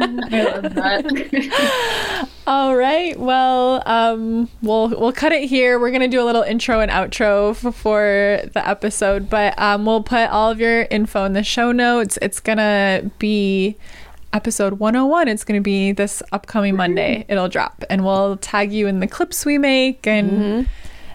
I 0.01 0.43
love 0.45 0.75
that. 0.75 2.29
All 2.47 2.77
right. 2.77 3.19
Well, 3.19 3.83
um, 3.87 4.49
we'll 4.63 4.89
we'll 4.91 5.13
cut 5.13 5.33
it 5.33 5.49
here. 5.49 5.79
We're 5.79 5.91
gonna 5.91 6.09
do 6.09 6.21
a 6.23 6.25
little 6.25 6.43
intro 6.43 6.81
and 6.81 6.91
outro 6.91 7.51
f- 7.51 7.75
for 7.75 8.41
the 8.53 8.67
episode, 8.67 9.29
but 9.29 9.59
um, 9.59 9.85
we'll 9.87 10.03
put 10.03 10.31
all 10.31 10.51
of 10.51 10.61
your 10.61 10.83
info 10.91 11.25
in 11.25 11.33
the 11.33 11.43
show 11.43 11.73
notes. 11.73 12.19
It's 12.23 12.41
gonna 12.41 13.11
be 13.19 13.77
episode 14.33 14.75
101. 14.75 15.29
It's 15.29 15.45
gonna 15.45 15.61
be 15.61 15.93
this 15.93 16.23
upcoming 16.33 16.77
Monday. 16.77 17.21
Mm-hmm. 17.21 17.33
It'll 17.33 17.49
drop, 17.49 17.85
and 17.91 18.05
we'll 18.05 18.37
tag 18.37 18.73
you 18.73 18.87
in 18.87 19.01
the 19.01 19.07
clips 19.07 19.45
we 19.45 19.59
make. 19.59 20.07
And 20.07 20.31
mm-hmm. 20.31 20.71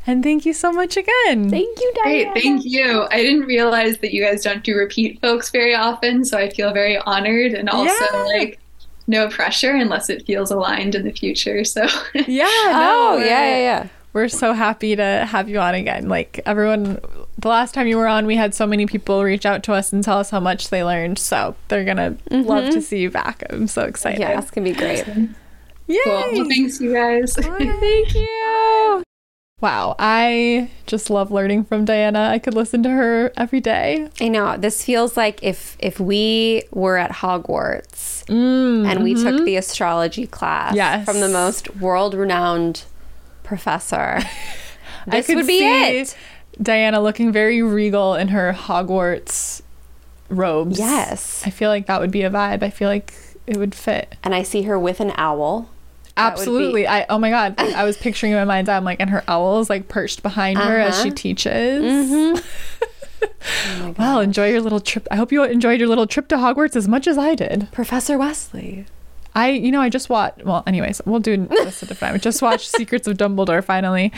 and 0.06 0.24
thank 0.24 0.46
you 0.46 0.54
so 0.54 0.72
much 0.72 0.98
again. 0.98 1.50
Thank 1.50 1.80
you, 1.80 1.94
Diana. 2.04 2.32
Great, 2.32 2.44
thank 2.44 2.66
you. 2.66 3.08
I 3.12 3.22
didn't 3.22 3.46
realize 3.46 3.98
that 4.00 4.14
you 4.14 4.24
guys 4.24 4.44
don't 4.44 4.64
do 4.64 4.76
repeat 4.76 5.20
folks 5.22 5.50
very 5.50 5.76
often, 5.76 6.26
so 6.26 6.38
I 6.38 6.50
feel 6.50 6.74
very 6.74 6.98
honored 6.98 7.54
and 7.54 7.70
also 7.70 8.06
Yeah. 8.14 8.24
like 8.24 8.60
no 9.08 9.30
pressure 9.30 9.72
unless 9.72 10.10
it 10.10 10.26
feels 10.26 10.52
aligned 10.52 10.94
in 10.94 11.04
the 11.04 11.12
future. 11.12 11.64
So 11.64 11.88
yeah. 12.28 12.46
Oh, 12.70 13.18
yeah, 13.20 13.26
yeah, 13.26 13.58
yeah. 13.58 13.88
We're 14.14 14.28
so 14.30 14.54
happy 14.54 14.96
to 14.96 15.04
have 15.30 15.48
you 15.50 15.60
on 15.60 15.76
again. 15.76 16.10
Like 16.10 16.42
everyone, 16.46 17.00
the 17.38 17.50
last 17.50 17.74
time 17.74 17.88
you 17.88 17.98
were 17.98 18.08
on, 18.08 18.26
we 18.26 18.36
had 18.36 18.54
so 18.56 18.66
many 18.66 18.86
people 18.86 19.24
reach 19.24 19.46
out 19.46 19.64
to 19.64 19.74
us 19.74 19.94
and 19.94 20.04
tell 20.04 20.18
us 20.18 20.30
how 20.32 20.40
much 20.40 20.70
they 20.70 20.84
learned. 20.84 21.20
So 21.20 21.56
they're 21.68 21.86
gonna 21.86 22.18
love 22.32 22.72
to 22.72 22.82
see 22.82 23.00
you 23.00 23.12
back. 23.12 23.44
I'm 23.50 23.68
so 23.68 23.84
excited. 23.84 24.20
Yeah, 24.20 24.40
it's 24.40 24.52
going 24.52 24.66
to 24.66 24.74
be 24.74 24.78
great. 24.78 25.06
Yay! 25.88 26.00
cool. 26.04 26.14
Well, 26.34 26.46
thanks 26.50 26.82
you 26.82 26.94
guys. 26.94 27.34
Thank 27.36 28.16
you. 28.16 29.04
Wow, 29.60 29.96
I 29.98 30.70
just 30.86 31.10
love 31.10 31.32
learning 31.32 31.64
from 31.64 31.84
Diana. 31.86 32.30
I 32.32 32.38
could 32.38 32.54
listen 32.54 32.84
to 32.84 32.90
her 32.90 33.32
every 33.38 33.60
day. 33.60 34.10
I 34.22 34.28
know. 34.28 34.56
This 34.58 34.84
feels 34.84 35.18
like 35.18 35.42
if 35.42 35.78
if 35.80 36.00
we 36.00 36.64
were 36.72 36.98
at 36.98 37.12
Hogwarts 37.12 38.24
Mm, 38.26 38.86
and 38.86 39.04
we 39.04 39.16
took 39.16 39.46
the 39.46 39.56
astrology 39.56 40.28
class 40.28 40.76
Yes. 40.76 41.06
from 41.06 41.22
the 41.22 41.30
most 41.30 41.78
world-renowned 41.78 42.84
professor. 43.44 44.20
I 45.08 45.10
This 45.12 45.28
could 45.28 45.38
would 45.38 45.48
be 45.48 45.60
see 45.60 45.98
it. 46.00 46.18
Diana 46.62 47.02
looking 47.02 47.32
very 47.32 47.62
regal 47.62 48.16
in 48.16 48.30
her 48.30 48.54
Hogwarts 48.54 49.62
robes. 50.30 50.80
Yes. 50.80 51.44
I 51.46 51.50
feel 51.50 51.70
like 51.70 51.86
that 51.88 52.02
would 52.02 52.12
be 52.12 52.24
a 52.24 52.30
vibe. 52.30 52.64
I 52.64 52.70
feel 52.70 52.90
like 52.90 53.14
it 53.46 53.58
would 53.58 53.74
fit. 53.76 54.16
And 54.24 54.34
I 54.36 54.44
see 54.44 54.64
her 54.64 54.78
with 54.80 55.00
an 55.00 55.14
owl. 55.18 55.60
Would 55.60 55.66
be- 55.66 56.12
Absolutely. 56.18 56.88
I 56.88 57.06
oh 57.10 57.20
my 57.20 57.30
god. 57.30 57.56
I 57.60 57.84
was 57.84 57.96
picturing 57.96 58.32
in 58.32 58.38
my 58.40 58.44
mind's 58.46 58.70
eye, 58.70 58.76
I'm 58.78 58.84
like, 58.84 59.00
and 59.00 59.10
her 59.12 59.24
owl 59.28 59.60
is 59.60 59.70
like 59.70 59.88
perched 59.88 60.24
behind 60.24 60.58
her 60.58 60.80
as 60.80 60.96
she 61.02 61.10
Uh-huh. 61.10 61.16
teaches. 61.16 61.84
Mm-hmm. 62.12 62.46
Well, 63.98 64.20
enjoy 64.20 64.50
your 64.52 64.62
little 64.62 64.80
trip. 64.80 65.08
I 65.10 65.16
hope 65.16 65.32
you 65.32 65.44
enjoyed 65.44 65.80
your 65.80 65.90
little 65.90 66.06
trip 66.06 66.28
to 66.30 66.36
Hogwarts 66.36 66.76
as 66.76 66.88
much 66.88 67.08
as 67.08 67.18
I 67.18 67.34
did. 67.34 67.68
Professor 67.72 68.18
Wesley. 68.18 68.86
I, 69.38 69.52
you 69.52 69.72
know, 69.72 69.82
I 69.82 69.90
just 69.90 70.10
watched. 70.10 70.44
Well, 70.44 70.64
anyways, 70.66 71.00
we'll 71.06 71.20
do 71.20 71.46
this 71.46 71.84
at 71.84 71.92
a 71.92 71.96
time. 71.96 72.16
I 72.16 72.18
just 72.18 72.42
watched 72.42 72.72
Secrets 72.76 73.08
of 73.08 73.18
Dumbledore 73.18 73.64
finally, 73.64 74.12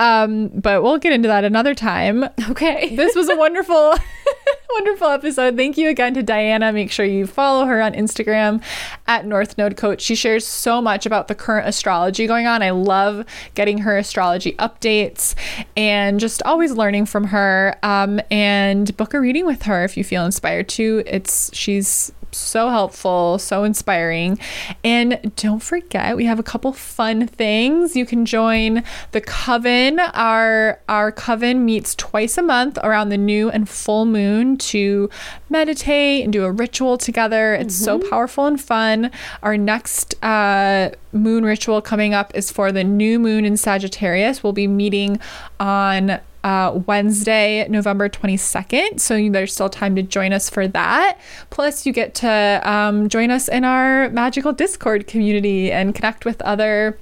um, 0.00 0.48
but 0.48 0.82
we'll 0.82 0.98
get 0.98 1.12
into 1.12 1.28
that 1.28 1.44
another 1.44 1.76
time. 1.76 2.24
Okay. 2.50 2.96
This 2.96 3.14
was 3.14 3.28
a 3.28 3.36
wonderful, 3.36 3.94
wonderful 4.70 5.06
episode. 5.06 5.56
Thank 5.56 5.78
you 5.78 5.88
again 5.88 6.12
to 6.14 6.24
Diana. 6.24 6.72
Make 6.72 6.90
sure 6.90 7.06
you 7.06 7.24
follow 7.24 7.66
her 7.66 7.80
on 7.80 7.92
Instagram 7.92 8.60
at 9.06 9.24
North 9.24 9.56
Node 9.56 9.76
Coach. 9.76 10.02
She 10.02 10.16
shares 10.16 10.44
so 10.44 10.82
much 10.82 11.06
about 11.06 11.28
the 11.28 11.36
current 11.36 11.68
astrology 11.68 12.26
going 12.26 12.48
on. 12.48 12.60
I 12.60 12.70
love 12.70 13.24
getting 13.54 13.78
her 13.78 13.96
astrology 13.96 14.54
updates 14.54 15.36
and 15.76 16.18
just 16.18 16.42
always 16.42 16.72
learning 16.72 17.06
from 17.06 17.24
her. 17.24 17.76
Um, 17.84 18.20
and 18.28 18.96
book 18.96 19.14
a 19.14 19.20
reading 19.20 19.46
with 19.46 19.62
her 19.62 19.84
if 19.84 19.96
you 19.96 20.02
feel 20.02 20.24
inspired 20.24 20.68
to. 20.70 21.04
It's 21.06 21.54
she's 21.54 22.12
so 22.36 22.68
helpful, 22.68 23.38
so 23.38 23.64
inspiring. 23.64 24.38
And 24.82 25.32
don't 25.36 25.62
forget, 25.62 26.16
we 26.16 26.24
have 26.26 26.38
a 26.38 26.42
couple 26.42 26.72
fun 26.72 27.26
things. 27.26 27.96
You 27.96 28.06
can 28.06 28.26
join 28.26 28.82
the 29.12 29.20
coven. 29.20 30.00
Our 30.00 30.80
our 30.88 31.12
coven 31.12 31.64
meets 31.64 31.94
twice 31.94 32.36
a 32.38 32.42
month 32.42 32.78
around 32.82 33.08
the 33.08 33.18
new 33.18 33.50
and 33.50 33.68
full 33.68 34.04
moon 34.04 34.56
to 34.58 35.10
meditate 35.48 36.24
and 36.24 36.32
do 36.32 36.44
a 36.44 36.52
ritual 36.52 36.98
together. 36.98 37.54
It's 37.54 37.74
so 37.74 37.98
powerful 37.98 38.46
and 38.46 38.60
fun. 38.60 39.10
Our 39.42 39.56
next 39.56 40.22
uh, 40.22 40.90
moon 41.12 41.44
ritual 41.44 41.80
coming 41.80 42.14
up 42.14 42.34
is 42.34 42.50
for 42.50 42.72
the 42.72 42.84
new 42.84 43.18
moon 43.18 43.44
in 43.44 43.56
Sagittarius. 43.56 44.42
We'll 44.42 44.52
be 44.52 44.66
meeting 44.66 45.20
on 45.60 46.20
uh, 46.44 46.78
Wednesday, 46.86 47.66
November 47.68 48.08
22nd. 48.08 49.00
So 49.00 49.28
there's 49.30 49.52
still 49.52 49.70
time 49.70 49.96
to 49.96 50.02
join 50.02 50.32
us 50.32 50.48
for 50.50 50.68
that. 50.68 51.18
Plus, 51.50 51.86
you 51.86 51.92
get 51.92 52.14
to 52.16 52.60
um, 52.62 53.08
join 53.08 53.30
us 53.30 53.48
in 53.48 53.64
our 53.64 54.10
magical 54.10 54.52
Discord 54.52 55.06
community 55.06 55.72
and 55.72 55.94
connect 55.94 56.24
with 56.24 56.40
other 56.42 56.98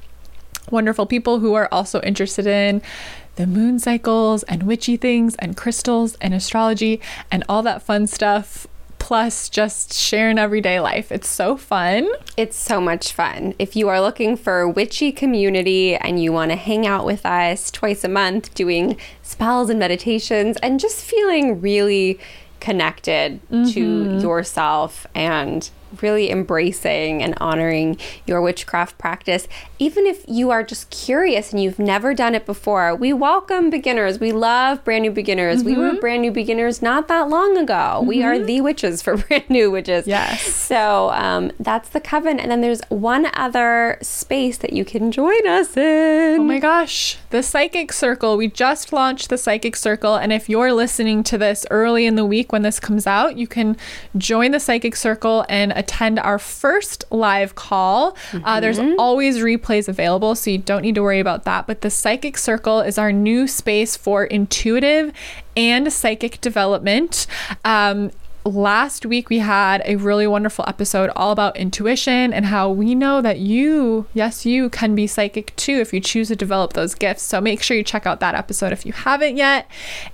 wonderful 0.71 1.07
people 1.07 1.41
who 1.41 1.55
are 1.55 1.69
also 1.73 2.01
interested 2.03 2.47
in 2.47 2.81
the 3.35 3.47
moon 3.47 3.79
cycles 3.79 4.45
and 4.45 4.63
witchy 4.63 4.97
things 4.97 5.35
and 5.37 5.57
crystals 5.57 6.17
and 6.21 6.33
astrology 6.33 7.01
and 7.31 7.43
all 7.49 7.63
that 7.63 7.83
fun 7.83 8.07
stuff. 8.07 8.67
Plus 9.03 9.49
just 9.49 9.93
sharing 9.93 10.39
everyday 10.39 10.79
life. 10.79 11.11
It's 11.11 11.29
so 11.29 11.57
fun. 11.57 12.09
It's 12.37 12.57
so 12.57 12.81
much 12.81 13.13
fun. 13.13 13.53
If 13.59 13.75
you 13.75 13.89
are 13.89 14.01
looking 14.01 14.37
for 14.37 14.61
a 14.61 14.71
witchy 14.71 15.11
community 15.11 15.97
and 15.97 16.23
you 16.23 16.33
want 16.33 16.53
to 16.53 16.57
hang 16.57 16.87
out 16.87 17.05
with 17.05 17.27
us 17.27 17.73
twice 17.73 18.05
a 18.05 18.09
month 18.09 18.55
doing 18.55 18.97
spells 19.21 19.71
and 19.71 19.81
meditations 19.81 20.57
and 20.59 20.79
just 20.79 21.05
feeling 21.05 21.61
really 21.61 22.21
connected 22.61 23.41
to 23.51 23.57
mm-hmm. 23.57 24.21
yourself 24.21 25.05
and 25.17 25.69
really 26.01 26.31
embracing 26.31 27.23
and 27.23 27.35
honoring 27.39 27.99
your 28.27 28.41
witchcraft 28.41 28.99
practice. 28.99 29.49
Even 29.79 30.07
if 30.07 30.25
you 30.29 30.51
are 30.51 30.63
just 30.63 30.91
curious 30.91 31.53
and 31.53 31.63
you've 31.63 31.79
never 31.79 32.15
done 32.15 32.35
it 32.35 32.47
before, 32.47 32.95
we 32.95 33.13
welcome 33.13 33.69
beginners. 33.69 34.19
We 34.21 34.33
love 34.33 34.85
brand 34.85 35.03
new 35.03 35.11
beginners. 35.11 35.65
We 35.65 35.77
were 35.77 35.95
brand 35.95 36.23
new 36.23 36.31
beginners 36.31 36.83
not 36.83 37.09
that 37.09 37.29
long 37.29 37.57
ago. 37.57 38.03
We 38.07 38.23
are 38.23 38.39
the 38.39 38.61
witches 38.61 39.03
for 39.03 39.17
brand 39.29 39.51
new 39.51 39.71
witches. 39.71 40.07
Yes. 40.07 40.43
So 40.43 41.11
um, 41.11 41.53
that's 41.59 41.89
the 41.89 42.01
coven. 42.01 42.39
And 42.39 42.51
then 42.51 42.61
there's 42.61 42.81
one 42.89 43.27
other 43.35 43.99
space 44.03 44.59
that 44.59 44.73
you 44.73 44.85
can 44.85 45.11
join 45.11 45.47
us 45.47 45.77
in. 45.77 46.41
Oh 46.41 46.45
my 46.45 46.59
gosh, 46.59 47.19
the 47.31 47.43
Psychic 47.43 47.93
Circle. 47.93 48.37
We 48.37 48.49
just 48.49 48.93
launched 48.93 49.29
the 49.29 49.39
Psychic 49.39 49.77
Circle. 49.77 50.17
And 50.17 50.33
if 50.33 50.49
you're 50.49 50.73
listening 50.73 51.23
to 51.25 51.39
this 51.39 51.67
early 51.71 52.07
in 52.07 52.15
the 52.17 52.25
week 52.25 52.53
when 52.53 52.63
this 52.63 52.79
comes 52.79 53.07
out, 53.07 53.37
you 53.37 53.47
can 53.47 53.77
join 54.17 54.53
the 54.53 54.61
Psychic 54.61 54.97
Circle 54.97 55.45
and 55.49 55.73
attend 55.83 56.19
our 56.19 56.39
first 56.39 57.05
live 57.11 57.55
call. 57.55 58.17
Uh, 58.45 58.61
there's 58.61 58.79
always 58.99 59.39
replays 59.39 59.89
available, 59.89 60.35
so 60.35 60.51
you 60.51 60.59
don't 60.59 60.83
need 60.83 60.95
to 60.95 61.03
worry 61.03 61.21
about 61.21 61.45
that. 61.45 61.67
But 61.67 61.81
the 61.81 61.91
Psychic 61.91 62.39
Circle 62.39 62.81
is 62.81 62.99
our 62.99 63.13
new 63.13 63.47
space 63.47 63.97
for 63.97 64.25
intuitive 64.25 65.13
and 65.57 65.93
psychic 65.93 66.41
development. 66.41 67.27
Um, 67.65 68.11
last 68.45 69.07
week 69.07 69.29
we 69.29 69.39
had 69.39 69.83
a 69.85 69.97
really 69.97 70.27
wonderful 70.27 70.65
episode 70.67 71.11
all 71.15 71.33
about 71.33 71.57
intuition 71.57 72.33
and 72.33 72.47
how 72.47 72.71
we 72.71 72.95
know 72.95 73.21
that 73.21 73.39
you, 73.39 74.07
yes, 74.15 74.45
you 74.45 74.69
can 74.69 74.95
be 74.95 75.07
psychic 75.07 75.55
too 75.57 75.75
if 75.75 75.93
you 75.93 76.01
choose 76.01 76.29
to 76.29 76.37
develop 76.37 76.73
those 76.73 76.95
gifts. 76.95 77.23
So 77.23 77.41
make 77.41 77.63
sure 77.63 77.77
you 77.77 77.85
check 77.85 78.07
out 78.07 78.21
that 78.21 78.35
episode 78.35 78.73
if 78.73 78.85
you 78.85 78.93
haven't 78.93 79.37
yet. 79.37 79.69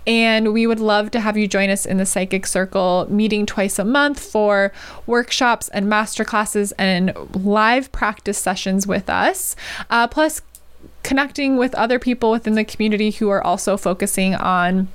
And 0.06 0.52
we 0.52 0.66
would 0.66 0.80
love 0.80 1.10
to 1.12 1.20
have 1.20 1.36
you 1.36 1.48
join 1.48 1.70
us 1.70 1.86
in 1.86 1.96
the 1.96 2.06
Psychic 2.06 2.46
Circle 2.46 3.06
meeting 3.08 3.46
twice 3.46 3.78
a 3.78 3.84
month 3.84 4.20
for 4.20 4.72
workshops 5.06 5.68
and 5.68 5.86
masterclasses 5.86 6.72
and 6.78 7.14
live 7.34 7.90
practice 7.92 8.38
sessions 8.38 8.86
with 8.86 9.08
us. 9.08 9.56
Uh, 9.90 10.06
plus, 10.06 10.42
connecting 11.02 11.56
with 11.56 11.74
other 11.74 11.98
people 11.98 12.30
within 12.30 12.54
the 12.54 12.64
community 12.64 13.10
who 13.12 13.30
are 13.30 13.42
also 13.42 13.76
focusing 13.76 14.34
on 14.34 14.88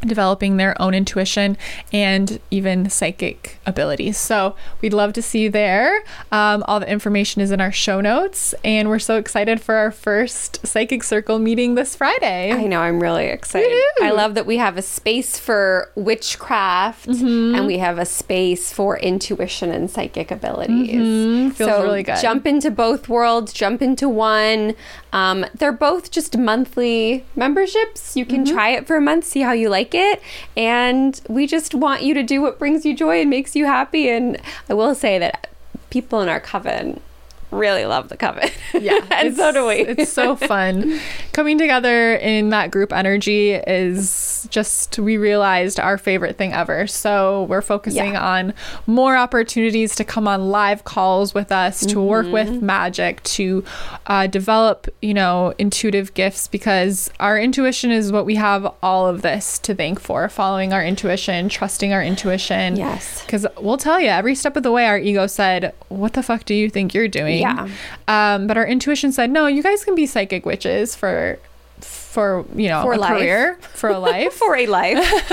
developing 0.00 0.56
their 0.56 0.80
own 0.80 0.94
intuition 0.94 1.56
and 1.92 2.40
even 2.50 2.88
psychic 2.88 3.58
abilities. 3.66 4.16
So 4.16 4.54
we'd 4.80 4.92
love 4.92 5.12
to 5.14 5.22
see 5.22 5.40
you 5.42 5.50
there. 5.50 6.04
Um, 6.32 6.62
all 6.68 6.80
the 6.80 6.88
information 6.90 7.42
is 7.42 7.50
in 7.50 7.60
our 7.60 7.72
show 7.72 8.00
notes, 8.00 8.54
and 8.64 8.88
we're 8.88 8.98
so 8.98 9.16
excited 9.16 9.60
for 9.60 9.74
our 9.74 9.90
first 9.90 10.66
Psychic 10.66 11.02
Circle 11.02 11.38
meeting 11.38 11.74
this 11.74 11.96
Friday. 11.96 12.52
I 12.52 12.66
know, 12.66 12.80
I'm 12.80 13.00
really 13.00 13.26
excited. 13.26 13.70
Woohoo! 14.00 14.04
I 14.06 14.10
love 14.12 14.34
that 14.34 14.46
we 14.46 14.56
have 14.58 14.76
a 14.76 14.82
space 14.82 15.38
for 15.38 15.90
witchcraft 15.94 17.08
Mm-hmm. 17.08 17.54
and 17.54 17.66
we 17.66 17.78
have 17.78 17.98
a 17.98 18.04
space 18.04 18.72
for 18.72 18.98
intuition 18.98 19.70
and 19.70 19.90
psychic 19.90 20.30
abilities. 20.30 20.90
Mm-hmm. 20.94 21.50
Feels 21.50 21.82
really 21.82 22.02
good. 22.02 22.18
Jump 22.20 22.46
into 22.46 22.70
both 22.70 23.08
worlds, 23.08 23.52
jump 23.52 23.82
into 23.82 24.08
one. 24.08 24.74
Um, 25.12 25.46
they're 25.54 25.72
both 25.72 26.10
just 26.10 26.36
monthly 26.36 27.24
memberships. 27.34 28.16
You 28.16 28.24
Mm-hmm. 28.26 28.44
can 28.44 28.44
try 28.44 28.70
it 28.70 28.86
for 28.86 28.96
a 28.96 29.00
month, 29.00 29.24
see 29.24 29.40
how 29.40 29.52
you 29.52 29.68
like 29.68 29.94
it. 29.94 30.20
And 30.56 31.20
we 31.28 31.46
just 31.46 31.74
want 31.74 32.02
you 32.02 32.12
to 32.14 32.22
do 32.22 32.42
what 32.42 32.58
brings 32.58 32.84
you 32.84 32.94
joy 32.94 33.20
and 33.20 33.30
makes 33.30 33.56
you 33.56 33.64
happy. 33.66 34.08
And 34.10 34.38
I 34.68 34.74
will 34.74 34.94
say 34.94 35.18
that 35.18 35.48
people 35.90 36.20
in 36.20 36.28
our 36.28 36.40
coven 36.40 37.00
really 37.50 37.84
love 37.86 38.08
the 38.08 38.16
coven. 38.16 38.50
Yeah, 38.78 39.00
and 39.10 39.34
so 39.34 39.50
do 39.50 39.66
we. 39.66 39.76
it's 39.76 40.12
so 40.12 40.36
fun. 40.52 41.00
Coming 41.32 41.58
together 41.58 42.14
in 42.16 42.50
that 42.50 42.70
group 42.70 42.92
energy 42.92 43.52
is 43.52 44.46
just, 44.50 44.98
we 44.98 45.16
realized 45.16 45.80
our 45.80 45.96
favorite 45.98 46.36
thing 46.36 46.52
ever. 46.52 46.86
So 46.86 47.44
we're 47.44 47.62
focusing 47.62 48.12
Yeah. 48.12 48.24
on 48.24 48.54
more 48.86 49.16
opportunities 49.16 49.96
to 49.96 50.04
come 50.04 50.28
on 50.28 50.50
live 50.50 50.84
calls 50.84 51.34
with 51.34 51.50
us, 51.50 51.84
to 51.86 52.00
work 52.00 52.26
Mm-hmm. 52.26 52.32
with 52.32 52.62
magic, 52.62 53.22
to 53.24 53.64
uh, 54.06 54.26
develop, 54.26 54.86
you 55.02 55.14
know, 55.14 55.54
intuitive 55.58 56.12
gifts 56.14 56.46
because 56.46 57.10
our 57.18 57.38
intuition 57.38 57.90
is 57.90 58.12
what 58.12 58.26
we 58.26 58.34
have 58.36 58.72
all 58.82 59.06
of 59.08 59.22
this 59.22 59.58
to 59.60 59.74
thank 59.74 59.98
for 59.98 60.28
following 60.28 60.72
our 60.72 60.84
intuition, 60.84 61.48
trusting 61.48 61.92
our 61.92 62.02
intuition. 62.02 62.76
Yes. 62.76 63.22
Because 63.24 63.46
we'll 63.60 63.76
tell 63.78 63.98
you 63.98 64.08
every 64.08 64.34
step 64.34 64.56
of 64.56 64.62
the 64.62 64.70
way, 64.72 64.86
our 64.86 64.98
ego 64.98 65.26
said, 65.26 65.72
What 65.88 66.12
the 66.12 66.22
fuck 66.22 66.44
do 66.44 66.54
you 66.54 66.68
think 66.70 66.92
you're 66.94 67.08
doing? 67.08 67.37
Yeah. 67.40 67.68
Um, 68.06 68.46
but 68.46 68.56
our 68.56 68.66
intuition 68.66 69.12
said, 69.12 69.30
No, 69.30 69.46
you 69.46 69.62
guys 69.62 69.84
can 69.84 69.94
be 69.94 70.06
psychic 70.06 70.44
witches 70.46 70.94
for. 70.94 71.38
For 71.80 72.44
you 72.56 72.68
know 72.68 72.82
For 72.82 72.94
a 72.94 72.98
life. 72.98 73.10
career 73.18 73.58
for 73.74 73.90
a 73.90 73.98
life 74.10 74.32
for 74.32 74.56
a 74.56 74.66
life. 74.66 75.32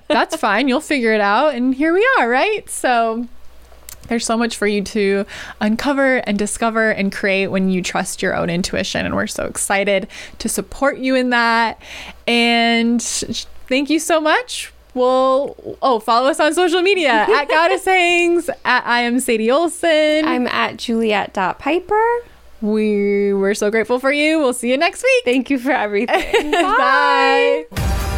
that's 0.08 0.34
fine 0.34 0.66
you'll 0.66 0.80
figure 0.80 1.12
it 1.12 1.20
out 1.20 1.54
and 1.54 1.72
here 1.72 1.92
we 1.92 2.04
are 2.18 2.28
right 2.28 2.68
so 2.68 3.28
there's 4.08 4.26
so 4.26 4.36
much 4.36 4.56
for 4.56 4.66
you 4.66 4.82
to 4.82 5.24
uncover 5.60 6.16
and 6.16 6.36
discover 6.36 6.90
and 6.90 7.12
create 7.12 7.46
when 7.48 7.70
you 7.70 7.82
trust 7.82 8.20
your 8.22 8.34
own 8.34 8.50
intuition 8.50 9.06
and 9.06 9.14
we're 9.14 9.28
so 9.28 9.44
excited 9.44 10.08
to 10.38 10.48
support 10.48 10.98
you 10.98 11.14
in 11.14 11.30
that 11.30 11.80
and 12.26 13.00
thank 13.00 13.88
you 13.88 14.00
so 14.00 14.20
much 14.20 14.72
well 14.94 15.56
oh 15.82 15.98
follow 16.00 16.28
us 16.30 16.40
on 16.40 16.52
social 16.54 16.82
media 16.82 17.10
at 17.28 17.48
goddess 17.48 17.84
hangs 17.84 18.48
at 18.64 18.84
i 18.86 19.00
am 19.00 19.20
sadie 19.20 19.50
olson 19.50 20.24
I'm 20.24 20.46
at 20.48 20.76
juliet.piper. 20.78 22.06
we 22.60 23.32
we're 23.32 23.54
so 23.54 23.70
grateful 23.70 23.98
for 23.98 24.12
you 24.12 24.38
we'll 24.38 24.52
see 24.52 24.70
you 24.70 24.76
next 24.76 25.02
week 25.02 25.24
Thank 25.24 25.48
you 25.50 25.58
for 25.58 25.70
everything. 25.72 26.50
bye. 26.52 28.09